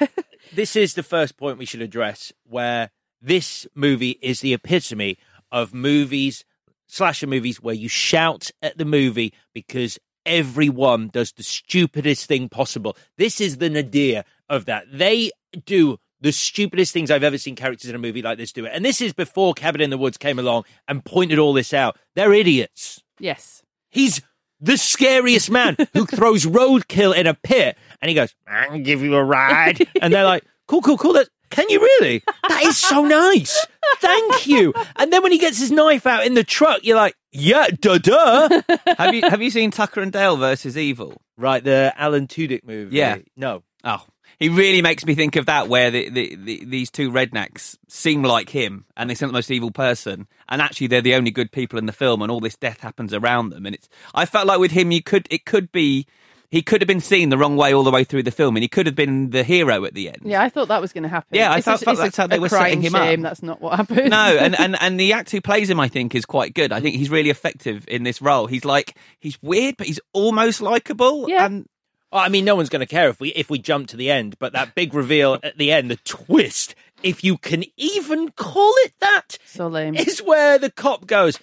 this 0.54 0.76
is 0.76 0.94
the 0.94 1.02
first 1.02 1.38
point 1.38 1.56
we 1.56 1.64
should 1.64 1.80
address 1.80 2.32
where 2.44 2.90
this 3.22 3.66
movie 3.74 4.18
is 4.20 4.40
the 4.40 4.52
epitome 4.52 5.16
of 5.50 5.72
movies 5.72 6.44
slasher 6.92 7.26
movies 7.26 7.60
where 7.62 7.74
you 7.74 7.88
shout 7.88 8.50
at 8.60 8.76
the 8.76 8.84
movie 8.84 9.32
because 9.54 9.98
everyone 10.24 11.08
does 11.08 11.32
the 11.32 11.42
stupidest 11.42 12.26
thing 12.26 12.48
possible 12.48 12.96
this 13.18 13.40
is 13.40 13.58
the 13.58 13.70
nadir 13.70 14.24
of 14.48 14.66
that 14.66 14.84
they 14.92 15.30
do 15.64 15.98
the 16.20 16.32
stupidest 16.32 16.92
things 16.92 17.10
i've 17.10 17.24
ever 17.24 17.38
seen 17.38 17.56
characters 17.56 17.88
in 17.90 17.96
a 17.96 17.98
movie 17.98 18.22
like 18.22 18.38
this 18.38 18.52
do 18.52 18.64
it 18.64 18.72
and 18.74 18.84
this 18.84 19.00
is 19.00 19.12
before 19.12 19.52
cabin 19.54 19.80
in 19.80 19.90
the 19.90 19.98
woods 19.98 20.16
came 20.16 20.38
along 20.38 20.64
and 20.86 21.04
pointed 21.04 21.38
all 21.38 21.52
this 21.52 21.72
out 21.72 21.96
they're 22.14 22.32
idiots 22.32 23.02
yes. 23.18 23.62
He's 23.88 24.22
the 24.60 24.78
scariest 24.78 25.50
man 25.50 25.76
who 25.92 26.06
throws 26.06 26.46
roadkill 26.46 27.14
in 27.14 27.26
a 27.26 27.34
pit 27.34 27.76
and 28.00 28.08
he 28.08 28.14
goes, 28.14 28.34
I 28.46 28.66
can 28.66 28.82
give 28.82 29.02
you 29.02 29.14
a 29.16 29.22
ride. 29.22 29.86
And 30.00 30.12
they're 30.12 30.24
like, 30.24 30.44
cool, 30.66 30.82
cool, 30.82 30.96
cool. 30.96 31.12
That, 31.12 31.28
can 31.52 31.68
you 31.68 31.80
really? 31.80 32.22
That 32.48 32.64
is 32.64 32.76
so 32.76 33.04
nice. 33.04 33.66
Thank 33.98 34.46
you. 34.46 34.74
And 34.96 35.12
then 35.12 35.22
when 35.22 35.32
he 35.32 35.38
gets 35.38 35.58
his 35.58 35.70
knife 35.70 36.06
out 36.06 36.26
in 36.26 36.34
the 36.34 36.44
truck, 36.44 36.80
you're 36.82 36.96
like, 36.96 37.14
yeah, 37.30 37.68
duh, 37.80 37.98
duh. 37.98 38.62
have 38.98 39.14
you 39.14 39.22
have 39.22 39.40
you 39.40 39.50
seen 39.50 39.70
Tucker 39.70 40.00
and 40.00 40.12
Dale 40.12 40.36
versus 40.36 40.76
Evil? 40.76 41.20
right, 41.36 41.62
the 41.62 41.92
Alan 41.96 42.26
Tudyk 42.26 42.64
movie. 42.64 42.96
Yeah. 42.96 43.18
No. 43.36 43.62
Oh, 43.84 44.04
he 44.38 44.48
really 44.48 44.82
makes 44.82 45.04
me 45.04 45.14
think 45.14 45.36
of 45.36 45.46
that, 45.46 45.68
where 45.68 45.90
the, 45.90 46.08
the, 46.08 46.36
the, 46.36 46.64
these 46.64 46.90
two 46.90 47.10
rednecks 47.10 47.76
seem 47.88 48.22
like 48.22 48.48
him, 48.48 48.86
and 48.96 49.10
they 49.10 49.14
seem 49.14 49.28
the 49.28 49.32
most 49.32 49.50
evil 49.50 49.70
person, 49.70 50.26
and 50.48 50.62
actually 50.62 50.86
they're 50.86 51.00
the 51.00 51.14
only 51.14 51.30
good 51.30 51.52
people 51.52 51.78
in 51.78 51.86
the 51.86 51.92
film, 51.92 52.22
and 52.22 52.30
all 52.30 52.40
this 52.40 52.56
death 52.56 52.80
happens 52.80 53.12
around 53.12 53.50
them. 53.50 53.66
And 53.66 53.74
it's 53.74 53.88
I 54.14 54.24
felt 54.24 54.46
like 54.46 54.58
with 54.58 54.72
him, 54.72 54.90
you 54.90 55.02
could 55.02 55.26
it 55.30 55.44
could 55.44 55.70
be 55.72 56.06
he 56.52 56.62
could 56.62 56.80
have 56.80 56.86
been 56.86 57.00
seen 57.00 57.30
the 57.30 57.36
wrong 57.38 57.56
way 57.56 57.74
all 57.74 57.82
the 57.82 57.90
way 57.90 58.04
through 58.04 58.22
the 58.22 58.30
film, 58.30 58.54
and 58.56 58.62
he 58.62 58.68
could 58.68 58.86
have 58.86 58.94
been 58.94 59.30
the 59.30 59.42
hero 59.42 59.84
at 59.84 59.94
the 59.94 60.06
end. 60.06 60.18
Yeah, 60.24 60.40
I 60.40 60.48
thought 60.48 60.68
that 60.68 60.80
was 60.80 60.92
going 60.92 61.02
to 61.02 61.08
happen. 61.08 61.36
Yeah, 61.36 61.50
I 61.50 61.56
It's 61.56 61.64
felt- 61.64 61.82
a- 61.82 61.84
felt 61.86 61.94
it's 61.94 62.00
a- 62.00 62.04
that's 62.04 62.16
how 62.18 62.26
they 62.28 62.36
a 62.36 62.40
were 62.40 62.48
setting 62.48 62.82
him 62.82 62.94
up. 62.94 63.18
That's 63.18 63.42
not 63.42 63.60
what 63.60 63.74
happened. 63.76 64.10
No, 64.10 64.36
and, 64.38 64.54
and 64.60 64.76
and 64.80 65.00
the 65.00 65.12
actor 65.14 65.38
who 65.38 65.40
plays 65.40 65.68
him, 65.68 65.80
I 65.80 65.88
think, 65.88 66.14
is 66.14 66.24
quite 66.24 66.54
good. 66.54 66.70
I 66.70 66.80
think 66.80 66.94
he's 66.96 67.10
really 67.10 67.30
effective 67.30 67.84
in 67.88 68.04
this 68.04 68.22
role. 68.22 68.46
He's 68.46 68.64
like 68.64 68.96
he's 69.18 69.36
weird, 69.42 69.76
but 69.76 69.88
he's 69.88 69.98
almost 70.12 70.60
likable. 70.62 71.28
Yeah. 71.28 71.46
And 71.46 71.66
Well, 72.12 72.20
I 72.22 72.28
mean, 72.28 72.44
no 72.44 72.54
one's 72.54 72.68
going 72.68 72.80
to 72.80 72.86
care 72.86 73.08
if 73.08 73.18
we 73.18 73.30
if 73.30 73.48
we 73.50 73.58
jump 73.58 73.88
to 73.88 73.96
the 73.96 74.10
end, 74.10 74.36
but 74.38 74.52
that 74.52 74.74
big 74.74 74.92
reveal 74.94 75.38
at 75.42 75.56
the 75.58 75.72
end, 75.72 75.90
the 75.90 75.96
twist, 76.04 76.74
if 77.02 77.24
you 77.24 77.38
can 77.38 77.64
even 77.78 78.30
call 78.32 78.72
it 78.84 78.92
that, 79.00 79.38
so 79.46 79.66
lame. 79.68 79.94
is 79.94 80.20
where 80.22 80.58
the 80.58 80.70
cop 80.70 81.06
goes. 81.06 81.38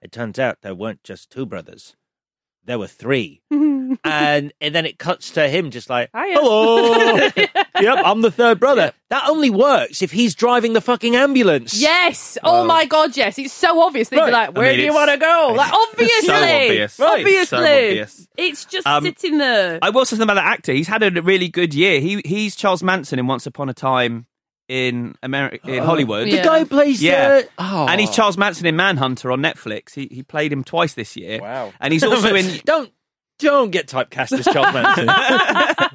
It 0.00 0.10
turns 0.12 0.38
out 0.38 0.62
there 0.62 0.74
weren't 0.74 1.02
just 1.04 1.30
two 1.30 1.44
brothers; 1.46 1.94
there 2.66 2.78
were 2.78 2.86
three. 2.86 3.40
and 3.50 4.52
and 4.60 4.74
then 4.74 4.86
it 4.86 4.98
cuts 4.98 5.30
to 5.32 5.48
him 5.48 5.70
just 5.70 5.88
like, 5.90 6.10
Hiya. 6.14 6.34
"Hello, 6.40 7.14
yep, 7.80 7.98
I'm 8.04 8.20
the 8.22 8.30
third 8.30 8.58
brother." 8.60 8.92
That 9.10 9.28
only 9.28 9.50
works 9.50 10.02
if 10.02 10.10
he's 10.10 10.34
driving 10.34 10.72
the 10.72 10.80
fucking 10.80 11.14
ambulance. 11.14 11.80
Yes. 11.80 12.36
Oh 12.42 12.64
my 12.64 12.84
god, 12.86 13.16
yes. 13.16 13.38
It's 13.38 13.52
so 13.52 13.80
obvious. 13.80 14.08
They'd 14.08 14.18
Right. 14.18 14.26
be 14.26 14.32
like, 14.32 14.56
"Where 14.56 14.68
mean, 14.70 14.76
do 14.78 14.82
you 14.82 14.88
it's- 14.90 14.94
want 14.94 15.10
to 15.10 15.16
go?" 15.18 15.54
Like, 15.56 15.72
obviously, 15.72 16.26
so 16.26 16.34
obvious. 16.34 16.98
Right. 16.98 17.10
obviously, 17.20 17.44
So 17.46 17.56
obvious. 17.58 18.28
it's 18.36 18.64
just 18.64 18.86
Um, 18.86 19.04
sitting 19.04 19.38
there. 19.38 19.78
I 19.82 19.90
will 19.90 20.04
say 20.04 20.16
something 20.16 20.24
about 20.24 20.34
the 20.42 20.46
actor. 20.46 20.72
He's 20.72 20.88
had 20.88 21.02
a 21.02 21.22
really 21.22 21.48
good 21.48 21.74
year. 21.74 22.00
He 22.00 22.20
he's 22.24 22.56
Charles 22.56 22.82
Manson 22.82 23.18
in 23.18 23.26
Once 23.26 23.46
Upon 23.46 23.68
a 23.68 23.74
Time 23.74 24.26
in 24.68 25.14
America 25.22 25.70
in 25.70 25.82
Hollywood. 25.82 26.26
The 26.26 26.32
Yeah. 26.36 26.44
guy 26.44 26.58
who 26.60 26.66
plays 26.66 27.02
Yeah. 27.02 27.40
the 27.42 27.48
oh. 27.58 27.86
And 27.88 28.00
he's 28.00 28.10
Charles 28.10 28.38
Manson 28.38 28.66
in 28.66 28.76
Mindhunter 28.76 29.32
on 29.32 29.40
Netflix. 29.40 29.94
He 29.94 30.08
he 30.10 30.22
played 30.22 30.52
him 30.52 30.64
twice 30.64 30.94
this 30.94 31.16
year. 31.16 31.40
Wow. 31.40 31.72
And 31.80 31.92
he's 31.92 32.02
also 32.04 32.34
in 32.34 32.60
don't 32.64 32.90
don't 33.38 33.70
get 33.70 33.88
typecast 33.88 34.32
as 34.38 34.44
Charles 34.46 34.72
Manson. 34.72 35.08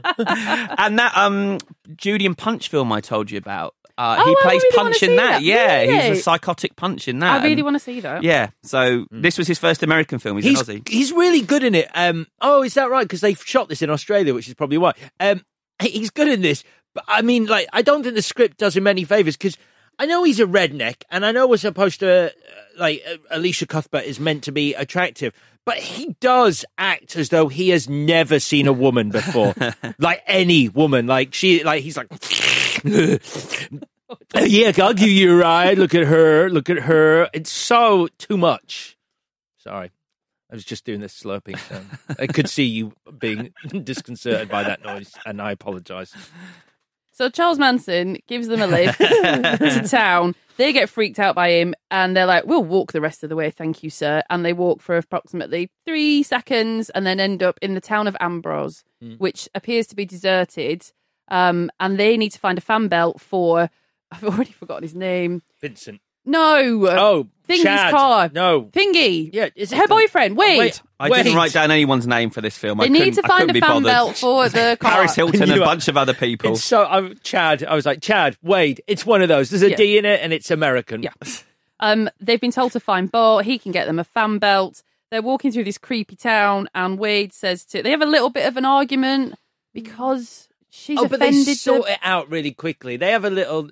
and 0.78 1.00
that 1.00 1.12
um 1.16 1.58
Judy 1.96 2.26
and 2.26 2.38
Punch 2.38 2.70
film 2.70 2.92
I 2.92 3.02
told 3.02 3.32
you 3.32 3.38
about. 3.38 3.76
Uh, 3.98 4.16
Oh, 4.18 4.26
he 4.26 4.32
I 4.32 4.44
plays 4.44 4.64
really 4.64 4.78
wanna 4.78 4.90
Punch 4.92 5.04
in 5.04 5.10
see 5.10 5.16
that. 5.18 5.32
that. 5.32 5.42
Yeah, 5.44 6.08
he's 6.10 6.20
a 6.20 6.22
psychotic 6.22 6.76
Punch 6.78 7.10
in 7.10 7.20
that. 7.20 7.42
I 7.42 7.44
really 7.44 7.54
And- 7.56 7.64
want 7.64 7.76
to 7.76 7.80
see 7.82 8.00
that. 8.00 8.24
Yeah, 8.24 8.52
so 8.64 9.06
this 9.12 9.38
was 9.38 9.46
his 9.46 9.60
first 9.60 9.84
American 9.84 10.20
film. 10.20 10.38
He's, 10.38 10.46
he's 10.46 10.70
an 10.70 10.78
Aussie. 10.82 10.88
he's 10.88 11.12
really 11.12 11.42
good 11.42 11.66
in 11.66 11.76
it. 11.76 11.90
Um, 11.94 12.26
oh, 12.40 12.64
is 12.64 12.76
that 12.76 12.90
right? 12.90 13.04
Because 13.04 13.20
they 13.20 13.34
shot 13.34 13.68
this 13.68 13.82
in 13.82 13.90
Australia, 13.90 14.34
which 14.34 14.48
is 14.48 14.54
probably 14.54 14.78
why. 14.78 14.94
Um, 15.20 15.44
he- 15.82 15.90
he's 15.90 16.12
good 16.12 16.30
in 16.30 16.42
this, 16.42 16.64
but 16.94 17.04
I 17.08 17.22
mean, 17.22 17.46
like, 17.46 17.68
I 17.74 17.82
don't 17.82 18.04
think 18.04 18.16
the 18.16 18.22
script 18.22 18.58
does 18.58 18.76
him 18.76 18.88
any 18.88 19.04
favors 19.04 19.38
because 19.38 19.58
I 19.98 20.06
know 20.06 20.24
he's 20.24 20.40
a 20.40 20.46
redneck, 20.46 21.04
and 21.10 21.26
I 21.26 21.32
know 21.32 21.48
we're 21.48 21.58
supposed 21.58 22.00
to 22.00 22.28
uh, 22.28 22.30
like 22.78 23.04
uh, 23.08 23.18
Elisha 23.32 23.68
Cuthbert 23.68 24.06
is 24.06 24.20
meant 24.20 24.44
to 24.46 24.52
be 24.52 24.74
attractive. 24.74 25.34
But 25.66 25.78
he 25.78 26.16
does 26.20 26.66
act 26.78 27.16
as 27.16 27.30
though 27.30 27.48
he 27.48 27.70
has 27.70 27.88
never 27.88 28.40
seen 28.40 28.66
a 28.66 28.74
woman 28.74 29.10
before, 29.10 29.54
like 30.00 30.24
any 30.26 30.70
woman. 30.70 31.06
Like 31.06 31.34
she, 31.34 31.64
like 31.64 31.84
he's 31.84 31.98
like, 31.98 32.08
yeah, 34.36 34.72
I'll 34.78 34.94
give 34.94 35.10
you 35.10 35.34
a 35.34 35.36
ride. 35.36 35.78
Look 35.78 35.94
at 35.94 36.08
her. 36.08 36.50
Look 36.50 36.70
at 36.70 36.80
her. 36.80 37.30
It's 37.34 37.52
so 37.52 38.08
too 38.18 38.38
much. 38.38 38.98
Sorry. 39.58 39.92
I 40.52 40.56
was 40.56 40.66
just 40.66 40.84
doing 40.84 41.00
this 41.00 41.22
slurping 41.22 41.60
sound. 41.60 41.88
I 42.18 42.26
could 42.26 42.50
see 42.50 42.64
you 42.64 42.94
being 43.20 43.54
disconcerted 43.84 44.50
by 44.50 44.64
that 44.64 44.84
noise, 44.84 45.12
and 45.26 45.40
I 45.42 45.52
apologize. 45.52 46.16
So 47.20 47.28
Charles 47.28 47.60
Manson 47.60 48.16
gives 48.28 48.48
them 48.48 48.62
a 48.62 48.68
lift 48.68 48.98
to 49.00 49.86
town. 49.86 50.36
They 50.56 50.72
get 50.72 50.88
freaked 50.88 51.20
out 51.20 51.36
by 51.36 51.50
him 51.50 51.76
and 51.92 52.16
they're 52.16 52.26
like, 52.26 52.46
We'll 52.46 52.64
walk 52.64 52.94
the 52.94 53.02
rest 53.02 53.26
of 53.26 53.30
the 53.30 53.36
way, 53.36 53.52
thank 53.52 53.84
you, 53.84 53.90
sir. 53.90 54.24
And 54.30 54.46
they 54.46 54.54
walk 54.54 54.82
for 54.82 54.96
approximately 54.96 55.70
three 55.86 56.24
seconds 56.24 56.90
and 56.92 57.06
then 57.06 57.20
end 57.20 57.44
up 57.44 57.60
in 57.62 57.74
the 57.74 57.82
town 57.82 58.08
of 58.08 58.16
Ambrose, 58.22 58.86
which 59.18 59.50
appears 59.54 59.86
to 59.88 59.98
be 59.98 60.06
deserted. 60.06 60.94
Um, 61.28 61.70
and 61.82 62.00
they 62.00 62.16
need 62.16 62.30
to 62.30 62.40
find 62.40 62.58
a 62.58 62.62
fan 62.62 62.88
belt 62.88 63.20
for 63.20 63.70
I've 64.14 64.24
already 64.24 64.54
forgotten 64.54 64.84
his 64.84 64.96
name. 64.96 65.44
Vincent. 65.60 66.00
No. 66.26 66.86
Oh, 66.88 67.28
Thingy's 67.48 67.64
Chad. 67.64 67.92
car. 67.92 68.30
No. 68.34 68.64
Thingy. 68.66 69.30
Yeah, 69.34 69.50
is 69.56 69.72
it 69.72 69.78
Her 69.78 69.88
boyfriend. 69.88 70.38
Wade. 70.38 70.60
Wait, 70.60 70.82
I 71.00 71.10
wait. 71.10 71.24
didn't 71.24 71.36
write 71.36 71.52
down 71.54 71.72
anyone's 71.72 72.06
name 72.06 72.30
for 72.30 72.42
this 72.42 72.56
film. 72.58 72.80
I 72.80 72.84
They 72.86 72.90
need 72.90 73.00
couldn't- 73.00 73.16
to 73.16 73.26
I 73.26 73.28
find 73.28 73.40
couldn't 73.42 73.50
a 73.50 73.54
be 73.54 73.60
fan 73.62 73.70
bothered. 73.70 73.86
belt 73.86 74.18
for 74.18 74.50
the 74.50 74.78
car. 74.80 74.92
Paris 74.92 75.16
Hilton 75.16 75.42
and 75.44 75.52
You 75.52 75.58
a 75.58 75.62
are- 75.62 75.66
bunch 75.66 75.88
of 75.88 75.98
other 75.98 76.14
people. 76.14 76.52
It's 76.52 76.64
so 76.64 76.86
I'm 76.86 77.16
Chad. 77.24 77.64
I 77.64 77.74
was 77.74 77.86
like 77.86 78.02
Chad, 78.02 78.38
Wade. 78.44 78.82
It's 78.86 79.06
one 79.06 79.22
of 79.24 79.30
those. 79.30 79.50
There's 79.50 79.64
a 79.64 79.76
D 79.76 79.94
Yeah. 79.94 80.00
in 80.00 80.06
it, 80.06 80.20
and 80.22 80.32
it's 80.34 80.52
American. 80.52 81.02
Yeah. 81.04 81.12
Um, 81.80 82.10
they've 82.20 82.42
been 82.42 82.52
told 82.52 82.74
to 82.74 82.80
find 82.80 83.12
Bo. 83.12 83.40
He 83.40 83.58
can 83.58 83.72
get 83.72 83.88
them 83.88 83.98
a 84.00 84.04
fan 84.04 84.38
belt. 84.38 84.84
They're 85.10 85.22
walking 85.24 85.52
through 85.52 85.64
this 85.64 85.80
creepy 85.80 86.16
town, 86.18 86.68
and 86.76 87.00
Wade 87.00 87.34
says 87.34 87.66
to. 87.68 87.82
They 87.82 87.90
have 87.92 88.02
a 88.04 88.06
little 88.06 88.30
bit 88.30 88.46
of 88.46 88.58
an 88.58 88.66
argument 88.66 89.34
because 89.74 90.48
she's 90.70 91.00
oh, 91.00 91.08
but 91.08 91.20
they 91.20 91.30
offended. 91.30 91.58
sort 91.58 91.86
the- 91.86 91.94
it 91.94 92.00
out 92.04 92.30
really 92.30 92.52
quickly. 92.52 92.98
They 92.98 93.12
have 93.12 93.26
a 93.26 93.30
little. 93.32 93.70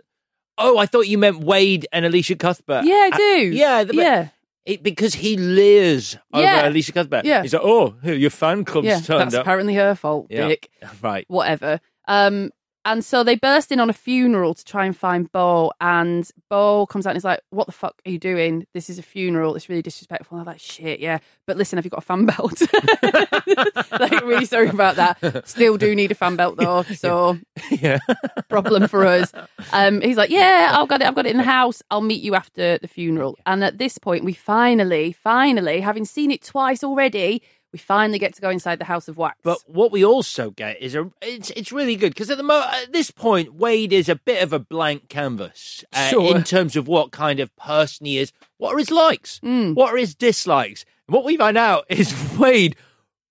Oh, 0.58 0.78
I 0.78 0.86
thought 0.86 1.08
you 1.08 1.18
meant 1.18 1.39
Wade 1.39 1.88
and 1.91 2.05
Elisha 2.05 2.36
Cuthbert. 2.36 2.86
Yeah, 2.86 2.93
I 2.93 3.10
Uh, 3.14 3.18
do. 3.18 3.39
yeah, 3.53 3.84
the- 3.84 3.95
yeah, 3.95 4.28
It, 4.66 4.84
because 4.84 5.14
he 5.16 5.38
leers 5.38 6.18
over 6.34 6.43
Yeah. 6.43 6.64
Elisha 6.66 6.91
Cuthbert. 6.91 7.24
Yeah. 7.26 7.41
He's 7.41 7.53
like, 7.53 7.64
oh, 7.64 7.95
your 8.03 8.30
fan 8.30 8.66
club's 8.66 8.88
yeah. 8.88 8.99
turned 8.99 9.22
That's 9.22 9.36
up. 9.36 9.41
apparently 9.41 9.76
her 9.76 9.95
fault, 9.95 10.28
Yeah. 10.30 10.47
Dick. 10.49 10.70
Right. 11.01 11.26
Whatever. 11.30 11.80
Um, 12.08 12.51
And 12.88 13.03
so 13.03 13.21
they 13.21 13.35
burst 13.35 13.73
in 13.73 13.81
on 13.81 13.89
a 13.89 13.93
funeral 13.93 14.53
to 14.53 14.63
try 14.63 14.85
and 14.85 14.95
find 14.95 15.29
Bo. 15.29 15.73
And 15.81 16.27
Bo 16.49 16.85
comes 16.85 17.05
out 17.05 17.09
and 17.09 17.17
is 17.17 17.25
like, 17.25 17.41
What 17.49 17.65
the 17.67 17.73
fuck 17.73 18.01
are 18.05 18.09
you 18.09 18.17
doing? 18.17 18.65
This 18.73 18.89
is 18.89 18.97
a 18.97 19.03
funeral. 19.03 19.55
It's 19.55 19.67
really 19.67 19.81
disrespectful. 19.81 20.38
And 20.38 20.47
I'm 20.47 20.53
like, 20.53 20.61
Shit, 20.61 21.01
yeah. 21.01 21.19
But 21.45 21.57
listen, 21.57 21.77
have 21.77 21.83
you 21.83 21.91
got 21.91 21.97
a 21.97 22.05
fan 22.05 22.25
belt? 22.25 22.61
like, 23.99 24.23
really 24.23 24.45
sorry 24.45 24.69
about 24.69 24.95
that. 24.95 25.45
Still 25.45 25.77
do 25.77 25.93
need 25.93 26.11
a 26.11 26.15
fan 26.15 26.38
belt 26.38 26.55
though. 26.55 26.83
So, 26.83 27.38
yeah. 27.71 27.99
problem 28.47 28.88
for 28.88 29.05
us. 29.05 29.33
Um, 29.73 29.99
he's 29.99 30.15
like, 30.15 30.29
Yeah, 30.29 30.69
I've 30.79 30.88
got 30.88 31.01
it. 31.01 31.07
I've 31.09 31.15
got 31.15 31.25
it 31.25 31.31
in 31.31 31.38
the 31.38 31.43
house. 31.43 31.83
I'll 31.91 31.99
meet 31.99 32.23
you 32.23 32.35
after 32.35 32.77
the 32.77 32.88
funeral. 32.88 33.38
And 33.45 33.65
at 33.65 33.79
this 33.79 33.97
point, 33.97 34.23
we 34.23 34.31
finally, 34.31 35.11
finally, 35.11 35.81
having 35.81 36.05
seen 36.05 36.31
it 36.31 36.41
twice 36.41 36.86
already, 36.86 37.41
we 37.78 37.79
finally 37.79 38.17
get 38.17 38.33
to 38.33 38.41
go 38.41 38.49
inside 38.49 38.79
the 38.79 38.86
House 38.86 39.08
of 39.08 39.17
Wax. 39.17 39.37
But 39.43 39.59
what 39.67 39.91
we 39.91 40.04
also 40.04 40.49
get 40.49 40.82
is 40.82 40.95
a 40.95 41.12
it's 41.21 41.51
it's 41.51 41.71
really 41.71 41.95
good 41.95 42.12
because 42.12 42.32
at 42.32 42.37
the 42.37 42.43
mo- 42.43 42.67
at 42.74 42.91
this 42.91 43.12
point 43.12 43.54
Wade 43.54 43.93
is 43.93 44.09
a 44.09 44.16
bit 44.16 44.41
of 44.41 44.51
a 44.51 44.58
blank 44.58 45.09
canvas 45.09 45.86
uh, 45.93 46.08
Sure. 46.09 46.36
in 46.36 46.43
terms 46.43 46.75
of 46.75 46.87
what 46.87 47.12
kind 47.12 47.39
of 47.39 47.55
person 47.55 48.08
he 48.08 48.17
is. 48.17 48.33
What 48.58 48.74
are 48.74 48.79
his 48.79 48.89
likes? 48.89 49.39
Mm. 49.43 49.75
What 49.75 49.93
are 49.93 49.97
his 49.97 50.16
dislikes? 50.16 50.86
And 51.08 51.13
what 51.13 51.24
we 51.24 51.37
find 51.37 51.55
out 51.55 51.86
is 51.89 52.12
Wade 52.39 52.75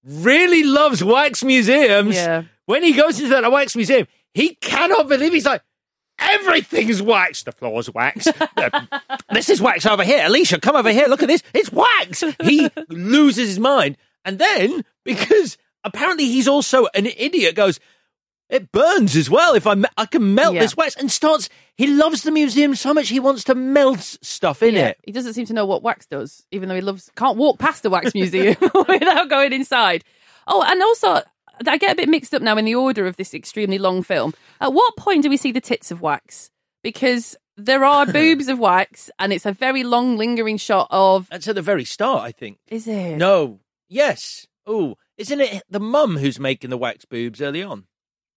really 0.05 0.63
loves 0.63 1.03
wax 1.03 1.43
museums. 1.43 2.15
Yeah. 2.15 2.45
When 2.67 2.85
he 2.85 2.93
goes 2.93 3.19
into 3.19 3.31
that 3.31 3.51
wax 3.51 3.75
museum, 3.75 4.07
he 4.33 4.55
cannot 4.55 5.09
believe 5.09 5.33
he's 5.33 5.47
like. 5.47 5.63
Everything's 6.19 7.03
wax. 7.03 7.43
The 7.43 7.53
floor's 7.53 7.91
wax. 7.93 8.27
Uh, 8.57 8.71
this 9.33 9.51
is 9.51 9.61
wax 9.61 9.85
over 9.85 10.03
here. 10.03 10.21
Elisha, 10.23 10.59
come 10.59 10.77
over 10.77 10.91
here. 10.91 11.07
Look 11.09 11.23
at 11.23 11.29
this. 11.29 11.43
It's 11.53 11.71
wax. 11.71 12.25
He 12.43 12.71
loses 12.89 13.49
his 13.51 13.59
mind. 13.59 13.99
And 14.27 14.39
then, 14.39 14.85
because 15.05 15.57
apparently 15.85 16.27
he's 16.27 16.47
also 16.49 16.87
an 16.95 17.07
idiot, 17.07 17.55
goes, 17.55 17.81
it 18.51 18.71
burns 18.71 19.17
as 19.17 19.29
well 19.31 19.55
if 19.55 19.67
I, 19.67 19.75
me- 19.75 19.89
I 19.97 20.05
can 20.07 20.35
melt 20.35 20.55
Yeah. 20.55 20.61
this 20.61 20.77
wax. 20.77 20.95
And 20.97 21.11
starts, 21.11 21.49
he 21.77 21.87
loves 21.87 22.23
the 22.23 22.31
museum 22.31 22.75
so 22.75 22.93
much 22.93 23.09
he 23.09 23.19
wants 23.21 23.45
to 23.45 23.55
melt 23.55 24.01
stuff 24.01 24.63
in 24.63 24.75
Yeah, 24.75 24.89
it. 24.89 24.99
He 25.05 25.13
doesn't 25.13 25.33
seem 25.35 25.47
to 25.47 25.53
know 25.55 25.65
what 25.67 25.83
wax 25.83 26.07
does, 26.07 26.45
even 26.53 26.69
though 26.69 26.75
he 26.75 26.81
loves 26.81 27.11
can't 27.17 27.37
walk 27.39 27.59
past 27.59 27.83
the 27.83 27.91
wax 27.91 28.15
museum 28.15 28.57
without 28.89 29.31
going 29.31 29.53
inside. 29.53 30.05
Oh, 30.47 30.63
and 30.63 30.81
also 30.83 31.23
I 31.67 31.79
get 31.79 31.93
a 31.93 31.97
bit 31.97 32.09
mixed 32.09 32.35
up 32.35 32.43
now 32.43 32.57
in 32.57 32.65
the 32.67 32.75
order 32.75 33.07
of 33.07 33.17
this 33.17 33.33
extremely 33.35 33.79
long 33.79 34.03
film. 34.03 34.35
At 34.61 34.73
what 34.73 34.97
point 34.97 35.23
do 35.23 35.31
we 35.31 35.37
see 35.39 35.53
the 35.53 35.61
tits 35.61 35.91
of 35.91 36.01
wax? 36.03 36.51
Because 36.85 37.35
there 37.57 37.85
are 37.85 38.07
boobs 38.13 38.47
of 38.49 38.59
wax, 38.61 39.11
and 39.19 39.33
it's 39.33 39.47
a 39.47 39.53
very 39.53 39.83
long, 39.83 40.17
lingering 40.19 40.57
shot 40.59 40.87
of. 40.91 41.29
That's 41.31 41.49
at 41.49 41.55
the 41.57 41.63
very 41.63 41.85
start, 41.85 42.23
I 42.23 42.31
think. 42.31 42.59
Is 42.69 42.87
it? 42.87 43.17
No. 43.17 43.59
Yes. 43.89 44.47
Oh, 44.67 44.97
isn't 45.17 45.41
it 45.41 45.63
the 45.71 45.81
mum 45.81 46.17
who's 46.17 46.41
making 46.41 46.71
the 46.71 46.79
wax 46.79 47.05
boobs 47.05 47.41
early 47.41 47.63
on? 47.63 47.85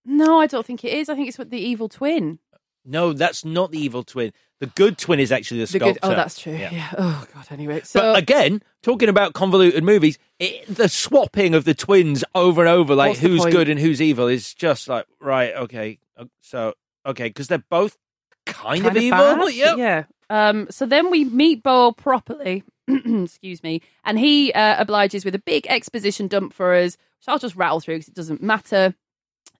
No, 0.05 0.39
I 0.39 0.47
don't 0.47 0.65
think 0.65 0.84
it 0.84 0.93
is. 0.93 1.09
I 1.09 1.15
think 1.15 1.27
it's 1.27 1.38
with 1.38 1.49
the 1.49 1.59
evil 1.59 1.89
twin. 1.89 2.39
No, 2.85 3.13
that's 3.13 3.43
not 3.43 3.71
the 3.71 3.80
evil 3.80 4.03
twin. 4.03 4.31
The 4.59 4.67
good 4.67 4.97
twin 4.97 5.19
is 5.19 5.31
actually 5.31 5.59
the 5.59 5.71
The 5.71 5.80
sculptor. 5.80 5.99
good. 6.01 6.11
Oh, 6.11 6.15
that's 6.15 6.39
true. 6.39 6.53
Yeah. 6.53 6.89
Oh 6.97 7.26
God. 7.34 7.45
Anyway, 7.51 7.81
so 7.84 7.99
but 7.99 8.17
again, 8.17 8.61
talking 8.84 9.09
about 9.09 9.34
convoluted 9.34 9.84
movies, 9.84 10.17
it, 10.39 10.65
the 10.67 10.89
swapping 10.89 11.53
of 11.53 11.65
the 11.65 11.73
twins 11.73 12.23
over 12.35 12.61
and 12.61 12.69
over, 12.69 12.95
like 12.95 13.09
What's 13.11 13.21
who's 13.21 13.45
good 13.45 13.69
and 13.69 13.80
who's 13.80 14.01
evil, 14.01 14.27
is 14.27 14.53
just 14.53 14.88
like 14.88 15.05
right. 15.19 15.53
Okay, 15.55 15.99
uh, 16.17 16.26
so 16.41 16.73
okay, 17.05 17.27
because 17.27 17.47
they're 17.47 17.63
both 17.69 17.97
kind, 18.45 18.85
of 18.85 18.97
evil. 18.97 19.17
bad. 19.17 19.53
Yep. 19.53 19.77
Yeah. 19.77 20.03
Um, 20.30 20.67
so 20.69 20.85
then 20.85 21.09
we 21.09 21.26
meet 21.26 21.63
Bo 21.63 21.91
properly. 21.91 22.63
excuse 23.24 23.61
me. 23.64 23.82
And 24.03 24.18
he 24.18 24.52
uh, 24.53 24.82
obliges 24.82 25.26
with 25.26 25.36
a 25.36 25.40
big 25.40 25.68
exposition 25.68 26.28
dump 26.28 26.53
for 26.53 26.74
us, 26.74 26.98
which 27.20 27.28
I'll 27.28 27.40
just 27.40 27.56
rattle 27.56 27.80
through 27.80 27.95
because 27.95 28.07
it 28.07 28.16
doesn't 28.16 28.41
matter. 28.41 28.95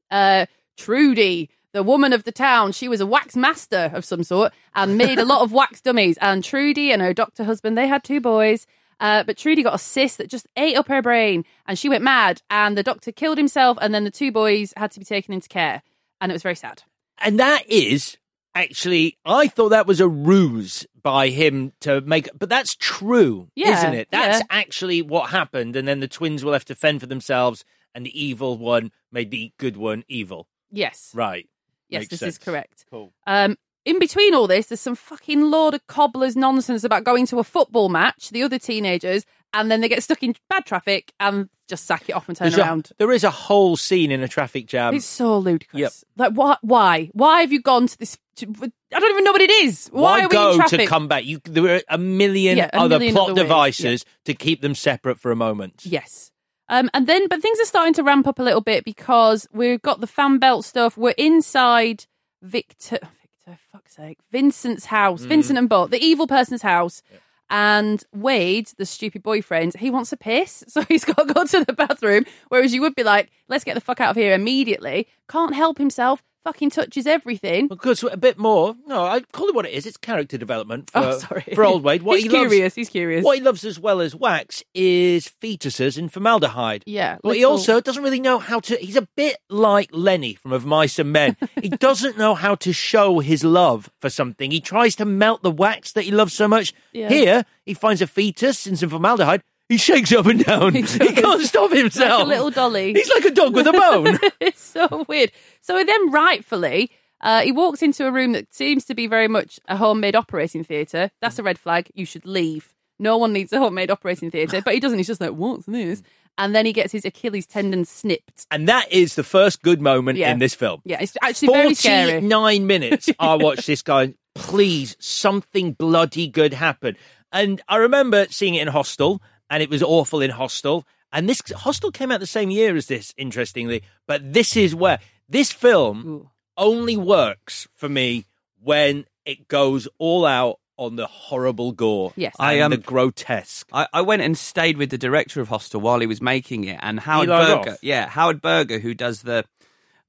Uh, 0.10 0.46
Trudy, 0.78 1.50
the 1.74 1.84
woman 1.84 2.14
of 2.14 2.24
the 2.24 2.32
town, 2.32 2.72
she 2.72 2.88
was 2.88 3.02
a 3.02 3.06
wax 3.06 3.36
master 3.36 3.92
of 3.94 4.06
some 4.06 4.24
sort 4.24 4.54
and 4.74 4.98
made 4.98 5.20
a 5.20 5.26
lot 5.26 5.42
of 5.42 5.52
wax 5.52 5.82
dummies. 5.82 6.18
And 6.22 6.44
Trudy 6.44 6.92
and 6.92 7.02
her 7.02 7.14
doctor 7.14 7.44
husband, 7.44 7.78
they 7.78 7.88
had 7.88 8.04
two 8.04 8.22
boys. 8.22 8.66
Uh, 9.00 9.24
but 9.24 9.38
Trudy 9.38 9.64
got 9.64 9.76
a 9.76 9.80
cyst 9.80 10.18
that 10.18 10.30
just 10.30 10.48
ate 10.58 10.76
up 10.76 10.90
her 10.90 11.02
brain 11.02 11.46
and 11.66 11.80
she 11.80 11.90
went 11.90 12.04
mad. 12.04 12.42
And 12.50 12.78
the 12.78 12.84
doctor 12.84 13.12
killed 13.12 13.38
himself. 13.38 13.78
And 13.82 13.94
then 13.94 14.04
the 14.04 14.12
two 14.12 14.32
boys 14.32 14.74
had 14.76 14.92
to 14.92 15.00
be 15.00 15.06
taken 15.06 15.34
into 15.34 15.48
care. 15.48 15.84
And 16.20 16.32
it 16.32 16.36
was 16.36 16.44
very 16.44 16.56
sad. 16.56 16.84
And 17.20 17.40
that 17.40 17.70
is 17.70 18.18
actually, 18.64 19.18
I 19.26 19.48
thought 19.48 19.70
that 19.70 19.88
was 19.88 20.00
a 20.00 20.08
ruse 20.08 20.86
by 21.02 21.30
him 21.30 21.74
to 21.82 22.02
make, 22.02 22.30
but 22.38 22.50
that's 22.50 22.76
true, 22.76 23.50
Yeah, 23.56 23.78
isn't 23.80 23.94
it? 23.94 24.08
That's 24.12 24.40
yeah. 24.40 24.46
actually 24.50 25.02
what 25.02 25.30
happened. 25.30 25.76
And 25.76 25.88
then 25.88 26.00
the 26.00 26.08
twins 26.08 26.44
will 26.44 26.54
have 26.54 26.66
to 26.66 26.76
fend 26.76 27.00
for 27.02 27.08
themselves, 27.08 27.64
and 27.96 28.06
the 28.06 28.22
evil 28.22 28.58
one 28.58 28.92
made 29.12 29.32
the 29.32 29.52
good 29.58 29.78
one 29.78 30.04
evil. 30.08 30.48
Yes. 30.72 31.12
Right. 31.16 31.48
Yes, 31.90 32.02
Makes 32.02 32.10
this 32.12 32.20
sense. 32.20 32.34
is 32.34 32.38
correct. 32.38 32.86
Cool. 32.92 33.12
Um, 33.26 33.58
in 33.86 33.98
between 33.98 34.36
all 34.36 34.46
this, 34.46 34.68
there's 34.68 34.82
some 34.82 34.96
fucking 34.96 35.50
Lord 35.50 35.74
of 35.74 35.88
Cobblers 35.88 36.36
nonsense 36.36 36.84
about 36.84 37.04
going 37.04 37.26
to 37.28 37.40
a 37.40 37.44
football 37.44 37.90
match, 37.90 38.30
the 38.30 38.44
other 38.44 38.60
teenagers, 38.60 39.26
and 39.54 39.70
then 39.72 39.82
they 39.82 39.90
get 39.90 40.04
stuck 40.04 40.22
in 40.24 40.36
bad 40.50 40.66
traffic 40.66 41.12
and 41.20 41.50
just 41.68 41.86
sack 41.86 42.04
it 42.10 42.14
off 42.14 42.28
and 42.28 42.38
turn 42.38 42.50
There's 42.50 42.58
a- 42.58 42.62
around. 42.64 42.92
there 42.98 43.12
is 43.12 43.24
a 43.24 43.30
whole 43.30 43.78
scene 43.78 44.12
in 44.12 44.22
a 44.24 44.28
traffic 44.28 44.66
jam. 44.68 44.94
it's 44.96 45.06
so 45.06 45.38
ludicrous. 45.38 45.80
Yep. 45.80 45.92
Like, 46.18 46.34
why? 46.34 46.58
Why? 46.62 47.10
Why 47.14 47.42
have 47.42 47.52
you 47.52 47.62
gone 47.62 47.88
to 47.88 47.98
this? 47.98 48.18
To, 48.38 48.46
I 48.48 49.00
don't 49.00 49.12
even 49.12 49.24
know 49.24 49.32
what 49.34 49.42
it 49.42 49.52
is. 49.52 49.88
Why, 49.92 50.22
are 50.22 50.28
we 50.28 50.34
go 50.34 50.52
in 50.52 50.58
traffic? 50.58 50.80
to 50.82 50.86
come 50.88 51.08
back? 51.08 51.26
You, 51.26 51.40
there 51.44 51.64
were 51.64 51.82
a 51.90 51.98
million 51.98 52.58
Yeah, 52.58 52.70
a 52.74 52.80
other 52.80 52.98
million 52.98 53.14
plot 53.14 53.32
other 53.32 53.42
devices 53.44 54.06
to 54.26 54.34
keep 54.34 54.62
them 54.62 54.74
separate 54.76 55.20
for 55.20 55.32
a 55.32 55.36
moment. 55.36 55.82
Yes. 55.86 56.32
Um, 56.70 56.90
and 56.94 57.06
then, 57.08 57.28
but 57.28 57.42
things 57.42 57.60
are 57.60 57.66
starting 57.66 57.94
to 57.96 58.04
ramp 58.04 58.28
up 58.28 58.40
a 58.40 58.44
little 58.44 58.62
bit 58.62 58.86
because 58.86 59.48
we've 59.52 59.82
got 59.82 60.02
the 60.02 60.08
fan 60.08 60.38
belt 60.38 60.66
stuff. 60.66 60.98
We're 60.98 61.16
inside 61.18 62.06
Victor, 62.42 63.00
Victor, 63.22 63.60
fuck's 63.72 63.96
sake, 63.96 64.20
Vincent's 64.32 64.86
house, 64.86 65.24
Mm. 65.24 65.28
Vincent 65.30 65.58
and 65.60 65.68
Bo, 65.70 65.88
the 65.88 65.98
evil 66.04 66.28
person's 66.28 66.62
house. 66.62 67.02
And 67.50 68.04
Wade, 68.14 68.70
the 68.78 68.86
stupid 68.86 69.24
boyfriend, 69.24 69.76
he 69.76 69.90
wants 69.90 70.12
a 70.12 70.18
piss, 70.18 70.64
so 70.68 70.82
he's 70.84 71.06
got 71.06 71.28
to 71.28 71.34
go 71.34 71.46
to 71.46 71.66
the 71.66 71.74
bathroom. 71.74 72.26
Whereas 72.50 72.74
you 72.74 72.82
would 72.82 72.96
be 72.96 73.04
like, 73.04 73.32
"Let's 73.48 73.64
get 73.64 73.74
the 73.76 73.82
fuck 73.82 74.02
out 74.02 74.12
of 74.12 74.16
here 74.16 74.34
immediately." 74.34 75.08
Can't 75.28 75.56
help 75.56 75.78
himself. 75.78 76.24
Fucking 76.46 76.70
touches 76.70 77.06
everything. 77.06 77.68
Because 77.68 78.02
a 78.04 78.16
bit 78.16 78.38
more. 78.38 78.74
No, 78.88 79.04
I 79.06 79.20
call 79.34 79.48
it 79.50 79.56
what 79.56 79.66
it 79.66 79.74
is. 79.74 79.86
It's 79.86 79.98
character 79.98 80.38
development 80.38 80.90
oh, 80.96 81.02
for, 81.02 81.08
Oh, 81.10 81.20
sorry. 81.20 81.46
for 81.54 81.66
old 81.66 81.84
Wade. 81.84 82.02
What 82.02 82.16
He's 82.16 82.24
he 82.24 82.30
loves- 82.30 82.48
curious, 82.50 82.76
he's 82.76 82.90
curious. 82.90 83.26
What 83.26 83.38
he 83.38 83.44
loves 83.44 83.66
as 83.66 83.78
well 83.78 84.00
as 84.00 84.16
wax 84.16 84.64
is 84.74 85.30
fetuses 85.42 85.98
in 85.98 86.08
formaldehyde. 86.08 86.84
Yeah, 86.86 87.18
But 87.22 87.36
he 87.36 87.44
also 87.44 87.82
doesn't 87.82 88.02
really 88.04 88.22
know 88.22 88.40
how 88.40 88.62
to. 88.62 88.76
He's 88.78 88.96
a 88.96 89.08
bit 89.18 89.38
like 89.50 89.90
Lenny 89.92 90.36
from 90.36 90.54
Of 90.54 90.66
Mice 90.66 90.98
and 90.98 91.12
Men. 91.12 91.36
he 91.62 91.70
doesn't 91.70 92.18
know 92.18 92.36
how 92.36 92.56
to 92.56 92.72
show 92.72 93.20
his 93.20 93.44
love 93.44 93.90
for 94.00 94.10
something. 94.10 94.50
He 94.52 94.62
tries 94.62 94.96
to 94.96 95.06
melt 95.06 95.44
the 95.44 95.52
wax 95.52 95.92
that 95.92 96.04
he 96.04 96.12
loves 96.12 96.34
so 96.34 96.48
much. 96.48 96.74
Yeah. 96.94 97.10
Here, 97.10 97.46
he 97.66 97.74
finds 97.74 98.02
a 98.02 98.08
fetus 98.08 98.66
in 98.66 98.78
some 98.78 98.90
formaldehyde. 98.90 99.42
He 99.70 99.78
shakes 99.78 100.12
up 100.12 100.26
and 100.26 100.44
down. 100.44 100.74
he 100.76 100.84
can't 100.84 101.42
stop 101.44 101.72
himself. 101.72 102.20
Like 102.20 102.26
a 102.26 102.30
little 102.30 102.50
dolly. 102.52 102.94
He's 102.94 103.10
like 103.10 103.26
a 103.26 103.32
dog 103.32 103.54
with 103.56 103.68
a 103.68 103.72
bone. 103.72 104.18
it's 104.42 104.62
so 104.62 105.06
weird. 105.08 105.32
So 105.62 105.84
then, 105.84 106.12
rightfully, 106.12 106.92
uh, 107.22 107.42
he 107.42 107.52
walks 107.52 107.82
into 107.84 108.08
a 108.08 108.12
room 108.12 108.32
that 108.34 108.54
seems 108.54 108.84
to 108.86 108.96
be 108.96 109.06
very 109.08 109.28
much 109.28 109.60
a 109.68 109.78
homemade 109.78 110.16
operating 110.16 110.64
theatre. 110.64 111.12
That's 111.22 111.38
a 111.40 111.44
red 111.44 111.60
flag. 111.60 111.90
You 111.94 112.06
should 112.06 112.26
leave. 112.26 112.74
No 112.98 113.18
one 113.18 113.32
needs 113.32 113.54
a 113.54 113.60
homemade 113.60 113.92
operating 113.92 114.30
theatre, 114.32 114.62
but 114.66 114.74
he 114.74 114.80
doesn't. 114.80 114.98
He's 114.98 115.08
just 115.08 115.22
like, 115.22 115.32
what's 115.32 115.66
this? 115.68 116.02
And 116.38 116.56
then 116.56 116.66
he 116.66 116.74
gets 116.74 116.92
his 116.92 117.06
Achilles 117.06 117.46
tendon 117.46 117.86
snipped. 117.86 118.46
and 118.50 118.68
that 118.70 118.92
is 118.92 119.16
the 119.16 119.24
first 119.24 119.62
good 119.62 119.82
moment 119.82 120.18
Yeah. 120.18 120.32
in 120.32 120.40
this 120.40 120.56
film. 120.56 120.82
Yeah, 120.86 120.98
it's 121.02 121.16
actually 121.22 121.50
very 121.54 121.74
scary. 121.76 122.12
49 122.14 122.66
minutes 122.66 123.10
I 123.20 123.36
watched 123.36 123.68
this 123.68 123.82
guy. 123.82 124.14
Please, 124.36 124.96
something 125.00 125.74
bloody 125.74 126.28
good 126.28 126.54
happen. 126.54 126.96
And 127.32 127.62
I 127.68 127.76
remember 127.78 128.26
seeing 128.30 128.56
it 128.56 128.62
in 128.62 128.68
Hostel, 128.70 129.22
and 129.50 129.64
it 129.64 129.70
was 129.70 129.84
awful 129.84 130.22
in 130.22 130.32
Hostel. 130.32 130.86
And 131.12 131.28
this 131.28 131.42
Hostel 131.56 131.92
came 131.92 132.12
out 132.12 132.20
the 132.20 132.28
same 132.28 132.52
year 132.52 132.76
as 132.76 132.88
this, 132.88 133.14
interestingly. 133.18 133.84
But 134.08 134.34
this 134.34 134.56
is 134.56 134.76
where 134.76 135.00
this 135.28 135.52
film 135.52 136.30
only 136.58 136.98
works 136.98 137.68
for 137.74 137.90
me 137.90 138.26
when 138.62 139.06
it 139.26 139.48
goes 139.48 139.88
all 139.98 140.26
out 140.26 140.60
on 140.78 140.96
the 140.96 141.08
horrible 141.08 141.72
gore. 141.74 142.14
Yes. 142.16 142.36
and 142.40 142.48
I, 142.48 142.60
um, 142.62 142.72
the 142.72 142.78
grotesque. 142.78 143.68
I, 143.74 143.88
I 143.92 144.02
went 144.02 144.22
and 144.22 144.38
stayed 144.38 144.78
with 144.78 144.90
the 144.90 144.98
director 144.98 145.42
of 145.42 145.50
Hostel 145.50 145.82
while 145.82 146.00
he 146.00 146.08
was 146.08 146.22
making 146.22 146.64
it, 146.64 146.80
and 146.82 147.00
Howard 147.00 147.28
Eli 147.28 147.46
Berger, 147.46 147.70
Roth? 147.72 147.84
yeah, 147.84 148.08
Howard 148.08 148.42
Berger, 148.42 148.80
who 148.80 148.94
does 148.94 149.24
the 149.24 149.46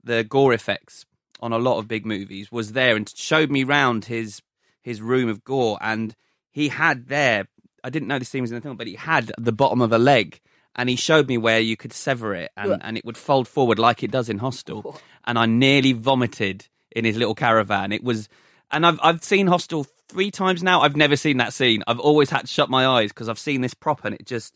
the 0.03 0.25
gore 0.25 0.55
effects 0.55 1.05
on 1.41 1.53
a 1.53 1.59
lot 1.59 1.79
of 1.79 1.89
big 1.89 2.07
movies, 2.07 2.51
was 2.51 2.73
there 2.73 2.97
and 2.97 3.09
showed 3.15 3.51
me 3.51 3.65
round 3.65 4.07
his 4.07 4.43
his 4.81 5.03
room 5.03 5.29
of 5.29 5.45
gore, 5.45 5.79
and 5.81 6.15
he 6.51 6.69
had 6.69 7.09
there. 7.09 7.49
I 7.85 7.90
didn't 7.90 8.09
know 8.09 8.19
this 8.19 8.28
scene 8.28 8.43
was 8.43 8.51
in 8.51 8.57
the 8.57 8.61
film, 8.61 8.77
but 8.77 8.86
he 8.86 8.94
had 8.94 9.32
the 9.39 9.52
bottom 9.52 9.81
of 9.81 9.93
a 9.93 9.98
leg, 9.98 10.40
and 10.77 10.89
he 10.89 10.97
showed 10.97 11.28
me 11.28 11.39
where 11.39 11.61
you 11.61 11.77
could 11.77 11.93
sever 11.93 12.35
it, 12.35 12.51
and, 12.57 12.81
and 12.82 12.97
it 12.97 13.05
would 13.05 13.16
fold 13.16 13.48
forward 13.48 13.78
like 13.78 14.02
it 14.02 14.11
does 14.11 14.28
in 14.28 14.39
Hostel, 14.39 14.98
and 15.24 15.39
I 15.39 15.47
nearly 15.47 15.93
vomited 15.93 16.66
in 16.93 17.05
his 17.05 17.16
little 17.16 17.35
caravan. 17.35 17.93
It 17.93 18.02
was, 18.05 18.28
and 18.70 18.86
I've 18.86 18.98
I've 19.02 19.23
seen 19.24 19.47
Hostel 19.47 19.86
three 20.09 20.31
times 20.31 20.62
now. 20.62 20.81
I've 20.81 20.97
never 20.97 21.16
seen 21.16 21.36
that 21.39 21.52
scene. 21.52 21.82
I've 21.86 22.01
always 22.01 22.31
had 22.31 22.43
to 22.43 22.47
shut 22.47 22.69
my 22.70 22.86
eyes 22.86 23.11
because 23.11 23.28
I've 23.28 23.39
seen 23.39 23.61
this 23.61 23.74
prop, 23.74 24.05
and 24.05 24.15
it 24.15 24.27
just. 24.27 24.55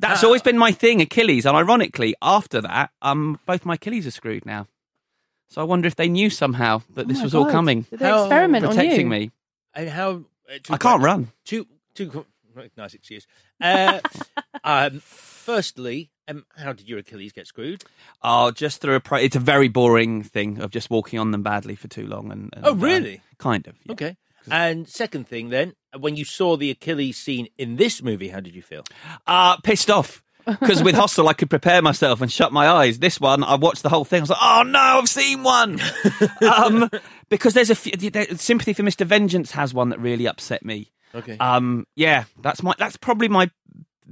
That's 0.00 0.22
always 0.22 0.42
been 0.42 0.56
my 0.56 0.70
thing, 0.70 1.00
Achilles. 1.00 1.44
And 1.44 1.56
ironically, 1.56 2.14
after 2.22 2.60
that, 2.60 2.90
um, 3.02 3.40
both 3.46 3.66
my 3.66 3.74
Achilles 3.74 4.06
are 4.06 4.12
screwed 4.12 4.46
now. 4.46 4.68
So 5.48 5.60
I 5.60 5.64
wonder 5.64 5.88
if 5.88 5.96
they 5.96 6.08
knew 6.08 6.30
somehow 6.30 6.82
that 6.94 7.08
this 7.08 7.16
Oh 7.16 7.20
my 7.20 7.24
was 7.24 7.34
all 7.34 7.50
coming. 7.50 7.82
Did 7.90 7.98
they 7.98 8.08
experiment 8.16 8.64
on 8.64 8.76
protecting 8.76 9.06
you? 9.06 9.10
me. 9.10 9.30
And 9.74 9.88
how? 9.88 10.10
Uh, 10.48 10.58
two 10.62 10.72
I 10.72 10.76
can't 10.76 11.00
que- 11.00 11.04
run. 11.04 11.32
Two, 11.44 11.66
two. 11.94 12.24
Qu- 12.62 12.68
Nice 12.76 12.94
excuse. 12.94 13.26
Uh, 13.60 14.00
um, 14.64 15.00
firstly, 15.00 16.10
um, 16.28 16.44
how 16.56 16.72
did 16.72 16.88
your 16.88 16.98
Achilles 16.98 17.32
get 17.32 17.46
screwed? 17.46 17.82
Oh, 18.22 18.50
just 18.50 18.80
through 18.80 18.96
a. 18.96 19.00
Pro- 19.00 19.18
it's 19.18 19.36
a 19.36 19.40
very 19.40 19.68
boring 19.68 20.22
thing 20.22 20.60
of 20.60 20.70
just 20.70 20.90
walking 20.90 21.18
on 21.18 21.30
them 21.30 21.42
badly 21.42 21.74
for 21.74 21.88
too 21.88 22.06
long. 22.06 22.30
And, 22.30 22.50
and 22.54 22.66
Oh, 22.66 22.72
uh, 22.72 22.74
really? 22.74 23.20
kind 23.38 23.66
of. 23.66 23.76
yeah. 23.84 23.92
Okay. 23.92 24.16
And 24.50 24.88
second 24.88 25.28
thing, 25.28 25.50
then, 25.50 25.74
when 25.98 26.16
you 26.16 26.24
saw 26.24 26.56
the 26.56 26.70
Achilles 26.70 27.18
scene 27.18 27.48
in 27.58 27.76
this 27.76 28.02
movie, 28.02 28.28
how 28.28 28.40
did 28.40 28.54
you 28.54 28.62
feel? 28.62 28.82
Uh, 29.26 29.56
pissed 29.58 29.90
off. 29.90 30.22
Because 30.46 30.82
with 30.82 30.94
Hostel, 30.94 31.28
I 31.28 31.34
could 31.34 31.50
prepare 31.50 31.82
myself 31.82 32.22
and 32.22 32.32
shut 32.32 32.54
my 32.54 32.66
eyes. 32.66 33.00
This 33.00 33.20
one, 33.20 33.44
I 33.44 33.56
watched 33.56 33.82
the 33.82 33.90
whole 33.90 34.06
thing. 34.06 34.20
I 34.20 34.22
was 34.22 34.30
like, 34.30 34.38
"Oh 34.40 34.62
no, 34.62 34.78
I've 34.78 35.06
seen 35.08 35.42
one." 35.42 35.78
um, 36.40 36.88
because 37.28 37.52
there's 37.52 37.68
a 37.68 37.74
few, 37.74 37.92
there- 38.10 38.34
sympathy 38.38 38.72
for 38.72 38.82
Mister 38.82 39.04
Vengeance 39.04 39.50
has 39.50 39.74
one 39.74 39.90
that 39.90 40.00
really 40.00 40.26
upset 40.26 40.64
me. 40.64 40.90
Okay. 41.14 41.36
Um, 41.38 41.86
yeah, 41.96 42.24
that's 42.42 42.62
my 42.62 42.74
that's 42.78 42.96
probably 42.96 43.28
my 43.28 43.50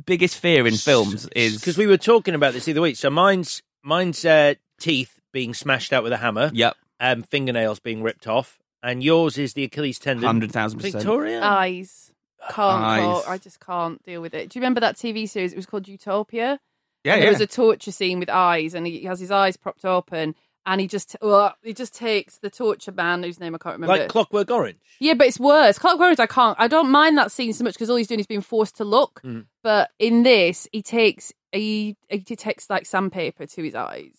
biggest 0.04 0.38
fear 0.38 0.66
in 0.66 0.74
films 0.74 1.28
is 1.34 1.58
because 1.58 1.78
we 1.78 1.86
were 1.86 1.96
talking 1.96 2.34
about 2.34 2.52
this 2.52 2.64
the 2.66 2.72
other 2.72 2.80
week. 2.80 2.96
So 2.96 3.10
mine's 3.10 3.62
mine's 3.82 4.24
uh, 4.24 4.54
teeth 4.80 5.18
being 5.32 5.54
smashed 5.54 5.92
out 5.92 6.02
with 6.02 6.12
a 6.12 6.16
hammer. 6.18 6.50
Yep. 6.52 6.76
Um, 6.98 7.22
fingernails 7.22 7.78
being 7.78 8.02
ripped 8.02 8.26
off, 8.26 8.58
and 8.82 9.02
yours 9.02 9.36
is 9.36 9.52
the 9.52 9.64
Achilles 9.64 9.98
tendon. 9.98 10.24
Hundred 10.24 10.52
thousand 10.52 10.78
percent. 10.78 10.94
Victoria. 10.94 11.42
Eyes. 11.42 12.10
Can't. 12.50 12.84
Eyes. 12.84 13.02
cope. 13.02 13.28
I 13.28 13.38
just 13.38 13.60
can't 13.60 14.02
deal 14.02 14.22
with 14.22 14.32
it. 14.32 14.48
Do 14.48 14.58
you 14.58 14.62
remember 14.62 14.80
that 14.80 14.96
TV 14.96 15.28
series? 15.28 15.52
It 15.52 15.56
was 15.56 15.66
called 15.66 15.88
Utopia. 15.88 16.58
Yeah, 17.04 17.14
And 17.14 17.22
There 17.22 17.30
was 17.30 17.40
a 17.40 17.46
torture 17.46 17.92
scene 17.92 18.18
with 18.18 18.28
eyes, 18.28 18.74
and 18.74 18.86
he 18.86 19.04
has 19.04 19.20
his 19.20 19.30
eyes 19.30 19.56
propped 19.56 19.84
open, 19.84 20.34
and 20.66 20.80
he 20.80 20.86
just 20.88 21.16
uh, 21.22 21.50
he 21.62 21.72
just 21.72 21.94
takes 21.94 22.38
the 22.38 22.50
torture 22.50 22.92
man 22.92 23.22
whose 23.22 23.40
name 23.40 23.54
I 23.54 23.58
can't 23.58 23.76
remember. 23.76 23.96
like 23.96 24.08
Clockwork 24.08 24.50
Orange. 24.50 24.78
Yeah, 25.00 25.14
but 25.14 25.28
it's 25.28 25.38
worse. 25.40 25.78
Clockwork 25.78 26.00
Orange, 26.04 26.20
I 26.20 26.26
can't. 26.26 26.56
I 26.60 26.68
don't 26.68 26.90
mind 26.90 27.16
that 27.18 27.30
scene 27.32 27.52
so 27.52 27.64
much 27.64 27.74
because 27.74 27.88
all 27.88 27.96
he's 27.96 28.08
doing 28.08 28.20
is 28.20 28.26
being 28.26 28.40
forced 28.42 28.76
to 28.78 28.84
look. 28.84 29.20
Mm. 29.24 29.46
But 29.62 29.90
in 29.98 30.24
this, 30.24 30.68
he 30.72 30.82
takes 30.82 31.32
he 31.52 31.96
he 32.10 32.20
takes 32.36 32.68
like 32.68 32.84
sandpaper 32.84 33.46
to 33.46 33.62
his 33.62 33.74
eyes, 33.74 34.18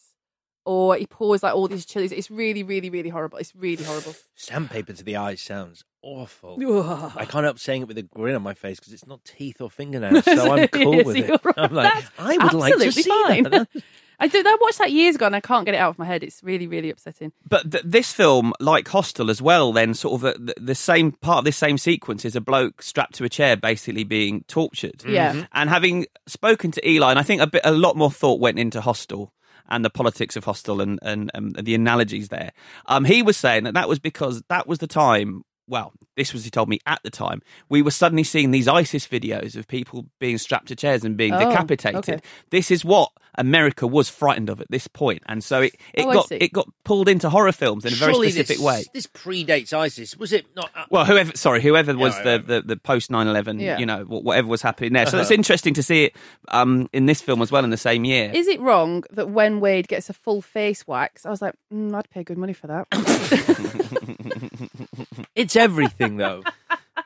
or 0.65 0.95
he 0.95 1.05
pours 1.05 1.43
like 1.43 1.53
all 1.53 1.67
these 1.67 1.85
chilies. 1.85 2.11
It's 2.11 2.31
really, 2.31 2.63
really, 2.63 2.89
really 2.89 3.09
horrible. 3.09 3.37
It's 3.39 3.53
really 3.55 3.83
horrible. 3.83 4.15
Sandpaper 4.35 4.93
to 4.93 5.03
the 5.03 5.17
eyes 5.17 5.41
sounds 5.41 5.83
awful. 6.01 6.57
Ugh. 6.65 7.11
I 7.17 7.25
can't 7.25 7.43
help 7.43 7.59
saying 7.59 7.81
it 7.81 7.87
with 7.89 7.97
a 7.97 8.03
grin 8.03 8.35
on 8.35 8.41
my 8.41 8.53
face 8.53 8.79
because 8.79 8.93
it's 8.93 9.05
not 9.07 9.23
teeth 9.25 9.59
or 9.59 9.69
fingernails, 9.69 10.23
so 10.25 10.53
I'm 10.53 10.67
cool 10.69 10.95
Yes, 10.95 11.05
with 11.05 11.17
it. 11.17 11.41
right. 11.43 11.53
I'm 11.57 11.73
like, 11.73 11.93
That's 11.93 12.09
I 12.17 12.37
would 12.37 12.53
like 12.53 12.73
to 12.77 12.91
see 12.93 13.03
fine. 13.03 13.43
that. 13.43 13.67
I 14.19 14.27
did. 14.27 14.45
I 14.47 14.55
watched 14.61 14.79
that 14.79 14.91
years 14.91 15.15
ago, 15.15 15.27
and 15.27 15.35
I 15.35 15.39
can't 15.41 15.65
get 15.65 15.75
it 15.75 15.77
out 15.77 15.89
of 15.89 15.99
my 15.99 16.05
head. 16.05 16.23
It's 16.23 16.41
really, 16.43 16.65
really 16.67 16.89
upsetting. 16.89 17.31
But 17.47 17.71
th- 17.71 17.83
this 17.85 18.11
film, 18.11 18.53
like 18.59 18.87
Hostel 18.87 19.29
as 19.29 19.41
well, 19.41 19.71
then 19.73 19.93
sort 19.93 20.15
of 20.21 20.25
uh, 20.25 20.33
the, 20.39 20.55
the 20.59 20.75
same 20.75 21.11
part 21.11 21.39
of 21.39 21.45
this 21.45 21.57
same 21.57 21.77
sequence 21.77 22.25
is 22.25 22.35
a 22.35 22.41
bloke 22.41 22.81
strapped 22.81 23.13
to 23.15 23.23
a 23.25 23.29
chair, 23.29 23.55
basically 23.55 24.03
being 24.03 24.43
tortured. 24.47 25.03
Yeah. 25.07 25.31
Mm-hmm. 25.31 25.39
Mhm. 25.41 25.47
And 25.53 25.69
having 25.69 26.05
spoken 26.25 26.71
to 26.71 26.89
Eli, 26.89 27.09
and 27.11 27.19
I 27.19 27.23
think 27.23 27.41
a 27.41 27.47
bit, 27.47 27.61
a 27.63 27.71
lot 27.71 27.95
more 27.95 28.09
thought 28.11 28.39
went 28.39 28.57
into 28.57 28.81
Hostel 28.81 29.33
and 29.69 29.83
the 29.83 29.89
politics 29.89 30.35
of 30.35 30.45
Hostel 30.45 30.79
and 30.81 30.97
and, 31.01 31.29
um, 31.35 31.49
the 31.51 31.75
analogies 31.75 32.29
there. 32.29 32.53
Um, 32.87 33.03
he 33.05 33.21
was 33.21 33.37
saying 33.37 33.65
that 33.65 33.73
that 33.73 33.89
was 33.89 33.99
because 33.99 34.41
that 34.49 34.65
was 34.65 34.79
the 34.79 34.87
time. 34.87 35.43
Well, 35.67 35.93
this 36.15 36.33
was 36.33 36.43
he 36.45 36.49
told 36.49 36.69
me 36.69 36.79
at 36.85 37.01
the 37.03 37.09
time. 37.09 37.41
We 37.69 37.81
were 37.81 37.91
suddenly 37.91 38.23
seeing 38.23 38.51
these 38.51 38.67
ISIS 38.67 39.07
videos 39.07 39.55
of 39.55 39.67
people 39.67 40.05
being 40.19 40.37
strapped 40.37 40.67
to 40.69 40.75
chairs 40.75 41.03
and 41.03 41.17
being 41.17 41.33
Oh, 41.33 41.39
decapitated. 41.39 41.97
okay. 41.97 42.19
This 42.51 42.71
is 42.71 42.85
what 42.85 43.11
America 43.39 43.85
was 43.85 44.09
frightened 44.09 44.49
of 44.49 44.61
at 44.61 44.71
this 44.71 44.87
point. 44.87 44.97
point, 44.97 45.21
and 45.27 45.43
so 45.43 45.61
it, 45.61 45.75
it 45.93 46.05
Oh, 46.07 46.13
got 46.13 46.31
it 46.31 46.51
got 46.51 46.67
pulled 46.83 47.07
into 47.07 47.29
horror 47.29 47.51
films 47.51 47.85
in 47.85 47.93
a 47.93 47.95
very 47.95 48.13
Surely 48.13 48.31
specific 48.31 48.57
this, 48.57 48.65
way. 48.65 48.83
This 48.95 49.05
predates 49.05 49.73
ISIS, 49.73 50.17
was 50.17 50.33
it 50.33 50.47
not? 50.55 50.71
Uh, 50.75 50.85
Well, 50.89 51.05
whoever, 51.05 51.33
sorry, 51.35 51.61
whoever 51.61 51.95
was 51.95 52.15
right, 52.15 52.23
the, 52.45 52.61
the, 52.61 52.67
the 52.69 52.77
post 52.77 53.11
9 53.11 53.27
11, 53.27 53.59
Yeah. 53.59 53.77
you 53.77 53.85
know, 53.85 54.05
whatever 54.05 54.47
was 54.47 54.63
happening 54.63 54.93
there. 54.93 55.05
So 55.05 55.19
it's 55.19 55.27
Uh-huh. 55.29 55.35
interesting 55.35 55.75
to 55.75 55.83
see 55.83 56.05
it 56.05 56.15
um, 56.47 56.89
in 56.93 57.05
this 57.05 57.21
film 57.21 57.43
as 57.43 57.51
well 57.51 57.63
in 57.63 57.69
the 57.69 57.77
same 57.77 58.05
year. 58.05 58.31
Is 58.33 58.47
it 58.47 58.59
wrong 58.59 59.03
that 59.11 59.29
when 59.29 59.59
Wade 59.59 59.87
gets 59.87 60.09
a 60.09 60.13
full 60.13 60.41
face 60.41 60.87
wax, 60.87 61.23
I 61.27 61.29
was 61.29 61.43
like, 61.43 61.53
mm, 61.71 61.93
I'd 61.93 62.09
pay 62.09 62.23
good 62.23 62.39
money 62.39 62.53
for 62.53 62.65
that. 62.67 62.87
it's 65.35 65.53
everything, 65.57 66.17
though. 66.17 66.43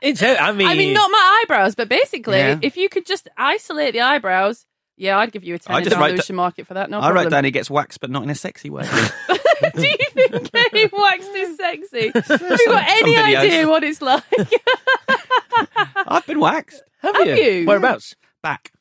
It's. 0.00 0.20
I 0.22 0.50
mean, 0.52 0.66
I 0.66 0.74
mean, 0.74 0.94
not 0.94 1.08
my 1.10 1.42
eyebrows, 1.44 1.76
but 1.76 1.88
basically, 1.88 2.38
Yeah. 2.38 2.58
if 2.60 2.76
you 2.76 2.88
could 2.88 3.06
just 3.06 3.28
isolate 3.36 3.92
the 3.92 4.00
eyebrows, 4.00 4.66
yeah, 4.96 5.16
I'd 5.18 5.30
give 5.30 5.44
you 5.44 5.54
a 5.54 5.56
I 5.56 5.58
tenner 5.58 5.80
just 5.80 5.90
down 5.92 6.00
write 6.00 6.16
the 6.16 6.22
da- 6.22 6.34
Market 6.34 6.66
for 6.66 6.74
that. 6.74 6.90
No 6.90 6.98
I 6.98 7.02
problem. 7.02 7.24
wrote 7.24 7.30
down 7.30 7.44
he 7.44 7.50
gets 7.52 7.70
waxed, 7.70 8.00
but 8.00 8.10
not 8.10 8.24
in 8.24 8.30
a 8.30 8.34
sexy 8.34 8.68
way. 8.68 8.82
Do 9.76 9.86
you 9.86 9.96
think 10.12 10.50
getting 10.50 10.88
waxed 10.92 11.30
is 11.34 11.56
sexy? 11.56 12.10
Have 12.14 12.40
you 12.40 12.66
got 12.66 12.84
any 12.88 13.14
videos. 13.14 13.36
idea 13.36 13.68
what 13.68 13.84
it's 13.84 14.02
like? 14.02 14.24
I've 15.94 16.26
been 16.26 16.40
waxed. 16.40 16.82
have, 17.02 17.14
have 17.16 17.26
you? 17.26 17.34
you? 17.36 17.66
Whereabouts? 17.66 18.16
Back. 18.42 18.71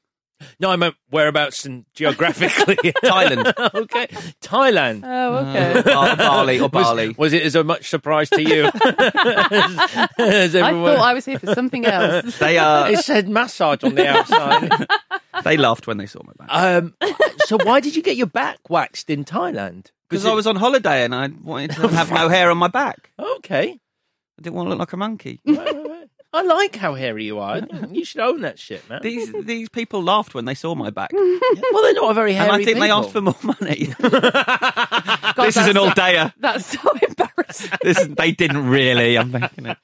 No, 0.59 0.69
I 0.69 0.75
meant 0.75 0.95
whereabouts 1.09 1.65
and 1.65 1.85
geographically. 1.93 2.75
Thailand. 3.03 3.53
okay, 3.75 4.07
Thailand. 4.41 5.01
oh, 5.03 5.37
okay. 5.49 5.81
Bar- 5.83 6.15
Bali 6.15 6.59
or 6.59 6.69
Bali. 6.69 7.15
Was, 7.17 7.33
it 7.33 7.43
as 7.43 7.55
a 7.55 7.63
much 7.63 7.89
surprise 7.89 8.29
to 8.31 8.41
you 8.41 8.65
as, 8.65 8.75
as 10.19 10.55
I 10.55 10.69
everyone? 10.69 10.95
thought 10.95 10.99
I 11.09 11.13
was 11.13 11.25
here 11.25 11.39
for 11.39 11.53
something 11.53 11.85
else. 11.85 12.37
They, 12.39 12.57
uh, 12.57 12.87
it 12.87 12.99
said 12.99 13.29
massage 13.29 13.83
on 13.83 13.95
the 13.95 14.07
outside. 14.07 14.87
they 15.43 15.57
laughed 15.57 15.87
when 15.87 15.97
they 15.97 16.05
saw 16.05 16.19
my 16.23 16.33
back. 16.37 16.47
um, 16.51 16.93
so 17.45 17.57
why 17.63 17.79
did 17.79 17.95
you 17.95 18.01
get 18.01 18.17
your 18.17 18.27
back 18.27 18.69
waxed 18.69 19.09
in 19.09 19.23
Thailand? 19.25 19.87
Because 20.09 20.25
I 20.25 20.33
was 20.33 20.45
on 20.47 20.57
holiday 20.57 21.03
and 21.05 21.15
I 21.15 21.27
wanted 21.41 21.71
to 21.71 21.87
have 21.87 22.11
no 22.11 22.27
hair 22.29 22.51
on 22.51 22.57
my 22.57 22.67
back. 22.67 23.11
okay. 23.19 23.79
I 24.39 24.41
didn't 24.41 24.55
want 24.55 24.65
to 24.67 24.69
look 24.71 24.79
like 24.79 24.93
a 24.93 24.97
monkey. 24.97 25.39
I 26.33 26.43
like 26.43 26.77
how 26.77 26.93
hairy 26.93 27.25
you 27.25 27.39
are. 27.39 27.59
You 27.89 28.05
should 28.05 28.21
own 28.21 28.41
that 28.41 28.57
shit, 28.57 28.87
man. 28.89 29.01
These 29.03 29.33
these 29.43 29.67
people 29.67 30.01
laughed 30.01 30.33
when 30.33 30.45
they 30.45 30.53
saw 30.53 30.75
my 30.75 30.89
back. 30.89 31.11
well, 31.13 31.83
they're 31.83 31.93
not 31.93 32.11
a 32.11 32.13
very 32.13 32.31
hairy 32.33 32.49
And 32.49 32.61
I 32.61 32.63
think 32.63 32.79
they 32.79 32.89
asked 32.89 33.11
for 33.11 33.19
more 33.21 33.35
money. 33.43 33.93
God, 33.99 35.33
this 35.37 35.57
is 35.57 35.67
an 35.67 35.73
that's- 35.73 35.77
all 35.77 35.89
dayer. 35.91 36.33
That's 36.39 36.65
so 36.65 36.79
embarrassing. 37.07 37.77
This 37.81 37.99
is, 37.99 38.07
they 38.15 38.31
didn't 38.31 38.65
really. 38.67 39.17
I'm 39.17 39.31
thinking 39.31 39.65
it. 39.65 39.77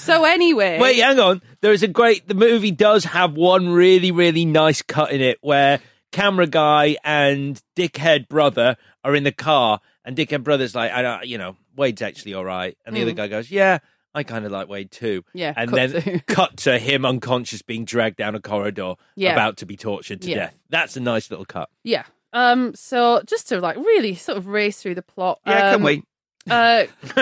So 0.00 0.24
anyway, 0.24 0.78
Wait, 0.80 0.98
hang 0.98 1.18
on. 1.18 1.42
There 1.60 1.72
is 1.72 1.82
a 1.82 1.88
great. 1.88 2.26
The 2.26 2.34
movie 2.34 2.70
does 2.70 3.04
have 3.04 3.34
one 3.34 3.68
really, 3.68 4.12
really 4.12 4.44
nice 4.44 4.80
cut 4.82 5.12
in 5.12 5.20
it 5.20 5.38
where 5.40 5.80
camera 6.12 6.46
guy 6.46 6.96
and 7.04 7.60
dickhead 7.76 8.28
brother 8.28 8.76
are 9.04 9.14
in 9.14 9.24
the 9.24 9.32
car, 9.32 9.80
and 10.08 10.16
dickhead 10.16 10.42
brother's 10.42 10.74
like, 10.74 10.90
I 10.90 11.02
don't, 11.02 11.26
you 11.26 11.38
know, 11.38 11.54
Wade's 11.76 12.02
actually 12.02 12.34
all 12.34 12.44
right, 12.44 12.76
and 12.84 12.96
the 12.96 13.02
other 13.02 13.12
Mm. 13.12 13.16
guy 13.16 13.28
goes, 13.28 13.50
Yeah, 13.50 13.78
I 14.14 14.22
kind 14.24 14.44
of 14.46 14.50
like 14.50 14.66
Wade 14.68 14.90
too. 14.90 15.22
Yeah, 15.34 15.52
and 15.56 15.70
cut 15.70 15.76
then 15.76 16.02
to- 16.02 16.20
cut 16.26 16.56
to 16.58 16.78
him 16.78 17.04
unconscious, 17.04 17.62
being 17.62 17.84
dragged 17.84 18.16
down 18.16 18.34
a 18.34 18.40
corridor, 18.40 18.94
Yeah. 19.16 19.32
about 19.34 19.58
to 19.58 19.66
be 19.66 19.76
tortured 19.76 20.22
to 20.22 20.30
Yeah. 20.30 20.36
death. 20.36 20.56
That's 20.70 20.96
a 20.96 21.00
nice 21.00 21.30
little 21.30 21.44
cut. 21.46 21.68
yeah. 21.84 22.04
Um. 22.32 22.74
So 22.74 23.22
just 23.26 23.48
to 23.48 23.60
like 23.60 23.76
really 23.76 24.14
sort 24.14 24.36
of 24.38 24.48
race 24.48 24.82
through 24.82 24.96
the 24.96 25.02
plot. 25.02 25.40
Yeah, 25.46 25.68
um, 25.70 25.74
can 25.76 25.82
we? 25.84 26.02
Uh, 26.50 26.86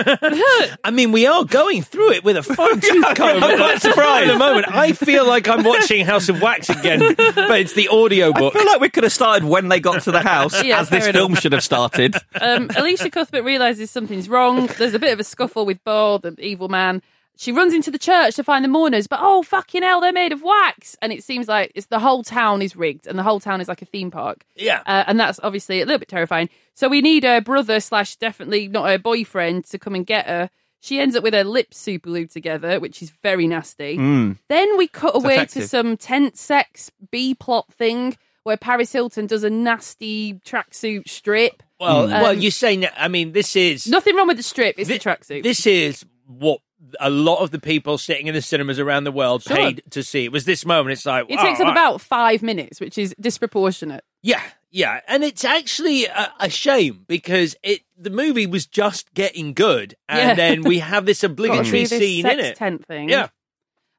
I 0.83 0.91
mean, 0.91 1.11
we 1.11 1.25
are 1.27 1.43
going 1.43 1.81
through 1.81 2.13
it 2.13 2.23
with 2.23 2.37
a 2.37 2.43
fine 2.43 2.79
tooth 2.79 3.15
comb. 3.15 3.43
I'm 3.43 3.57
quite 3.57 3.81
surprised. 3.81 4.29
At 4.29 4.33
the 4.33 4.39
moment, 4.39 4.67
I 4.69 4.91
feel 4.93 5.25
like 5.27 5.47
I'm 5.47 5.63
watching 5.63 6.05
House 6.05 6.29
of 6.29 6.41
Wax 6.41 6.69
again, 6.69 6.99
but 7.17 7.59
it's 7.59 7.73
the 7.73 7.87
audio 7.89 8.29
I 8.33 8.39
book. 8.39 8.53
feel 8.53 8.65
like 8.65 8.79
we 8.81 8.89
could 8.89 9.03
have 9.03 9.13
started 9.13 9.43
when 9.47 9.67
they 9.69 9.79
got 9.79 10.01
to 10.03 10.11
the 10.11 10.21
house, 10.21 10.63
Yeah, 10.63 10.79
as 10.79 10.89
this 10.89 11.05
fair 11.05 11.13
film 11.13 11.35
should 11.35 11.51
have 11.53 11.63
started. 11.63 12.15
um, 12.39 12.69
Elisha 12.75 13.09
Cuthbert 13.09 13.43
realizes 13.43 13.91
something's 13.91 14.29
wrong. 14.29 14.67
There's 14.77 14.93
a 14.93 14.99
bit 14.99 15.13
of 15.13 15.19
a 15.19 15.23
scuffle 15.23 15.65
with 15.65 15.83
Bo, 15.83 16.17
the 16.19 16.35
evil 16.39 16.69
man. 16.69 17.01
She 17.37 17.51
runs 17.51 17.73
into 17.73 17.91
the 17.91 17.99
church 17.99 18.35
to 18.35 18.43
find 18.43 18.65
the 18.65 18.69
mourners, 18.69 19.07
but 19.07 19.19
oh 19.21 19.43
fucking 19.43 19.83
hell, 19.83 20.01
they're 20.01 20.11
made 20.11 20.31
of 20.31 20.41
wax, 20.41 20.95
and 21.01 21.13
it 21.13 21.23
seems 21.23 21.47
like 21.47 21.71
it's 21.75 21.87
the 21.87 21.99
whole 21.99 22.23
town 22.23 22.61
is 22.61 22.75
rigged, 22.75 23.05
and 23.07 23.17
the 23.17 23.23
whole 23.23 23.39
town 23.39 23.61
is 23.61 23.67
like 23.67 23.81
a 23.81 23.85
theme 23.85 24.09
park. 24.11 24.45
Yeah. 24.55 24.81
uh, 24.85 25.03
and 25.07 25.19
that's 25.19 25.39
obviously 25.43 25.81
a 25.81 25.85
little 25.85 25.99
bit 25.99 26.07
terrifying. 26.09 26.49
So 26.73 26.87
we 26.89 27.01
need 27.01 27.23
her 27.23 27.39
brother 27.41 27.79
slash 27.79 28.15
definitely 28.15 28.67
not 28.67 28.89
her 28.89 28.97
boyfriend 28.97 29.65
to 29.65 29.77
come 29.79 29.93
and 29.95 30.05
get 30.05 30.25
her. 30.27 30.49
She 30.79 30.99
ends 30.99 31.15
up 31.15 31.23
with 31.23 31.33
her 31.33 31.43
lips 31.43 31.77
super 31.77 32.09
glued 32.09 32.29
together, 32.31 32.79
which 32.79 33.01
is 33.01 33.11
very 33.23 33.47
nasty. 33.47 33.97
Mm. 33.97 34.37
Then 34.47 34.77
we 34.77 34.87
cut 34.87 35.15
away 35.15 35.35
effective. 35.35 35.63
to 35.63 35.67
some 35.67 35.97
tense 35.97 36.39
sex 36.39 36.91
B 37.11 37.33
plot 37.33 37.71
thing 37.73 38.15
where 38.43 38.57
Paris 38.57 38.91
Hilton 38.93 39.25
does 39.27 39.43
a 39.43 39.49
nasty 39.49 40.35
tracksuit 40.45 41.09
strip. 41.09 41.63
Well, 41.79 42.03
Um, 42.05 42.09
well, 42.11 42.33
you 42.33 42.49
say. 42.51 42.77
na- 42.77 42.89
I 42.97 43.07
mean, 43.07 43.31
this 43.33 43.55
is 43.55 43.87
Nothing 43.87 44.15
wrong 44.15 44.27
with 44.27 44.37
the 44.37 44.43
strip, 44.43 44.75
it's 44.79 44.87
Thi- 44.87 44.97
the 44.97 45.03
tracksuit. 45.03 45.43
this 45.43 45.65
is 45.67 46.05
what 46.27 46.61
a 46.99 47.09
lot 47.09 47.39
of 47.39 47.51
the 47.51 47.59
people 47.59 47.97
sitting 47.97 48.27
in 48.27 48.33
the 48.33 48.41
cinemas 48.41 48.79
around 48.79 49.03
the 49.03 49.11
world 49.11 49.43
Sure. 49.43 49.55
paid 49.57 49.81
to 49.91 50.03
see. 50.03 50.25
It 50.25 50.31
was 50.31 50.45
this 50.45 50.65
moment. 50.65 50.93
It's 50.93 51.05
like 51.05 51.25
It 51.29 51.37
oh, 51.39 51.43
takes 51.43 51.59
up 51.59 51.65
right. 51.65 51.71
about 51.71 52.01
five 52.01 52.43
minutes, 52.43 52.79
which 52.79 52.97
is 52.97 53.15
disproportionate. 53.19 54.03
yeah, 54.21 54.41
yeah, 54.69 54.99
and 55.07 55.23
it's 55.23 55.43
actually 55.45 56.05
a, 56.05 56.31
a 56.39 56.49
shame 56.49 57.05
because 57.07 57.55
it 57.63 57.81
the 57.97 58.09
movie 58.11 58.45
was 58.45 58.65
just 58.67 59.11
getting 59.13 59.53
good, 59.53 59.95
and 60.07 60.19
Yeah. 60.19 60.33
then 60.35 60.61
we 60.63 60.79
have 60.79 61.05
this 61.05 61.23
obligatory 61.23 61.85
this 61.85 61.89
scene 61.89 62.25
in 62.27 62.39
it. 62.39 62.57
tent 62.57 62.85
thing. 62.85 63.09
Yeah. 63.09 63.29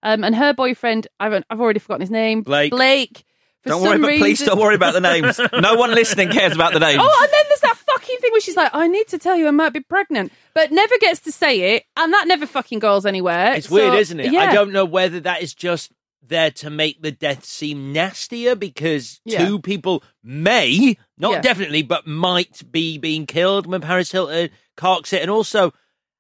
Um, 0.03 0.23
and 0.23 0.35
her 0.37 0.55
boyfriend, 0.55 1.09
I've, 1.19 1.43
I've 1.51 1.61
already 1.61 1.81
forgotten 1.81 2.03
his 2.03 2.11
name. 2.11 2.43
Blake. 2.43 2.71
Blake. 2.71 3.25
For 3.69 3.75
Don't 3.75 3.83
worry, 3.83 3.99
but 3.99 4.07
reason... 4.09 4.23
please 4.23 4.45
don't 4.45 4.59
worry 4.59 4.75
about 4.75 4.95
the 4.95 5.01
names. 5.01 5.39
No 5.53 5.75
one 5.75 5.95
listening 5.95 6.31
cares 6.31 6.55
about 6.55 6.73
the 6.73 6.81
names. 6.81 7.01
Oh, 7.03 7.21
and 7.23 7.33
then 7.33 7.45
there's 7.49 7.61
that 7.61 7.77
fucking 7.77 8.17
thing 8.19 8.33
where 8.33 8.41
she's 8.41 8.57
like, 8.57 8.71
I 8.75 8.87
need 8.89 9.09
to 9.09 9.19
tell 9.19 9.37
you 9.37 9.49
I 9.49 9.51
might 9.51 9.73
be 9.73 9.81
pregnant, 9.81 10.33
but 10.55 10.71
never 10.73 10.95
gets 11.01 11.21
to 11.21 11.33
say 11.33 11.75
it, 11.77 11.85
and 11.97 12.13
that 12.13 12.27
never 12.29 12.47
fucking 12.47 12.79
goes 12.79 13.05
anywhere. 13.07 13.55
It's 13.55 13.71
weird, 13.71 13.95
isn't 13.95 14.19
it? 14.21 14.33
Yeah. 14.33 14.41
I 14.43 14.53
don't 14.55 14.73
know 14.73 14.85
whether 14.85 15.21
that 15.21 15.43
is 15.43 15.55
just 15.55 15.93
there 16.23 16.51
to 16.51 16.69
make 16.71 17.01
the 17.03 17.11
death 17.11 17.45
seem 17.45 17.93
nastier 17.93 18.55
because 18.55 19.21
Yeah. 19.25 19.47
two 19.47 19.59
people 19.61 20.03
may, 20.23 20.97
not 21.17 21.33
Yeah. 21.33 21.41
definitely, 21.41 21.83
but 21.83 22.07
might 22.07 22.63
be 22.71 22.99
being 22.99 23.27
killed 23.27 23.67
when 23.67 23.81
Paris 23.81 24.13
Hilton 24.13 24.51
carks 24.77 25.13
it. 25.13 25.23
And 25.23 25.31
also, 25.31 25.73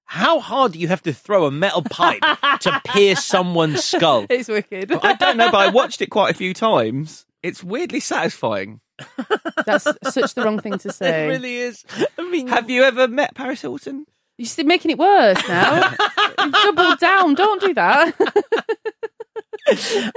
how 0.06 0.40
hard 0.40 0.72
do 0.72 0.78
you 0.78 0.88
have 0.88 1.02
to 1.02 1.12
throw 1.12 1.44
a 1.44 1.50
metal 1.50 1.82
pipe 1.82 2.22
to 2.60 2.80
pierce 2.86 3.22
someone's 3.24 3.84
skull? 3.84 4.24
It's 4.30 4.48
wicked. 4.48 4.90
I 4.92 5.12
don't 5.12 5.36
know, 5.36 5.50
but 5.50 5.60
I 5.60 5.68
watched 5.68 6.00
it 6.00 6.06
quite 6.06 6.30
a 6.30 6.34
few 6.34 6.54
times. 6.54 7.26
It's 7.42 7.62
weirdly 7.62 8.00
satisfying. 8.00 8.80
That's 9.66 9.84
such 10.10 10.34
the 10.34 10.42
wrong 10.44 10.58
thing 10.60 10.78
to 10.78 10.92
say. 10.92 11.24
It 11.26 11.28
really 11.28 11.56
is. 11.58 11.84
I 12.18 12.28
mean, 12.30 12.48
Have 12.48 12.68
you 12.68 12.82
ever 12.82 13.06
met 13.08 13.34
Paris 13.34 13.60
Hilton? 13.62 14.04
You're 14.38 14.46
still 14.46 14.66
making 14.66 14.90
it 14.92 14.98
worse 14.98 15.40
now. 15.48 15.94
You've 16.44 16.98
down. 17.00 17.34
Don't 17.34 17.60
do 17.60 17.74
that. 17.74 18.14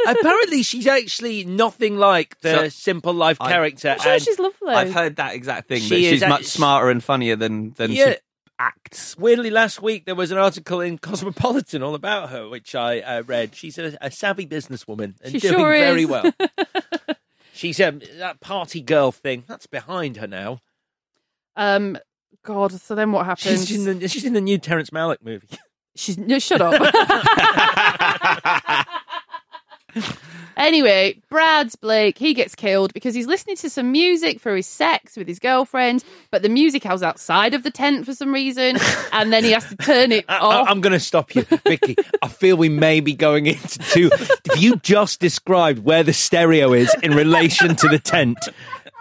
apparently 0.08 0.64
she's 0.64 0.88
actually 0.88 1.44
nothing 1.46 1.98
like 1.98 2.40
the 2.42 2.52
So- 2.56 2.70
simple 2.70 3.14
life 3.14 3.38
I- 3.42 3.50
character. 3.52 3.90
I'm 3.92 4.00
sure 4.00 4.12
and 4.14 4.22
she's 4.22 4.40
lovely. 4.40 4.74
I've 4.74 4.94
heard 4.94 5.16
that 5.18 5.34
exact 5.36 5.68
thing. 5.68 5.82
She 5.82 5.90
that 5.90 5.96
is 5.96 6.10
she's 6.10 6.22
much 6.22 6.42
act- 6.42 6.46
smarter 6.50 6.90
and 6.90 7.04
funnier 7.04 7.36
than 7.36 7.72
than 7.74 7.92
Yeah. 7.92 8.12
she 8.14 8.18
acts. 8.62 9.18
Weirdly, 9.18 9.50
last 9.50 9.82
week 9.82 10.06
there 10.06 10.16
was 10.16 10.32
an 10.32 10.38
article 10.38 10.82
in 10.82 11.00
Cosmopolitan 11.00 11.82
all 11.82 11.96
about 11.96 12.30
her, 12.30 12.48
which 12.48 12.76
I 12.76 13.00
uh, 13.00 13.24
read. 13.24 13.56
She's 13.56 13.78
a, 13.78 13.98
a 14.02 14.12
savvy 14.12 14.46
businesswoman 14.46 15.16
and 15.22 15.32
She 15.32 15.40
doing 15.40 15.56
sure 15.56 15.72
very 15.72 16.06
well. 16.06 16.32
She's 17.54 17.80
um, 17.80 18.02
that 18.18 18.40
party 18.40 18.82
girl 18.82 19.12
thing 19.12 19.44
that's 19.48 19.68
behind 19.68 20.18
her 20.18 20.28
now. 20.28 20.60
Um, 21.56 21.98
God. 22.44 22.72
So 22.72 22.96
then 22.96 23.12
what 23.12 23.26
happens? 23.26 23.68
She's 23.68 23.86
in 23.86 24.00
the 24.00 24.08
she's 24.08 24.26
in 24.26 24.34
the 24.34 24.42
new 24.42 24.58
Terrence 24.58 24.92
Malick 24.92 25.18
movie. 25.24 25.48
She's 25.96 26.18
no, 26.18 26.40
shut 26.40 26.62
up. 26.62 26.74
anyway, 30.58 31.22
Brad's 31.30 31.76
Blake. 31.76 32.18
He 32.18 32.34
gets 32.34 32.56
killed 32.56 32.94
because 32.94 33.16
he's 33.16 33.28
listening 33.28 33.56
to 33.58 33.70
some 33.70 33.92
music 33.92 34.40
for 34.40 34.56
his 34.56 34.68
sex 34.68 35.18
with 35.18 35.28
his 35.28 35.40
girlfriend, 35.40 36.04
but 36.30 36.42
the 36.42 36.50
music 36.50 36.84
house 36.84 37.02
outside 37.02 37.54
of 37.54 37.64
the 37.64 37.72
tent 37.72 38.06
for 38.06 38.14
some 38.14 38.34
reason, 38.34 38.78
and 39.14 39.32
then 39.32 39.44
he 39.44 39.52
has 39.52 39.68
to 39.70 39.76
turn 39.78 40.12
it 40.12 40.26
I, 40.28 40.38
off. 40.40 40.70
am 40.70 40.82
going 40.82 40.94
to 40.94 41.00
stop 41.00 41.36
you, 41.36 41.44
Vicky. 41.44 41.96
I 42.22 42.28
feel 42.28 42.58
we 42.58 42.70
may 42.70 43.00
be 43.00 43.14
going 43.14 43.48
into 43.48 43.80
two. 43.80 44.10
If 44.46 44.62
you 44.62 44.76
just 44.78 45.20
described 45.20 45.80
where 45.80 46.04
the 46.04 46.14
stereo 46.14 46.74
is 46.74 46.94
in 47.04 47.14
relation 47.14 47.76
to 47.76 47.88
the 47.88 48.00
tent, 48.00 48.38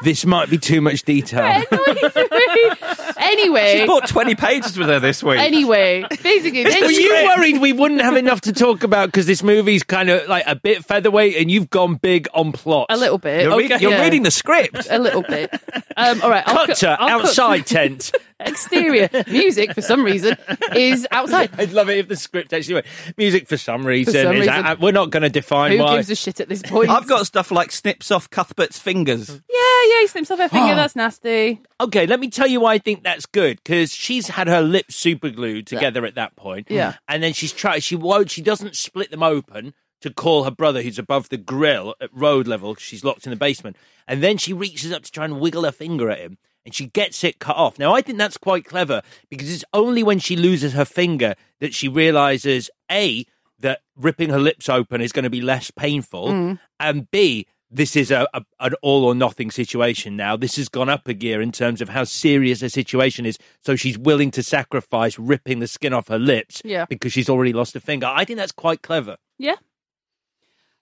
this 0.03 0.25
might 0.25 0.49
be 0.51 0.59
too 0.59 0.81
much 0.81 1.03
detail. 1.05 1.63
anyway, 3.19 3.79
She 3.81 3.87
bought 3.87 4.07
20 4.09 4.35
pages 4.35 4.79
with 4.79 4.89
her 4.89 4.99
this 5.01 5.23
week. 5.23 5.39
anyway, 5.39 6.05
basically, 6.23 6.65
Were 6.65 6.91
you 6.91 7.13
worried 7.27 7.61
we 7.61 7.73
wouldn't 7.73 8.01
have 8.01 8.17
enough 8.17 8.41
to 8.43 8.53
talk 8.53 8.83
about 8.83 9.07
because 9.09 9.27
this 9.27 9.43
movie's 9.43 9.83
kind 9.83 10.11
of 10.11 10.27
like 10.29 10.45
a 10.47 10.55
bit 10.57 10.85
featherweight 10.85 11.37
and 11.37 11.51
you've 11.51 11.71
gone 11.71 11.97
big 11.97 12.29
on 12.35 12.53
plot? 12.53 12.87
a 12.91 12.97
little 12.97 13.19
bit. 13.19 13.43
You're, 13.43 13.57
read- 13.57 13.73
Okay. 13.73 13.83
you're 13.83 13.93
Yeah. 13.93 14.03
reading 14.03 14.23
the 14.23 14.31
script. 14.31 14.87
a 14.91 14.99
little 14.99 15.23
bit. 15.23 15.53
Um, 15.97 16.21
all 16.23 16.31
right, 16.31 16.45
I'll 16.47 16.55
cut- 16.67 16.69
Cutter 16.69 16.97
I'll 16.99 17.09
cut- 17.21 17.29
outside 17.29 17.67
tent. 17.67 18.13
Exterior 18.41 19.09
music 19.29 19.75
for 19.75 19.83
some 19.83 20.03
reason 20.05 20.37
is 20.75 21.07
outside. 21.11 21.51
I'd 21.59 21.73
love 21.73 21.89
it 21.91 21.99
if 21.99 22.09
the 22.09 22.17
script 22.17 22.53
actually 22.53 22.75
went 22.75 22.87
music 23.17 23.49
for 23.49 23.57
some 23.57 23.87
reason. 23.87 24.15
some 24.15 24.35
is 24.35 24.41
reason. 24.41 24.67
uh, 24.67 24.77
we're 24.81 24.93
not 24.93 25.11
going 25.11 25.23
to 25.23 25.29
define 25.29 25.73
Who 25.73 25.79
why. 25.83 25.97
gives 25.97 26.11
a 26.11 26.15
shit 26.15 26.41
at 26.41 26.49
this 26.49 26.63
point? 26.63 26.91
I've 26.91 27.07
got 27.09 27.27
stuff 27.27 27.51
like 27.51 27.71
snips 27.73 28.11
off 28.11 28.31
Cuthbert's 28.31 28.79
fingers. 28.79 29.29
Yeah, 29.29 29.95
yeah, 29.95 30.01
he 30.01 30.07
slips 30.07 30.31
off 30.31 30.39
her 30.39 30.49
finger. 30.49 30.75
that's 30.77 30.97
nasty. 30.97 31.61
Okay, 31.81 32.07
let 32.07 32.21
me 32.21 32.29
tell 32.31 32.47
you 32.47 32.61
why 32.61 32.75
I 32.75 32.79
think 32.79 33.03
that's 33.03 33.27
good 33.27 33.59
because 33.63 33.93
she's 33.93 34.29
had 34.29 34.49
her 34.49 34.63
lips 34.63 34.97
super 34.97 35.31
glued 35.31 35.67
together 35.67 36.05
at 36.07 36.15
that 36.15 36.37
point. 36.37 36.69
Yeah. 36.71 36.95
and 37.09 37.23
then 37.23 37.33
she's 37.33 37.53
tried. 37.53 37.83
She 37.83 37.97
won't. 37.97 38.31
She 38.31 38.43
doesn't 38.43 38.77
split 38.77 39.11
them 39.11 39.23
open 39.23 39.75
to 40.01 40.11
call 40.11 40.45
her 40.45 40.51
brother, 40.51 40.81
who's 40.83 40.99
above 40.99 41.29
the 41.29 41.37
grill 41.37 41.95
at 42.01 42.09
road 42.13 42.47
level. 42.47 42.75
She's 42.75 43.05
locked 43.05 43.27
in 43.27 43.31
the 43.31 43.37
basement, 43.37 43.77
and 44.09 44.23
then 44.23 44.39
she 44.39 44.53
reaches 44.53 44.93
up 44.93 45.03
to 45.03 45.11
try 45.13 45.25
and 45.27 45.41
wiggle 45.41 45.65
her 45.65 45.73
finger 45.73 46.11
at 46.11 46.19
him, 46.19 46.39
and 46.65 46.75
she 46.75 46.87
gets 46.87 47.25
it 47.25 47.39
cut 47.39 47.57
off. 47.57 47.79
Now 47.79 47.95
I 47.95 48.03
think 48.03 48.19
that's 48.19 48.37
quite 48.37 48.65
clever 48.65 49.03
because 49.29 49.53
it's 49.53 49.65
only 49.73 50.03
when 50.03 50.19
she 50.19 50.37
loses 50.37 50.73
her 50.75 50.85
finger 50.85 51.35
that 51.61 51.75
she 51.75 51.89
realizes 51.89 52.71
a 52.91 53.25
that 53.59 53.81
ripping 53.97 54.31
her 54.31 54.39
lips 54.39 54.69
open 54.69 55.01
is 55.01 55.13
going 55.13 55.25
to 55.25 55.31
be 55.31 55.41
less 55.43 55.71
painful, 55.71 56.57
and 56.79 57.11
b 57.11 57.47
this 57.73 57.95
is 57.95 58.11
a, 58.11 58.27
a 58.35 58.43
an 58.59 58.75
all 58.83 59.05
or 59.05 59.15
nothing 59.15 59.49
situation 59.51 60.17
now. 60.17 60.37
This 60.37 60.57
has 60.57 60.69
gone 60.69 60.89
up 60.89 61.07
a 61.07 61.15
gear 61.15 61.41
in 61.41 61.53
terms 61.53 61.81
of 61.81 61.89
how 61.91 62.03
serious 62.03 62.59
the 62.61 62.69
situation 62.69 63.25
is. 63.27 63.39
So 63.65 63.77
she's 63.77 63.97
willing 63.97 64.33
to 64.33 64.43
sacrifice 64.43 65.17
ripping 65.21 65.61
the 65.61 65.69
skin 65.69 65.93
off 65.93 66.09
her 66.09 66.19
lips 66.19 66.63
Yeah. 66.65 66.87
because 66.87 67.13
she's 67.13 67.29
already 67.29 67.53
lost 67.53 67.77
a 67.77 67.81
finger. 67.81 68.07
I 68.13 68.25
think 68.25 68.39
that's 68.39 68.51
quite 68.51 68.83
clever. 68.83 69.19
Yeah. 69.39 69.55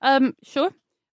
Um, 0.00 0.34
sure. 0.42 0.70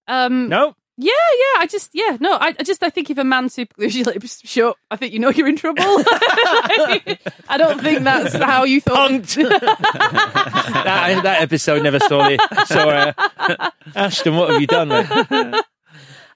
Um, 0.08 0.48
No? 0.48 0.76
Yeah, 0.98 1.12
yeah. 1.12 1.60
I 1.62 1.68
just, 1.70 1.90
yeah, 1.94 2.18
no. 2.22 2.34
I, 2.34 2.56
I 2.58 2.64
just, 2.64 2.82
I 2.82 2.90
think 2.90 3.10
if 3.10 3.18
a 3.18 3.24
man 3.24 3.50
super 3.50 3.76
glues 3.76 3.96
your 3.98 4.06
lips 4.06 4.48
shut, 4.48 4.78
I 4.90 4.96
think 4.96 5.14
you 5.14 5.20
know 5.20 5.30
you're 5.30 5.48
in 5.48 5.58
trouble. 5.58 5.84
I 5.84 7.58
don't 7.58 7.82
think 7.82 8.04
that's 8.04 8.34
how 8.34 8.64
you 8.64 8.80
thought. 8.80 9.10
that, 9.24 11.20
that 11.24 11.42
episode 11.42 11.84
never 11.84 12.00
saw 12.00 12.30
the 12.30 12.38
saw 12.66 12.90
uh, 12.90 13.72
Ashton. 13.96 14.36
What 14.38 14.52
have 14.52 14.62
you 14.62 14.68
done? 14.68 14.88
Mate? 14.90 15.64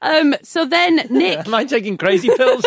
Um, 0.02 0.36
so 0.44 0.65
then 0.65 0.95
Nick, 1.10 1.45
Am 1.45 1.53
I 1.53 1.65
taking 1.65 1.98
crazy 1.98 2.30
pills? 2.36 2.65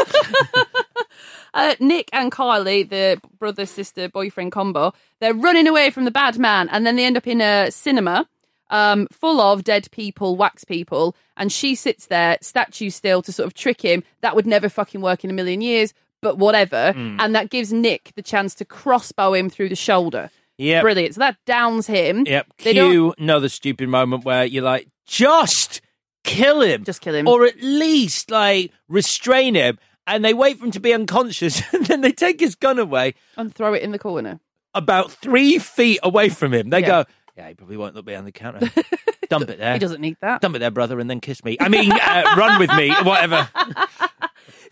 uh, 1.54 1.74
Nick 1.80 2.10
and 2.12 2.30
Carly, 2.30 2.82
the 2.82 3.20
brother 3.38 3.64
sister 3.66 4.08
boyfriend 4.08 4.52
combo, 4.52 4.92
they're 5.20 5.34
running 5.34 5.66
away 5.66 5.90
from 5.90 6.04
the 6.04 6.10
bad 6.10 6.38
man, 6.38 6.68
and 6.68 6.86
then 6.86 6.96
they 6.96 7.04
end 7.04 7.16
up 7.16 7.26
in 7.26 7.40
a 7.40 7.70
cinema. 7.70 8.28
Um, 8.70 9.06
full 9.12 9.40
of 9.40 9.64
dead 9.64 9.88
people, 9.90 10.34
wax 10.36 10.64
people, 10.64 11.14
and 11.36 11.52
she 11.52 11.74
sits 11.74 12.06
there, 12.06 12.38
statue 12.40 12.88
still, 12.88 13.20
to 13.22 13.30
sort 13.32 13.46
of 13.46 13.52
trick 13.54 13.82
him. 13.82 14.02
That 14.22 14.34
would 14.34 14.46
never 14.46 14.68
fucking 14.70 15.02
work 15.02 15.24
in 15.24 15.30
a 15.30 15.34
million 15.34 15.60
years, 15.60 15.92
but 16.22 16.38
whatever. 16.38 16.92
Hmm. 16.92 17.16
And 17.20 17.34
that 17.34 17.50
gives 17.50 17.70
Nick 17.72 18.12
the 18.16 18.22
chance 18.22 18.54
to 18.56 18.64
crossbow 18.64 19.34
him 19.34 19.50
through 19.50 19.68
the 19.68 19.76
shoulder. 19.76 20.30
Yeah, 20.56 20.80
Brilliant. 20.80 21.14
So 21.14 21.18
that 21.20 21.36
downs 21.44 21.86
him. 21.86 22.24
Yep. 22.26 22.46
They 22.58 22.72
Cue 22.74 23.14
another 23.18 23.48
stupid 23.50 23.88
moment 23.88 24.24
where 24.24 24.44
you're 24.44 24.62
like, 24.62 24.88
just 25.06 25.80
kill 26.24 26.60
him. 26.60 26.84
Just 26.84 27.00
kill 27.00 27.14
him. 27.14 27.26
Or 27.28 27.44
at 27.44 27.60
least 27.60 28.30
like 28.30 28.70
restrain 28.88 29.54
him. 29.54 29.78
And 30.06 30.24
they 30.24 30.34
wait 30.34 30.58
for 30.58 30.64
him 30.66 30.70
to 30.72 30.80
be 30.80 30.92
unconscious 30.94 31.62
and 31.74 31.84
then 31.86 32.00
they 32.00 32.12
take 32.12 32.40
his 32.40 32.54
gun 32.54 32.78
away 32.78 33.14
and 33.36 33.54
throw 33.54 33.74
it 33.74 33.82
in 33.82 33.92
the 33.92 33.98
corner. 33.98 34.40
about 34.74 35.10
three 35.12 35.58
feet 35.58 35.98
away 36.02 36.28
from 36.28 36.54
him. 36.54 36.70
They 36.70 36.80
Yeah. 36.80 36.86
go, 36.86 37.04
Yeah, 37.36 37.48
he 37.48 37.54
probably 37.54 37.76
won't 37.76 37.94
look 37.94 38.04
behind 38.04 38.26
the 38.26 38.32
counter. 38.32 38.70
Dump 39.28 39.48
it 39.48 39.58
there. 39.58 39.72
He 39.72 39.78
doesn't 39.78 40.00
need 40.02 40.16
that. 40.20 40.42
Dump 40.42 40.56
it 40.56 40.58
there, 40.58 40.70
brother, 40.70 41.00
and 41.00 41.08
then 41.08 41.20
kiss 41.20 41.42
me. 41.44 41.56
I 41.58 41.68
mean, 41.70 41.90
uh, 41.90 42.34
run 42.36 42.58
with 42.60 42.72
me, 42.74 42.90
whatever. 43.02 43.48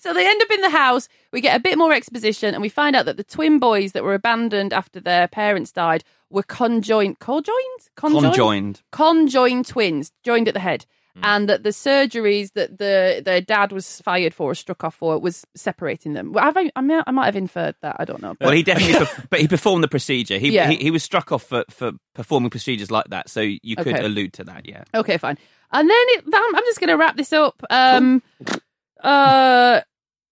So 0.01 0.15
they 0.15 0.27
end 0.27 0.41
up 0.41 0.51
in 0.51 0.63
the 0.63 0.71
house. 0.71 1.09
We 1.31 1.43
get 1.43 1.55
a 1.55 1.61
bit 1.61 1.77
more 1.77 1.93
exposition, 1.93 2.55
and 2.55 2.63
we 2.63 2.71
find 2.71 2.97
out 2.97 3.05
that 3.05 3.19
the 3.19 3.23
twin 3.25 3.59
boys 3.59 3.93
that 3.93 4.03
were 4.03 4.15
abandoned 4.15 4.73
after 4.73 4.99
their 4.99 5.29
parents 5.29 5.73
died 5.73 6.05
were 6.31 6.43
conjoined, 6.43 7.19
conjoined, 7.19 7.91
Conjoined. 7.97 8.81
conjoined 8.93 9.67
twins, 9.67 10.11
joined 10.23 10.49
at 10.49 10.55
the 10.55 10.61
head, 10.61 10.87
Hmm. 11.21 11.25
and 11.25 11.49
that 11.49 11.63
the 11.63 11.71
surgeries 11.71 12.53
that 12.55 12.79
the 12.79 13.23
their 13.25 13.41
dad 13.41 13.73
was 13.73 14.01
fired 14.01 14.35
for 14.35 14.51
or 14.51 14.55
struck 14.55 14.83
off 14.85 14.95
for 14.95 15.19
was 15.19 15.45
separating 15.55 16.15
them. 16.15 16.33
Well, 16.33 16.53
I, 16.57 16.71
I, 16.77 16.81
might, 16.81 17.05
I 17.07 17.11
might 17.11 17.27
have 17.27 17.37
inferred 17.37 17.77
that. 17.83 17.97
I 17.99 18.05
don't 18.05 18.21
know. 18.23 18.35
Well, 18.41 18.51
he 18.51 18.63
definitely, 18.63 18.95
perf- 19.07 19.27
but 19.31 19.41
he 19.41 19.49
performed 19.49 19.85
the 19.85 19.89
procedure. 19.89 20.39
He, 20.39 20.51
Yeah. 20.51 20.69
he 20.71 20.77
he 20.77 20.91
was 20.91 21.03
struck 21.03 21.31
off 21.33 21.43
for, 21.45 21.65
for 21.71 21.93
performing 22.15 22.51
procedures 22.51 22.91
like 22.91 23.07
that, 23.11 23.29
so 23.29 23.41
you 23.41 23.77
could 23.77 23.89
Okay. 23.95 24.05
allude 24.05 24.33
to 24.35 24.45
that. 24.45 24.67
Yeah. 24.69 24.85
Okay, 24.95 25.17
fine. 25.19 25.39
And 25.73 25.89
then 25.89 25.97
it, 26.09 26.25
I'm, 26.35 26.55
just 26.65 26.81
going 26.81 26.89
to 26.89 26.97
wrap 26.97 27.17
this 27.17 27.33
up. 27.33 27.63
Um, 27.71 28.23
uh, 29.03 29.81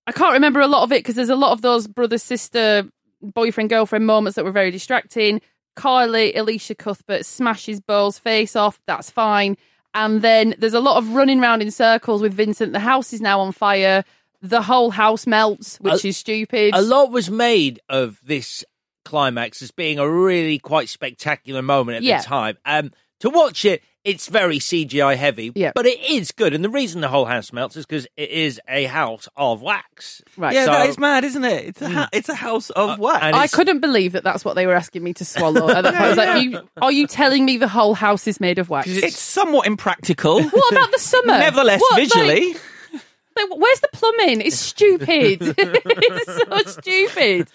I 0.06 0.12
can't 0.12 0.32
remember 0.32 0.60
a 0.60 0.66
lot 0.66 0.82
of 0.82 0.92
it 0.92 1.00
because 1.00 1.14
there's 1.14 1.28
a 1.28 1.36
lot 1.36 1.52
of 1.52 1.62
those 1.62 1.86
brother 1.86 2.18
sister 2.18 2.88
boyfriend 3.22 3.70
girlfriend 3.70 4.06
moments 4.06 4.36
that 4.36 4.44
were 4.44 4.50
very 4.52 4.70
distracting. 4.70 5.40
Carly, 5.76 6.34
Elisha 6.34 6.74
Cuthbert 6.74 7.24
smashes 7.24 7.80
Bo's 7.80 8.18
face 8.18 8.56
off. 8.56 8.80
That's 8.86 9.10
fine. 9.10 9.56
And 9.94 10.22
then 10.22 10.54
there's 10.58 10.74
a 10.74 10.80
lot 10.80 10.96
of 10.98 11.14
running 11.14 11.40
around 11.40 11.62
in 11.62 11.70
circles 11.70 12.20
with 12.22 12.34
Vincent. 12.34 12.72
The 12.72 12.78
house 12.80 13.12
is 13.12 13.20
now 13.20 13.40
on 13.40 13.52
fire. 13.52 14.04
The 14.42 14.62
whole 14.62 14.90
house 14.90 15.26
melts, 15.26 15.78
which 15.78 16.04
A- 16.04 16.08
is 16.08 16.16
stupid. 16.16 16.74
A 16.74 16.82
lot 16.82 17.10
was 17.10 17.30
made 17.30 17.80
of 17.88 18.20
this 18.24 18.64
climax 19.04 19.62
as 19.62 19.70
being 19.70 19.98
a 19.98 20.08
really 20.08 20.58
quite 20.58 20.88
spectacular 20.88 21.62
moment 21.62 21.96
at 21.98 22.02
Yeah. 22.02 22.18
the 22.18 22.24
time. 22.24 22.58
Um, 22.64 22.92
to 23.20 23.30
watch 23.30 23.64
it, 23.64 23.82
it's 24.08 24.26
very 24.28 24.58
CGI 24.58 25.16
heavy, 25.16 25.52
Yeah. 25.54 25.72
but 25.74 25.84
it 25.86 26.00
is 26.08 26.32
good. 26.32 26.54
And 26.54 26.64
the 26.64 26.70
reason 26.70 27.02
the 27.02 27.08
whole 27.08 27.26
house 27.26 27.52
melts 27.52 27.76
is 27.76 27.84
because 27.84 28.06
it 28.16 28.30
is 28.30 28.58
a 28.68 28.84
house 28.84 29.28
of 29.36 29.60
wax. 29.60 30.22
Right. 30.36 30.54
Yeah, 30.54 30.64
So- 30.64 30.72
that 30.72 30.88
is 30.88 30.98
mad, 30.98 31.24
isn't 31.24 31.44
it? 31.44 31.64
It's 31.66 31.82
a 31.82 31.86
mm. 31.86 31.92
ha- 31.92 32.08
it's 32.12 32.28
a 32.28 32.34
house 32.34 32.70
of 32.70 32.90
uh, 32.90 32.96
wax. 32.98 33.36
I 33.36 33.46
couldn't 33.48 33.80
believe 33.80 34.12
that 34.12 34.24
that's 34.24 34.44
what 34.44 34.54
they 34.54 34.66
were 34.66 34.74
asking 34.74 35.02
me 35.04 35.12
to 35.14 35.24
swallow. 35.24 35.68
At 35.78 35.82
that 35.82 35.92
point, 35.94 36.04
I 36.04 36.08
was 36.08 36.16
like, 36.16 36.42
you, 36.42 36.60
"Are 36.80 36.92
you 36.92 37.06
telling 37.06 37.44
me 37.44 37.58
the 37.58 37.68
whole 37.68 37.94
house 37.94 38.26
is 38.26 38.40
made 38.40 38.58
of 38.58 38.70
wax?" 38.70 38.88
it's 38.88 39.18
somewhat 39.18 39.66
impractical. 39.66 40.42
What 40.48 40.72
about 40.72 40.90
the 40.92 40.98
summer? 40.98 41.38
Nevertheless, 41.38 41.80
What, 41.80 41.96
visually, 41.96 42.54
like, 43.36 43.46
where's 43.56 43.80
the 43.80 43.88
plumbing? 43.92 44.40
It's 44.40 44.56
stupid. 44.56 45.54
it's 45.58 46.74
so 46.74 46.80
stupid. 46.80 47.48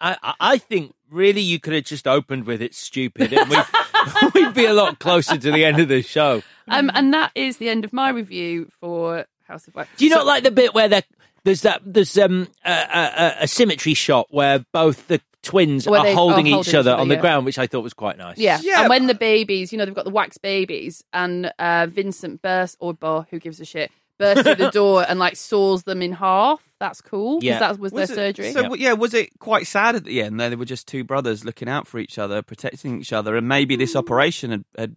I, 0.00 0.16
I- 0.22 0.34
I 0.40 0.58
think 0.58 0.94
really 1.10 1.40
you 1.40 1.60
could 1.60 1.74
have 1.74 1.84
just 1.84 2.06
opened 2.08 2.44
with 2.46 2.60
it's 2.60 2.78
stupid, 2.78 3.32
and 3.32 3.48
we'd, 3.48 3.64
we'd 4.34 4.54
be 4.54 4.66
a 4.66 4.72
lot 4.72 4.98
closer 4.98 5.36
to 5.36 5.50
the 5.52 5.64
end 5.64 5.80
of 5.80 5.88
the 5.88 6.02
show. 6.02 6.42
Um, 6.68 6.90
and 6.94 7.12
that 7.14 7.30
is 7.34 7.58
the 7.58 7.68
end 7.68 7.84
of 7.84 7.92
my 7.92 8.10
review 8.10 8.70
for 8.80 9.26
House 9.46 9.68
of 9.68 9.74
Wax. 9.74 9.90
Do 9.96 10.04
you 10.04 10.10
not 10.10 10.26
like 10.26 10.42
the 10.44 10.50
bit 10.50 10.74
where 10.74 10.88
there- 10.88 11.02
there's 11.44 11.60
that 11.60 11.82
there's 11.84 12.16
um 12.16 12.48
a, 12.64 12.70
a, 12.72 13.34
a 13.42 13.46
symmetry 13.46 13.92
shot 13.92 14.28
where 14.30 14.64
both 14.72 15.08
the 15.08 15.20
twins 15.42 15.86
are 15.86 15.90
they 16.02 16.12
are 16.12 16.14
holding, 16.14 16.46
holding 16.46 16.46
each 16.46 16.68
each 16.68 16.74
other 16.74 16.92
other, 16.92 17.00
on 17.02 17.08
the 17.08 17.16
yeah. 17.16 17.20
ground, 17.20 17.44
which 17.44 17.58
I 17.58 17.66
thought 17.66 17.82
was 17.82 17.92
quite 17.92 18.16
nice. 18.16 18.38
Yeah. 18.38 18.58
Yeah, 18.62 18.80
and 18.80 18.88
when 18.88 19.06
the 19.08 19.14
babies, 19.14 19.70
you 19.70 19.76
know, 19.78 19.84
they've 19.84 19.94
got 19.94 20.06
the 20.06 20.10
wax 20.10 20.38
babies, 20.38 21.04
and 21.12 21.52
uh, 21.58 21.86
Vincent 21.90 22.40
bursts, 22.40 22.78
or 22.80 22.94
Bo, 22.94 23.26
who 23.30 23.38
gives 23.38 23.60
a 23.60 23.66
shit, 23.66 23.92
bursts 24.18 24.42
through 24.42 24.54
the 24.56 24.70
door 24.72 25.04
and 25.08 25.18
like 25.18 25.36
saws 25.36 25.84
them 25.84 26.02
in 26.02 26.12
half. 26.12 26.60
That's 26.80 27.00
cool. 27.00 27.36
'cause 27.40 27.44
Yeah. 27.44 27.58
that 27.60 27.78
was, 27.78 27.92
Was 27.92 28.08
their 28.08 28.26
it- 28.26 28.36
surgery. 28.36 28.52
So 28.52 28.74
yeah. 28.74 28.92
was 28.92 29.14
it 29.14 29.38
quite 29.38 29.66
sad 29.66 29.94
at 29.96 30.04
the 30.04 30.22
end? 30.22 30.38
There, 30.40 30.50
they 30.50 30.56
were 30.56 30.64
just 30.64 30.86
two 30.88 31.04
brothers 31.04 31.44
looking 31.44 31.68
out 31.68 31.86
for 31.86 31.98
each 31.98 32.18
other, 32.18 32.42
protecting 32.42 33.00
each 33.00 33.12
other, 33.12 33.36
and 33.36 33.48
maybe 33.48 33.76
this 33.76 33.96
operation 33.96 34.50
had, 34.50 34.64
had 34.76 34.94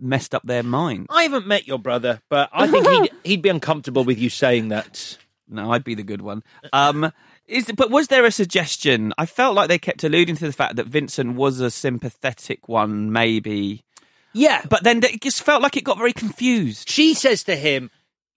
messed 0.00 0.34
up 0.34 0.42
their 0.42 0.62
mind. 0.62 1.06
I 1.10 1.22
haven't 1.24 1.46
met 1.46 1.66
your 1.68 1.78
brother, 1.78 2.20
but 2.28 2.50
I 2.52 2.66
think 2.66 2.86
he'd 2.88 3.10
he'd 3.24 3.42
be 3.42 3.48
uncomfortable 3.48 4.04
with 4.04 4.18
you 4.18 4.30
saying 4.30 4.68
that. 4.68 5.18
No, 5.48 5.70
I'd 5.72 5.84
be 5.84 5.94
the 5.94 6.02
good 6.02 6.22
one. 6.22 6.42
Um, 6.72 7.12
is 7.46 7.66
but 7.76 7.90
was 7.90 8.08
there 8.08 8.24
a 8.24 8.30
suggestion? 8.30 9.12
I 9.18 9.26
felt 9.26 9.54
like 9.54 9.68
they 9.68 9.78
kept 9.78 10.02
alluding 10.02 10.36
to 10.36 10.46
the 10.46 10.52
fact 10.52 10.76
that 10.76 10.86
Vincent 10.86 11.34
was 11.34 11.60
a 11.60 11.70
sympathetic 11.70 12.68
one, 12.68 13.12
maybe. 13.12 13.84
Yeah, 14.32 14.62
But 14.66 14.82
then 14.82 15.02
it 15.04 15.20
just 15.20 15.42
felt 15.42 15.60
like 15.62 15.76
it 15.76 15.84
got 15.84 15.98
very 15.98 16.14
confused. 16.14 16.88
she 16.88 17.12
says 17.12 17.44
to 17.44 17.54
him, 17.54 17.90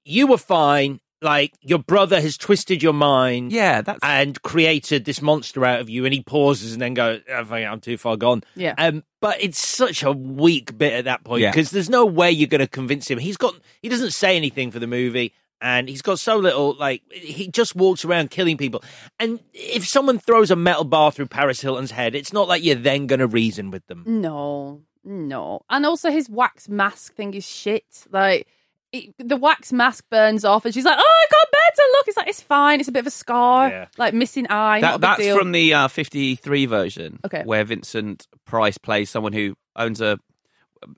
"You 0.05 0.27
were 0.27 0.37
fine. 0.37 1.01
Like 1.21 1.53
your 1.61 1.79
brother 1.79 2.21
has 2.21 2.37
twisted 2.37 2.83
your 2.83 2.93
mind." 2.93 3.51
Yeah, 3.51 3.81
that's 3.81 3.99
and 4.03 4.39
created 4.43 5.05
this 5.05 5.21
monster 5.21 5.65
out 5.65 5.79
of 5.81 5.89
you, 5.89 6.05
and 6.05 6.13
he 6.13 6.21
pauses 6.21 6.73
and 6.73 6.81
then 6.81 6.93
goes, 6.93 7.21
"I 7.33 7.43
think 7.43 7.67
I'm 7.67 7.81
too 7.81 7.97
far 7.97 8.15
gone." 8.15 8.43
Yeah. 8.55 8.75
Um, 8.77 9.03
but 9.21 9.41
it's 9.41 9.57
such 9.65 10.03
a 10.03 10.11
weak 10.11 10.77
bit 10.77 10.93
at 10.93 11.05
that 11.05 11.23
point 11.23 11.41
Yeah. 11.41 11.51
because 11.51 11.71
there's 11.71 11.89
no 11.89 12.05
way 12.05 12.31
you're 12.31 12.47
going 12.47 12.59
to 12.61 12.67
convince 12.67 13.09
him. 13.09 13.17
He's 13.17 13.37
got 13.37 13.55
he 13.81 13.89
doesn't 13.89 14.11
say 14.11 14.37
anything 14.37 14.69
for 14.71 14.77
the 14.79 14.87
movie, 14.87 15.33
and 15.61 15.89
he's 15.89 16.03
got 16.03 16.19
so 16.19 16.37
little. 16.37 16.75
Like 16.75 17.01
he 17.11 17.47
just 17.47 17.75
walks 17.75 18.05
around 18.05 18.29
killing 18.29 18.57
people. 18.57 18.83
And 19.19 19.39
if 19.53 19.87
someone 19.87 20.19
throws 20.19 20.51
a 20.51 20.55
metal 20.55 20.83
bar 20.83 21.11
through 21.11 21.27
Paris 21.27 21.61
Hilton's 21.61 21.91
head, 21.91 22.13
it's 22.13 22.33
not 22.33 22.47
like 22.47 22.63
you're 22.63 22.75
then 22.75 23.07
going 23.07 23.21
to 23.21 23.27
reason 23.27 23.71
with 23.71 23.87
them. 23.87 24.03
No, 24.05 24.81
no. 25.03 25.61
And 25.71 25.85
also 25.87 26.11
his 26.11 26.29
wax 26.29 26.69
mask 26.69 27.15
thing 27.15 27.33
is 27.33 27.47
shit. 27.49 28.05
Like 28.11 28.47
it, 28.95 29.13
the 29.19 29.37
wax 29.37 29.71
mask 29.73 30.05
burns 30.09 30.43
off, 30.45 30.65
and 30.65 30.73
she's 30.73 30.85
like, 30.85 30.97
"Oh, 30.97 31.01
I 31.01 31.25
got 31.31 31.47
better. 31.51 31.81
Look, 31.93 32.07
it's 32.07 32.17
like 32.17 32.27
it's 32.27 32.41
fine. 32.41 32.79
It's 32.79 32.89
a 32.89 32.91
bit 32.91 32.99
of 33.01 33.07
a 33.07 33.11
scar, 33.11 33.69
Yeah. 33.69 33.85
like 33.97 34.13
missing 34.13 34.47
eye. 34.49 34.79
not 34.79 34.95
a 34.95 34.97
that, 34.97 34.97
big 34.97 35.01
that's 35.01 35.21
deal. 35.21 35.37
from 35.37 35.51
the 35.51 35.73
uh, 35.73 35.87
53 35.87 36.65
version 36.65 37.19
Okay. 37.25 37.43
where 37.45 37.63
vincent 37.63 38.27
price 38.45 38.77
plays 38.77 39.09
someone 39.09 39.33
who 39.33 39.55
owns 39.75 40.01
a 40.01 40.17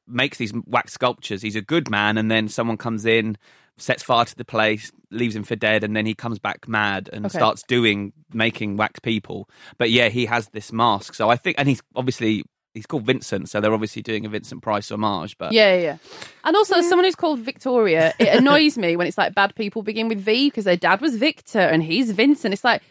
makes 0.08 0.38
these 0.38 0.52
wax 0.66 0.92
sculptures 0.94 1.42
he's 1.42 1.56
a 1.56 1.62
good 1.62 1.90
man 1.90 2.18
and 2.18 2.30
then 2.30 2.50
someone 2.50 2.76
comes 2.78 3.06
in 3.06 3.38
sets 3.78 4.04
fire 4.04 4.26
to 4.26 4.36
the 4.36 4.44
place 4.44 4.92
leaves 5.12 5.34
him 5.36 5.44
for 5.44 5.56
dead 5.56 5.84
and 5.84 5.96
then 5.96 6.06
he 6.06 6.14
comes 6.14 6.40
back 6.40 6.68
mad 6.68 7.10
and 7.14 7.26
Okay. 7.26 7.38
starts 7.38 7.64
doing 7.64 8.12
making 8.34 8.76
wax 8.76 9.00
people 9.00 9.48
but 9.78 9.90
yeah 9.90 10.10
he 10.10 10.26
has 10.26 10.50
this 10.50 10.74
mask 10.74 11.14
so 11.14 11.30
i 11.30 11.38
think 11.38 11.56
and 11.58 11.70
he's 11.70 11.82
obviously 11.96 12.44
he's 12.78 12.86
called 12.86 13.04
vincent 13.04 13.50
so 13.50 13.60
they're 13.60 13.74
obviously 13.74 14.02
doing 14.02 14.26
a 14.26 14.30
vincent 14.30 14.62
price 14.62 14.92
homage 14.92 15.38
but 15.38 15.52
Yeah, 15.52 15.76
yeah, 15.76 15.82
yeah. 15.82 15.98
And 16.44 16.56
also, 16.56 16.76
as 16.76 16.88
someone 16.88 17.06
who's 17.06 17.16
called 17.16 17.40
Victoria, 17.40 18.14
it 18.20 18.30
annoys 18.40 18.78
me 18.78 18.96
when 18.96 19.08
it's 19.08 19.18
like 19.18 19.36
bad 19.36 19.54
people 19.56 19.82
begin 19.82 20.08
with 20.08 20.20
V 20.20 20.50
because 20.50 20.64
their 20.64 20.78
dad 20.78 21.02
was 21.02 21.18
Victor 21.18 21.60
and 21.60 21.84
he's 21.84 22.12
Vincent. 22.12 22.54
It's 22.54 22.64
like, 22.64 22.82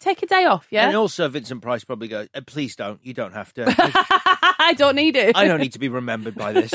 take 0.00 0.22
a 0.22 0.26
day 0.26 0.44
off, 0.46 0.66
yeah? 0.70 0.86
And 0.86 0.96
also, 0.96 1.28
Vincent 1.28 1.60
Price 1.60 1.84
probably 1.84 2.08
goes, 2.08 2.28
"Uh, 2.34 2.40
"Please 2.46 2.74
don't. 2.74 2.98
You 3.04 3.12
don't 3.12 3.34
have 3.34 3.52
to. 3.54 3.64
I 4.58 4.74
don't 4.76 4.96
need 4.96 5.16
it. 5.16 5.36
I 5.36 5.46
don't 5.46 5.60
need 5.60 5.74
to 5.74 5.78
be 5.78 5.88
remembered 5.88 6.34
by 6.34 6.52
this." 6.52 6.72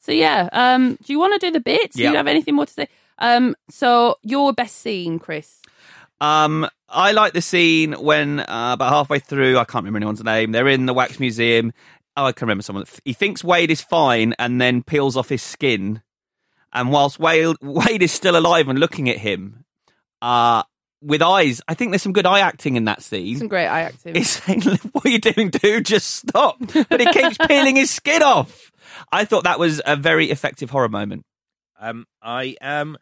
So, 0.00 0.12
yeah, 0.12 0.48
um, 0.52 0.96
do 1.02 1.12
you 1.12 1.18
want 1.18 1.40
to 1.40 1.46
do 1.46 1.50
the 1.50 1.60
bits? 1.60 1.96
Do 1.96 2.02
you 2.02 2.14
have 2.14 2.28
anything 2.28 2.54
more 2.54 2.66
to 2.66 2.72
say? 2.72 2.88
Um, 3.18 3.56
so, 3.68 4.18
your 4.22 4.52
best 4.52 4.76
scene, 4.76 5.18
Chris? 5.18 5.60
Um, 6.20 6.68
I 6.88 7.12
like 7.12 7.32
the 7.32 7.42
scene 7.42 7.92
when 7.92 8.40
uh, 8.40 8.70
about 8.74 8.92
halfway 8.92 9.18
through, 9.18 9.58
I 9.58 9.64
can't 9.64 9.84
remember 9.84 9.98
anyone's 9.98 10.22
name. 10.24 10.52
They're 10.52 10.68
in 10.68 10.86
the 10.86 10.94
wax 10.94 11.20
museum. 11.20 11.72
Oh, 12.16 12.24
I 12.24 12.32
can 12.32 12.46
remember 12.46 12.62
someone. 12.62 12.86
He 13.04 13.12
thinks 13.12 13.44
Wade 13.44 13.70
is 13.70 13.82
fine, 13.82 14.34
and 14.38 14.60
then 14.60 14.82
peels 14.82 15.16
off 15.16 15.28
his 15.28 15.42
skin. 15.42 16.00
And 16.72 16.90
whilst 16.90 17.18
Wade, 17.18 17.56
Wade 17.60 18.02
is 18.02 18.12
still 18.12 18.36
alive 18.36 18.68
and 18.68 18.78
looking 18.78 19.10
at 19.10 19.18
him, 19.18 19.64
uh, 20.22 20.62
with 21.02 21.20
eyes, 21.20 21.60
I 21.68 21.74
think 21.74 21.90
there's 21.90 22.02
some 22.02 22.14
good 22.14 22.26
eye 22.26 22.40
acting 22.40 22.76
in 22.76 22.86
that 22.86 23.02
scene. 23.02 23.36
Some 23.36 23.48
great 23.48 23.66
eye 23.66 23.82
acting. 23.82 24.14
He's 24.14 24.30
saying, 24.30 24.62
"What 24.92 25.04
are 25.04 25.10
you 25.10 25.18
doing, 25.18 25.50
dude? 25.50 25.84
Just 25.84 26.14
stop!" 26.14 26.56
But 26.58 27.00
he 27.00 27.12
keeps 27.12 27.36
peeling 27.46 27.76
his 27.76 27.90
skin 27.90 28.22
off. 28.22 28.72
I 29.12 29.24
thought 29.24 29.44
that 29.44 29.58
was 29.58 29.80
a 29.84 29.96
very 29.96 30.30
effective 30.30 30.70
horror 30.70 30.88
moment. 30.88 31.24
Um, 31.78 32.06
I 32.22 32.56
am. 32.60 32.96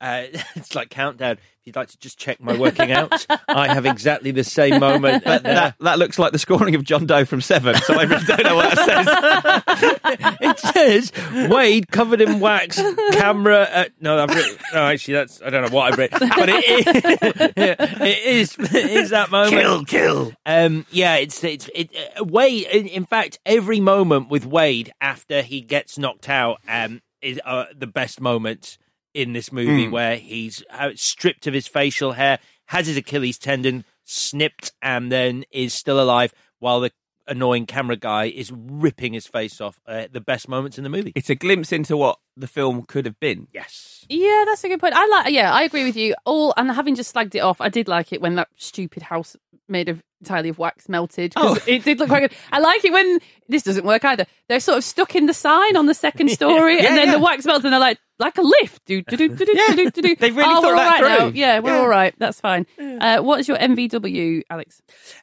Uh, 0.00 0.24
it's 0.56 0.74
like 0.74 0.90
countdown. 0.90 1.32
If 1.32 1.66
you'd 1.66 1.76
like 1.76 1.88
to 1.88 1.98
just 1.98 2.18
check 2.18 2.40
my 2.40 2.56
working 2.56 2.92
out, 2.92 3.26
I 3.46 3.72
have 3.72 3.84
exactly 3.84 4.30
the 4.30 4.44
same 4.44 4.80
moment. 4.80 5.24
But 5.24 5.42
that, 5.42 5.74
that 5.80 5.98
looks 5.98 6.18
like 6.18 6.32
the 6.32 6.38
scoring 6.38 6.74
of 6.74 6.84
John 6.84 7.04
Doe 7.04 7.24
from 7.24 7.40
Seven, 7.40 7.74
so 7.76 7.94
I 7.94 8.04
really 8.04 8.24
don't 8.24 8.42
know 8.42 8.56
what 8.56 8.74
that 8.74 9.62
says. 9.68 10.36
it 10.40 10.58
says 10.58 11.48
Wade 11.50 11.90
covered 11.90 12.20
in 12.20 12.40
wax, 12.40 12.80
camera. 13.12 13.68
Uh, 13.70 13.84
no, 14.00 14.18
I've 14.18 14.34
written, 14.34 14.56
no, 14.72 14.86
actually, 14.86 15.14
that's 15.14 15.42
I 15.42 15.50
don't 15.50 15.64
know 15.64 15.74
what 15.74 15.92
I've 15.92 15.98
written, 15.98 16.28
but 16.28 16.48
it 16.48 16.64
is, 16.64 16.86
it 17.56 18.26
is 18.26 18.56
it 18.58 18.90
is 18.90 19.10
that 19.10 19.30
moment. 19.30 19.50
Kill, 19.50 19.84
kill. 19.84 20.32
Um, 20.46 20.86
yeah, 20.90 21.16
it's 21.16 21.42
it's 21.44 21.68
it. 21.74 21.90
Uh, 22.18 22.24
Wade. 22.24 22.66
In, 22.68 22.86
in 22.86 23.04
fact, 23.04 23.38
every 23.44 23.80
moment 23.80 24.30
with 24.30 24.46
Wade 24.46 24.92
after 25.00 25.42
he 25.42 25.60
gets 25.60 25.98
knocked 25.98 26.28
out, 26.28 26.58
um, 26.66 27.02
is 27.20 27.40
uh, 27.44 27.66
the 27.76 27.86
best 27.86 28.20
moments 28.20 28.78
in 29.22 29.32
this 29.32 29.50
movie 29.52 29.86
Mm. 29.86 29.90
where 29.90 30.16
he's 30.16 30.62
uh, 30.70 30.90
stripped 30.94 31.46
of 31.46 31.54
his 31.54 31.66
facial 31.66 32.12
hair, 32.12 32.38
has 32.66 32.86
his 32.86 32.96
Achilles 32.96 33.38
tendon 33.38 33.84
snipped, 34.04 34.72
and 34.80 35.10
then 35.10 35.44
is 35.50 35.74
still 35.74 36.00
alive 36.00 36.32
while 36.60 36.80
the 36.80 36.92
annoying 37.26 37.66
camera 37.66 37.96
guy 37.96 38.24
is 38.26 38.50
ripping 38.54 39.12
his 39.12 39.26
face 39.26 39.60
off. 39.60 39.80
Uh, 39.86 40.06
the 40.10 40.20
best 40.20 40.48
moments 40.48 40.78
in 40.78 40.84
the 40.84 40.90
movie. 40.90 41.12
It's 41.14 41.28
a 41.30 41.34
glimpse 41.34 41.72
into 41.72 41.96
what 41.96 42.18
the 42.36 42.46
film 42.46 42.82
could 42.82 43.04
have 43.06 43.18
been. 43.20 43.48
Yes. 43.52 43.87
Yeah, 44.08 44.44
that's 44.46 44.64
a 44.64 44.68
good 44.68 44.80
point. 44.80 44.94
I 44.94 45.06
like. 45.06 45.32
Yeah, 45.32 45.52
I 45.52 45.62
agree 45.62 45.84
with 45.84 45.96
you. 45.96 46.14
All 46.24 46.54
and 46.56 46.70
having 46.70 46.94
just 46.94 47.14
slagged 47.14 47.34
it 47.34 47.40
off, 47.40 47.60
I 47.60 47.68
did 47.68 47.88
like 47.88 48.12
it 48.12 48.20
when 48.20 48.34
that 48.36 48.48
stupid 48.56 49.02
house 49.02 49.36
made 49.68 49.88
of 49.90 50.02
entirely 50.20 50.48
of 50.48 50.58
wax 50.58 50.88
melted. 50.88 51.34
'cause 51.34 51.60
it 51.66 51.84
did 51.84 51.98
look 51.98 52.08
quite 52.08 52.20
good. 52.20 52.32
I 52.50 52.58
like 52.58 52.84
it 52.84 52.92
when 52.92 53.20
this 53.48 53.62
doesn't 53.62 53.84
work 53.84 54.04
either. 54.04 54.24
They're 54.48 54.60
sort 54.60 54.78
of 54.78 54.84
stuck 54.84 55.14
in 55.14 55.26
the 55.26 55.34
sign 55.34 55.76
on 55.76 55.86
the 55.86 55.94
second 55.94 56.30
story, 56.38 56.76
Yeah, 56.80 56.88
and 56.88 56.96
then 56.96 57.06
yeah. 57.08 57.12
the 57.16 57.18
wax 57.20 57.44
melts, 57.44 57.64
and 57.64 57.72
they're 57.72 57.78
like 57.80 57.98
like 58.18 58.36
a 58.38 58.42
lift. 58.42 58.84
Do 58.86 59.02
do 59.02 59.16
do 59.16 59.28
do 59.28 59.44
do 59.44 59.52
Yeah. 59.54 59.74
do 59.76 59.90
do 59.90 60.02
do. 60.02 60.16
They've 60.18 60.34
really 60.36 60.52
oh, 60.52 60.62
thought 60.62 60.64
we're 60.64 60.70
all 60.70 60.76
that 60.78 61.00
right 61.02 61.08
now. 61.18 61.28
through. 61.30 61.38
Yeah, 61.38 61.58
we're 61.60 61.74
Yeah. 61.74 61.80
all 61.80 61.88
right. 61.88 62.14
That's 62.18 62.40
fine. 62.40 62.66
Uh, 62.78 63.18
what 63.20 63.40
is 63.40 63.46
your 63.48 63.58
MVW, 63.58 64.42
Alex? 64.50 64.80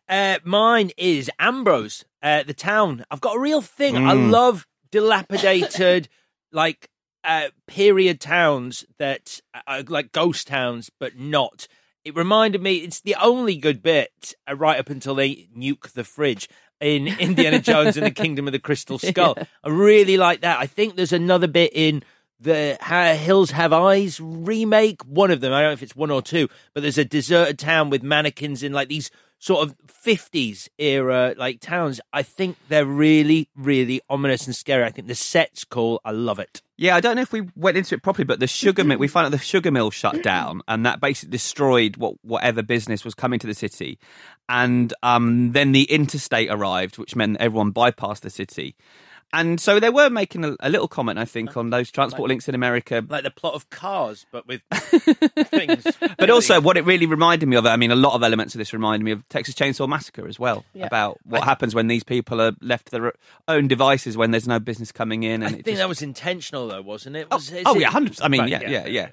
Uh, 0.07 0.37
mine 0.45 0.91
is 0.95 1.29
Ambrose, 1.39 2.05
uh, 2.23 2.43
the 2.43 2.53
town. 2.53 3.03
I've 3.11 3.19
got 3.21 3.35
a 3.35 3.39
real 3.39 3.61
thing. 3.61 3.97
I 3.97 4.13
Mm. 4.13 4.29
love 4.31 4.65
dilapidated, 4.91 6.07
like 6.53 6.89
uh, 7.25 7.49
period 7.67 8.19
towns 8.19 8.85
that 8.99 9.39
are 9.67 9.83
like 9.83 10.11
ghost 10.11 10.47
towns, 10.47 10.89
but 10.99 11.17
not. 11.17 11.67
It 12.03 12.15
reminded 12.15 12.61
me. 12.61 12.77
It's 12.77 13.01
the 13.01 13.15
only 13.15 13.55
good 13.55 13.81
bit 13.81 14.33
uh, 14.49 14.55
right 14.55 14.79
up 14.79 14.89
until 14.89 15.15
they 15.15 15.47
nuke 15.57 15.91
the 15.93 16.03
fridge 16.03 16.47
in 16.79 17.07
Indiana 17.07 17.59
Jones 17.59 17.97
and 17.97 18.05
the 18.05 18.11
Kingdom 18.11 18.47
of 18.47 18.51
the 18.51 18.59
Crystal 18.59 18.99
Skull. 18.99 19.35
I 19.63 19.69
really 19.69 20.17
like 20.17 20.41
that. 20.41 20.59
I 20.59 20.67
think 20.67 20.95
there's 20.95 21.13
another 21.13 21.47
bit 21.47 21.71
in 21.73 22.03
the 22.45 22.77
Hills 23.19 23.51
Have 23.51 23.73
Eyes 23.73 24.19
remake. 24.21 25.03
One 25.03 25.31
of 25.31 25.41
them. 25.41 25.51
I 25.51 25.61
don't 25.61 25.69
know 25.69 25.73
if 25.73 25.83
it's 25.83 25.95
one 25.95 26.11
or 26.11 26.21
two, 26.21 26.47
but 26.73 26.81
there's 26.81 26.97
a 26.97 27.03
deserted 27.03 27.59
town 27.59 27.89
with 27.89 28.03
mannequins 28.03 28.63
in 28.63 28.71
like 28.71 28.87
these 28.87 29.11
sort 29.39 29.67
of 29.67 29.75
50s 29.87 30.69
era 30.77 31.33
like 31.37 31.59
towns. 31.59 31.99
I 32.13 32.23
think 32.23 32.57
they're 32.69 32.85
really, 32.85 33.49
really 33.55 34.01
ominous 34.09 34.45
and 34.45 34.55
scary. 34.55 34.83
I 34.83 34.91
think 34.91 35.07
the 35.07 35.15
set's 35.15 35.65
cool. 35.65 35.99
I 36.05 36.11
love 36.11 36.39
it. 36.39 36.61
Yeah, 36.77 36.95
I 36.95 36.99
don't 36.99 37.15
know 37.15 37.21
if 37.21 37.31
we 37.31 37.47
went 37.55 37.77
into 37.77 37.95
it 37.95 38.03
properly, 38.03 38.25
but 38.25 38.39
the 38.39 38.47
sugar 38.47 38.83
mill, 38.83 38.97
we 38.97 39.07
found 39.07 39.25
out 39.25 39.31
the 39.31 39.37
sugar 39.39 39.71
mill 39.71 39.91
shut 39.91 40.21
down, 40.23 40.61
and 40.67 40.85
that 40.85 40.99
basically 41.01 41.31
destroyed 41.31 41.97
what 41.97 42.15
whatever 42.23 42.61
business 42.61 43.03
was 43.03 43.15
coming 43.15 43.39
to 43.39 43.47
the 43.47 43.53
city. 43.53 43.97
And 44.47 44.93
um, 45.01 45.51
then 45.53 45.71
the 45.71 45.83
interstate 45.83 46.49
arrived, 46.51 46.97
which 46.97 47.15
meant 47.15 47.37
everyone 47.39 47.73
bypassed 47.73 48.21
the 48.21 48.29
city. 48.29 48.75
And 49.39 49.59
so 49.59 49.79
they 49.79 49.89
were 49.89 50.09
making 50.09 50.43
a, 50.45 50.55
a 50.59 50.69
little 50.69 50.87
comment, 50.87 51.19
I 51.19 51.25
think, 51.25 51.55
uh, 51.55 51.59
on 51.59 51.69
those 51.69 51.91
transport 51.91 52.27
links 52.29 52.47
in 52.49 52.55
America. 52.55 53.03
Like 53.07 53.23
the 53.23 53.31
plot 53.31 53.53
of 53.53 53.69
Cars, 53.69 54.25
but 54.31 54.47
with 54.47 54.61
things. 54.71 55.85
But 56.17 56.29
also, 56.29 56.59
what 56.61 56.77
it 56.77 56.85
really 56.85 57.05
reminded 57.05 57.47
me 57.47 57.55
of, 57.55 57.65
I 57.65 57.75
mean, 57.75 57.91
a 57.91 57.95
lot 57.95 58.13
of 58.13 58.23
elements 58.23 58.55
of 58.55 58.59
this 58.59 58.73
reminded 58.73 59.03
me 59.05 59.11
of 59.11 59.27
Texas 59.29 59.55
Chainsaw 59.55 59.87
Massacre 59.87 60.27
as 60.27 60.39
well, 60.39 60.65
Yeah. 60.73 60.85
about 60.85 61.19
what 61.23 61.43
happens 61.43 61.75
when 61.75 61.87
these 61.87 62.03
people 62.03 62.41
are 62.41 62.53
left 62.61 62.85
to 62.87 62.91
their 62.91 63.13
own 63.47 63.67
devices 63.67 64.17
when 64.17 64.31
there's 64.31 64.47
no 64.47 64.59
business 64.59 64.91
coming 64.91 65.23
in. 65.23 65.43
And 65.43 65.45
I 65.45 65.49
think 65.49 65.65
just, 65.65 65.77
that 65.77 65.89
was 65.89 66.01
intentional, 66.01 66.67
though, 66.67 66.81
wasn't 66.81 67.15
it? 67.15 67.27
Oh, 67.31 67.37
was, 67.37 67.51
is 67.51 67.63
oh 67.65 67.75
it- 67.75 67.81
yeah, 67.81 67.89
hundred. 67.89 68.19
I 68.21 68.27
mean, 68.27 68.41
Right, 68.41 68.49
yeah, 68.51 68.69
yeah, 68.69 68.85
yeah. 68.87 69.09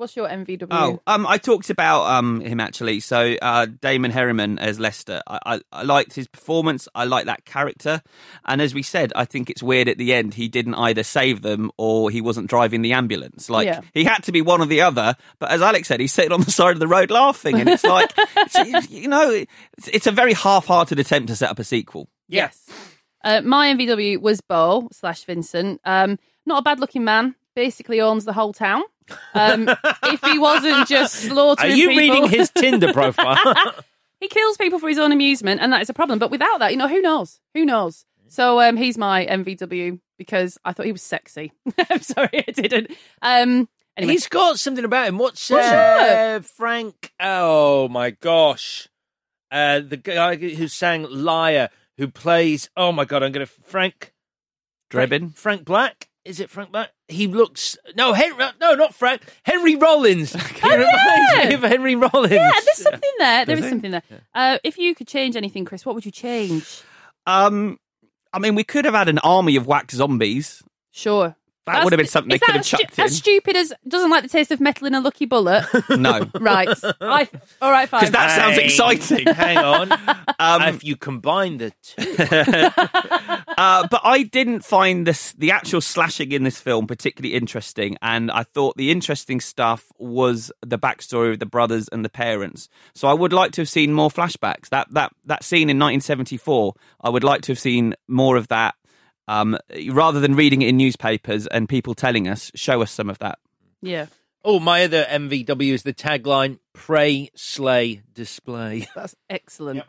What's 0.00 0.16
your 0.16 0.28
MVW? 0.28 0.68
Oh, 0.70 1.00
um, 1.06 1.26
I 1.26 1.36
talked 1.36 1.68
about 1.68 2.04
um 2.06 2.40
him 2.40 2.58
actually. 2.58 3.00
So 3.00 3.36
uh, 3.42 3.66
Damon 3.66 4.10
Herriman 4.10 4.58
as 4.58 4.80
Lester, 4.80 5.20
I, 5.26 5.38
I, 5.44 5.60
I 5.70 5.82
liked 5.82 6.14
his 6.14 6.26
performance. 6.26 6.88
I 6.94 7.04
like 7.04 7.26
that 7.26 7.44
character, 7.44 8.00
and 8.46 8.62
as 8.62 8.72
we 8.72 8.82
said, 8.82 9.12
I 9.14 9.26
think 9.26 9.50
it's 9.50 9.62
weird 9.62 9.88
at 9.88 9.98
the 9.98 10.14
end 10.14 10.32
he 10.34 10.48
didn't 10.48 10.74
either 10.76 11.02
save 11.02 11.42
them 11.42 11.70
or 11.76 12.10
he 12.10 12.22
wasn't 12.22 12.48
driving 12.48 12.80
the 12.80 12.94
ambulance. 12.94 13.50
Like 13.50 13.66
Yeah. 13.66 13.82
he 13.92 14.04
had 14.04 14.22
to 14.24 14.32
be 14.32 14.40
one 14.40 14.62
or 14.62 14.66
the 14.66 14.80
other. 14.80 15.16
But 15.38 15.50
as 15.50 15.60
Alex 15.60 15.88
said, 15.88 16.00
he's 16.00 16.12
sitting 16.14 16.32
on 16.32 16.40
the 16.40 16.50
side 16.60 16.72
of 16.72 16.80
the 16.80 16.88
road 16.88 17.10
laughing, 17.10 17.60
and 17.60 17.68
it's 17.68 17.84
like 17.84 18.10
it's, 18.16 18.90
you 18.90 19.06
know, 19.08 19.30
it's, 19.30 19.88
it's 19.92 20.06
a 20.06 20.12
very 20.12 20.32
half-hearted 20.32 20.98
attempt 20.98 21.28
to 21.28 21.36
set 21.36 21.50
up 21.50 21.58
a 21.58 21.64
sequel. 21.64 22.08
Yes. 22.26 22.66
Uh, 23.22 23.42
my 23.42 23.74
MVW 23.74 24.18
was 24.22 24.40
Bo 24.40 24.88
slash 24.92 25.24
Vincent. 25.24 25.78
Um, 25.84 26.18
not 26.46 26.60
a 26.60 26.62
bad 26.62 26.80
looking 26.80 27.04
man. 27.04 27.34
Basically 27.54 28.00
owns 28.00 28.24
the 28.24 28.32
whole 28.32 28.54
town. 28.54 28.82
Um, 29.34 29.68
if 30.04 30.20
he 30.22 30.38
wasn't 30.38 30.86
just 30.88 31.14
slaughtering 31.28 31.72
Are 31.72 31.74
you 31.74 31.88
people- 31.88 31.98
reading 31.98 32.28
his 32.28 32.50
Tinder 32.50 32.92
profile? 32.92 33.36
he 34.20 34.28
kills 34.28 34.56
people 34.56 34.78
for 34.78 34.88
his 34.88 34.98
own 34.98 35.12
amusement, 35.12 35.60
and 35.60 35.72
that 35.72 35.82
is 35.82 35.90
a 35.90 35.94
problem. 35.94 36.18
But 36.18 36.30
without 36.30 36.58
that, 36.58 36.70
you 36.72 36.76
know, 36.76 36.88
who 36.88 37.00
knows? 37.00 37.40
Who 37.54 37.64
knows? 37.64 38.04
So 38.28 38.60
um, 38.60 38.76
he's 38.76 38.96
my 38.96 39.26
MVW 39.26 39.98
because 40.16 40.58
I 40.64 40.72
thought 40.72 40.86
he 40.86 40.92
was 40.92 41.02
sexy. 41.02 41.52
I'm 41.90 42.00
sorry, 42.02 42.44
I 42.46 42.52
didn't. 42.52 42.92
Um, 43.22 43.68
anyway. 43.96 44.12
He's 44.12 44.28
got 44.28 44.60
something 44.60 44.84
about 44.84 45.08
him. 45.08 45.18
What's 45.18 45.50
uh, 45.50 46.40
Frank? 46.56 47.12
Oh 47.18 47.88
my 47.88 48.10
gosh, 48.10 48.86
uh, 49.50 49.80
the 49.80 49.96
guy 49.96 50.36
who 50.36 50.68
sang 50.68 51.06
"Liar," 51.10 51.70
who 51.98 52.06
plays. 52.06 52.70
Oh 52.76 52.92
my 52.92 53.04
god, 53.04 53.24
I'm 53.24 53.32
gonna 53.32 53.46
Frank 53.46 54.12
Drebin. 54.90 55.34
Frank 55.34 55.64
Black. 55.64 56.08
Is 56.24 56.38
it 56.38 56.50
Frank 56.50 56.70
Black? 56.70 56.90
He 57.10 57.26
looks 57.26 57.76
no 57.96 58.12
Henry. 58.12 58.44
No, 58.60 58.74
not 58.74 58.94
Frank. 58.94 59.22
Henry 59.42 59.76
Rollins. 59.76 60.32
He 60.32 60.68
reminds 60.68 61.48
me 61.48 61.54
of 61.54 61.62
Henry 61.62 61.96
Rollins. 61.96 62.32
yeah, 62.32 62.50
there's 62.64 62.76
something 62.82 63.12
there. 63.18 63.44
There 63.46 63.56
Does 63.56 63.64
is 63.64 63.64
he? 63.64 63.70
something 63.70 63.90
there. 63.90 64.02
Uh, 64.34 64.58
if 64.62 64.78
you 64.78 64.94
could 64.94 65.08
change 65.08 65.36
anything, 65.36 65.64
Chris, 65.64 65.84
what 65.84 65.94
would 65.94 66.04
you 66.04 66.12
change? 66.12 66.82
Um, 67.26 67.78
I 68.32 68.38
mean, 68.38 68.54
we 68.54 68.64
could 68.64 68.84
have 68.84 68.94
had 68.94 69.08
an 69.08 69.18
army 69.18 69.56
of 69.56 69.66
wax 69.66 69.94
zombies. 69.94 70.62
Sure. 70.90 71.36
That 71.66 71.84
would 71.84 71.92
have 71.92 71.98
been 71.98 72.06
something 72.06 72.30
they 72.30 72.38
could 72.38 72.48
have 72.52 72.60
as 72.60 72.66
stu- 72.66 72.76
chucked 72.78 72.98
in. 72.98 73.04
As 73.04 73.16
stupid 73.16 73.56
as 73.56 73.72
doesn't 73.86 74.10
like 74.10 74.22
the 74.22 74.28
taste 74.28 74.50
of 74.50 74.60
metal 74.60 74.86
in 74.86 74.94
a 74.94 75.00
lucky 75.00 75.26
bullet. 75.26 75.66
No. 75.90 76.28
right. 76.40 76.68
I, 77.00 77.28
all 77.60 77.70
right, 77.70 77.88
fine. 77.88 78.00
Because 78.00 78.12
that 78.12 78.34
sounds 78.36 78.56
Hey, 78.56 78.64
exciting. 78.64 79.26
Hang 79.26 79.58
on. 79.58 79.90
Um, 80.40 80.62
if 80.74 80.82
you 80.84 80.96
combine 80.96 81.58
the 81.58 81.70
two, 81.82 82.16
uh, 83.58 83.86
but 83.90 84.00
I 84.04 84.22
didn't 84.22 84.64
find 84.64 85.06
this 85.06 85.32
the 85.34 85.50
actual 85.50 85.82
slashing 85.82 86.32
in 86.32 86.44
this 86.44 86.58
film 86.58 86.86
particularly 86.86 87.34
interesting, 87.34 87.98
and 88.00 88.30
I 88.30 88.44
thought 88.44 88.76
the 88.78 88.90
interesting 88.90 89.40
stuff 89.40 89.84
was 89.98 90.50
the 90.62 90.78
backstory 90.78 91.32
of 91.32 91.38
the 91.38 91.44
brothers 91.46 91.88
and 91.88 92.02
the 92.04 92.08
parents. 92.08 92.70
So 92.94 93.06
I 93.08 93.12
would 93.12 93.34
like 93.34 93.52
to 93.52 93.60
have 93.60 93.68
seen 93.68 93.92
more 93.92 94.08
flashbacks. 94.10 94.70
That 94.70 94.88
that 94.94 95.12
that 95.26 95.44
scene 95.44 95.68
in 95.68 95.78
1974, 95.78 96.72
I 97.02 97.10
would 97.10 97.24
like 97.24 97.42
to 97.42 97.52
have 97.52 97.58
seen 97.58 97.94
more 98.08 98.36
of 98.36 98.48
that. 98.48 98.74
Um, 99.30 99.56
rather 99.90 100.18
than 100.18 100.34
reading 100.34 100.62
it 100.62 100.68
in 100.68 100.76
newspapers 100.76 101.46
and 101.46 101.68
people 101.68 101.94
telling 101.94 102.26
us, 102.26 102.50
show 102.56 102.82
us 102.82 102.90
some 102.90 103.08
of 103.08 103.20
that. 103.20 103.38
yeah. 103.80 104.06
oh 104.44 104.58
my 104.58 104.82
other 104.82 105.04
MVW 105.04 105.72
is 105.72 105.84
the 105.84 105.94
tagline: 105.94 106.58
"Pray, 106.72 107.30
slay, 107.36 108.02
display." 108.12 108.88
That's 108.96 109.14
excellent. 109.28 109.84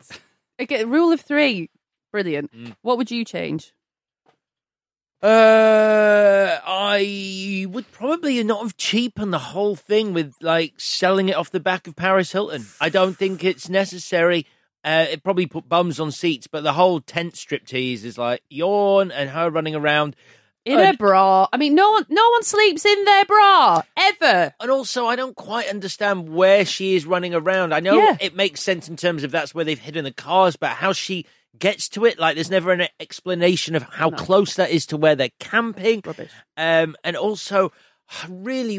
Okay, 0.60 0.84
rule 0.84 1.10
of 1.10 1.20
three. 1.20 1.70
Brilliant. 2.12 2.56
Mm. 2.56 2.76
What 2.82 2.98
would 2.98 3.10
you 3.10 3.24
change? 3.24 3.72
Uh, 5.22 6.58
I 6.64 7.66
would 7.68 7.90
probably 7.90 8.42
not 8.44 8.62
have 8.62 8.76
cheapened 8.76 9.32
the 9.32 9.38
whole 9.38 9.74
thing 9.74 10.12
with 10.12 10.34
like 10.40 10.74
selling 10.78 11.28
it 11.28 11.36
off 11.36 11.50
the 11.50 11.58
back 11.58 11.88
of 11.88 11.96
Paris 11.96 12.30
Hilton. 12.30 12.66
I 12.80 12.90
don't 12.90 13.16
think 13.16 13.42
it's 13.42 13.68
necessary. 13.68 14.46
Uh, 14.84 15.06
it 15.10 15.22
probably 15.22 15.46
put 15.46 15.68
bums 15.68 16.00
on 16.00 16.10
seats, 16.10 16.46
but 16.46 16.62
the 16.64 16.72
whole 16.72 17.00
tent 17.00 17.34
striptease 17.34 18.04
is 18.04 18.18
like 18.18 18.42
yawn 18.50 19.10
and 19.12 19.30
her 19.30 19.50
running 19.50 19.74
around. 19.74 20.16
In 20.64 20.78
a 20.78 20.94
bra. 20.96 21.48
I 21.52 21.56
mean, 21.56 21.74
no 21.74 21.90
one, 21.90 22.06
no 22.08 22.28
one 22.30 22.42
sleeps 22.44 22.84
in 22.86 23.04
their 23.04 23.24
bra 23.24 23.82
ever. 23.96 24.54
And 24.60 24.70
also, 24.70 25.06
I 25.06 25.16
don't 25.16 25.34
quite 25.34 25.68
understand 25.68 26.28
where 26.28 26.64
she 26.64 26.94
is 26.94 27.04
running 27.04 27.34
around. 27.34 27.74
I 27.74 27.80
know 27.80 27.96
Yeah. 27.96 28.16
it 28.20 28.36
makes 28.36 28.60
sense 28.60 28.88
in 28.88 28.94
terms 28.96 29.24
of 29.24 29.32
that's 29.32 29.54
where 29.56 29.64
they've 29.64 29.76
hidden 29.78 30.04
the 30.04 30.12
cars, 30.12 30.54
but 30.54 30.70
how 30.70 30.92
she 30.92 31.26
gets 31.58 31.88
to 31.90 32.04
it, 32.04 32.18
like, 32.18 32.36
there's 32.36 32.48
never 32.50 32.70
an 32.72 32.86
explanation 33.00 33.74
of 33.74 33.82
how 33.82 34.10
close 34.12 34.54
that 34.54 34.70
is 34.70 34.86
to 34.86 34.96
where 34.96 35.16
they're 35.16 35.30
camping. 35.40 36.00
Rubbish. 36.04 36.30
Um, 36.56 36.94
and 37.02 37.16
also, 37.16 37.72
I 38.20 38.26
really 38.28 38.78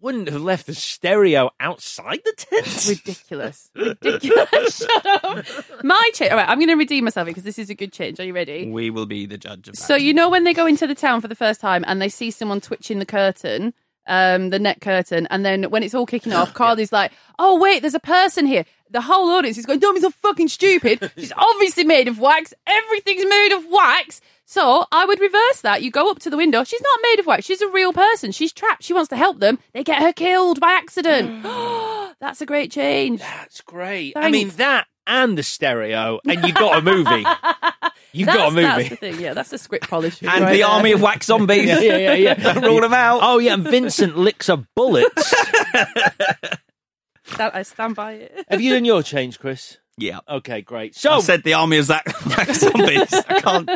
wouldn't 0.00 0.28
have 0.28 0.42
left 0.42 0.66
the 0.66 0.74
stereo 0.74 1.50
outside 1.58 2.20
the 2.24 2.34
tent. 2.36 2.86
Ridiculous. 3.06 3.70
Ridiculous. 3.74 4.78
Shut 4.86 5.06
up. 5.24 5.44
My 5.82 6.10
change. 6.14 6.30
All 6.30 6.36
right, 6.36 6.48
I'm 6.48 6.58
going 6.58 6.68
to 6.68 6.74
redeem 6.74 7.04
myself 7.04 7.26
because 7.26 7.44
this 7.44 7.58
is 7.58 7.70
a 7.70 7.74
good 7.74 7.92
change. 7.92 8.20
Are 8.20 8.24
you 8.24 8.34
ready? 8.34 8.70
We 8.70 8.90
will 8.90 9.06
be 9.06 9.26
the 9.26 9.38
judge 9.38 9.68
of 9.68 9.74
that. 9.74 9.82
So 9.82 9.96
you 9.96 10.12
know 10.12 10.28
when 10.28 10.44
they 10.44 10.52
go 10.52 10.66
into 10.66 10.86
the 10.86 10.94
town 10.94 11.20
for 11.20 11.28
the 11.28 11.34
first 11.34 11.60
time 11.60 11.84
and 11.86 12.00
they 12.00 12.08
see 12.08 12.30
someone 12.30 12.60
twitching 12.60 12.98
the 12.98 13.06
curtain, 13.06 13.72
um, 14.06 14.50
the 14.50 14.58
net 14.58 14.80
curtain, 14.80 15.26
and 15.30 15.44
then 15.44 15.64
when 15.64 15.82
it's 15.82 15.94
all 15.94 16.06
kicking 16.06 16.32
off, 16.32 16.52
Carly's 16.54 16.92
like, 16.92 17.12
"Oh 17.38 17.58
wait, 17.58 17.80
there's 17.80 17.94
a 17.94 18.00
person 18.00 18.46
here." 18.46 18.64
The 18.90 19.00
whole 19.00 19.28
audience 19.30 19.58
is 19.58 19.66
going, 19.66 19.78
"Don't 19.80 19.94
be 19.94 20.00
so 20.00 20.10
fucking 20.10 20.48
stupid." 20.48 21.10
She's 21.16 21.32
obviously 21.36 21.84
made 21.84 22.08
of 22.08 22.18
wax. 22.18 22.54
Everything's 22.66 23.24
made 23.26 23.52
of 23.52 23.66
wax. 23.70 24.20
So 24.44 24.86
I 24.90 25.04
would 25.04 25.20
reverse 25.20 25.60
that. 25.60 25.82
You 25.82 25.90
go 25.90 26.10
up 26.10 26.20
to 26.20 26.30
the 26.30 26.36
window. 26.38 26.64
She's 26.64 26.80
not 26.80 26.98
made 27.02 27.20
of 27.20 27.26
wax. 27.26 27.44
She's 27.44 27.60
a 27.60 27.68
real 27.68 27.92
person. 27.92 28.32
She's 28.32 28.52
trapped. 28.52 28.82
She 28.82 28.94
wants 28.94 29.10
to 29.10 29.16
help 29.16 29.40
them. 29.40 29.58
They 29.74 29.84
get 29.84 30.00
her 30.00 30.12
killed 30.12 30.58
by 30.58 30.72
accident. 30.72 31.44
Mm. 31.44 32.14
That's 32.20 32.40
a 32.40 32.46
great 32.46 32.72
change. 32.72 33.20
That's 33.20 33.60
great. 33.60 34.14
I 34.16 34.30
mean, 34.30 34.48
that 34.56 34.86
and 35.06 35.38
the 35.38 35.42
stereo, 35.42 36.18
and 36.26 36.42
you 36.46 36.52
got 36.52 36.78
a 36.78 36.82
movie. 36.82 37.24
You 38.12 38.24
That's, 38.24 38.38
got 38.38 38.52
a 38.52 38.54
that's 38.56 38.76
movie. 38.78 38.88
the 38.88 38.96
thing. 38.96 39.20
Yeah, 39.20 39.34
that's 39.34 39.52
a 39.52 39.58
script 39.58 39.90
polish. 39.90 40.22
and 40.22 40.28
right 40.42 40.52
the 40.52 40.58
there. 40.60 40.66
army 40.66 40.92
of 40.92 41.02
wax 41.02 41.26
zombies. 41.26 41.66
Yeah, 41.66 41.80
yeah, 41.80 42.14
yeah, 42.14 42.34
yeah. 42.38 42.58
Rule 42.66 42.80
them 42.80 42.94
out. 42.94 43.20
Oh, 43.22 43.38
yeah, 43.38 43.52
and 43.52 43.62
Vincent 43.64 44.16
licks 44.16 44.48
a 44.48 44.56
bullet. 44.74 45.12
That- 47.36 47.54
I 47.54 47.62
stand 47.62 47.94
by 47.96 48.12
it. 48.14 48.44
Have 48.48 48.60
you 48.60 48.72
done 48.74 48.84
your 48.84 49.02
change, 49.02 49.38
Chris? 49.38 49.78
Yeah. 49.96 50.20
Okay, 50.28 50.62
great. 50.62 50.94
So 50.94 51.10
I 51.12 51.16
So 51.16 51.20
said 51.26 51.42
the 51.42 51.54
army 51.54 51.78
of 51.78 51.84
Zach 51.86 52.04
wax 52.36 52.60
zombies. 52.60 53.12
I 53.12 53.40
can't. 53.40 53.70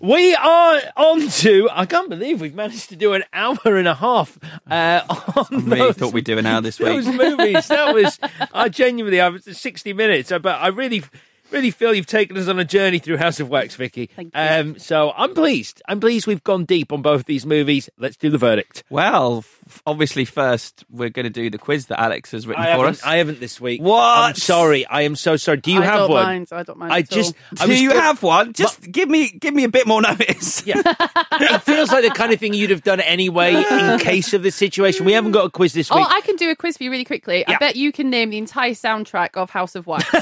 we 0.00 0.34
are 0.34 0.80
on 0.96 1.28
to. 1.28 1.68
I 1.72 1.86
can't 1.86 2.08
believe 2.08 2.40
we've 2.40 2.54
managed 2.54 2.88
to 2.90 2.96
do 2.96 3.12
an 3.14 3.22
hour 3.32 3.58
and 3.64 3.86
a 3.88 3.94
half 3.94 4.38
uh, 4.70 5.02
on 5.08 5.46
I 5.50 5.56
really 5.56 5.78
those, 5.78 5.94
thought 5.96 6.12
we'd 6.12 6.24
do 6.24 6.38
an 6.38 6.46
hour 6.46 6.60
this 6.60 6.78
week. 6.80 6.88
those 6.88 7.06
movies. 7.06 7.66
That 7.68 7.94
was. 7.94 8.18
I 8.52 8.68
genuinely. 8.68 9.20
I 9.20 9.28
was 9.28 9.44
sixty 9.56 9.92
minutes, 9.92 10.30
but 10.30 10.46
I 10.46 10.68
really. 10.68 11.02
Really 11.50 11.70
feel 11.70 11.94
you've 11.94 12.04
taken 12.04 12.36
us 12.36 12.46
on 12.46 12.58
a 12.58 12.64
journey 12.66 12.98
through 12.98 13.16
House 13.16 13.40
of 13.40 13.48
Wax, 13.48 13.74
Vicky. 13.74 14.10
Thank 14.14 14.34
you. 14.36 14.38
Um, 14.42 14.78
so 14.78 15.14
I'm 15.16 15.32
pleased. 15.32 15.80
I'm 15.88 15.98
pleased 15.98 16.26
we've 16.26 16.44
gone 16.44 16.66
deep 16.66 16.92
on 16.92 17.00
both 17.00 17.24
these 17.24 17.46
movies. 17.46 17.88
Let's 17.96 18.18
do 18.18 18.28
the 18.28 18.36
verdict. 18.36 18.84
Well, 18.90 19.38
f- 19.38 19.57
obviously, 19.86 20.24
first 20.24 20.84
we're 20.90 21.08
going 21.10 21.24
to 21.24 21.30
do 21.30 21.50
the 21.50 21.58
quiz 21.58 21.86
that 21.86 22.00
Alex 22.00 22.32
has 22.32 22.46
written 22.46 22.62
I 22.64 22.76
for 22.76 22.86
us. 22.86 23.02
I 23.04 23.16
haven't 23.16 23.40
this 23.40 23.60
week. 23.60 23.80
What? 23.82 24.02
I'm 24.02 24.34
sorry. 24.34 24.86
I 24.86 25.02
am 25.02 25.16
so 25.16 25.36
sorry. 25.36 25.58
Do 25.58 25.72
you 25.72 25.80
I 25.82 25.84
have 25.84 25.98
don't 26.00 26.10
one? 26.10 26.22
mind. 26.24 26.48
I 26.52 26.62
don't 26.62 26.78
mind. 26.78 26.92
I 26.92 26.98
at 26.98 27.10
just. 27.10 27.34
I 27.60 27.64
do 27.66 27.70
was 27.72 27.80
you 27.80 27.92
go- 27.92 28.00
have 28.00 28.22
one? 28.22 28.52
Just 28.52 28.90
give 28.90 29.08
me 29.08 29.30
give 29.30 29.54
me 29.54 29.64
a 29.64 29.68
bit 29.68 29.86
more 29.86 30.00
notice. 30.02 30.66
Yeah. 30.66 30.82
it 30.86 31.62
feels 31.62 31.90
like 31.90 32.04
the 32.04 32.10
kind 32.10 32.32
of 32.32 32.38
thing 32.40 32.54
you'd 32.54 32.70
have 32.70 32.82
done 32.82 33.00
anyway 33.00 33.54
in 33.54 33.98
case 34.00 34.34
of 34.34 34.42
the 34.42 34.50
situation. 34.50 35.04
We 35.06 35.12
haven't 35.12 35.32
got 35.32 35.44
a 35.46 35.50
quiz 35.50 35.72
this 35.72 35.90
week. 35.90 35.98
Oh. 36.00 36.06
I 36.08 36.20
can 36.22 36.36
do 36.36 36.50
a 36.50 36.56
quiz 36.56 36.76
for 36.76 36.84
you 36.84 36.90
really 36.90 37.04
quickly. 37.04 37.46
I 37.46 37.56
bet 37.58 37.76
you 37.76 37.92
can 37.92 38.10
name 38.10 38.30
the 38.30 38.38
entire 38.38 38.72
soundtrack 38.72 39.30
of 39.36 39.50
House 39.50 39.74
of 39.74 39.86
Wax. 39.86 40.04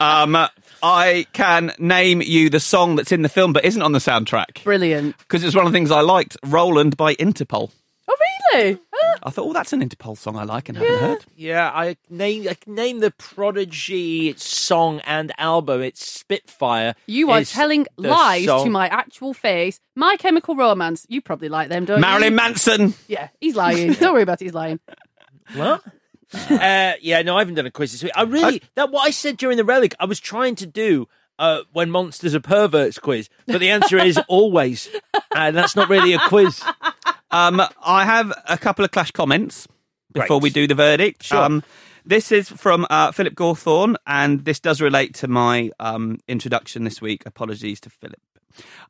Um, 0.00 0.36
I 0.82 1.26
can 1.32 1.72
name 1.78 2.22
you 2.22 2.50
the 2.50 2.58
song 2.58 2.96
that's 2.96 3.12
in 3.12 3.22
the 3.22 3.28
film 3.28 3.52
but 3.52 3.64
isn't 3.64 3.82
on 3.82 3.92
the 3.92 3.98
soundtrack 4.00 4.64
Brilliant. 4.64 5.16
because 5.18 5.44
it's 5.44 5.54
one 5.54 5.64
of 5.66 5.70
the 5.72 5.76
things 5.76 5.90
I 5.90 6.00
liked. 6.00 6.36
Roland 6.44 6.96
by 6.96 7.14
Interpol. 7.16 7.51
Oh, 7.52 8.16
really? 8.54 8.78
Ah, 8.94 9.18
I 9.24 9.30
thought, 9.30 9.46
oh, 9.46 9.52
that's 9.52 9.72
an 9.72 9.88
Interpol 9.88 10.16
song 10.18 10.36
I 10.36 10.42
like 10.44 10.68
and 10.68 10.76
haven't 10.76 11.00
heard. 11.00 11.24
yeah, 11.36 11.70
I 11.72 11.96
name 12.10 12.48
I 12.48 12.56
name 12.66 13.00
the 13.00 13.10
Prodigy 13.12 14.34
song 14.36 15.00
and 15.06 15.32
album. 15.38 15.82
It's 15.82 16.04
Spitfire. 16.04 16.94
You 17.06 17.30
are 17.30 17.40
is 17.40 17.52
telling 17.52 17.86
the 17.96 18.08
lies 18.08 18.46
song. 18.46 18.64
to 18.64 18.70
my 18.70 18.88
actual 18.88 19.34
face. 19.34 19.80
My 19.94 20.16
Chemical 20.18 20.56
Romance. 20.56 21.06
You 21.08 21.20
probably 21.20 21.48
like 21.48 21.68
them, 21.68 21.84
don't 21.84 21.98
you? 21.98 22.00
Marilyn? 22.00 22.34
Manson. 22.34 22.94
Yeah, 23.06 23.28
he's 23.40 23.54
lying. 23.54 23.92
don't 24.00 24.12
worry 24.12 24.22
about 24.22 24.42
it. 24.42 24.46
He's 24.46 24.54
lying. 24.54 24.80
What? 25.54 25.82
uh, 26.50 26.92
yeah, 27.00 27.22
no, 27.22 27.36
I 27.36 27.40
haven't 27.40 27.54
done 27.54 27.66
a 27.66 27.70
quiz 27.70 27.92
this 27.92 28.02
week. 28.02 28.12
I 28.16 28.22
really 28.22 28.62
that 28.74 28.90
what 28.90 29.06
I 29.06 29.10
said 29.10 29.36
during 29.36 29.56
the 29.56 29.64
relic. 29.64 29.94
I 30.00 30.06
was 30.06 30.18
trying 30.18 30.56
to 30.56 30.66
do 30.66 31.06
uh, 31.38 31.60
when 31.72 31.90
monsters 31.90 32.34
are 32.34 32.40
perverts 32.40 32.98
quiz, 32.98 33.28
but 33.46 33.60
the 33.60 33.70
answer 33.70 33.98
is 33.98 34.18
always, 34.28 34.88
and 35.34 35.56
that's 35.56 35.76
not 35.76 35.88
really 35.88 36.12
a 36.14 36.18
quiz. 36.28 36.62
Um, 37.32 37.62
I 37.82 38.04
have 38.04 38.32
a 38.46 38.58
couple 38.58 38.84
of 38.84 38.90
clash 38.90 39.10
comments 39.10 39.66
before 40.12 40.38
we 40.38 40.50
do 40.50 40.66
the 40.66 40.74
verdict. 40.74 41.24
Sure. 41.24 41.38
Um, 41.38 41.64
this 42.04 42.32
is 42.32 42.48
from 42.48 42.86
uh, 42.90 43.12
Philip 43.12 43.34
Gawthorne, 43.34 43.96
and 44.06 44.44
this 44.44 44.60
does 44.60 44.80
relate 44.80 45.14
to 45.16 45.28
my 45.28 45.70
um, 45.80 46.18
introduction 46.28 46.84
this 46.84 47.00
week. 47.00 47.24
Apologies 47.26 47.80
to 47.80 47.90
Philip. 47.90 48.20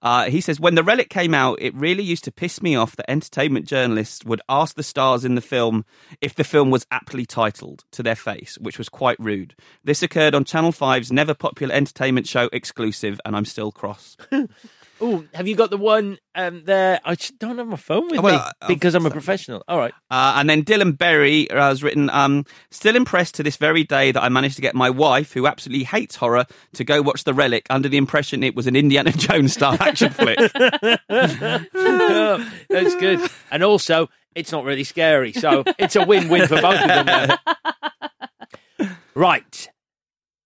Uh, 0.01 0.25
he 0.25 0.41
says, 0.41 0.59
When 0.59 0.75
The 0.75 0.83
Relic 0.83 1.09
came 1.09 1.35
out, 1.35 1.61
it 1.61 1.75
really 1.75 2.03
used 2.03 2.25
to 2.25 2.33
piss 2.33 2.63
me 2.63 2.75
off 2.75 2.97
that 2.97 3.11
entertainment 3.11 3.67
journalists 3.67 4.25
would 4.25 4.41
ask 4.49 4.75
the 4.75 4.83
stars 4.83 5.25
in 5.25 5.35
the 5.35 5.41
film 5.41 5.85
if 6.21 6.35
the 6.35 6.43
film 6.43 6.71
was 6.71 6.87
aptly 6.91 7.27
titled 7.27 7.85
to 7.93 8.03
their 8.03 8.17
face, 8.17 8.59
which 8.59 8.79
was 8.79 8.89
quite 8.89 9.21
rude. 9.21 9.55
This 9.85 10.03
occurred 10.03 10.35
on 10.35 10.45
Channel 10.45 10.73
5's 10.73 11.13
never 11.13 11.35
popular 11.35 11.75
entertainment 11.75 12.27
show 12.27 12.49
exclusive, 12.53 13.21
and 13.25 13.37
I'm 13.37 13.45
still 13.45 13.71
cross. 13.71 14.17
Oh, 15.01 15.25
have 15.35 15.49
you 15.49 15.57
got 15.57 15.71
the 15.71 15.77
one 15.77 16.19
um, 16.35 16.63
there? 16.65 17.01
I 17.05 17.17
don't 17.39 17.59
have 17.59 17.67
my 17.67 17.77
phone 17.77 18.09
with 18.09 18.21
Well, 18.21 18.35
me 18.37 18.51
uh, 18.61 18.69
because 18.69 18.95
I'm 18.95 19.05
a 19.05 19.11
professional. 19.11 19.65
All 19.67 19.79
right. 19.79 19.93
Uh, 20.11 20.35
and 20.37 20.49
then 20.49 20.65
Dylan 20.65 20.97
Berry 20.97 21.49
has 21.51 21.83
written, 21.83 22.09
um, 22.11 22.45
still 22.71 22.95
impressed 22.95 23.35
to 23.37 23.43
this 23.43 23.57
very 23.57 23.83
day 23.83 24.13
that 24.13 24.23
I 24.23 24.29
managed 24.29 24.57
to 24.57 24.63
get 24.63 24.75
my 24.77 24.91
wife, 24.91 25.33
who 25.33 25.47
absolutely 25.47 25.85
hates 25.85 26.15
horror, 26.17 26.47
to 26.75 26.85
go 26.85 27.03
watch 27.03 27.25
The 27.25 27.35
Relic 27.35 27.67
under 27.69 27.89
the 27.89 27.97
impression 27.97 28.45
it 28.45 28.55
was 28.55 28.67
an 28.69 28.77
Indiana 28.77 29.11
Jones 29.17 29.55
style 29.55 29.77
action 29.81 30.11
flick. 30.11 30.39
Oh, 31.75 32.53
That's 32.69 32.95
good. 32.97 33.21
And 33.51 33.63
also, 33.63 34.09
it's 34.35 34.53
not 34.53 34.65
really 34.65 34.85
scary, 34.85 35.33
so 35.33 35.65
it's 35.79 35.97
a 35.97 36.05
win-win 36.07 36.47
for 36.47 36.61
both 36.61 36.81
of 36.81 37.07
them. 37.07 37.39
Right. 39.15 39.69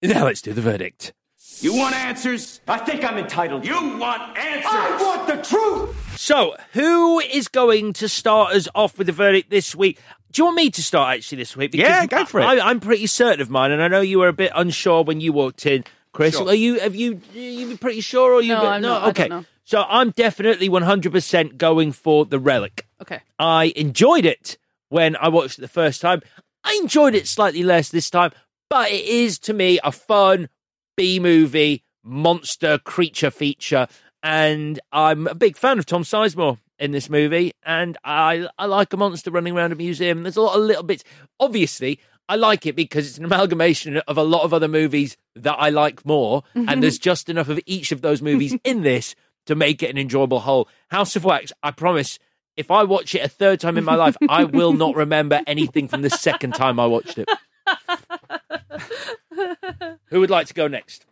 Now 0.02 0.24
let's 0.24 0.42
do 0.42 0.52
the 0.52 0.60
verdict. 0.62 1.12
You 1.60 1.74
want 1.74 1.94
answers? 1.94 2.60
I 2.68 2.78
think 2.78 3.02
I'm 3.04 3.16
entitled. 3.16 3.64
You 3.66 3.96
want 3.98 4.36
answers? 4.36 4.66
I 4.70 4.98
want 5.00 5.26
the 5.26 5.36
truth! 5.42 6.18
So, 6.18 6.54
who 6.72 7.18
is 7.20 7.48
going 7.48 7.92
to 7.94 8.08
start 8.08 8.54
us 8.54 8.68
off 8.74 8.98
with 8.98 9.06
the 9.06 9.12
verdict 9.12 9.48
this 9.50 9.74
week? 9.74 9.98
Do 10.32 10.40
you 10.42 10.44
want 10.46 10.56
me 10.56 10.70
to 10.70 10.82
start 10.82 11.16
actually 11.16 11.38
this 11.38 11.56
week? 11.56 11.72
Because 11.72 11.88
Yeah, 11.88 12.06
go 12.06 12.24
for 12.26 12.40
it. 12.40 12.44
I, 12.44 12.68
I'm 12.68 12.78
pretty 12.80 13.06
certain 13.06 13.40
of 13.40 13.48
mine, 13.48 13.70
and 13.70 13.82
I 13.82 13.88
know 13.88 14.02
you 14.02 14.18
were 14.18 14.28
a 14.28 14.32
bit 14.34 14.52
unsure 14.54 15.02
when 15.02 15.20
you 15.20 15.32
walked 15.32 15.64
in, 15.64 15.84
Chris. 16.12 16.36
Sure. 16.36 16.46
Are 16.48 16.54
you? 16.54 16.78
Have 16.78 16.94
you? 16.94 17.20
Are 17.34 17.38
you 17.38 17.76
pretty 17.78 18.00
sure? 18.02 18.32
Or 18.34 18.42
you? 18.42 18.48
No, 18.48 18.58
a 18.58 18.60
bit- 18.60 18.68
I'm 18.68 18.82
not. 18.82 19.02
I 19.02 19.08
Okay. 19.10 19.28
don't 19.28 19.40
know. 19.40 19.46
So 19.64 19.82
I'm 19.88 20.10
definitely 20.10 20.68
100% 20.68 21.56
going 21.56 21.90
for 21.90 22.24
the 22.24 22.38
relic. 22.38 22.86
Okay. 23.02 23.20
I 23.38 23.72
enjoyed 23.74 24.24
it 24.24 24.58
when 24.90 25.16
I 25.16 25.26
watched 25.28 25.58
it 25.58 25.62
the 25.62 25.68
first 25.68 26.00
time. 26.00 26.20
I 26.62 26.78
enjoyed 26.82 27.14
it 27.16 27.26
slightly 27.26 27.64
less 27.64 27.88
this 27.88 28.08
time, 28.08 28.30
but 28.70 28.90
it 28.92 29.04
is 29.04 29.38
to 29.40 29.52
me 29.54 29.80
a 29.82 29.90
fun 29.90 30.48
B 30.96 31.20
movie 31.20 31.82
monster 32.02 32.78
creature 32.78 33.30
feature, 33.30 33.88
and 34.22 34.80
I'm 34.92 35.26
a 35.26 35.34
big 35.34 35.56
fan 35.56 35.78
of 35.78 35.86
Tom 35.86 36.02
Sizemore 36.02 36.58
in 36.78 36.92
this 36.92 37.10
movie, 37.10 37.52
and 37.64 37.96
I 38.04 38.48
I 38.58 38.66
like 38.66 38.92
a 38.92 38.96
monster 38.96 39.30
running 39.30 39.56
around 39.56 39.72
a 39.72 39.76
museum. 39.76 40.22
There's 40.22 40.36
a 40.36 40.42
lot 40.42 40.56
of 40.56 40.62
little 40.62 40.82
bits. 40.82 41.04
Obviously, 41.40 42.00
I 42.28 42.36
like 42.36 42.66
it 42.66 42.76
because 42.76 43.08
it's 43.08 43.18
an 43.18 43.24
amalgamation 43.24 43.98
of 43.98 44.18
a 44.18 44.22
lot 44.22 44.42
of 44.42 44.52
other 44.52 44.68
movies 44.68 45.16
that 45.34 45.54
I 45.54 45.70
like 45.70 46.04
more, 46.04 46.42
and 46.54 46.66
mm-hmm. 46.66 46.80
there's 46.80 46.98
just 46.98 47.28
enough 47.28 47.48
of 47.48 47.60
each 47.66 47.92
of 47.92 48.00
those 48.00 48.22
movies 48.22 48.56
in 48.64 48.82
this 48.82 49.14
to 49.46 49.54
make 49.54 49.82
it 49.82 49.90
an 49.90 49.98
enjoyable 49.98 50.40
whole. 50.40 50.68
House 50.88 51.16
of 51.16 51.24
Wax, 51.24 51.52
I 51.62 51.70
promise. 51.70 52.18
If 52.56 52.70
I 52.70 52.84
watch 52.84 53.14
it 53.14 53.22
a 53.22 53.28
third 53.28 53.60
time 53.60 53.76
in 53.76 53.84
my 53.84 53.96
life, 53.96 54.16
I 54.30 54.44
will 54.44 54.72
not 54.72 54.96
remember 54.96 55.42
anything 55.46 55.88
from 55.88 56.00
the 56.00 56.08
second 56.08 56.54
time 56.54 56.80
I 56.80 56.86
watched 56.86 57.18
it. 57.18 57.28
Who 60.06 60.20
would 60.20 60.30
like 60.30 60.46
to 60.48 60.54
go 60.54 60.68
next? 60.68 61.06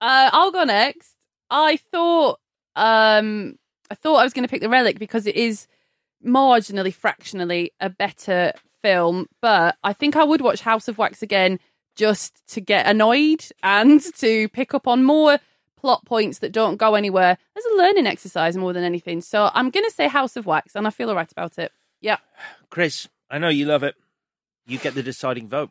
Uh, 0.00 0.30
I'll 0.32 0.52
go 0.52 0.64
next. 0.64 1.16
I 1.50 1.76
thought 1.76 2.40
um, 2.76 3.58
I 3.90 3.94
thought 3.94 4.16
I 4.16 4.24
was 4.24 4.32
going 4.32 4.44
to 4.44 4.50
pick 4.50 4.60
the 4.60 4.68
relic 4.68 4.98
because 4.98 5.26
it 5.26 5.36
is 5.36 5.66
marginally, 6.24 6.94
fractionally 6.94 7.72
a 7.80 7.90
better 7.90 8.52
film. 8.82 9.26
But 9.42 9.76
I 9.82 9.92
think 9.92 10.16
I 10.16 10.24
would 10.24 10.40
watch 10.40 10.60
House 10.60 10.88
of 10.88 10.98
Wax 10.98 11.22
again 11.22 11.58
just 11.96 12.46
to 12.48 12.60
get 12.60 12.86
annoyed 12.86 13.44
and 13.62 14.00
to 14.18 14.48
pick 14.50 14.74
up 14.74 14.86
on 14.86 15.04
more 15.04 15.38
plot 15.76 16.04
points 16.04 16.38
that 16.38 16.52
don't 16.52 16.76
go 16.76 16.94
anywhere 16.94 17.38
as 17.56 17.64
a 17.64 17.76
learning 17.76 18.06
exercise 18.06 18.56
more 18.56 18.72
than 18.72 18.84
anything. 18.84 19.20
So 19.20 19.50
I'm 19.54 19.70
going 19.70 19.84
to 19.84 19.90
say 19.90 20.08
House 20.08 20.36
of 20.36 20.46
Wax, 20.46 20.76
and 20.76 20.86
I 20.86 20.90
feel 20.90 21.08
all 21.08 21.16
right 21.16 21.30
about 21.30 21.58
it. 21.58 21.72
Yeah. 22.00 22.18
Chris, 22.68 23.08
I 23.30 23.38
know 23.38 23.48
you 23.48 23.66
love 23.66 23.82
it. 23.82 23.94
You 24.66 24.78
get 24.78 24.94
the 24.94 25.02
deciding 25.02 25.48
vote. 25.48 25.70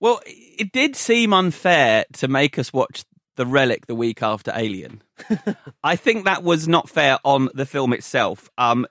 Well, 0.00 0.20
it 0.26 0.72
did 0.72 0.96
seem 0.96 1.32
unfair 1.32 2.04
to 2.14 2.28
make 2.28 2.58
us 2.58 2.72
watch 2.72 3.04
The 3.36 3.46
Relic 3.46 3.86
the 3.86 3.94
week 3.94 4.22
after 4.22 4.52
Alien. 4.54 5.02
I 5.84 5.96
think 5.96 6.24
that 6.24 6.42
was 6.42 6.68
not 6.68 6.88
fair 6.88 7.18
on 7.24 7.48
the 7.54 7.66
film 7.66 7.92
itself. 7.92 8.50
Um, 8.58 8.86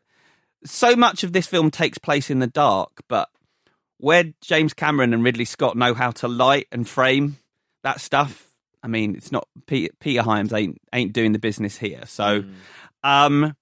so 0.65 0.95
much 0.95 1.23
of 1.23 1.33
this 1.33 1.47
film 1.47 1.71
takes 1.71 1.97
place 1.97 2.29
in 2.29 2.39
the 2.39 2.47
dark, 2.47 3.01
but 3.07 3.29
where 3.97 4.33
James 4.41 4.73
Cameron 4.73 5.13
and 5.13 5.23
Ridley 5.23 5.45
Scott 5.45 5.77
know 5.77 5.93
how 5.93 6.11
to 6.11 6.27
light 6.27 6.67
and 6.71 6.87
frame 6.87 7.37
that 7.83 8.01
stuff, 8.01 8.47
I 8.81 8.87
mean, 8.87 9.15
it's 9.15 9.31
not 9.31 9.47
Peter, 9.67 9.93
Peter 9.99 10.21
Hyams 10.21 10.51
ain't 10.53 10.81
ain't 10.93 11.13
doing 11.13 11.31
the 11.31 11.39
business 11.39 11.77
here. 11.77 12.03
So, 12.05 12.43
um, 13.03 13.55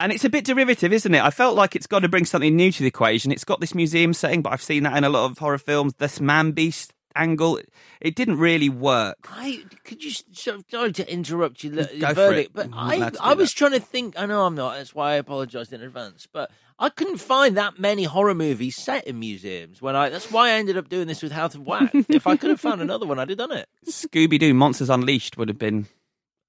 and 0.00 0.10
it's 0.12 0.24
a 0.24 0.30
bit 0.30 0.44
derivative, 0.44 0.92
isn't 0.92 1.14
it? 1.14 1.22
I 1.22 1.30
felt 1.30 1.54
like 1.54 1.76
it's 1.76 1.86
got 1.86 2.00
to 2.00 2.08
bring 2.08 2.24
something 2.24 2.56
new 2.56 2.72
to 2.72 2.80
the 2.80 2.86
equation. 2.88 3.30
It's 3.30 3.44
got 3.44 3.60
this 3.60 3.74
museum 3.74 4.12
setting, 4.14 4.42
but 4.42 4.52
I've 4.52 4.62
seen 4.62 4.82
that 4.84 4.96
in 4.96 5.04
a 5.04 5.08
lot 5.10 5.30
of 5.30 5.38
horror 5.38 5.58
films. 5.58 5.94
This 5.98 6.20
man 6.20 6.52
beast 6.52 6.92
angle, 7.16 7.58
it 8.00 8.14
didn't 8.14 8.38
really 8.38 8.68
work. 8.68 9.16
I 9.28 9.64
could 9.84 10.02
you 10.02 10.12
so- 10.32 10.62
sorry 10.70 10.92
to 10.92 11.12
interrupt 11.12 11.62
you, 11.64 11.70
Go 11.70 12.14
verdict, 12.14 12.50
it. 12.50 12.52
but 12.54 12.68
I 12.72 13.10
I 13.20 13.34
was 13.34 13.50
that. 13.50 13.56
trying 13.56 13.72
to 13.72 13.80
think. 13.80 14.14
I 14.18 14.26
know 14.26 14.46
I'm 14.46 14.54
not. 14.54 14.76
That's 14.76 14.94
why 14.94 15.12
I 15.12 15.14
apologised 15.16 15.72
in 15.72 15.82
advance. 15.82 16.26
But 16.32 16.50
I 16.78 16.88
couldn't 16.88 17.18
find 17.18 17.56
that 17.56 17.78
many 17.78 18.04
horror 18.04 18.34
movies 18.34 18.76
set 18.76 19.06
in 19.06 19.18
museums. 19.18 19.82
When 19.82 19.96
I 19.96 20.08
that's 20.08 20.30
why 20.30 20.50
I 20.50 20.52
ended 20.52 20.76
up 20.78 20.88
doing 20.88 21.08
this 21.08 21.22
with 21.22 21.32
House 21.32 21.54
of 21.54 21.62
Wax. 21.66 21.90
if 22.08 22.26
I 22.26 22.36
could 22.36 22.50
have 22.50 22.60
found 22.60 22.80
another 22.80 23.06
one, 23.06 23.18
I'd 23.18 23.28
have 23.28 23.38
done 23.38 23.52
it. 23.52 23.68
Scooby 23.86 24.38
Doo 24.38 24.54
Monsters 24.54 24.88
Unleashed 24.88 25.36
would 25.36 25.48
have 25.48 25.58
been 25.58 25.86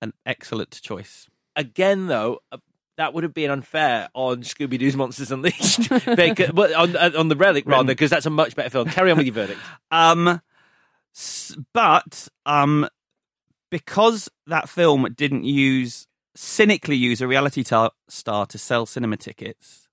an 0.01 0.13
excellent 0.25 0.79
choice. 0.81 1.27
Again, 1.55 2.07
though. 2.07 2.39
That 3.01 3.15
would 3.15 3.23
have 3.23 3.33
been 3.33 3.49
unfair 3.49 4.09
on 4.13 4.43
Scooby 4.43 4.77
Doo's 4.77 4.95
Monsters 4.95 5.31
Unleashed, 5.31 5.89
because, 6.15 6.51
well, 6.53 6.75
on, 6.79 6.95
uh, 6.95 7.09
on 7.17 7.29
the 7.29 7.35
Relic 7.35 7.63
rather, 7.65 7.87
because 7.87 8.11
that's 8.11 8.27
a 8.27 8.29
much 8.29 8.55
better 8.55 8.69
film. 8.69 8.89
Carry 8.89 9.09
on 9.09 9.17
with 9.17 9.25
your 9.25 9.33
verdict. 9.33 9.59
Um, 9.91 10.39
s- 11.15 11.57
but 11.73 12.27
um, 12.45 12.87
because 13.71 14.29
that 14.45 14.69
film 14.69 15.07
didn't 15.15 15.45
use 15.45 16.05
cynically 16.35 16.95
use 16.95 17.21
a 17.21 17.27
reality 17.27 17.63
tar- 17.63 17.91
star 18.07 18.45
to 18.45 18.57
sell 18.59 18.85
cinema 18.85 19.17
tickets, 19.17 19.87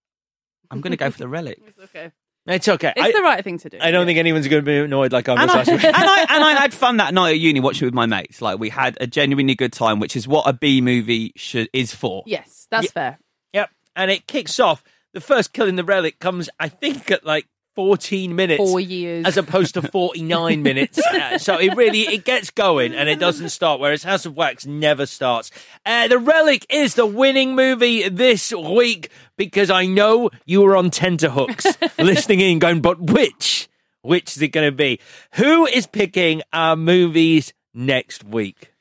I'm 0.70 0.82
going 0.82 0.90
to 0.90 0.97
go 0.98 1.10
for 1.10 1.18
the 1.18 1.28
relic. 1.39 1.60
It's 1.66 1.78
okay. 1.78 2.12
It's 2.48 2.66
okay. 2.68 2.92
It's 2.96 3.06
I, 3.06 3.12
the 3.12 3.22
right 3.22 3.44
thing 3.44 3.58
to 3.58 3.68
do. 3.68 3.78
I 3.80 3.90
don't 3.90 4.06
think 4.06 4.18
anyone's 4.18 4.48
going 4.48 4.64
to 4.64 4.66
be 4.66 4.78
annoyed 4.78 5.12
like 5.12 5.28
I 5.28 5.32
was 5.34 5.42
And 5.42 5.50
I, 5.50 5.54
last 5.54 5.70
week. 5.70 5.84
and 5.84 5.94
I 5.96 6.20
and 6.30 6.42
I 6.44 6.52
had 6.60 6.72
fun 6.74 6.96
that 6.96 7.12
night 7.14 7.30
at 7.32 7.38
uni 7.38 7.60
watching 7.60 7.84
it 7.84 7.88
with 7.88 7.94
my 7.94 8.06
mates. 8.06 8.40
Like 8.42 8.58
we 8.58 8.70
had 8.70 8.96
a 9.00 9.06
genuinely 9.06 9.54
good 9.54 9.72
time, 9.72 10.00
which 10.00 10.16
is 10.16 10.26
what 10.26 10.48
a 10.48 10.52
B 10.52 10.80
movie 10.80 11.32
should 11.36 11.68
is 11.72 11.94
for. 11.94 12.22
Yes, 12.26 12.66
that's 12.70 12.86
Yeah. 12.86 12.90
fair. 12.90 13.18
Yep. 13.52 13.70
And 13.96 14.10
it 14.10 14.26
kicks 14.26 14.58
off. 14.58 14.82
The 15.14 15.20
first 15.20 15.52
kill 15.52 15.66
in 15.68 15.76
the 15.76 15.84
relic 15.84 16.18
comes, 16.18 16.48
I 16.60 16.68
think, 16.68 17.10
at 17.10 17.24
like 17.24 17.46
14 17.78 18.34
minutes. 18.34 18.59
Four 18.59 18.80
years. 18.80 19.24
As 19.24 19.36
opposed 19.36 19.74
to 19.74 19.82
49 19.82 20.62
minutes. 20.64 20.98
Uh, 21.09 21.38
so 21.38 21.59
it 21.59 21.74
really, 21.74 22.02
it 22.02 22.24
gets 22.24 22.50
going 22.50 22.94
and 22.94 23.09
it 23.09 23.18
doesn't 23.18 23.48
start, 23.48 23.80
whereas 23.80 24.02
House 24.02 24.24
of 24.26 24.36
Wax 24.36 24.66
never 24.66 25.05
starts. 25.06 25.50
Uh, 25.84 26.06
the 26.06 26.18
Relic 26.18 26.64
is 26.68 26.94
the 26.94 27.06
winning 27.06 27.55
movie 27.56 28.09
this 28.09 28.52
week 28.52 29.10
because 29.36 29.70
I 29.70 29.86
know 29.86 30.30
you 30.44 30.62
were 30.62 30.76
on 30.76 30.90
tenterhooks 30.90 31.66
listening 31.98 32.40
in 32.40 32.59
going, 32.59 32.80
but 32.80 33.00
which? 33.00 33.68
Which 34.02 34.36
is 34.36 34.42
it 34.42 34.48
going 34.48 34.68
to 34.68 34.72
be? 34.72 35.00
Who 35.34 35.66
is 35.66 35.86
picking 35.86 36.42
our 36.52 36.76
movies 36.76 37.52
next 37.74 38.22
week? 38.22 38.72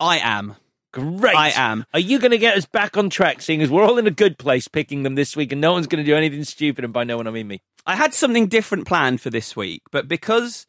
I 0.00 0.18
am. 0.18 0.56
Great. 0.92 1.36
I 1.36 1.50
am. 1.50 1.84
Are 1.92 2.00
you 2.00 2.18
going 2.18 2.30
to 2.30 2.38
get 2.38 2.56
us 2.56 2.66
back 2.66 2.96
on 2.96 3.10
track, 3.10 3.42
seeing 3.42 3.60
as 3.60 3.70
we're 3.70 3.84
all 3.84 3.98
in 3.98 4.06
a 4.06 4.12
good 4.12 4.38
place 4.38 4.66
picking 4.66 5.02
them 5.02 5.14
this 5.14 5.36
week 5.36 5.52
and 5.52 5.60
no 5.60 5.72
one's 5.72 5.86
going 5.86 6.02
to 6.02 6.10
do 6.10 6.16
anything 6.16 6.42
stupid? 6.44 6.84
And 6.84 6.92
by 6.92 7.04
no 7.04 7.16
one, 7.16 7.26
I 7.26 7.30
mean 7.30 7.48
me. 7.48 7.60
I 7.86 7.94
had 7.94 8.12
something 8.14 8.48
different 8.48 8.86
planned 8.86 9.20
for 9.20 9.30
this 9.30 9.54
week, 9.54 9.82
but 9.92 10.08
because 10.08 10.66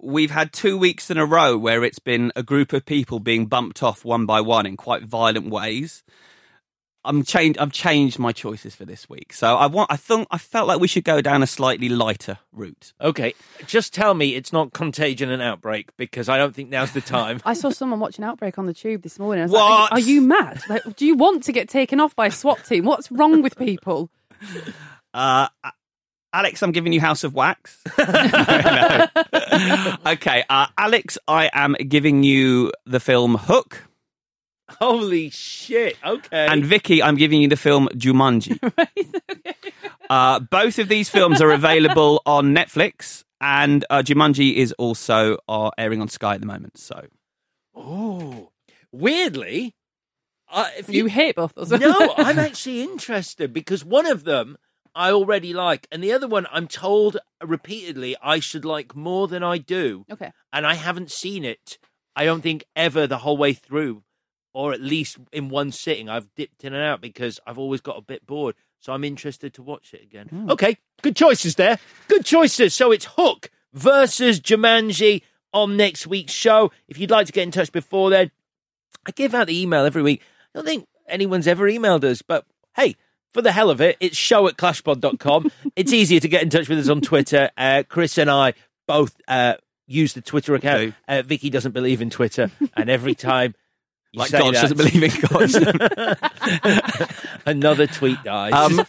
we've 0.00 0.30
had 0.30 0.52
two 0.52 0.76
weeks 0.76 1.10
in 1.10 1.16
a 1.16 1.24
row 1.24 1.56
where 1.56 1.84
it's 1.84 1.98
been 1.98 2.32
a 2.34 2.42
group 2.42 2.72
of 2.72 2.84
people 2.84 3.20
being 3.20 3.46
bumped 3.46 3.82
off 3.82 4.04
one 4.04 4.26
by 4.26 4.40
one 4.40 4.66
in 4.66 4.76
quite 4.76 5.04
violent 5.04 5.48
ways, 5.48 6.02
I'm 7.06 7.22
changed. 7.22 7.58
I've 7.58 7.72
changed 7.72 8.18
my 8.18 8.32
choices 8.32 8.74
for 8.74 8.84
this 8.84 9.08
week. 9.08 9.32
So 9.32 9.54
I 9.54 9.66
want. 9.66 9.92
I 9.92 9.96
thought. 9.96 10.26
I 10.30 10.38
felt 10.38 10.66
like 10.66 10.80
we 10.80 10.88
should 10.88 11.04
go 11.04 11.20
down 11.20 11.42
a 11.42 11.46
slightly 11.46 11.88
lighter 11.88 12.38
route. 12.52 12.92
Okay, 13.00 13.34
just 13.66 13.94
tell 13.94 14.14
me 14.14 14.34
it's 14.34 14.52
not 14.52 14.72
contagion 14.72 15.30
and 15.30 15.40
outbreak 15.40 15.96
because 15.96 16.28
I 16.28 16.36
don't 16.36 16.54
think 16.54 16.68
now's 16.68 16.92
the 16.92 17.00
time. 17.00 17.40
I 17.46 17.54
saw 17.54 17.70
someone 17.70 18.00
watching 18.00 18.24
Outbreak 18.24 18.58
on 18.58 18.66
the 18.66 18.74
tube 18.74 19.02
this 19.02 19.20
morning. 19.20 19.42
I 19.42 19.44
was 19.44 19.52
What? 19.52 19.92
Like, 19.92 19.92
are, 19.92 20.00
you, 20.00 20.20
mad? 20.20 20.62
Like, 20.68 20.96
do 20.96 21.06
you 21.06 21.14
want 21.14 21.44
to 21.44 21.52
get 21.52 21.68
taken 21.68 22.00
off 22.00 22.16
by 22.16 22.26
a 22.26 22.30
SWAT 22.32 22.64
team? 22.64 22.84
What's 22.84 23.10
wrong 23.12 23.40
with 23.40 23.56
people? 23.56 24.10
Uh, 25.14 25.48
Alex, 26.36 26.62
I'm 26.62 26.70
giving 26.72 26.92
you 26.92 27.00
House 27.00 27.24
of 27.24 27.32
Wax. 27.32 27.80
No, 27.98 28.04
no. 29.42 29.96
Okay, 30.06 30.44
uh, 30.50 30.66
Alex, 30.76 31.16
I 31.26 31.48
am 31.54 31.74
giving 31.88 32.22
you 32.22 32.72
the 32.84 33.00
film 33.00 33.36
Hook. 33.36 33.88
Holy 34.68 35.30
shit! 35.30 35.96
Okay. 36.04 36.46
And 36.46 36.62
Vicky, 36.62 37.02
I'm 37.02 37.14
giving 37.16 37.40
you 37.40 37.48
the 37.48 37.56
film 37.56 37.88
Jumanji. 37.94 38.58
uh, 40.10 40.40
both 40.40 40.78
of 40.78 40.88
these 40.88 41.08
films 41.08 41.40
are 41.40 41.52
available 41.52 42.20
on 42.26 42.54
Netflix, 42.54 43.24
and 43.40 43.84
uh, 43.88 44.02
Jumanji 44.02 44.56
is 44.56 44.72
also 44.72 45.38
uh, 45.48 45.70
airing 45.78 46.02
on 46.02 46.08
Sky 46.08 46.34
at 46.34 46.40
the 46.42 46.46
moment. 46.46 46.76
So, 46.76 47.06
Oh, 47.74 48.50
weirdly, 48.92 49.74
uh, 50.50 50.68
if 50.76 50.90
You 50.90 51.06
hate 51.06 51.36
both 51.36 51.56
of 51.56 51.68
those. 51.70 51.80
no, 51.80 52.14
I'm 52.18 52.38
actually 52.38 52.82
interested 52.82 53.54
because 53.54 53.84
one 53.86 54.04
of 54.06 54.24
them 54.24 54.58
I 54.96 55.12
already 55.12 55.52
like, 55.52 55.86
and 55.92 56.02
the 56.02 56.12
other 56.12 56.26
one 56.26 56.46
I'm 56.50 56.66
told 56.66 57.18
repeatedly 57.44 58.16
I 58.22 58.40
should 58.40 58.64
like 58.64 58.96
more 58.96 59.28
than 59.28 59.42
I 59.44 59.58
do, 59.58 60.06
Okay. 60.10 60.32
and 60.52 60.66
I 60.66 60.74
haven't 60.74 61.10
seen 61.12 61.44
it. 61.44 61.78
I 62.16 62.24
don't 62.24 62.40
think 62.40 62.64
ever 62.74 63.06
the 63.06 63.18
whole 63.18 63.36
way 63.36 63.52
through, 63.52 64.02
or 64.54 64.72
at 64.72 64.80
least 64.80 65.18
in 65.32 65.50
one 65.50 65.70
sitting. 65.70 66.08
I've 66.08 66.34
dipped 66.34 66.64
in 66.64 66.72
and 66.72 66.82
out 66.82 67.02
because 67.02 67.38
I've 67.46 67.58
always 67.58 67.82
got 67.82 67.98
a 67.98 68.00
bit 68.02 68.26
bored. 68.26 68.54
So 68.80 68.92
I'm 68.92 69.04
interested 69.04 69.52
to 69.54 69.62
watch 69.62 69.92
it 69.92 70.02
again. 70.02 70.28
Hmm. 70.28 70.50
Okay, 70.50 70.78
good 71.02 71.14
choices 71.16 71.56
there. 71.56 71.78
Good 72.08 72.24
choices. 72.24 72.72
So 72.74 72.90
it's 72.92 73.04
Hook 73.16 73.50
versus 73.74 74.40
Jumanji 74.40 75.22
on 75.52 75.76
next 75.76 76.06
week's 76.06 76.32
show. 76.32 76.72
If 76.88 76.98
you'd 76.98 77.10
like 77.10 77.26
to 77.26 77.32
get 77.32 77.42
in 77.42 77.50
touch 77.50 77.70
before 77.72 78.08
then, 78.10 78.30
I 79.06 79.10
give 79.10 79.34
out 79.34 79.46
the 79.46 79.60
email 79.60 79.84
every 79.84 80.02
week. 80.02 80.22
I 80.54 80.58
don't 80.58 80.64
think 80.66 80.86
anyone's 81.08 81.46
ever 81.46 81.68
emailed 81.70 82.04
us, 82.04 82.22
but 82.22 82.46
hey, 82.76 82.96
for 83.36 83.42
the 83.42 83.52
hell 83.52 83.68
of 83.68 83.82
it, 83.82 83.98
it's 84.00 84.16
show 84.16 84.48
at 84.48 84.56
clashpod.com. 84.56 85.50
it's 85.76 85.92
easier 85.92 86.18
to 86.20 86.26
get 86.26 86.42
in 86.42 86.48
touch 86.48 86.70
with 86.70 86.78
us 86.78 86.88
on 86.88 87.02
Twitter. 87.02 87.50
Uh, 87.56 87.82
Chris 87.86 88.16
and 88.16 88.30
I 88.30 88.54
both 88.88 89.14
uh, 89.28 89.56
use 89.86 90.14
the 90.14 90.22
Twitter 90.22 90.54
account. 90.54 90.94
Uh, 91.06 91.20
Vicky 91.20 91.50
doesn't 91.50 91.72
believe 91.72 92.00
in 92.00 92.08
Twitter, 92.08 92.50
and 92.74 92.88
every 92.88 93.14
time 93.30 93.54
you 94.12 94.20
like 94.20 94.32
God 94.32 94.54
that- 94.54 94.62
doesn't 94.62 94.78
believe 94.78 95.02
in 95.02 95.10
God. 95.28 97.10
Another 97.46 97.86
tweet 97.86 98.22
dies. 98.24 98.54
um, 98.54 98.86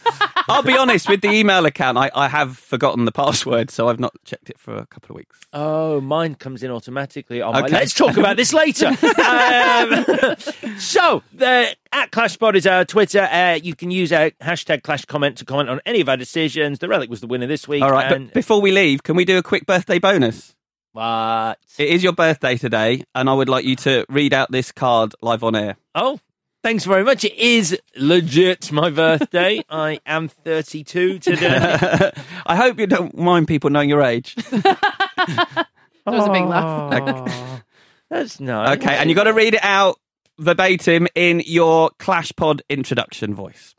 I'll 0.48 0.62
be 0.62 0.76
honest 0.76 1.08
with 1.08 1.20
the 1.20 1.30
email 1.30 1.66
account. 1.66 1.98
I, 1.98 2.10
I 2.14 2.28
have 2.28 2.56
forgotten 2.56 3.04
the 3.04 3.12
password, 3.12 3.70
so 3.70 3.88
I've 3.88 4.00
not 4.00 4.12
checked 4.24 4.50
it 4.50 4.58
for 4.58 4.76
a 4.76 4.86
couple 4.86 5.12
of 5.14 5.16
weeks. 5.16 5.38
Oh, 5.52 6.00
mine 6.00 6.34
comes 6.34 6.62
in 6.62 6.70
automatically. 6.70 7.42
Oh, 7.42 7.52
my- 7.52 7.60
Okay. 7.62 7.72
Let's 7.74 7.94
talk 7.94 8.16
about 8.16 8.36
this 8.36 8.52
later. 8.52 8.86
um, 8.88 8.94
so, 10.78 11.22
the, 11.32 11.74
at 11.92 12.10
ClashPod 12.10 12.54
is 12.54 12.66
our 12.66 12.84
Twitter. 12.84 13.20
Uh, 13.30 13.58
you 13.62 13.74
can 13.74 13.90
use 13.90 14.12
our 14.12 14.30
hashtag 14.42 14.82
Clash 14.82 15.04
comment 15.04 15.36
to 15.38 15.44
comment 15.44 15.68
on 15.68 15.80
any 15.86 16.00
of 16.00 16.08
our 16.08 16.16
decisions. 16.16 16.78
The 16.78 16.88
Relic 16.88 17.10
was 17.10 17.20
the 17.20 17.26
winner 17.26 17.46
this 17.46 17.66
week. 17.68 17.82
All 17.82 17.90
right, 17.90 18.12
and 18.12 18.26
but 18.28 18.34
before 18.34 18.60
we 18.60 18.70
leave, 18.72 19.02
can 19.02 19.16
we 19.16 19.24
do 19.24 19.38
a 19.38 19.42
quick 19.42 19.66
birthday 19.66 19.98
bonus? 19.98 20.54
what? 20.92 21.58
It 21.78 21.88
is 21.88 22.02
your 22.02 22.12
birthday 22.12 22.56
today, 22.56 23.02
and 23.14 23.28
I 23.28 23.34
would 23.34 23.48
like 23.48 23.64
you 23.64 23.76
to 23.76 24.04
read 24.08 24.32
out 24.34 24.50
this 24.50 24.72
card 24.72 25.14
live 25.22 25.44
on 25.44 25.54
air. 25.54 25.76
Oh, 25.94 26.18
thanks 26.62 26.84
very 26.84 27.04
much. 27.04 27.24
It 27.24 27.34
is 27.34 27.78
legit 27.96 28.70
my 28.72 28.90
birthday. 28.90 29.62
I 29.70 30.00
am 30.06 30.28
32 30.28 31.18
today. 31.18 32.12
I 32.46 32.56
hope 32.56 32.78
you 32.78 32.86
don't 32.86 33.16
mind 33.16 33.48
people 33.48 33.70
knowing 33.70 33.88
your 33.88 34.02
age. 34.02 34.36
That 36.10 36.20
was 36.20 36.26
a 36.26 36.32
big 36.32 36.44
laugh. 36.46 37.62
That's 38.08 38.40
nice. 38.40 38.78
Okay, 38.78 38.96
and 38.96 39.10
you've 39.10 39.16
got 39.16 39.24
to 39.24 39.34
read 39.34 39.52
it 39.52 39.62
out 39.62 39.98
verbatim 40.38 41.06
in 41.14 41.42
your 41.44 41.90
Clash 41.98 42.32
Pod 42.34 42.62
introduction 42.70 43.34
voice. 43.34 43.74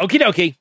Okie 0.00 0.20
dokie. 0.20 0.56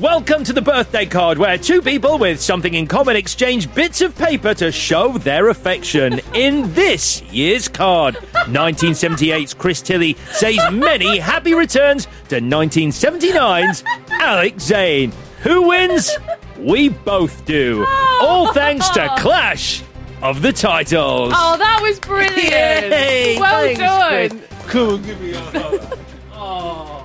Welcome 0.00 0.44
to 0.44 0.52
the 0.52 0.62
birthday 0.62 1.04
card 1.04 1.36
where 1.36 1.58
two 1.58 1.82
people 1.82 2.16
with 2.16 2.40
something 2.40 2.74
in 2.74 2.86
common 2.86 3.16
exchange 3.16 3.74
bits 3.74 4.00
of 4.00 4.16
paper 4.16 4.54
to 4.54 4.70
show 4.70 5.18
their 5.18 5.48
affection. 5.48 6.20
In 6.32 6.72
this 6.74 7.20
year's 7.22 7.66
card, 7.66 8.14
1978's 8.14 9.52
Chris 9.52 9.82
Tilly 9.82 10.14
says 10.30 10.58
many 10.70 11.18
happy 11.18 11.54
returns 11.54 12.06
to 12.28 12.36
1979's 12.40 13.82
Alex 14.10 14.62
Zane. 14.62 15.10
Who 15.42 15.66
wins? 15.66 16.08
We 16.56 16.90
both 16.90 17.44
do. 17.44 17.84
All 17.88 18.52
thanks 18.52 18.88
to 18.90 19.12
Clash 19.18 19.82
of 20.22 20.40
the 20.40 20.52
Titles. 20.52 21.32
Oh, 21.36 21.56
that 21.58 21.80
was 21.82 21.98
brilliant. 21.98 22.36
Yay! 22.44 23.36
well 23.40 23.60
Thanks, 23.64 23.80
done. 23.80 24.28
Chris. 24.38 24.70
Come 24.70 24.88
on, 24.88 25.02
give 25.02 25.20
me 25.20 25.32
a 25.32 25.40
hug. 25.40 25.98
Oh, 26.32 26.99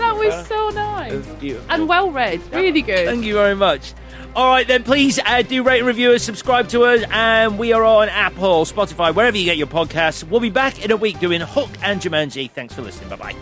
That 0.00 0.16
was 0.16 0.46
so 0.46 0.70
nice. 0.70 1.12
that's. 1.40 1.62
And 1.68 1.88
well 1.88 2.10
read. 2.10 2.40
Really 2.52 2.82
good. 2.82 3.06
Thank 3.06 3.24
you 3.24 3.34
very 3.34 3.54
much. 3.54 3.92
All 4.34 4.48
right, 4.48 4.66
then 4.66 4.84
please 4.84 5.18
uh, 5.24 5.42
do 5.42 5.62
rate 5.62 5.78
and 5.78 5.86
review 5.86 6.12
us, 6.12 6.22
subscribe 6.22 6.68
to 6.68 6.84
us, 6.84 7.02
and 7.10 7.58
we 7.58 7.72
are 7.72 7.84
on 7.84 8.08
Apple, 8.08 8.64
Spotify, 8.64 9.12
wherever 9.12 9.36
you 9.36 9.44
get 9.44 9.56
your 9.56 9.66
podcasts. 9.66 10.22
We'll 10.22 10.40
be 10.40 10.50
back 10.50 10.84
in 10.84 10.92
a 10.92 10.96
week 10.96 11.18
doing 11.18 11.40
Hook 11.40 11.70
and 11.82 12.00
Jumanji. 12.00 12.50
Thanks 12.50 12.74
for 12.74 12.82
listening. 12.82 13.08
Bye 13.10 13.16
bye. 13.16 13.34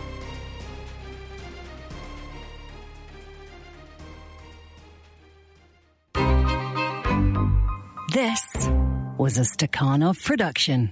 This 8.13 8.69
was 9.17 9.37
a 9.37 9.41
Stakhanov 9.41 10.23
production. 10.25 10.91